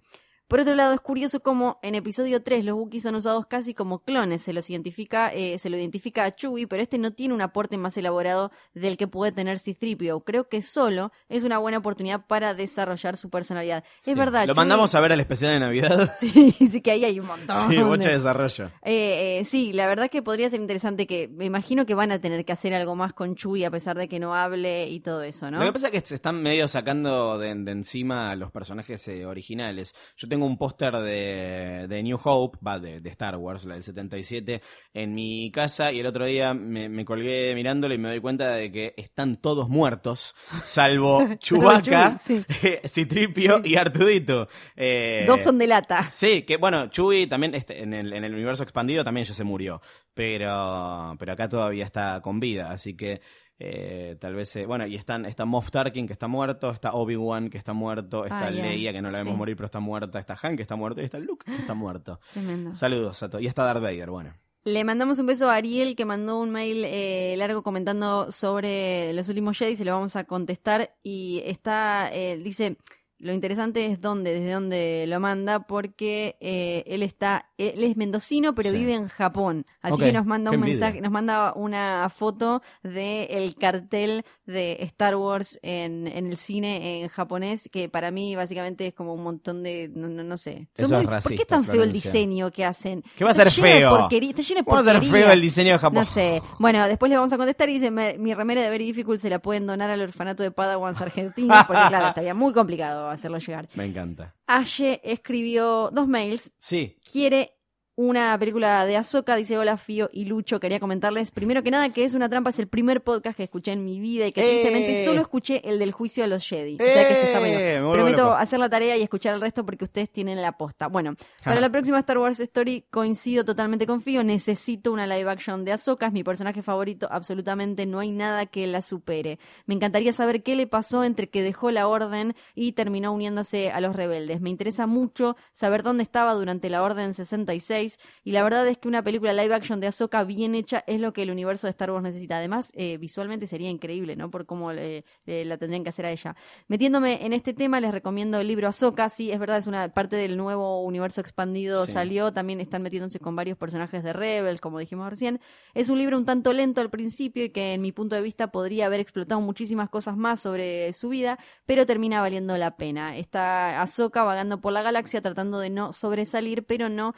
Por 0.48 0.60
otro 0.60 0.76
lado, 0.76 0.94
es 0.94 1.02
curioso 1.02 1.40
cómo 1.40 1.80
en 1.82 1.96
episodio 1.96 2.44
3 2.44 2.64
los 2.64 2.76
Wookiees 2.76 3.02
son 3.04 3.16
usados 3.16 3.48
casi 3.48 3.74
como 3.74 4.00
clones. 4.04 4.42
Se 4.44 4.54
los 4.54 4.70
identifica, 4.70 5.34
eh, 5.34 5.58
se 5.58 5.70
lo 5.70 5.78
identifica 5.78 6.26
a 6.26 6.32
Chewie, 6.32 6.68
pero 6.68 6.84
este 6.84 6.98
no 7.00 7.12
tiene 7.12 7.34
un 7.34 7.42
aporte 7.42 7.78
más 7.78 7.98
elaborado 7.98 8.52
del 8.76 8.98
que 8.98 9.08
puede 9.08 9.32
tener 9.32 9.58
C-3PO. 9.58 10.24
Creo 10.26 10.50
que 10.50 10.62
solo 10.62 11.12
es 11.28 11.44
una 11.44 11.58
buena 11.58 11.80
oportunidad 11.80 12.28
para 12.28 12.54
desarrollar 12.54 13.18
su 13.18 13.30
personalidad. 13.30 13.84
Es 14.06 14.16
verdad. 14.16 14.46
Lo 14.46 14.54
Chewie- 14.54 14.58
mandamos 14.58 14.94
a 14.94 15.00
ver 15.00 15.14
al 15.14 15.20
especial 15.22 15.54
de 15.54 15.60
Navidad. 15.60 16.14
Sí, 16.20 16.52
sí 16.70 16.82
que 16.82 16.92
ahí 16.92 17.04
hay 17.06 17.20
un 17.20 17.26
montón. 17.28 17.56
Sí, 17.72 17.78
mucho 17.80 18.08
de- 18.10 18.14
desarrollo. 18.16 18.66
eh, 18.84 19.40
eh, 19.40 19.46
sí, 19.46 19.74
la 19.74 19.88
verdad 19.88 20.10
que 20.10 20.22
podría 20.22 20.50
ser 20.50 20.62
interesante 20.62 21.08
que 21.08 21.30
me 21.30 21.46
imagino 21.46 21.86
que 21.86 21.96
van 21.96 22.12
a 22.12 22.20
tener 22.20 22.46
que 22.46 22.54
hacer 22.54 22.74
algo 22.74 22.96
más 22.96 23.14
con 23.14 23.36
Chewie 23.36 23.66
a 23.66 23.72
pesar 23.72 23.98
de 23.98 24.08
que 24.08 24.20
no 24.20 24.36
hable 24.36 24.88
y 24.88 25.00
todo 25.00 25.24
eso, 25.24 25.50
¿no? 25.50 25.60
Lo 25.60 25.66
que 25.66 25.74
pasa 25.74 25.88
es 25.88 25.94
que 25.94 26.08
se 26.08 26.16
están 26.16 26.42
medio 26.44 26.68
sacando 26.68 27.38
de, 27.40 27.54
de 27.56 27.72
encima 27.72 28.32
a 28.32 28.36
los 28.36 28.52
personajes 28.52 29.08
eh, 29.08 29.26
originales. 29.26 29.96
Yo 30.16 30.28
tengo 30.34 30.48
un 30.48 30.58
póster 30.58 30.96
de, 30.96 31.86
de 31.88 32.02
New 32.02 32.18
Hope, 32.24 32.58
va, 32.66 32.80
de, 32.80 33.00
de 33.02 33.10
Star 33.12 33.36
Wars, 33.36 33.66
la 33.66 33.76
del 33.76 33.84
77, 33.84 34.64
en 34.96 35.14
mi 35.14 35.52
casa 35.52 35.92
y 35.92 36.00
el 36.00 36.08
otro 36.08 36.26
día 36.26 36.56
me, 36.56 36.90
me 36.90 37.06
colgué 37.06 37.54
mirándolo 37.54 37.94
y 37.94 38.00
me 38.00 38.10
doy 38.10 38.20
cuenta 38.20 38.56
de 38.56 38.72
que 38.72 38.96
están 38.98 39.40
todos 39.40 39.70
muertos, 39.70 40.34
salvo 40.64 41.24
Chewbacca, 41.38 42.20
Chewie, 42.26 42.82
Citripio 42.88 43.62
y 43.64 43.76
Artudito. 43.76 44.48
Eh, 44.76 45.24
Dos 45.28 45.42
son 45.42 45.60
de 45.60 45.68
lata. 45.68 46.10
Sí, 46.10 46.42
que 46.42 46.58
bueno, 46.58 46.88
Chewie 46.88 47.28
también 47.28 47.54
este, 47.54 47.84
en, 47.84 47.94
el, 47.94 48.12
en 48.12 48.24
el 48.24 48.34
universo 48.34 48.64
expandido 48.64 49.04
también 49.04 49.28
ya 49.28 49.36
se 49.36 49.44
murió, 49.44 49.84
pero, 50.16 51.16
pero 51.20 51.34
acá 51.34 51.48
todavía 51.48 51.86
está 51.86 52.22
con 52.22 52.40
vida, 52.40 52.72
así 52.72 52.98
que 52.98 53.22
eh, 53.66 54.16
tal 54.20 54.36
vez, 54.36 54.56
eh, 54.56 54.66
bueno, 54.66 54.86
y 54.86 54.96
están, 54.96 55.26
está 55.26 55.46
Moff 55.46 55.72
Tarkin 55.72 56.06
que 56.08 56.14
está 56.14 56.28
muerto, 56.28 56.70
está 56.72 56.92
Obi-Wan 56.94 57.50
que 57.50 57.58
está 57.58 57.74
muerto, 57.74 58.26
está 58.26 58.48
Ah. 58.48 58.52
Leia 58.52 58.92
que 58.92 59.02
no 59.02 59.10
la 59.10 59.20
vemos 59.20 59.34
Sí. 59.34 59.38
morir 59.38 59.56
pero 59.56 59.66
está 59.68 59.80
muerta, 59.80 60.20
está 60.20 60.38
Han 60.42 60.56
que 60.58 60.62
está 60.64 60.76
muerto 60.76 61.02
y 61.02 61.06
está 61.06 61.20
Luke 61.20 61.46
que 61.46 61.56
está 61.56 61.74
muerto. 61.74 62.20
Tremendo. 62.34 62.76
Saludos 62.76 63.24
a 63.24 63.30
todos. 63.30 63.44
Y 63.44 63.48
está 63.48 63.64
Darth 63.64 63.82
Vader, 63.82 64.10
bueno. 64.10 64.34
Le 64.66 64.84
mandamos 64.86 65.20
un 65.20 65.26
beso 65.26 65.50
a 65.50 65.56
Ariel 65.56 65.96
que 65.96 66.06
mandó 66.06 66.40
un 66.40 66.50
mail 66.52 66.84
eh, 66.86 67.36
largo 67.38 67.64
comentando 67.64 68.32
sobre 68.32 69.12
los 69.14 69.28
últimos 69.28 69.58
Jedi, 69.58 69.76
se 69.76 69.84
lo 69.84 69.92
vamos 69.92 70.16
a 70.16 70.24
contestar 70.24 70.96
y 71.04 71.42
está, 71.46 72.10
eh, 72.14 72.38
dice, 72.38 72.78
lo 73.24 73.34
interesante 73.34 73.86
es 73.88 74.02
dónde, 74.02 74.34
desde 74.34 74.52
dónde 74.52 75.06
lo 75.08 75.20
manda, 75.20 75.62
porque 75.62 76.36
eh, 76.42 76.84
él 76.88 77.04
está, 77.04 77.50
él 77.58 77.84
es 77.84 77.96
mendocino, 77.98 78.54
pero 78.54 78.70
Sí. 78.70 78.78
vive 78.78 78.94
en 78.94 79.08
Japón, 79.08 79.66
así 79.82 80.04
que 80.04 80.12
nos 80.14 80.26
manda 80.26 80.52
qué 80.52 80.58
un 80.58 80.64
envidia. 80.64 80.80
mensaje, 80.88 81.02
nos 81.02 81.12
manda 81.12 81.54
una 81.56 82.10
foto 82.10 82.62
de 82.84 83.24
el 83.32 83.56
cartel 83.56 84.24
de 84.46 84.78
Star 84.82 85.16
Wars 85.16 85.58
en, 85.62 86.08
en 86.08 86.28
el 86.28 86.38
cine 86.38 87.02
en 87.04 87.08
japonés, 87.10 87.70
que 87.72 87.88
para 87.90 88.12
mí 88.12 88.36
básicamente 88.36 88.88
es 88.88 88.94
como 88.94 89.14
un 89.14 89.24
montón 89.24 89.64
de, 89.64 89.90
no, 89.96 90.08
no, 90.10 90.24
no 90.24 90.38
sé, 90.38 90.68
Son 90.76 90.86
Eso 90.86 90.98
es 90.98 91.04
muy- 91.08 91.22
¿por 91.22 91.36
qué 91.36 91.42
es 91.42 91.48
tan 91.48 91.64
feo 91.64 91.84
el 91.84 91.94
diseño 91.94 92.52
que 92.52 92.66
hacen? 92.66 93.04
¿Qué 93.16 93.24
va 93.24 93.30
a 93.30 93.32
Está 93.32 93.50
ser 93.50 93.64
de 93.64 93.70
feo? 93.80 93.90
porquería- 93.98 94.30
está 94.32 94.42
lleno 94.42 94.60
de 94.60 94.66
¿Cómo 94.66 94.76
va 94.76 94.82
a 94.82 95.00
ser 95.00 95.04
feo 95.10 95.32
el 95.32 95.42
diseño 95.42 95.72
de 95.74 95.80
Japón? 95.80 96.00
No 96.00 96.06
sé. 96.06 96.42
Bueno, 96.60 96.86
después 96.88 97.10
le 97.10 97.16
vamos 97.16 97.32
a 97.32 97.38
contestar 97.38 97.70
y 97.70 97.74
dice, 97.76 97.90
"Me- 97.90 98.18
mi 98.18 98.34
remera 98.34 98.62
de 98.62 98.70
Very 98.70 98.86
Difficult 98.86 99.20
se 99.20 99.30
la 99.30 99.40
pueden 99.40 99.66
donar 99.66 99.90
al 99.90 100.02
orfanato 100.02 100.44
de 100.44 100.52
Padawans 100.52 101.00
argentinos, 101.00 101.64
porque 101.66 101.82
claro, 101.88 102.10
estaría 102.10 102.34
muy 102.34 102.52
complicado 102.54 103.13
hacerlo 103.14 103.38
llegar. 103.38 103.68
Me 103.76 103.86
encanta. 103.86 104.36
Aye 104.48 105.02
escribió 105.04 105.90
dos 105.92 106.08
mails, 106.08 106.52
Sí, 106.60 106.98
quiere 107.12 107.58
una 107.96 108.38
película 108.40 108.86
de 108.86 108.98
Ahsoka, 108.98 109.36
dice 109.36 109.58
hola 109.58 109.78
Fío 109.78 110.10
y 110.12 110.26
Lucho, 110.26 110.60
quería 110.60 110.80
comentarles 110.80 111.30
primero 111.30 111.62
que 111.62 111.70
nada 111.70 111.90
que 111.90 112.04
es 112.04 112.16
una 112.16 112.28
trampa, 112.28 112.50
es 112.50 112.58
el 112.58 112.68
primer 112.68 113.04
podcast 113.04 113.38
que 113.38 113.44
escuché 113.44 113.72
en 113.72 113.86
mi 113.86 114.00
vida 114.00 114.26
y 114.26 114.32
que 114.32 114.42
¡Eh! 114.42 114.62
tristemente 114.62 115.06
solo 115.06 115.22
escuché 115.22 115.62
el 115.70 115.78
del 115.78 115.92
juicio 115.92 116.24
a 116.24 116.28
los 116.28 116.48
Jedi. 116.48 116.76
O 116.76 116.84
sea 116.84 117.08
que 117.08 117.14
se 117.14 117.26
está 117.28 117.48
¡Eh! 117.48 117.80
Prometo 117.80 118.34
hacer 118.34 118.58
la 118.58 118.68
tarea 118.70 118.98
y 118.98 119.04
escuchar 119.04 119.36
el 119.36 119.42
resto 119.42 119.64
porque 119.64 119.84
ustedes 119.84 120.10
tienen 120.10 120.42
la 120.42 120.54
posta. 120.54 120.88
Bueno, 120.88 121.16
para 121.44 121.62
la 121.62 121.70
próxima 121.70 122.00
Star 122.00 122.18
Wars 122.18 122.40
Story 122.40 122.86
coincido 122.90 123.46
totalmente 123.46 123.86
con 123.86 124.02
Fío, 124.02 124.24
necesito 124.24 124.92
una 124.92 125.06
live 125.06 125.30
action 125.30 125.64
de 125.64 125.74
Ahsoka, 125.74 126.08
es 126.08 126.14
mi 126.14 126.24
personaje 126.24 126.64
favorito, 126.64 127.08
absolutamente 127.12 127.86
no 127.86 128.00
hay 128.00 128.10
nada 128.10 128.48
que 128.48 128.66
la 128.66 128.82
supere. 128.82 129.38
Me 129.68 129.76
encantaría 129.76 130.14
saber 130.14 130.42
qué 130.42 130.56
le 130.56 130.66
pasó 130.66 131.04
entre 131.04 131.30
que 131.30 131.44
dejó 131.44 131.70
la 131.70 131.88
orden 131.88 132.36
y 132.56 132.72
terminó 132.72 133.12
uniéndose 133.12 133.70
a 133.70 133.80
los 133.82 133.96
rebeldes. 133.96 134.42
Me 134.42 134.50
interesa 134.50 134.88
mucho 134.88 135.38
saber 135.54 135.84
dónde 135.84 136.02
estaba 136.02 136.34
durante 136.34 136.72
la 136.72 136.82
Orden 136.82 137.14
66 137.14 137.83
y 138.24 138.32
la 138.32 138.44
verdad 138.44 138.68
es 138.68 138.78
que 138.78 138.88
una 138.88 139.04
película 139.04 139.34
live 139.34 139.54
action 139.54 139.80
de 139.80 139.88
Ahsoka 139.88 140.24
bien 140.24 140.56
hecha 140.56 140.84
es 140.88 141.00
lo 141.02 141.14
que 141.14 141.24
el 141.24 141.32
universo 141.32 141.68
de 141.68 141.72
Star 141.72 141.92
Wars 141.92 142.04
necesita. 142.04 142.38
Además, 142.38 142.72
eh, 142.76 142.98
visualmente 142.98 143.48
sería 143.48 143.70
increíble, 143.70 144.16
¿no? 144.16 144.30
Por 144.32 144.46
cómo 144.46 144.72
le- 144.74 145.06
le- 145.26 145.46
la 145.46 145.58
tendrían 145.58 145.84
que 145.84 145.90
hacer 145.90 146.06
a 146.06 146.12
ella. 146.12 146.36
Metiéndome 146.68 147.26
en 147.26 147.34
este 147.34 147.54
tema, 147.54 147.80
les 147.80 147.92
recomiendo 147.92 148.40
el 148.40 148.48
libro 148.48 148.68
Ahsoka. 148.68 149.10
Sí, 149.10 149.32
es 149.32 149.40
verdad, 149.40 149.58
es 149.58 149.68
una 149.68 149.90
parte 149.94 150.16
del 150.16 150.38
nuevo 150.38 150.82
universo 150.84 151.22
expandido. 151.22 151.86
Sí. 151.86 151.92
Salió, 151.94 152.34
también 152.34 152.60
están 152.62 152.82
metiéndose 152.84 153.20
con 153.20 153.36
varios 153.36 153.58
personajes 153.58 154.04
de 154.04 154.14
Rebels, 154.14 154.62
como 154.62 154.80
dijimos 154.80 155.10
recién. 155.10 155.40
Es 155.74 155.90
un 155.90 155.98
libro 156.00 156.18
un 156.18 156.26
tanto 156.26 156.54
lento 156.54 156.82
al 156.82 156.90
principio 156.90 157.44
y 157.46 157.50
que 157.50 157.74
en 157.74 157.82
mi 157.82 157.92
punto 157.92 158.16
de 158.16 158.22
vista 158.22 158.52
podría 158.52 158.86
haber 158.86 159.00
explotado 159.00 159.42
muchísimas 159.42 159.90
cosas 159.90 160.18
más 160.18 160.40
sobre 160.42 160.92
su 160.94 161.10
vida, 161.10 161.38
pero 161.66 161.86
termina 161.86 162.22
valiendo 162.22 162.56
la 162.58 162.78
pena. 162.78 163.18
Está 163.18 163.82
Ahsoka 163.82 164.24
vagando 164.24 164.62
por 164.62 164.74
la 164.74 164.82
galaxia 164.82 165.22
tratando 165.22 165.60
de 165.60 165.70
no 165.70 165.94
sobresalir, 165.94 166.66
pero 166.66 166.90
no 166.90 167.14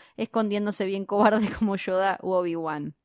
escondiéndose 0.56 0.86
bien 0.86 1.06
cobarde 1.06 1.50
como 1.60 1.76
Yoda 1.76 2.18
u 2.22 2.32
Obi-Wan. 2.32 2.96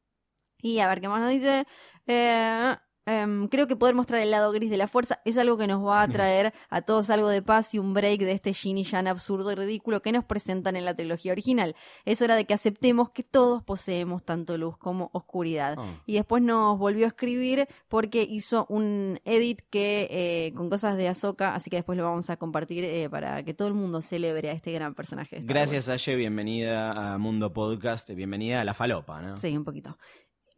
Y 0.62 0.80
a 0.80 0.88
ver 0.88 1.00
qué 1.00 1.08
más 1.08 1.20
nos 1.20 1.30
dice. 1.30 1.66
Eh, 2.06 2.76
em, 3.06 3.48
creo 3.48 3.66
que 3.66 3.76
poder 3.76 3.94
mostrar 3.94 4.20
el 4.20 4.30
lado 4.30 4.52
gris 4.52 4.70
de 4.70 4.76
la 4.76 4.88
fuerza 4.88 5.20
es 5.24 5.38
algo 5.38 5.56
que 5.56 5.66
nos 5.66 5.84
va 5.84 6.02
a 6.02 6.08
traer 6.08 6.52
a 6.68 6.82
todos 6.82 7.10
algo 7.10 7.28
de 7.28 7.42
paz 7.42 7.74
y 7.74 7.78
un 7.78 7.94
break 7.94 8.20
de 8.20 8.32
este 8.32 8.52
Shin 8.52 8.78
y 8.78 8.84
Yan 8.84 9.06
absurdo 9.06 9.52
y 9.52 9.54
ridículo 9.54 10.02
que 10.02 10.12
nos 10.12 10.24
presentan 10.24 10.76
en 10.76 10.84
la 10.84 10.94
trilogía 10.94 11.32
original. 11.32 11.74
Es 12.04 12.22
hora 12.22 12.36
de 12.36 12.44
que 12.44 12.54
aceptemos 12.54 13.10
que 13.10 13.22
todos 13.22 13.62
poseemos 13.62 14.24
tanto 14.24 14.56
luz 14.56 14.76
como 14.76 15.10
oscuridad. 15.12 15.76
Oh. 15.78 15.86
Y 16.06 16.14
después 16.14 16.42
nos 16.42 16.78
volvió 16.78 17.06
a 17.06 17.08
escribir 17.08 17.66
porque 17.88 18.22
hizo 18.22 18.66
un 18.68 19.20
edit 19.24 19.60
que 19.70 20.08
eh, 20.10 20.52
con 20.54 20.70
cosas 20.70 20.96
de 20.96 21.08
Ahsoka, 21.08 21.54
así 21.54 21.70
que 21.70 21.76
después 21.76 21.96
lo 21.98 22.04
vamos 22.04 22.30
a 22.30 22.36
compartir 22.36 22.84
eh, 22.84 23.08
para 23.10 23.42
que 23.42 23.54
todo 23.54 23.68
el 23.68 23.74
mundo 23.74 24.02
celebre 24.02 24.50
a 24.50 24.52
este 24.52 24.72
gran 24.72 24.94
personaje. 24.94 25.40
gracias 25.42 25.88
Aye, 25.88 26.16
bienvenida 26.16 27.14
a 27.14 27.18
Mundo 27.18 27.52
Podcast, 27.52 28.10
bienvenida 28.10 28.60
a 28.60 28.64
la 28.64 28.74
falopa, 28.74 29.20
¿no? 29.20 29.36
Sí, 29.36 29.56
un 29.56 29.64
poquito. 29.64 29.96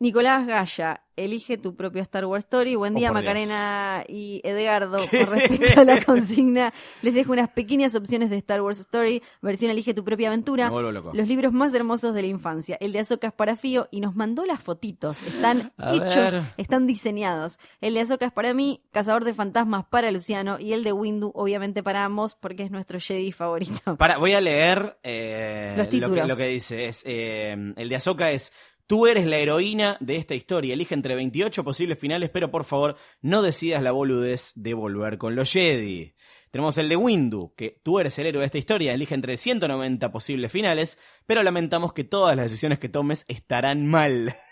Nicolás 0.02 0.48
Gaya, 0.48 1.04
elige 1.14 1.58
tu 1.58 1.76
propio 1.76 2.02
Star 2.02 2.24
Wars 2.24 2.44
Story. 2.44 2.74
Buen 2.74 2.94
Oh, 2.96 2.98
día, 2.98 3.12
Macarena 3.12 4.04
y 4.08 4.40
Edgardo. 4.42 4.98
Con 5.10 5.26
respecto 5.38 5.80
a 5.80 5.84
la 5.84 6.02
consigna, 6.04 6.74
les 7.02 7.14
dejo 7.14 7.30
unas 7.32 7.48
pequeñas 7.50 7.94
opciones 7.94 8.28
de 8.28 8.36
Star 8.38 8.62
Wars 8.62 8.80
Story, 8.80 9.22
versión 9.42 9.70
Elige 9.70 9.94
tu 9.94 10.02
propia 10.02 10.26
aventura. 10.26 10.70
Los 10.70 11.28
libros 11.28 11.52
más 11.52 11.72
hermosos 11.74 12.14
de 12.14 12.22
la 12.22 12.26
infancia. 12.26 12.76
El 12.80 12.90
de 12.92 12.98
Azoka 12.98 13.28
es 13.28 13.32
para 13.32 13.54
Fío 13.54 13.86
y 13.92 14.00
nos 14.00 14.16
mandó 14.16 14.44
las 14.44 14.60
fotitos. 14.60 15.22
Están 15.22 15.72
A 15.78 15.94
hechos, 15.94 16.32
ver. 16.34 16.42
están 16.56 16.88
diseñados. 16.88 17.60
El 17.80 17.94
de 17.94 18.00
Azoka 18.00 18.26
es 18.26 18.32
para 18.32 18.54
mí, 18.54 18.82
Cazador 18.90 19.24
de 19.24 19.34
Fantasmas 19.34 19.84
para 19.88 20.10
Luciano 20.10 20.58
y 20.58 20.72
el 20.72 20.82
de 20.82 20.92
Windu, 20.92 21.30
obviamente 21.36 21.84
para 21.84 22.04
ambos, 22.04 22.34
porque 22.34 22.64
es 22.64 22.72
nuestro 22.72 22.98
Jedi 22.98 23.30
favorito. 23.30 23.96
Para, 23.96 24.18
voy 24.18 24.32
a 24.32 24.40
leer 24.40 24.98
eh, 25.04 25.74
Los 25.76 25.86
Lo, 25.86 25.90
que, 25.90 25.90
títulos. 26.00 26.26
lo 26.26 26.36
que 26.36 26.46
dice. 26.48 26.86
Es, 26.86 27.02
eh, 27.06 27.56
el 27.76 27.88
de 27.88 27.94
Ahsoka 27.94 28.32
es. 28.32 28.52
Tú 28.92 29.06
eres 29.06 29.26
la 29.26 29.38
heroína 29.38 29.96
de 30.00 30.16
esta 30.16 30.34
historia. 30.34 30.74
Elige 30.74 30.92
entre 30.92 31.14
28 31.14 31.64
posibles 31.64 31.98
finales, 31.98 32.28
pero 32.28 32.50
por 32.50 32.64
favor, 32.64 32.94
no 33.22 33.40
decidas 33.40 33.82
la 33.82 33.90
boludez 33.90 34.52
de 34.54 34.74
volver 34.74 35.16
con 35.16 35.34
los 35.34 35.50
Jedi. 35.50 36.12
Tenemos 36.50 36.76
el 36.76 36.90
de 36.90 36.96
Windu, 36.96 37.54
que 37.56 37.80
tú 37.82 38.00
eres 38.00 38.18
el 38.18 38.26
héroe 38.26 38.40
de 38.40 38.44
esta 38.44 38.58
historia. 38.58 38.92
Elige 38.92 39.14
entre 39.14 39.38
190 39.38 40.12
posibles 40.12 40.52
finales, 40.52 40.98
pero 41.24 41.42
lamentamos 41.42 41.94
que 41.94 42.04
todas 42.04 42.36
las 42.36 42.50
decisiones 42.50 42.78
que 42.80 42.90
tomes 42.90 43.24
estarán 43.28 43.86
mal. 43.86 44.34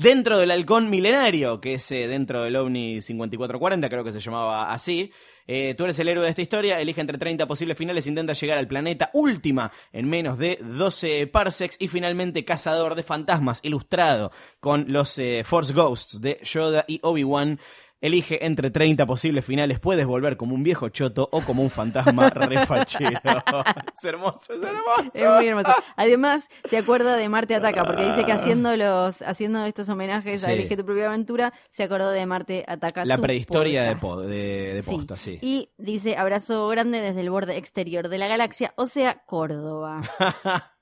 Dentro 0.00 0.38
del 0.38 0.50
halcón 0.50 0.88
milenario, 0.88 1.60
que 1.60 1.74
es 1.74 1.90
eh, 1.90 2.08
dentro 2.08 2.42
del 2.42 2.56
OVNI 2.56 3.02
5440, 3.02 3.90
creo 3.90 4.02
que 4.02 4.12
se 4.12 4.20
llamaba 4.20 4.72
así, 4.72 5.12
eh, 5.46 5.74
tú 5.76 5.84
eres 5.84 5.98
el 5.98 6.08
héroe 6.08 6.24
de 6.24 6.30
esta 6.30 6.40
historia, 6.40 6.80
elige 6.80 7.02
entre 7.02 7.18
30 7.18 7.46
posibles 7.46 7.76
finales, 7.76 8.06
intenta 8.06 8.32
llegar 8.32 8.56
al 8.56 8.66
planeta 8.66 9.10
última 9.12 9.70
en 9.92 10.08
menos 10.08 10.38
de 10.38 10.58
12 10.62 11.26
parsecs 11.26 11.76
y 11.78 11.88
finalmente 11.88 12.46
Cazador 12.46 12.94
de 12.94 13.02
Fantasmas, 13.02 13.60
ilustrado 13.62 14.32
con 14.58 14.86
los 14.88 15.18
eh, 15.18 15.42
Force 15.44 15.74
Ghosts 15.74 16.22
de 16.22 16.40
Yoda 16.44 16.86
y 16.88 16.98
Obi-Wan. 17.02 17.60
Elige 18.00 18.46
entre 18.46 18.70
30 18.70 19.04
posibles 19.04 19.44
finales, 19.44 19.78
puedes 19.78 20.06
volver 20.06 20.36
como 20.38 20.54
un 20.54 20.62
viejo 20.62 20.88
choto 20.88 21.28
o 21.32 21.42
como 21.42 21.62
un 21.62 21.70
fantasma 21.70 22.30
refachero. 22.34 23.10
es 23.96 24.04
hermoso, 24.04 24.54
es 24.54 24.62
hermoso. 24.62 25.10
Es 25.12 25.28
muy 25.28 25.46
hermoso. 25.48 25.72
Además, 25.96 26.48
se 26.68 26.78
acuerda 26.78 27.16
de 27.16 27.28
Marte 27.28 27.54
Ataca, 27.54 27.84
porque 27.84 28.06
dice 28.06 28.24
que 28.24 28.32
haciendo 28.32 28.74
los, 28.76 29.20
haciendo 29.22 29.64
estos 29.64 29.88
homenajes 29.90 30.44
a. 30.46 30.52
Elige 30.52 30.76
tu 30.76 30.84
propia 30.84 31.06
aventura, 31.06 31.52
se 31.68 31.82
acordó 31.82 32.10
de 32.10 32.24
Marte 32.24 32.64
Ataca. 32.66 33.04
La 33.04 33.18
prehistoria 33.18 33.82
de, 33.82 33.96
podcast. 33.96 34.00
po- 34.00 34.20
de, 34.22 34.74
de 34.74 34.82
posta, 34.82 35.16
sí. 35.16 35.38
Y 35.42 35.70
dice 35.76 36.16
abrazo 36.16 36.68
grande 36.68 37.00
desde 37.00 37.20
el 37.20 37.30
borde 37.30 37.56
exterior 37.58 38.08
de 38.08 38.16
la 38.18 38.28
galaxia, 38.28 38.72
o 38.76 38.86
sea, 38.86 39.22
Córdoba. 39.26 40.00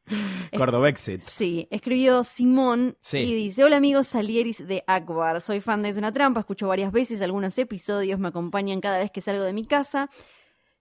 Cordovexit. 0.56 1.22
Sí, 1.22 1.68
escribió 1.70 2.24
Simón 2.24 2.96
Sí. 3.00 3.18
y 3.18 3.34
dice, 3.34 3.64
hola 3.64 3.76
amigos 3.76 4.08
Salieris 4.08 4.66
de 4.66 4.82
Akbar, 4.86 5.40
soy 5.40 5.60
fan 5.60 5.82
de 5.82 5.88
Es 5.90 5.96
una 5.96 6.12
trampa, 6.12 6.40
escucho 6.40 6.68
varias 6.68 6.92
veces 6.92 7.22
algunos 7.22 7.56
episodios, 7.58 8.18
me 8.18 8.28
acompañan 8.28 8.80
cada 8.80 8.98
vez 8.98 9.10
que 9.10 9.20
salgo 9.20 9.42
de 9.44 9.52
mi 9.52 9.64
casa. 9.64 10.10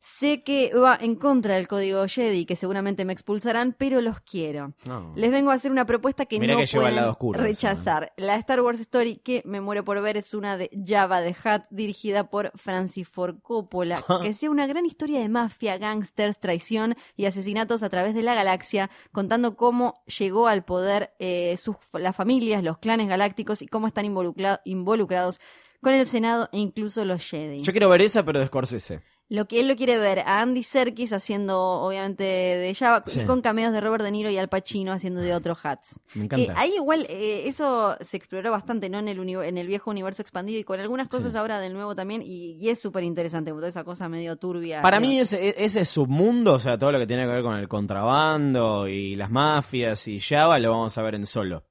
Sé 0.10 0.40
que 0.40 0.74
va 0.74 0.98
en 1.02 1.16
contra 1.16 1.56
del 1.56 1.68
código 1.68 2.08
Jedi, 2.08 2.46
que 2.46 2.56
seguramente 2.56 3.04
me 3.04 3.12
expulsarán, 3.12 3.76
pero 3.78 4.00
los 4.00 4.22
quiero. 4.22 4.74
No. 4.86 5.12
Les 5.18 5.30
vengo 5.30 5.52
a 5.52 5.56
hacer 5.56 5.70
una 5.70 5.86
propuesta 5.86 6.26
que 6.26 6.40
Mirá 6.40 6.54
no 6.54 6.62
que 6.62 6.68
pueden 6.78 6.98
eso, 6.98 7.34
¿eh? 7.34 7.38
rechazar. 7.38 8.14
La 8.16 8.36
Star 8.36 8.62
Wars 8.62 8.80
Story 8.80 9.18
que 9.18 9.42
me 9.44 9.60
muero 9.60 9.84
por 9.84 10.02
ver 10.02 10.16
es 10.16 10.34
una 10.34 10.56
de 10.56 10.70
Java 10.88 11.22
the 11.22 11.32
Hutt, 11.32 11.64
dirigida 11.72 12.30
por 12.30 12.54
Francis 12.56 13.06
Ford 13.10 13.36
Coppola. 13.42 14.02
que 14.24 14.34
sea 14.34 14.50
una 14.50 14.66
gran 14.66 14.86
historia 14.86 15.20
de 15.20 15.28
mafia, 15.28 15.78
gangsters, 15.78 16.40
traición 16.40 16.96
y 17.18 17.26
asesinatos 17.26 17.84
a 17.84 17.90
través 17.90 18.16
de 18.16 18.24
la 18.24 18.34
galaxia, 18.34 18.90
contando 19.12 19.58
cómo 19.58 20.04
llegó 20.18 20.48
al 20.48 20.64
poder 20.64 21.12
eh, 21.20 21.58
sus, 21.58 21.76
las 21.92 22.16
familias, 22.16 22.64
los 22.64 22.78
clanes 22.78 23.10
galácticos 23.10 23.62
y 23.62 23.68
cómo 23.68 23.88
están 23.88 24.06
involucra- 24.06 24.62
involucrados 24.64 25.42
con 25.82 25.94
el 25.94 26.08
Senado 26.08 26.48
e 26.54 26.60
incluso 26.60 27.04
los 27.04 27.22
Jedi. 27.30 27.62
Yo 27.64 27.74
quiero 27.74 27.90
ver 27.90 28.02
esa, 28.04 28.24
pero 28.24 28.40
de 28.40 28.48
Scorsese. 28.48 29.02
Lo 29.30 29.46
que 29.46 29.60
él 29.60 29.68
lo 29.68 29.76
quiere 29.76 29.98
ver 29.98 30.20
a 30.20 30.40
Andy 30.40 30.64
Serkis 30.64 31.12
haciendo, 31.12 31.60
obviamente, 31.60 32.24
de 32.24 32.74
Java, 32.74 33.04
Sí. 33.06 33.20
y 33.22 33.26
con 33.26 33.42
cameos 33.42 33.74
de 33.74 33.82
Robert 33.82 34.02
De 34.06 34.10
Niro 34.12 34.30
y 34.30 34.38
Al 34.38 34.48
Pacino 34.48 34.94
haciendo 34.94 35.20
de 35.20 35.36
otros 35.36 35.58
hats. 35.64 36.00
Me 36.16 36.24
encanta. 36.24 36.54
ahí 36.56 36.74
igual, 36.76 37.06
eh, 37.10 37.44
eso 37.46 37.98
se 38.00 38.16
exploró 38.16 38.52
bastante, 38.52 38.90
¿no? 38.90 39.00
En 39.00 39.10
el, 39.10 39.20
en 39.20 39.58
el 39.58 39.68
viejo 39.68 39.92
universo 39.92 40.22
expandido 40.22 40.60
y 40.60 40.64
con 40.64 40.80
algunas 40.80 41.10
cosas 41.10 41.36
ahora 41.36 41.60
del 41.60 41.74
nuevo 41.74 41.94
también, 41.94 42.22
y, 42.22 42.54
y 42.54 42.70
es 42.70 42.80
súper 42.80 43.04
interesante, 43.04 43.52
toda 43.52 43.68
esa 43.68 43.84
cosa 43.84 44.08
medio 44.08 44.38
turbia. 44.38 44.82
Para 44.82 45.02
mí 45.02 45.20
ese, 45.20 45.56
ese 45.62 45.84
submundo, 45.84 46.54
o 46.54 46.60
sea, 46.60 46.78
todo 46.78 46.94
lo 46.94 47.00
que 47.00 47.08
tiene 47.08 47.24
que 47.24 47.32
ver 47.34 47.44
con 47.44 47.58
el 47.58 47.68
contrabando 47.68 48.88
y 48.88 49.16
las 49.18 49.30
mafias 49.30 50.08
y 50.08 50.20
Java, 50.22 50.58
lo 50.60 50.72
vamos 50.72 50.98
a 50.98 51.02
ver 51.02 51.16
en 51.16 51.28
solo. 51.28 51.66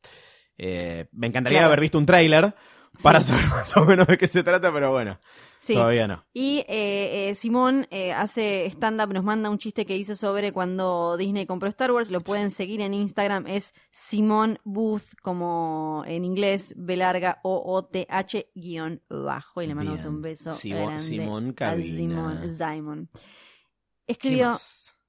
Eh, 0.58 1.06
me 1.12 1.26
encantaría 1.26 1.58
Claro. 1.60 1.68
haber 1.68 1.80
visto 1.80 1.96
un 1.98 2.06
tráiler 2.06 2.54
para 3.02 3.20
Sí. 3.22 3.28
saber 3.28 3.46
más 3.48 3.76
o 3.76 3.84
menos 3.84 4.06
de 4.06 4.16
qué 4.18 4.26
se 4.26 4.42
trata, 4.42 4.72
pero 4.72 4.92
bueno, 4.92 5.18
Sí. 5.58 5.74
todavía 5.74 6.06
no. 6.06 6.24
Y 6.32 6.58
eh, 6.68 7.30
eh, 7.30 7.34
Simón 7.34 7.86
eh, 7.90 8.12
hace 8.12 8.66
stand-up, 8.66 9.12
nos 9.12 9.24
manda 9.24 9.50
un 9.50 9.58
chiste 9.58 9.86
que 9.86 9.96
hizo 9.96 10.14
sobre 10.14 10.52
cuando 10.52 11.16
Disney 11.16 11.46
compró 11.46 11.68
Star 11.68 11.90
Wars. 11.92 12.10
Lo 12.10 12.20
pueden 12.20 12.50
seguir 12.50 12.80
en 12.80 12.94
Instagram. 12.94 13.46
Es 13.46 13.74
Simón 13.90 14.58
Booth, 14.64 15.14
como 15.22 16.04
en 16.06 16.24
inglés, 16.24 16.74
B 16.76 16.96
larga 16.96 17.40
O 17.42 17.62
O 17.66 17.84
T 17.84 18.06
H 18.08 18.50
guion 18.54 19.02
bajo. 19.08 19.62
Y 19.62 19.66
le 19.66 19.74
mandamos 19.74 20.02
Bien. 20.02 20.14
un 20.14 20.22
beso 20.22 20.54
Simón 20.54 21.50
a 21.50 21.54
Cabina. 21.54 21.96
Simón. 21.96 22.56
Simon. 22.56 23.10
¿Qué 23.12 24.12
Escribió 24.12 24.56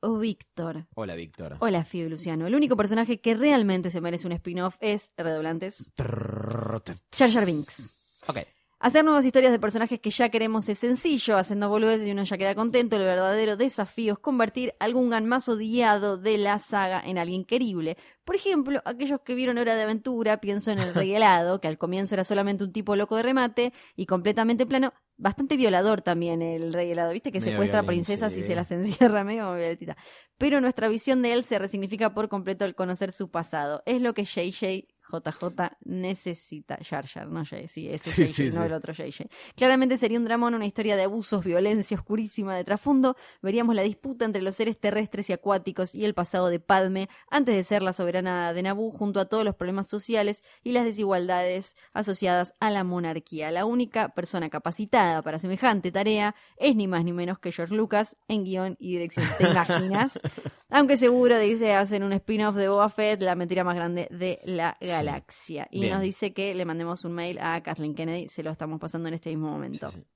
oh, 0.01 0.17
Víctor. 0.17 0.87
Hola, 0.95 1.15
Víctor. 1.15 1.57
Hola, 1.59 1.83
Fio 1.83 2.05
y 2.05 2.09
Luciano. 2.09 2.47
El 2.47 2.55
único 2.55 2.75
personaje 2.75 3.19
que 3.19 3.35
realmente 3.35 3.89
se 3.89 4.01
merece 4.01 4.25
un 4.25 4.33
spin-off 4.33 4.75
es, 4.79 5.11
redoblantes, 5.17 5.91
Jar 5.97 7.31
Jar 7.31 7.45
Binks. 7.45 8.21
Ok. 8.27 8.39
Hacer 8.79 9.03
nuevas 9.03 9.25
historias 9.25 9.51
de 9.51 9.57
personajes 9.57 9.99
que 9.99 10.11
ya 10.11 10.29
queremos 10.29 10.69
es 10.69 10.77
sencillo, 10.77 11.35
haciendo 11.37 11.67
boludeces 11.67 12.07
y 12.07 12.11
uno 12.11 12.23
ya 12.23 12.37
queda 12.37 12.53
contento. 12.53 12.95
El 12.95 13.05
verdadero 13.05 13.57
desafío 13.57 14.13
es 14.13 14.19
convertir 14.19 14.75
algún 14.79 15.09
gan 15.09 15.25
más 15.25 15.49
odiado 15.49 16.19
de 16.19 16.37
la 16.37 16.59
saga 16.59 17.01
en 17.03 17.17
alguien 17.17 17.43
querible. 17.43 17.97
Por 18.23 18.35
ejemplo, 18.35 18.79
aquellos 18.85 19.21
que 19.21 19.33
vieron 19.33 19.57
Hora 19.57 19.73
de 19.73 19.81
Aventura, 19.81 20.39
pienso 20.39 20.69
en 20.69 20.77
el 20.77 20.93
Rey 20.93 21.11
Helado, 21.15 21.59
que 21.59 21.67
al 21.67 21.79
comienzo 21.79 22.13
era 22.13 22.23
solamente 22.23 22.65
un 22.65 22.71
tipo 22.71 22.95
loco 22.95 23.15
de 23.15 23.23
remate 23.23 23.73
y 23.95 24.05
completamente 24.05 24.67
plano. 24.67 24.93
Bastante 25.15 25.57
violador 25.57 26.03
también 26.03 26.43
el 26.43 26.71
Rey 26.71 26.91
Helado, 26.91 27.13
¿viste? 27.13 27.31
Que 27.31 27.39
Medio 27.39 27.53
secuestra 27.53 27.81
princesas 27.81 28.37
y 28.37 28.43
se 28.43 28.53
las 28.53 28.71
encierra 28.71 29.23
medio 29.23 29.55
violetita. 29.55 29.97
Pero 30.37 30.61
nuestra 30.61 30.87
visión 30.87 31.23
de 31.23 31.33
él 31.33 31.45
se 31.45 31.57
resignifica 31.57 32.13
por 32.13 32.29
completo 32.29 32.63
al 32.63 32.75
conocer 32.75 33.11
su 33.11 33.31
pasado. 33.31 33.81
Es 33.87 34.03
lo 34.03 34.13
que 34.13 34.25
JJ 34.25 34.85
JJ 35.11 35.77
necesita 35.85 36.77
Jar 36.81 37.07
Jar, 37.07 37.27
no 37.27 37.45
Jay, 37.45 37.67
sí, 37.67 37.87
ese 37.89 38.11
Sí, 38.11 38.23
JJ, 38.23 38.33
sí, 38.33 38.43
no 38.51 38.61
sí. 38.61 38.67
el 38.67 38.73
otro 38.73 38.93
JJ. 38.93 39.27
Claramente 39.55 39.97
sería 39.97 40.17
un 40.17 40.25
dramón, 40.25 40.53
una 40.53 40.65
historia 40.65 40.95
de 40.95 41.03
abusos, 41.03 41.43
violencia 41.43 41.97
oscurísima 41.97 42.55
de 42.55 42.63
trasfondo. 42.63 43.15
Veríamos 43.41 43.75
la 43.75 43.83
disputa 43.83 44.25
entre 44.25 44.41
los 44.41 44.55
seres 44.55 44.79
terrestres 44.79 45.29
y 45.29 45.33
acuáticos 45.33 45.95
y 45.95 46.05
el 46.05 46.13
pasado 46.13 46.49
de 46.49 46.59
Padme 46.59 47.09
antes 47.29 47.55
de 47.55 47.63
ser 47.63 47.83
la 47.83 47.93
soberana 47.93 48.53
de 48.53 48.63
Naboo, 48.63 48.91
junto 48.91 49.19
a 49.19 49.25
todos 49.25 49.43
los 49.45 49.55
problemas 49.55 49.87
sociales 49.87 50.43
y 50.63 50.71
las 50.71 50.85
desigualdades 50.85 51.75
asociadas 51.93 52.53
a 52.59 52.69
la 52.69 52.83
monarquía. 52.83 53.51
La 53.51 53.65
única 53.65 54.09
persona 54.09 54.49
capacitada 54.49 55.21
para 55.21 55.39
semejante 55.39 55.91
tarea 55.91 56.35
es 56.57 56.75
ni 56.75 56.87
más 56.87 57.03
ni 57.03 57.13
menos 57.13 57.39
que 57.39 57.51
George 57.51 57.75
Lucas 57.75 58.17
en 58.27 58.43
guion 58.43 58.75
y 58.79 58.91
dirección. 58.91 59.27
¿Te 59.37 59.49
imaginas? 59.49 60.19
Aunque 60.69 60.97
seguro, 60.97 61.39
dice, 61.39 61.73
hacen 61.73 62.03
un 62.03 62.13
spin-off 62.13 62.55
de 62.55 62.67
Boba 62.67 62.89
Fett, 62.89 63.21
la 63.21 63.35
mentira 63.35 63.63
más 63.63 63.75
grande 63.75 64.07
de 64.11 64.39
la 64.43 64.77
galaxia. 64.81 65.67
Y 65.71 65.81
Bien. 65.81 65.93
nos 65.93 66.01
dice 66.01 66.33
que 66.33 66.53
le 66.53 66.65
mandemos 66.65 67.05
un 67.05 67.13
mail 67.13 67.39
a 67.39 67.61
Kathleen 67.63 67.95
Kennedy, 67.95 68.27
se 68.27 68.43
lo 68.43 68.51
estamos 68.51 68.79
pasando 68.79 69.07
en 69.07 69.15
este 69.15 69.29
mismo 69.29 69.49
momento. 69.49 69.89
Sí, 69.91 69.99
sí. 69.99 70.07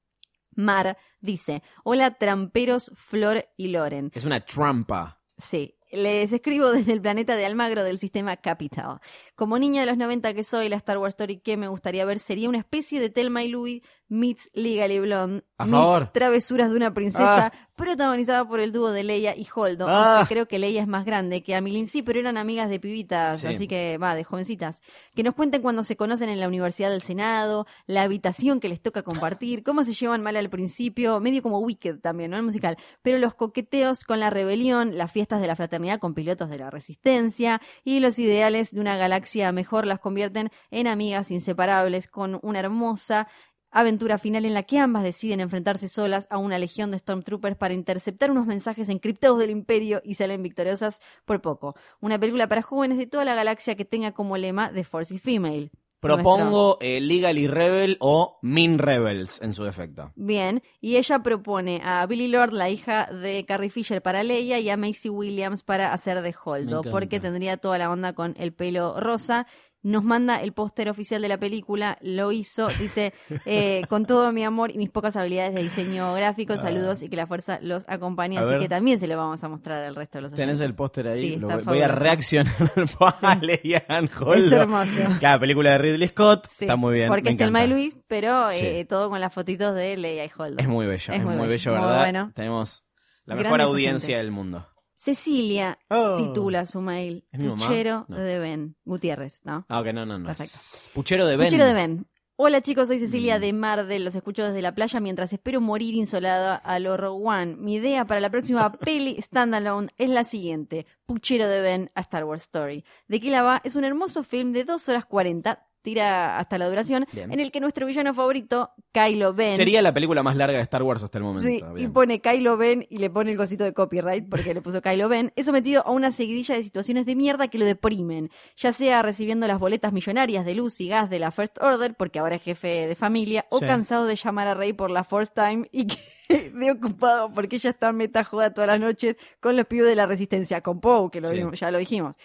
Mar 0.55 0.97
dice, 1.21 1.63
hola 1.83 2.15
tramperos 2.15 2.91
Flor 2.95 3.45
y 3.55 3.69
Loren. 3.69 4.11
Es 4.13 4.25
una 4.25 4.43
trampa. 4.43 5.21
Sí, 5.37 5.77
les 5.91 6.31
escribo 6.33 6.71
desde 6.71 6.93
el 6.93 7.01
planeta 7.01 7.35
de 7.35 7.45
Almagro 7.45 7.83
del 7.83 7.99
sistema 7.99 8.37
Capital. 8.37 8.99
Como 9.35 9.57
niña 9.57 9.81
de 9.81 9.87
los 9.87 9.97
90 9.97 10.33
que 10.33 10.43
soy, 10.43 10.69
la 10.69 10.77
Star 10.77 10.97
Wars 10.97 11.13
Story 11.13 11.39
que 11.39 11.57
me 11.57 11.67
gustaría 11.67 12.05
ver 12.05 12.19
sería 12.19 12.49
una 12.49 12.59
especie 12.59 12.99
de 12.99 13.09
Telma 13.09 13.43
y 13.43 13.49
Louis 13.49 13.81
meets 14.11 14.49
Legally 14.53 14.99
Blonde 14.99 15.43
A 15.57 15.63
meets 15.65 15.77
favor. 15.77 16.11
Travesuras 16.13 16.69
de 16.69 16.75
una 16.75 16.93
princesa 16.93 17.51
protagonizada 17.75 18.47
por 18.47 18.59
el 18.59 18.71
dúo 18.71 18.91
de 18.91 19.03
Leia 19.03 19.35
y 19.35 19.47
Holdo. 19.55 19.87
Ah. 19.89 20.19
aunque 20.19 20.33
creo 20.33 20.47
que 20.47 20.59
Leia 20.59 20.81
es 20.81 20.87
más 20.87 21.05
grande 21.05 21.41
que 21.41 21.55
Amilin 21.55 21.87
sí, 21.87 22.03
pero 22.03 22.19
eran 22.19 22.37
amigas 22.37 22.69
de 22.69 22.79
pibitas, 22.79 23.39
Sí. 23.39 23.47
así 23.47 23.67
que 23.67 23.97
va, 23.97 24.13
de 24.13 24.23
jovencitas. 24.23 24.81
Que 25.15 25.23
nos 25.23 25.33
cuenten 25.33 25.61
cuando 25.61 25.81
se 25.81 25.95
conocen 25.95 26.29
en 26.29 26.39
la 26.39 26.47
Universidad 26.47 26.91
del 26.91 27.01
Senado, 27.01 27.65
la 27.87 28.03
habitación 28.03 28.59
que 28.59 28.69
les 28.69 28.81
toca 28.81 29.01
compartir, 29.01 29.63
cómo 29.63 29.83
se 29.83 29.93
llevan 29.93 30.21
mal 30.21 30.35
al 30.35 30.49
principio, 30.49 31.19
medio 31.19 31.41
como 31.41 31.59
Wicked 31.59 31.99
también, 32.01 32.31
¿no? 32.31 32.37
El 32.37 32.43
musical. 32.43 32.77
Pero 33.01 33.17
los 33.17 33.33
coqueteos 33.33 34.03
con 34.03 34.19
la 34.19 34.29
rebelión, 34.29 34.97
las 34.97 35.11
fiestas 35.11 35.41
de 35.41 35.47
la 35.47 35.55
fraternidad 35.55 35.99
con 35.99 36.13
pilotos 36.13 36.49
de 36.49 36.59
la 36.59 36.69
resistencia 36.69 37.61
y 37.83 37.99
los 37.99 38.19
ideales 38.19 38.71
de 38.71 38.79
una 38.81 38.97
galaxia 38.97 39.51
mejor 39.51 39.87
las 39.87 39.99
convierten 39.99 40.49
en 40.69 40.87
amigas 40.87 41.31
inseparables 41.31 42.07
con 42.07 42.39
una 42.43 42.59
hermosa 42.59 43.27
aventura 43.71 44.17
final 44.17 44.45
en 44.45 44.53
la 44.53 44.63
que 44.63 44.77
ambas 44.77 45.03
deciden 45.03 45.39
enfrentarse 45.39 45.87
solas 45.87 46.27
a 46.29 46.37
una 46.37 46.59
legión 46.59 46.91
de 46.91 46.99
Stormtroopers 46.99 47.57
para 47.57 47.73
interceptar 47.73 48.31
unos 48.31 48.45
mensajes 48.45 48.89
encriptados 48.89 49.39
del 49.39 49.49
Imperio 49.49 50.01
y 50.03 50.15
salen 50.15 50.43
victoriosas 50.43 51.01
por 51.25 51.41
poco. 51.41 51.75
Una 51.99 52.19
película 52.19 52.47
para 52.47 52.61
jóvenes 52.61 52.97
de 52.97 53.07
toda 53.07 53.25
la 53.25 53.35
galaxia 53.35 53.75
que 53.75 53.85
tenga 53.85 54.11
como 54.11 54.37
lema 54.37 54.71
The 54.73 54.83
Force 54.83 55.15
is 55.15 55.21
Female. 55.21 55.71
Propongo 56.01 56.79
eh, 56.81 56.99
Legally 56.99 57.47
Rebel 57.47 57.97
o 57.99 58.39
Mean 58.41 58.79
Rebels 58.79 59.39
en 59.39 59.53
su 59.53 59.63
defecto. 59.63 60.11
Bien, 60.15 60.63
y 60.79 60.95
ella 60.95 61.19
propone 61.19 61.79
a 61.83 62.03
Billy 62.07 62.27
Lord, 62.27 62.53
la 62.53 62.71
hija 62.71 63.05
de 63.05 63.45
Carrie 63.45 63.69
Fisher, 63.69 64.01
para 64.01 64.23
Leia 64.23 64.57
y 64.57 64.67
a 64.71 64.77
Macy 64.77 65.09
Williams 65.09 65.61
para 65.61 65.93
hacer 65.93 66.23
de 66.23 66.33
Holdo, 66.43 66.81
porque 66.89 67.19
tendría 67.19 67.57
toda 67.57 67.77
la 67.77 67.91
onda 67.91 68.13
con 68.13 68.33
el 68.39 68.51
pelo 68.51 68.99
rosa. 68.99 69.45
Nos 69.83 70.03
manda 70.03 70.41
el 70.43 70.53
póster 70.53 70.89
oficial 70.89 71.21
de 71.23 71.27
la 71.27 71.39
película, 71.39 71.97
lo 72.01 72.31
hizo, 72.31 72.67
dice, 72.79 73.13
eh, 73.45 73.81
con 73.89 74.05
todo 74.05 74.31
mi 74.31 74.43
amor 74.43 74.69
y 74.69 74.77
mis 74.77 74.91
pocas 74.91 75.15
habilidades 75.15 75.55
de 75.55 75.63
diseño 75.63 76.13
gráfico, 76.13 76.55
saludos 76.57 77.01
y 77.01 77.09
que 77.09 77.15
la 77.15 77.25
fuerza 77.25 77.57
los 77.63 77.83
acompañe, 77.87 78.37
A 78.37 78.41
así 78.41 78.49
ver. 78.51 78.59
que 78.59 78.69
también 78.69 78.99
se 78.99 79.07
lo 79.07 79.17
vamos 79.17 79.43
a 79.43 79.49
mostrar 79.49 79.83
al 79.83 79.95
resto 79.95 80.19
de 80.19 80.21
los 80.21 80.31
¿Tenés 80.33 80.57
oyentes. 80.57 80.69
el 80.69 80.75
póster 80.75 81.07
ahí? 81.07 81.21
Sí, 81.33 81.35
Lo 81.37 81.47
voy- 81.61 81.81
a 81.81 81.87
reaccionar 81.87 82.53
a 83.23 83.35
Leanne 83.41 84.09
Holdo. 84.19 84.33
Es 84.45 84.51
hermoso. 84.51 84.91
Cada 85.19 85.39
película 85.39 85.71
de 85.71 85.77
Ridley 85.79 86.07
Scott. 86.09 86.47
Sí, 86.49 86.65
Está 86.65 86.75
muy 86.75 86.93
bien. 86.93 87.07
Porque 87.09 87.29
es 87.31 87.37
Thelma 87.37 87.63
y. 87.65 87.67
Luis, 87.67 87.97
pero 88.07 88.51
Sí. 88.51 88.63
eh, 88.65 88.85
todo 88.85 89.09
con 89.09 89.19
las 89.19 89.33
fotitos 89.33 89.73
de 89.73 89.97
Leia 89.97 90.25
y 90.25 90.29
Holdo. 90.37 90.57
Es 90.61 90.67
muy 90.67 90.85
bello, 90.85 91.11
Es 91.13 91.23
muy 91.23 91.47
bello, 91.47 91.71
muy 91.71 91.81
¿verdad? 91.81 91.97
bueno. 91.99 92.31
Tenemos 92.35 92.85
la 93.25 93.33
mejor 93.35 93.61
audiencia 93.61 94.17
del 94.17 94.29
mundo. 94.31 94.67
Cecilia 95.05 95.79
Oh. 95.89 96.17
titula 96.17 96.67
su 96.67 96.79
mail. 96.79 97.25
Puchero 97.31 98.05
No. 98.07 98.17
de 98.19 98.37
Ben 98.37 98.75
Gutiérrez, 98.85 99.41
¿no? 99.45 99.65
Ah, 99.67 99.79
ok, 99.79 99.87
no, 99.93 100.05
no, 100.05 100.19
no. 100.19 100.27
Perfecto. 100.27 100.59
Puchero 100.93 101.25
de 101.25 101.37
Ben. 101.37 101.47
Puchero 101.47 101.65
de 101.65 101.73
Ben. 101.73 102.05
Hola 102.35 102.61
chicos, 102.61 102.87
soy 102.87 102.99
Cecilia 102.99 103.39
Mm. 103.39 103.41
de 103.41 103.53
Mar 103.53 103.85
del 103.87 104.05
Los 104.05 104.13
escucho 104.13 104.43
desde 104.45 104.61
la 104.61 104.75
playa 104.75 104.99
mientras 104.99 105.33
espero 105.33 105.59
morir 105.59 105.95
insolada 105.95 106.55
a 106.55 106.77
lo 106.79 106.97
Rogue 106.97 107.19
One. 107.27 107.55
Mi 107.55 107.75
idea 107.75 108.05
para 108.05 108.21
la 108.21 108.29
próxima 108.29 108.71
peli 108.79 109.19
standalone 109.19 109.89
es 109.97 110.09
la 110.11 110.23
siguiente. 110.23 110.85
Puchero 111.07 111.47
de 111.47 111.61
Ben 111.61 111.89
a 111.95 112.01
Star 112.01 112.23
Wars 112.25 112.43
Story. 112.43 112.85
¿De 113.07 113.19
qué 113.19 113.31
la 113.31 113.41
va? 113.41 113.59
Es 113.63 113.75
un 113.75 113.83
hermoso 113.83 114.23
film 114.23 114.53
de 114.53 114.65
2 114.65 114.87
horas 114.87 115.05
40, 115.07 115.67
tira 115.81 116.37
hasta 116.39 116.57
la 116.57 116.69
duración, 116.69 117.05
Bien. 117.11 117.31
en 117.31 117.39
el 117.39 117.51
que 117.51 117.59
nuestro 117.59 117.85
villano 117.85 118.13
favorito, 118.13 118.71
Kylo 118.91 119.33
Ben... 119.33 119.55
Sería 119.55 119.81
la 119.81 119.93
película 119.93 120.23
más 120.23 120.35
larga 120.35 120.57
de 120.57 120.63
Star 120.63 120.83
Wars 120.83 121.03
hasta 121.03 121.17
el 121.17 121.23
momento. 121.23 121.47
Sí, 121.47 121.61
y 121.77 121.87
pone 121.87 122.19
Kylo 122.21 122.57
Ben 122.57 122.85
y 122.89 122.97
le 122.97 123.09
pone 123.09 123.31
el 123.31 123.37
cosito 123.37 123.63
de 123.63 123.73
copyright 123.73 124.29
porque 124.29 124.53
le 124.53 124.61
puso 124.61 124.81
Kylo 124.81 125.09
Ben. 125.09 125.31
Es 125.35 125.45
sometido 125.45 125.85
a 125.85 125.91
una 125.91 126.11
seguidilla 126.11 126.55
de 126.55 126.63
situaciones 126.63 127.05
de 127.05 127.15
mierda 127.15 127.47
que 127.47 127.57
lo 127.57 127.65
deprimen, 127.65 128.29
ya 128.55 128.73
sea 128.73 129.01
recibiendo 129.01 129.47
las 129.47 129.59
boletas 129.59 129.93
millonarias 129.93 130.45
de 130.45 130.55
luz 130.55 130.79
y 130.81 130.87
gas 130.87 131.09
de 131.09 131.19
la 131.19 131.31
First 131.31 131.57
Order 131.61 131.95
porque 131.95 132.19
ahora 132.19 132.35
es 132.35 132.43
jefe 132.43 132.87
de 132.87 132.95
familia, 132.95 133.45
o 133.49 133.59
Sí. 133.59 133.65
cansado 133.65 134.05
de 134.05 134.15
llamar 134.15 134.47
a 134.47 134.53
Rey 134.53 134.73
por 134.73 134.91
la 134.91 135.03
first 135.03 135.33
time 135.35 135.67
y 135.71 135.87
que 135.87 135.97
de 136.53 136.71
ocupado 136.71 137.31
porque 137.33 137.57
ella 137.57 137.71
está 137.71 137.91
meta 137.93 138.23
joda 138.23 138.53
todas 138.53 138.67
las 138.69 138.79
noches 138.79 139.15
con 139.39 139.55
los 139.57 139.65
pibes 139.65 139.87
de 139.87 139.95
la 139.95 140.05
resistencia, 140.05 140.61
con 140.61 140.79
Poe, 140.79 141.09
que 141.11 141.21
lo 141.21 141.29
Sí. 141.29 141.35
vimos- 141.37 141.59
ya 141.59 141.71
lo 141.71 141.77
dijimos. 141.77 142.15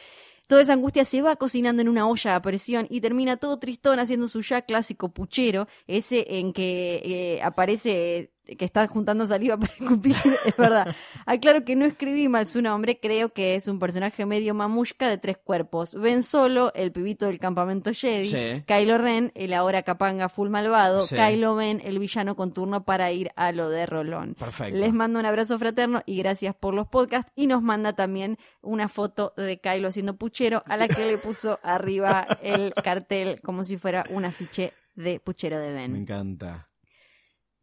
Toda 0.47 0.63
esa 0.63 0.75
angustia 0.75 1.05
se 1.05 1.23
va 1.23 1.37
cocinando 1.37 1.83
en 1.83 1.89
una 1.89 2.07
olla 2.09 2.37
a 2.37 2.43
presión 2.43 2.87
y 2.89 3.01
termina 3.01 3.37
todo 3.37 3.59
tristón 3.59 3.99
haciendo 3.99 4.29
su 4.29 4.43
ya 4.43 4.63
clásico 4.63 5.09
puchero, 5.09 5.67
ese 5.87 6.39
en 6.39 6.53
que 6.53 7.03
eh, 7.05 7.43
aparece 7.43 8.31
que 8.59 8.65
está 8.65 8.87
juntando 8.87 9.27
saliva 9.27 9.57
para 9.57 9.73
escupir, 9.73 10.15
es 10.47 10.57
verdad. 10.57 10.95
Aclaro 11.27 11.65
que 11.65 11.77
no 11.77 11.85
escribí 11.85 12.29
mal 12.29 12.47
su 12.47 12.63
nombre, 12.63 12.99
creo 13.01 13.31
que 13.33 13.55
es 13.57 13.67
un 13.69 13.79
personaje 13.79 14.25
medio 14.27 14.55
mamushka 14.55 15.09
de 15.09 15.19
tres 15.19 15.37
cuerpos. 15.39 15.95
Ben 15.95 16.23
Solo, 16.23 16.73
el 16.75 16.93
pibito 16.93 17.27
del 17.27 17.39
campamento 17.39 17.91
Jedi, 17.93 18.29
Sí. 18.29 18.63
Kylo 18.67 18.99
Ren, 18.99 19.33
el 19.35 19.53
ahora 19.53 19.83
capanga 19.83 20.29
full 20.29 20.49
malvado, 20.49 21.03
Sí. 21.03 21.17
Kylo 21.17 21.55
Ben, 21.57 21.81
el 21.85 21.99
villano 21.99 22.37
con 22.37 22.53
turno 22.53 22.85
para 22.85 23.11
ir 23.13 23.31
a 23.37 23.53
lo 23.53 23.69
de 23.71 23.87
Rolón. 23.87 24.35
Perfecto. 24.35 24.77
Les 24.79 24.93
mando 24.93 25.19
un 25.19 25.27
abrazo 25.27 25.59
fraterno 25.59 26.03
y 26.07 26.19
gracias 26.19 26.55
por 26.55 26.75
los 26.75 26.87
podcasts. 26.89 27.31
Y 27.35 27.47
nos 27.49 27.63
manda 27.63 27.95
también 27.95 28.39
una 28.63 28.89
foto 28.89 29.33
de 29.37 29.59
Kylo 29.61 29.89
haciendo 29.89 30.17
puchero, 30.17 30.63
a 30.67 30.77
la 30.77 30.89
que 30.89 31.05
le 31.05 31.19
puso 31.19 31.59
arriba 31.63 32.27
el 32.43 32.73
cartel 32.75 33.41
como 33.43 33.65
si 33.65 33.77
fuera 33.77 34.05
un 34.11 34.25
afiche 34.25 34.73
de 34.95 35.21
puchero 35.21 35.59
de 35.59 35.69
Me 35.71 35.75
Ben. 35.75 35.97
encanta. 35.97 36.69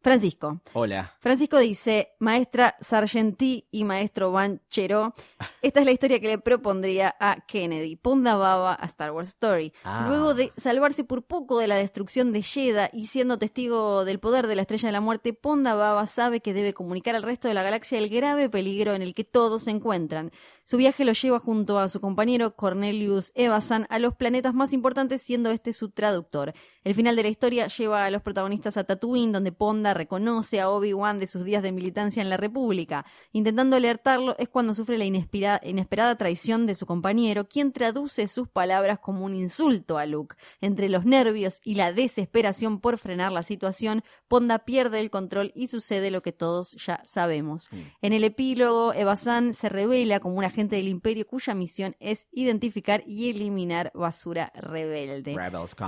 Francisco. 0.04 0.60
Hola. 0.74 1.14
Francisco 1.18 1.58
dice, 1.58 2.10
maestra 2.18 2.76
Sargentí 2.82 3.66
y 3.70 3.84
maestro 3.84 4.32
Banchero, 4.32 5.14
esta 5.62 5.80
es 5.80 5.86
la 5.86 5.92
historia 5.92 6.20
que 6.20 6.28
le 6.28 6.38
propondría 6.38 7.16
a 7.18 7.38
Kennedy, 7.46 7.96
Ponda 7.96 8.36
Baba 8.36 8.76
a 8.78 8.84
Star 8.84 9.12
Wars 9.12 9.28
Story. 9.28 9.72
Ah. 9.82 10.04
Luego 10.06 10.34
de 10.34 10.52
salvarse 10.58 11.04
por 11.04 11.22
poco 11.22 11.58
de 11.58 11.68
la 11.68 11.76
destrucción 11.76 12.32
de 12.32 12.42
Jedha 12.42 12.90
y 12.92 13.06
siendo 13.06 13.38
testigo 13.38 14.04
del 14.04 14.20
poder 14.20 14.46
de 14.46 14.56
la 14.56 14.62
Estrella 14.62 14.88
de 14.88 14.92
la 14.92 15.00
Muerte, 15.00 15.32
Ponda 15.32 15.74
Baba 15.74 16.06
sabe 16.06 16.40
que 16.40 16.52
debe 16.52 16.74
comunicar 16.74 17.16
al 17.16 17.22
resto 17.22 17.48
de 17.48 17.54
la 17.54 17.62
galaxia 17.62 17.96
el 17.96 18.10
grave 18.10 18.50
peligro 18.50 18.92
en 18.92 19.00
el 19.00 19.14
que 19.14 19.24
todos 19.24 19.62
se 19.62 19.70
encuentran. 19.70 20.32
Su 20.66 20.78
viaje 20.78 21.04
lo 21.04 21.12
lleva 21.12 21.40
junto 21.40 21.78
a 21.78 21.90
su 21.90 22.00
compañero 22.00 22.56
Cornelius 22.56 23.32
Evasan 23.34 23.86
a 23.90 23.98
los 23.98 24.14
planetas 24.14 24.54
más 24.54 24.72
importantes, 24.72 25.20
siendo 25.20 25.50
este 25.50 25.74
su 25.74 25.90
traductor. 25.90 26.54
El 26.84 26.94
final 26.94 27.16
de 27.16 27.22
la 27.22 27.28
historia 27.28 27.66
lleva 27.66 28.06
a 28.06 28.10
los 28.10 28.22
protagonistas 28.22 28.78
a 28.78 28.84
Tatooine, 28.84 29.32
donde 29.32 29.52
Ponda 29.52 29.92
reconoce 29.92 30.62
a 30.62 30.70
Obi-Wan 30.70 31.18
de 31.18 31.26
sus 31.26 31.44
días 31.44 31.62
de 31.62 31.72
militancia 31.72 32.22
en 32.22 32.30
la 32.30 32.38
República. 32.38 33.04
Intentando 33.32 33.76
alertarlo 33.76 34.36
es 34.38 34.48
cuando 34.48 34.72
sufre 34.72 34.96
la 34.96 35.04
inesperada 35.04 36.16
traición 36.16 36.64
de 36.64 36.74
su 36.74 36.86
compañero, 36.86 37.46
quien 37.46 37.70
traduce 37.72 38.26
sus 38.26 38.48
palabras 38.48 39.00
como 39.00 39.26
un 39.26 39.34
insulto 39.34 39.98
a 39.98 40.06
Luke. 40.06 40.36
Entre 40.62 40.88
los 40.88 41.04
nervios 41.04 41.60
y 41.62 41.74
la 41.74 41.92
desesperación 41.92 42.80
por 42.80 42.96
frenar 42.96 43.32
la 43.32 43.42
situación, 43.42 44.02
Ponda 44.28 44.60
pierde 44.60 45.00
el 45.00 45.10
control 45.10 45.52
y 45.54 45.66
sucede 45.66 46.10
lo 46.10 46.22
que 46.22 46.32
todos 46.32 46.72
ya 46.72 47.02
sabemos. 47.06 47.68
En 48.00 48.14
el 48.14 48.24
epílogo, 48.24 48.94
Evazan 48.94 49.52
se 49.52 49.68
revela 49.68 50.20
como 50.20 50.36
un 50.36 50.53
agente 50.54 50.76
del 50.76 50.88
Imperio 50.88 51.26
cuya 51.26 51.54
misión 51.54 51.96
es 52.00 52.26
identificar 52.32 53.02
y 53.06 53.30
eliminar 53.30 53.90
basura 53.94 54.52
rebelde. 54.54 55.36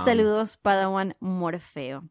Saludos, 0.03 0.57
Padawan 0.57 1.15
Morfeo. 1.19 2.03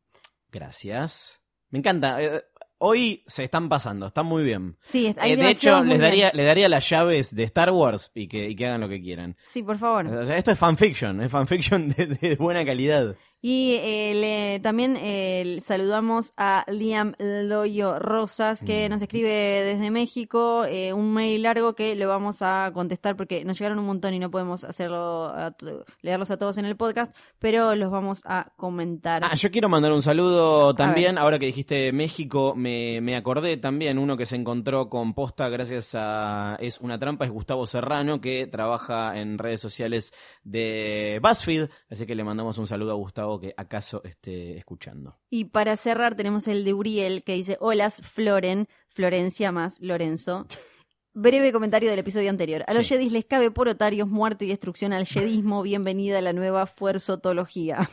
Gracias. 0.51 1.41
Me 1.71 1.79
encanta. 1.81 2.23
Eh, 2.23 2.43
hoy 2.79 3.23
se 3.27 3.45
están 3.45 3.69
pasando, 3.69 4.07
están 4.07 4.27
muy 4.27 4.45
bien. 4.45 4.79
Sí, 4.87 5.15
hay 5.19 5.33
Eh, 5.33 5.37
de 5.37 5.51
hecho, 5.51 5.83
les 5.85 5.99
daría, 5.99 6.31
les 6.33 6.47
daría 6.47 6.69
las 6.69 6.89
llaves 6.89 7.35
de 7.35 7.45
Star 7.45 7.71
Wars 7.71 8.11
y 8.15 8.29
que, 8.29 8.49
y 8.49 8.57
que 8.57 8.67
hagan 8.67 8.81
lo 8.81 8.89
que 8.89 9.01
quieran. 9.01 9.37
Sí, 9.43 9.63
por 9.63 9.79
favor. 9.79 10.07
O 10.07 10.25
sea, 10.25 10.37
esto 10.37 10.51
es 10.51 10.59
fanfiction, 10.59 11.21
es 11.21 11.31
fanfiction 11.31 11.89
de, 11.97 12.07
de 12.07 12.37
buena 12.37 12.65
calidad. 12.65 13.17
Y 13.43 13.75
eh, 13.81 14.13
le- 14.15 14.61
también 14.61 14.97
eh, 15.01 15.61
saludamos 15.63 16.33
a 16.37 16.65
Liam 16.69 17.15
Loyo 17.19 17.99
Rosas, 17.99 18.63
Mm. 18.63 18.67
que 18.67 18.89
nos 18.89 19.03
escribe 19.03 19.29
desde 19.31 19.91
México 19.91 20.65
eh, 20.65 20.93
un 20.93 21.13
mail 21.13 21.43
largo 21.43 21.75
que 21.75 21.95
le 21.95 22.07
vamos 22.07 22.39
a 22.41 22.71
contestar 22.75 23.15
porque 23.17 23.45
nos 23.45 23.59
llegaron 23.59 23.79
un 23.79 23.87
montón 23.87 24.15
y 24.15 24.19
no 24.19 24.31
podemos 24.31 24.65
hacerlo 24.65 25.27
a 25.27 25.55
leerlos 26.03 26.31
a 26.31 26.39
todos 26.39 26.59
en 26.59 26.65
el 26.65 26.77
podcast, 26.77 27.15
pero 27.39 27.75
los 27.77 27.91
vamos 27.91 28.23
a 28.25 28.53
comentar. 28.57 29.23
Ah, 29.25 29.35
yo 29.35 29.51
quiero 29.51 29.69
mandar 29.69 29.93
un 29.93 30.03
saludo 30.03 30.75
también. 30.75 31.19
Ahora 31.19 31.39
que 31.39 31.47
dijiste 31.47 31.93
México, 31.93 32.55
me, 32.57 33.01
me 33.01 33.17
acordé 33.17 33.57
también 33.59 33.99
uno 33.99 34.17
que 34.17 34.27
se 34.27 34.37
encontró 34.37 34.89
con 34.89 35.15
posta 35.15 35.49
gracias 35.49 35.93
a 35.95 36.57
Es 36.59 36.81
una 36.81 36.99
trampa, 36.99 37.25
es 37.27 37.31
Gustavo 37.31 37.67
Serrano, 37.67 38.21
que 38.21 38.47
trabaja 38.47 39.19
en 39.19 39.39
redes 39.39 39.61
sociales 39.61 40.13
de 40.43 41.21
BuzzFeed. 41.23 41.69
Así 41.91 42.07
que 42.07 42.15
le 42.15 42.25
mandamos 42.25 42.59
un 42.59 42.67
saludo 42.67 42.93
a 42.93 42.95
Gustavo 42.95 43.26
que 43.41 43.55
acaso 43.57 44.03
esté 44.05 44.57
escuchando. 44.57 45.19
Y 45.31 45.47
para 45.47 45.77
cerrar 45.77 46.17
tenemos 46.17 46.49
el 46.49 46.65
de 46.65 46.75
Uriel 46.75 47.25
que 47.25 47.35
dice, 47.35 47.57
holas 47.61 48.01
Floren, 48.03 48.69
Florencia 48.89 49.53
más 49.53 49.81
Lorenzo. 49.81 50.47
Breve 51.19 51.51
comentario 51.51 51.89
del 51.89 52.01
episodio 52.01 52.29
anterior. 52.29 52.63
A 52.67 52.75
los 52.75 52.87
Sí. 52.87 52.95
Jedis 52.95 53.11
les 53.11 53.25
cabe 53.25 53.51
por 53.51 53.69
otarios 53.69 54.07
muerte 54.07 54.45
y 54.45 54.49
destrucción 54.49 54.93
al 54.93 55.07
Jedismo. 55.07 55.63
Bienvenida 55.63 56.19
a 56.19 56.21
la 56.21 56.35
nueva 56.35 56.67
fuerzotología. 56.67 57.89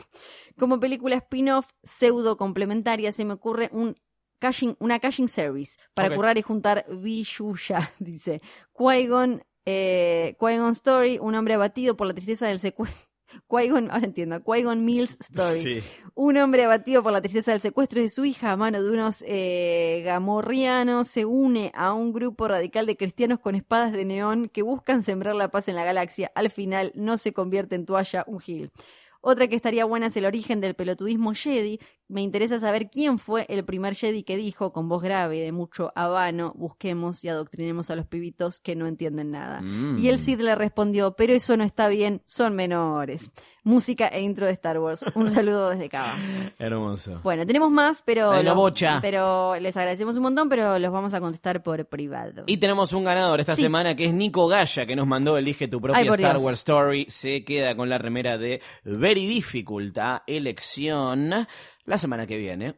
Como 0.58 0.78
película 0.78 1.16
spin-off 1.16 1.66
pseudo 1.82 2.36
complementaria 2.36 3.12
se 3.12 3.24
me 3.24 3.32
ocurre 3.32 3.70
un 3.72 3.96
caching, 4.38 4.74
una 4.78 4.98
caching 5.00 5.28
service 5.28 5.78
para 5.94 6.14
currar 6.14 6.36
y 6.36 6.42
juntar 6.42 6.84
Vishuya, 6.90 7.92
dice. 7.98 8.42
Qui-Gon, 8.76 9.42
eh, 9.64 10.36
Qui-Gon 10.38 10.72
Story, 10.72 11.18
un 11.18 11.34
hombre 11.34 11.54
abatido 11.54 11.96
por 11.96 12.06
la 12.06 12.12
tristeza 12.12 12.46
del 12.46 12.60
secuestro. 12.60 13.13
Qui-Gon, 13.48 13.90
ahora 13.90 14.06
entiendo, 14.06 14.42
Qui-Gon 14.42 14.84
Mills 14.84 15.18
Story. 15.30 15.82
Un 16.14 16.36
hombre 16.36 16.64
abatido 16.64 17.02
por 17.02 17.12
la 17.12 17.20
tristeza 17.20 17.52
del 17.52 17.60
secuestro 17.60 18.00
de 18.00 18.08
su 18.08 18.24
hija 18.24 18.52
a 18.52 18.56
mano 18.56 18.82
de 18.82 18.90
unos 18.90 19.24
eh, 19.26 20.02
gamorrianos 20.04 21.08
se 21.08 21.24
une 21.24 21.72
a 21.74 21.92
un 21.92 22.12
grupo 22.12 22.48
radical 22.48 22.86
de 22.86 22.96
cristianos 22.96 23.40
con 23.40 23.54
espadas 23.54 23.92
de 23.92 24.04
neón 24.04 24.48
que 24.48 24.62
buscan 24.62 25.02
sembrar 25.02 25.34
la 25.34 25.50
paz 25.50 25.68
en 25.68 25.76
la 25.76 25.84
galaxia. 25.84 26.30
Al 26.34 26.50
final 26.50 26.92
no 26.94 27.18
se 27.18 27.32
convierte 27.32 27.74
en 27.74 27.86
toalla 27.86 28.24
un 28.26 28.40
gil. 28.40 28.70
Otra 29.26 29.48
que 29.48 29.56
estaría 29.56 29.86
buena 29.86 30.08
es 30.08 30.16
el 30.18 30.26
origen 30.26 30.60
del 30.60 30.74
pelotudismo 30.74 31.32
Jedi. 31.32 31.80
Me 32.06 32.20
interesa 32.20 32.60
saber 32.60 32.90
quién 32.90 33.18
fue 33.18 33.46
el 33.48 33.64
primer 33.64 33.94
Jedi 33.94 34.24
que 34.24 34.36
dijo 34.36 34.72
con 34.72 34.88
voz 34.88 35.02
grave 35.02 35.38
y 35.38 35.40
de 35.40 35.52
mucho 35.52 35.90
habano, 35.94 36.52
busquemos 36.54 37.24
y 37.24 37.28
adoctrinemos 37.28 37.90
a 37.90 37.96
los 37.96 38.06
pibitos 38.06 38.60
que 38.60 38.76
no 38.76 38.86
entienden 38.86 39.30
nada. 39.30 39.62
Mm. 39.62 39.98
Y 39.98 40.08
el 40.08 40.20
Cid 40.20 40.40
le 40.40 40.54
respondió, 40.54 41.16
pero 41.16 41.32
eso 41.32 41.56
no 41.56 41.64
está 41.64 41.88
bien, 41.88 42.20
son 42.24 42.54
menores. 42.54 43.32
Música 43.64 44.08
e 44.08 44.20
intro 44.20 44.46
de 44.46 44.52
Star 44.52 44.78
Wars. 44.78 45.04
Un 45.14 45.28
saludo 45.30 45.70
desde 45.70 45.88
Cava. 45.88 46.14
Hermoso. 46.58 47.20
Bueno, 47.22 47.46
tenemos 47.46 47.70
más, 47.70 48.02
pero, 48.04 48.30
De 48.30 48.42
la 48.42 48.50
los- 48.50 48.56
bocha. 48.56 48.98
pero 49.00 49.56
les 49.58 49.74
agradecemos 49.76 50.16
un 50.16 50.22
montón, 50.24 50.48
pero 50.50 50.78
los 50.78 50.92
vamos 50.92 51.14
a 51.14 51.20
contestar 51.20 51.62
por 51.62 51.86
privado. 51.86 52.44
Y 52.46 52.58
tenemos 52.58 52.92
un 52.92 53.04
ganador 53.04 53.40
esta 53.40 53.56
Sí. 53.56 53.62
semana 53.62 53.96
que 53.96 54.04
es 54.04 54.12
Nico 54.12 54.46
Gaya, 54.48 54.84
que 54.86 54.94
nos 54.94 55.06
mandó 55.06 55.38
Elige 55.38 55.66
tu 55.66 55.80
propia 55.80 56.00
Ay, 56.02 56.08
Star 56.08 56.32
Dios. 56.34 56.42
Wars 56.44 56.58
Story. 56.58 57.06
Se 57.08 57.42
queda 57.44 57.74
con 57.74 57.88
la 57.88 57.96
remera 57.98 58.36
de 58.38 58.60
Very 58.84 59.26
Difficult 59.26 59.96
a 59.98 60.22
elección 60.26 61.30
la 61.84 61.98
semana 61.98 62.26
que 62.26 62.36
viene. 62.36 62.74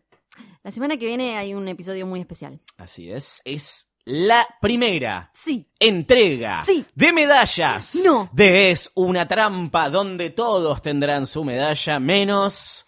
La 0.63 0.71
semana 0.71 0.97
que 0.97 1.07
viene 1.07 1.37
hay 1.37 1.55
un 1.55 1.67
episodio 1.69 2.07
muy 2.07 2.21
especial. 2.21 2.61
Así 2.77 3.11
es. 3.11 3.41
Es 3.45 3.89
la 4.09 4.47
primera 4.61 5.31
Sí, 5.35 5.67
entrega 5.81 6.63
Sí. 6.65 6.87
de 6.95 7.13
medallas 7.13 7.97
No. 8.05 8.31
de 8.33 8.71
Es 8.71 8.91
una 8.95 9.27
trampa 9.29 9.91
donde 9.91 10.31
todos 10.31 10.81
tendrán 10.81 11.27
su 11.27 11.45
medalla 11.45 11.99
menos... 12.01 12.85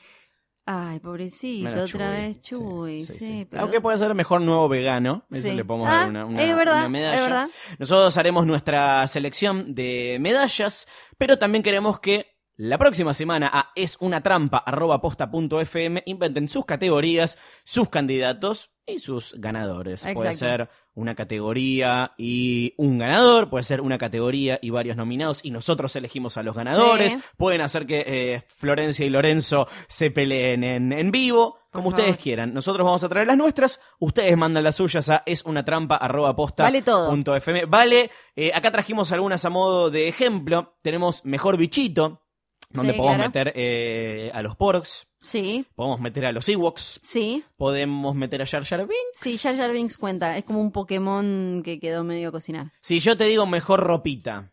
Ay, 0.70 1.00
pobrecito, 1.00 1.70
menos 1.70 1.94
otra 1.94 2.08
Chuy. 2.08 2.16
vez 2.26 2.40
Chuy, 2.40 3.04
sí. 3.06 3.46
pero- 3.50 3.62
Aunque 3.62 3.80
puede 3.80 3.96
ser 3.96 4.14
mejor 4.14 4.42
nuevo 4.42 4.68
vegano, 4.68 5.26
eso 5.30 5.50
le 5.52 5.64
podemos 5.64 5.88
Ah, 5.88 5.92
dar 6.00 6.08
una, 6.10 6.26
una- 6.26 6.42
es 6.42 6.54
verdad, 6.54 6.80
una 6.80 6.88
medalla. 6.90 7.14
es 7.16 7.22
verdad. 7.22 7.48
Nosotros 7.78 8.16
haremos 8.18 8.46
nuestra 8.46 9.06
selección 9.08 9.74
de 9.74 10.18
medallas, 10.20 10.86
pero 11.16 11.38
también 11.38 11.62
queremos 11.62 12.00
que 12.00 12.36
la 12.56 12.76
próxima 12.76 13.14
semana 13.14 13.50
a 13.52 13.70
es 13.76 13.96
una 14.00 14.22
trampa 14.22 14.58
arroba 14.58 15.00
posta 15.00 15.30
punto 15.30 15.58
fm 15.60 16.02
inventen 16.04 16.48
sus 16.48 16.66
categorías, 16.66 17.38
sus 17.64 17.88
candidatos 17.88 18.70
y 18.89 18.98
sus 18.98 19.35
ganadores. 19.39 20.05
Puede 20.15 20.35
ser 20.35 20.69
una 20.94 21.15
categoría 21.15 22.12
y 22.19 22.74
un 22.78 22.98
ganador, 22.98 23.48
puede 23.51 23.62
ser 23.65 23.81
una 23.81 23.98
categoría 23.98 24.59
y 24.60 24.70
varios 24.70 24.97
nominados 24.97 25.40
y 25.44 25.51
nosotros 25.51 25.94
elegimos 25.97 26.36
a 26.36 26.43
los 26.43 26.56
ganadores. 26.56 27.12
Sí. 27.12 27.19
Pueden 27.36 27.60
hacer 27.60 27.86
que 27.86 28.05
eh, 28.06 28.43
Florencia 28.56 29.06
y 29.06 29.10
Lorenzo 29.10 29.69
se 29.89 30.10
peleen 30.10 30.65
en, 30.65 30.93
en 30.93 31.10
vivo, 31.10 31.59
como 31.70 31.90
ustedes 31.90 32.16
quieran. 32.16 32.52
Nosotros 32.55 32.85
vamos 32.85 33.05
a 33.05 33.09
traer 33.09 33.27
las 33.27 33.36
nuestras, 33.36 33.78
ustedes 34.01 34.36
mandan 34.36 34.65
las 34.65 34.77
suyas 34.77 35.09
a 35.10 35.23
es 35.27 35.44
una 35.44 35.65
trampa 35.65 35.97
arroba 35.97 36.35
posta 36.35 36.62
Vale 36.65 36.82
todo. 36.82 37.10
punto 37.10 37.36
FM. 37.36 37.66
Vale, 37.66 38.10
eh, 38.35 38.51
acá 38.55 38.73
trajimos 38.73 39.12
algunas 39.12 39.44
a 39.44 39.51
modo 39.51 39.90
de 39.90 40.09
ejemplo. 40.09 40.77
Tenemos 40.82 41.24
Mejor 41.24 41.56
Bichito, 41.56 42.23
donde 42.70 42.93
Sí, 42.93 42.98
podemos 42.98 43.16
claro. 43.16 43.28
meter 43.28 43.52
eh, 43.55 44.31
a 44.35 44.43
los 44.43 44.56
Porks, 44.56 45.06
Sí, 45.20 45.66
podemos 45.74 46.00
meter 46.00 46.26
a 46.26 46.32
los 46.32 46.48
Ewoks, 46.48 47.00
sí. 47.02 47.44
podemos 47.56 48.14
meter 48.14 48.42
a 48.42 48.46
Jar 48.46 48.64
Jar 48.64 48.80
Binks. 48.80 49.18
Sí, 49.20 49.36
Jar 49.38 49.56
Jar 49.56 49.72
Binks 49.72 49.98
cuenta. 49.98 50.36
Es 50.38 50.44
como 50.44 50.60
un 50.60 50.70
Pokémon 50.72 51.62
que 51.64 51.80
quedó 51.80 52.04
medio 52.04 52.28
a 52.28 52.32
cocinar. 52.32 52.72
Si 52.82 53.00
yo 53.00 53.16
te 53.16 53.24
digo 53.24 53.44
mejor 53.46 53.80
ropita, 53.80 54.52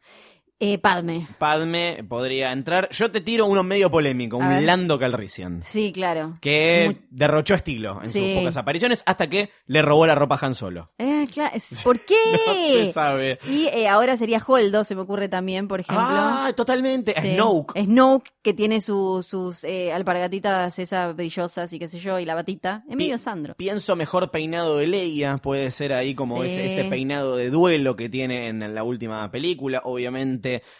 Eh, 0.59 0.77
Padme. 0.77 1.27
Padme 1.37 2.03
podría 2.07 2.51
entrar. 2.53 2.87
Yo 2.91 3.11
te 3.11 3.19
tiro 3.19 3.45
uno 3.45 3.61
medio 3.61 3.91
polémico, 3.91 4.37
A 4.37 4.39
un 4.39 4.49
ver. 4.49 4.63
Lando 4.63 4.97
Calrissian. 4.97 5.61
Sí, 5.63 5.91
claro. 5.91 6.37
Que 6.41 6.99
derrochó 7.09 7.55
estilo 7.55 7.99
en 8.01 8.09
Sí. 8.09 8.19
sus 8.33 8.39
pocas 8.39 8.57
apariciones 8.57 9.03
hasta 9.05 9.27
que 9.29 9.49
le 9.65 9.81
robó 9.81 10.07
la 10.07 10.15
ropa 10.15 10.35
a 10.41 10.45
Han 10.45 10.55
Solo. 10.55 10.91
Eh, 10.97 11.25
claro. 11.31 11.55
es- 11.55 11.83
¿Por 11.83 11.99
qué? 11.99 12.15
No 12.47 12.53
se 12.85 12.93
sabe. 12.93 13.39
Y 13.49 13.67
eh, 13.67 13.87
ahora 13.89 14.15
sería 14.15 14.41
Holdo, 14.45 14.83
se 14.85 14.95
me 14.95 15.01
ocurre 15.01 15.27
también, 15.27 15.67
por 15.67 15.81
ejemplo. 15.81 16.05
Ah, 16.07 16.51
totalmente. 16.55 17.13
Sí. 17.19 17.35
Snoke. 17.35 17.83
Snoke, 17.83 18.31
que 18.41 18.53
tiene 18.53 18.79
su- 18.79 19.25
sus 19.27 19.63
eh, 19.65 19.91
alpargatitas 19.91 20.79
esas 20.79 21.15
brillosas 21.15 21.71
y 21.73 21.79
qué 21.79 21.87
sé 21.89 21.99
yo, 21.99 22.17
y 22.19 22.25
la 22.25 22.33
batita. 22.35 22.83
Es 22.89 22.95
medio 22.95 23.17
Sandro. 23.17 23.55
Pienso 23.55 23.95
mejor 23.97 24.31
peinado 24.31 24.77
de 24.77 24.87
Leia, 24.87 25.37
puede 25.37 25.69
ser 25.71 25.91
ahí 25.93 26.15
como 26.15 26.41
Sí. 26.43 26.47
ese, 26.47 26.65
ese 26.67 26.85
peinado 26.85 27.35
de 27.35 27.49
duelo 27.49 27.95
que 27.97 28.07
tiene 28.07 28.47
en 28.47 28.73
la 28.73 28.83
última 28.83 29.29
película. 29.31 29.81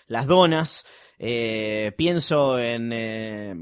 Las 0.08 0.28
donas. 0.28 0.86
Eh, 1.20 1.92
pienso 1.98 2.60
en 2.60 2.92
eh, 2.94 3.56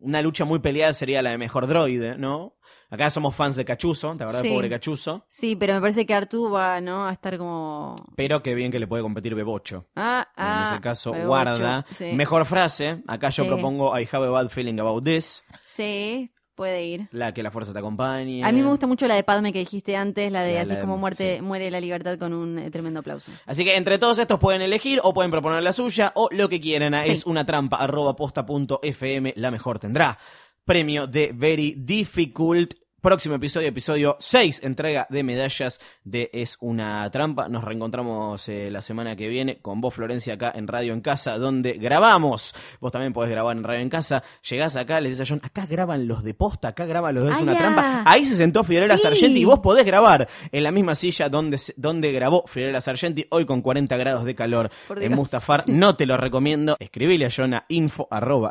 una 0.00 0.22
lucha 0.22 0.44
muy 0.44 0.58
peleada 0.58 0.92
sería 0.92 1.22
la 1.22 1.30
de 1.30 1.38
mejor 1.38 1.66
droide, 1.66 2.16
¿no? 2.18 2.54
Acá 2.88 3.10
somos 3.10 3.34
fans 3.34 3.56
de 3.56 3.64
Cachuzo, 3.64 4.14
¿te 4.16 4.22
acordás 4.22 4.42
Sí. 4.42 4.48
de 4.48 4.54
pobre 4.54 4.70
Cachuzo? 4.70 5.26
Sí, 5.28 5.56
pero 5.56 5.74
me 5.74 5.80
parece 5.80 6.06
que 6.06 6.14
Artú 6.14 6.50
va, 6.50 6.80
¿no? 6.80 7.06
A 7.08 7.12
estar 7.12 7.36
como... 7.36 8.04
Pero 8.16 8.42
qué 8.44 8.54
bien 8.54 8.70
que 8.70 8.78
le 8.78 8.86
puede 8.86 9.02
competir 9.02 9.34
Bebocho. 9.34 9.86
Ah, 9.96 10.28
ah. 10.36 10.66
en 10.68 10.72
ese 10.74 10.80
caso, 10.82 11.10
Bebocho. 11.10 11.26
guarda. 11.28 11.84
Sí. 11.90 12.12
Mejor 12.12 12.44
frase, 12.46 13.02
acá 13.08 13.30
yo 13.30 13.42
Sí. 13.42 13.48
propongo 13.48 13.98
I 13.98 14.08
have 14.12 14.24
a 14.26 14.30
bad 14.30 14.48
feeling 14.50 14.78
about 14.78 15.04
this, 15.04 15.42
Sí, 15.66 16.30
puede 16.56 16.84
ir. 16.84 17.08
la 17.12 17.32
que 17.32 17.44
la 17.44 17.52
fuerza 17.52 17.72
te 17.72 17.78
acompañe. 17.78 18.42
A 18.44 18.50
mí 18.50 18.62
me 18.62 18.68
gusta 18.68 18.88
mucho 18.88 19.06
la 19.06 19.14
de 19.14 19.22
Padme 19.22 19.52
que 19.52 19.60
dijiste 19.60 19.96
antes, 19.96 20.32
la 20.32 20.42
de 20.42 20.54
La- 20.54 20.60
así 20.62 20.70
la 20.70 20.74
de- 20.76 20.80
como 20.80 20.98
muerte, 20.98 21.36
sí. 21.36 21.42
muere 21.42 21.70
la 21.70 21.78
libertad 21.80 22.18
con 22.18 22.32
un 22.32 22.58
eh, 22.58 22.70
tremendo 22.72 23.00
aplauso. 23.00 23.30
Así 23.46 23.62
que 23.64 23.76
entre 23.76 23.98
todos 23.98 24.18
estos 24.18 24.40
pueden 24.40 24.62
elegir 24.62 24.98
o 25.04 25.14
pueden 25.14 25.30
proponer 25.30 25.62
la 25.62 25.72
suya 25.72 26.10
o 26.16 26.28
lo 26.32 26.48
que 26.48 26.60
quieran. 26.60 26.94
a 26.94 27.04
Sí. 27.04 27.10
Es 27.12 27.26
una 27.26 27.46
trampa 27.46 27.76
arroba 27.76 28.16
posta 28.16 28.44
punto 28.44 28.80
fm. 28.82 29.32
La 29.36 29.50
mejor 29.52 29.78
tendrá. 29.78 30.18
Premio 30.64 31.06
de 31.06 31.30
Very 31.32 31.74
Difficult. 31.76 32.74
Próximo 33.06 33.36
episodio, 33.36 33.68
episodio 33.68 34.16
6, 34.18 34.62
entrega 34.64 35.06
de 35.08 35.22
medallas 35.22 35.78
de 36.02 36.28
Es 36.32 36.58
una 36.60 37.08
trampa. 37.12 37.48
Nos 37.48 37.62
reencontramos 37.62 38.48
eh, 38.48 38.68
la 38.68 38.82
semana 38.82 39.14
que 39.14 39.28
viene 39.28 39.60
con 39.60 39.80
vos, 39.80 39.94
Florencia, 39.94 40.34
acá 40.34 40.52
en 40.56 40.66
Radio 40.66 40.92
en 40.92 41.02
Casa, 41.02 41.38
donde 41.38 41.74
grabamos. 41.74 42.52
Vos 42.80 42.90
también 42.90 43.12
podés 43.12 43.30
grabar 43.30 43.56
en 43.56 43.62
Radio 43.62 43.82
en 43.82 43.90
Casa. 43.90 44.24
Llegás 44.50 44.74
acá, 44.74 45.00
le 45.00 45.10
dices 45.10 45.30
a 45.30 45.32
John, 45.32 45.40
acá 45.44 45.66
graban 45.66 46.08
los 46.08 46.24
de 46.24 46.34
posta, 46.34 46.66
acá 46.66 46.84
graban 46.84 47.14
los 47.14 47.26
de 47.26 47.30
Es 47.30 47.38
Ah, 47.38 47.42
una 47.42 47.56
trampa. 47.56 48.02
Ahí 48.04 48.24
se 48.24 48.34
sentó 48.34 48.64
Fiorella 48.64 48.96
Sí. 48.96 49.04
Sargenti 49.04 49.38
y 49.38 49.44
vos 49.44 49.60
podés 49.60 49.86
grabar 49.86 50.26
en 50.50 50.62
la 50.64 50.72
misma 50.72 50.96
silla 50.96 51.28
donde, 51.28 51.60
donde 51.76 52.10
grabó 52.10 52.44
Fiorella 52.48 52.80
Sargenti, 52.80 53.24
hoy 53.30 53.46
con 53.46 53.62
40 53.62 53.96
grados 53.98 54.24
de 54.24 54.34
calor 54.34 54.68
Por 54.88 55.00
en 55.00 55.10
Dios. 55.10 55.16
Mustafar. 55.16 55.62
No 55.68 55.94
te 55.94 56.06
lo 56.06 56.16
recomiendo. 56.16 56.74
Escribile 56.80 57.26
a 57.26 57.30
John 57.30 57.54
a 57.54 57.66
info 57.68 58.08
arroba 58.10 58.50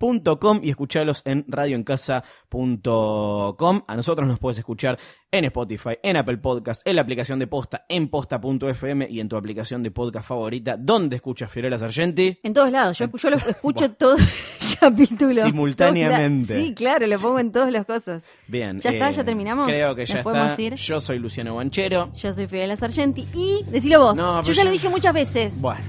radioencasa.com 0.00 0.60
y 0.62 0.70
escuchalos 0.70 1.22
en 1.24 1.44
radioencasa.com. 1.48 3.82
A 3.86 3.96
nosotros 3.96 4.28
nos 4.28 4.38
puedes 4.38 4.58
escuchar 4.58 4.98
en 5.30 5.44
Spotify, 5.44 5.98
en 6.02 6.16
Apple 6.16 6.38
Podcast, 6.38 6.80
en 6.86 6.96
la 6.96 7.02
aplicación 7.02 7.38
de 7.38 7.46
Posta, 7.46 7.84
en 7.88 8.08
posta.fm 8.08 9.06
y 9.10 9.20
en 9.20 9.28
tu 9.28 9.36
aplicación 9.36 9.82
de 9.82 9.90
podcast 9.90 10.26
favorita. 10.28 10.76
¿Dónde 10.78 11.16
escuchas 11.16 11.50
Fiorella 11.50 11.76
Sargenti? 11.78 12.38
En 12.42 12.54
todos 12.54 12.70
lados, 12.72 12.96
yo, 12.98 13.06
yo 13.14 13.30
lo 13.30 13.36
escucho 13.36 13.90
todo 13.92 14.16
el 14.16 14.24
capítulo. 14.80 15.42
Simultáneamente. 15.44 16.54
La- 16.54 16.60
Sí, 16.60 16.74
claro, 16.74 17.06
lo 17.06 17.18
pongo 17.18 17.38
en 17.40 17.52
todas 17.52 17.70
las 17.72 17.84
cosas. 17.84 18.24
Bien. 18.46 18.76
eh, 18.76 18.80
¿Ya 18.84 18.90
está? 18.90 19.10
¿Ya 19.10 19.24
terminamos? 19.24 19.66
Creo 19.66 19.94
que 19.94 20.02
¿Nos 20.02 20.08
ya 20.10 20.22
podemos 20.22 20.50
está. 20.52 20.62
ir? 20.62 20.74
Yo 20.76 21.00
soy 21.00 21.18
Luciano 21.18 21.56
Banchero. 21.56 22.10
Yo 22.14 22.32
soy 22.32 22.46
Fiorella 22.46 22.76
Sargenti 22.76 23.26
y 23.34 23.64
decilo 23.70 23.98
vos. 24.00 24.16
No, 24.16 24.36
yo 24.40 24.42
pero 24.42 24.52
ya 24.54 24.62
yo- 24.62 24.66
lo 24.66 24.70
dije 24.72 24.88
muchas 24.88 25.12
veces. 25.12 25.60
Bueno. 25.60 25.84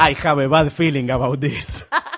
I 0.00 0.14
have 0.24 0.42
a 0.44 0.48
bad 0.48 0.70
feeling 0.70 1.10
about 1.10 1.40
this. 1.40 1.84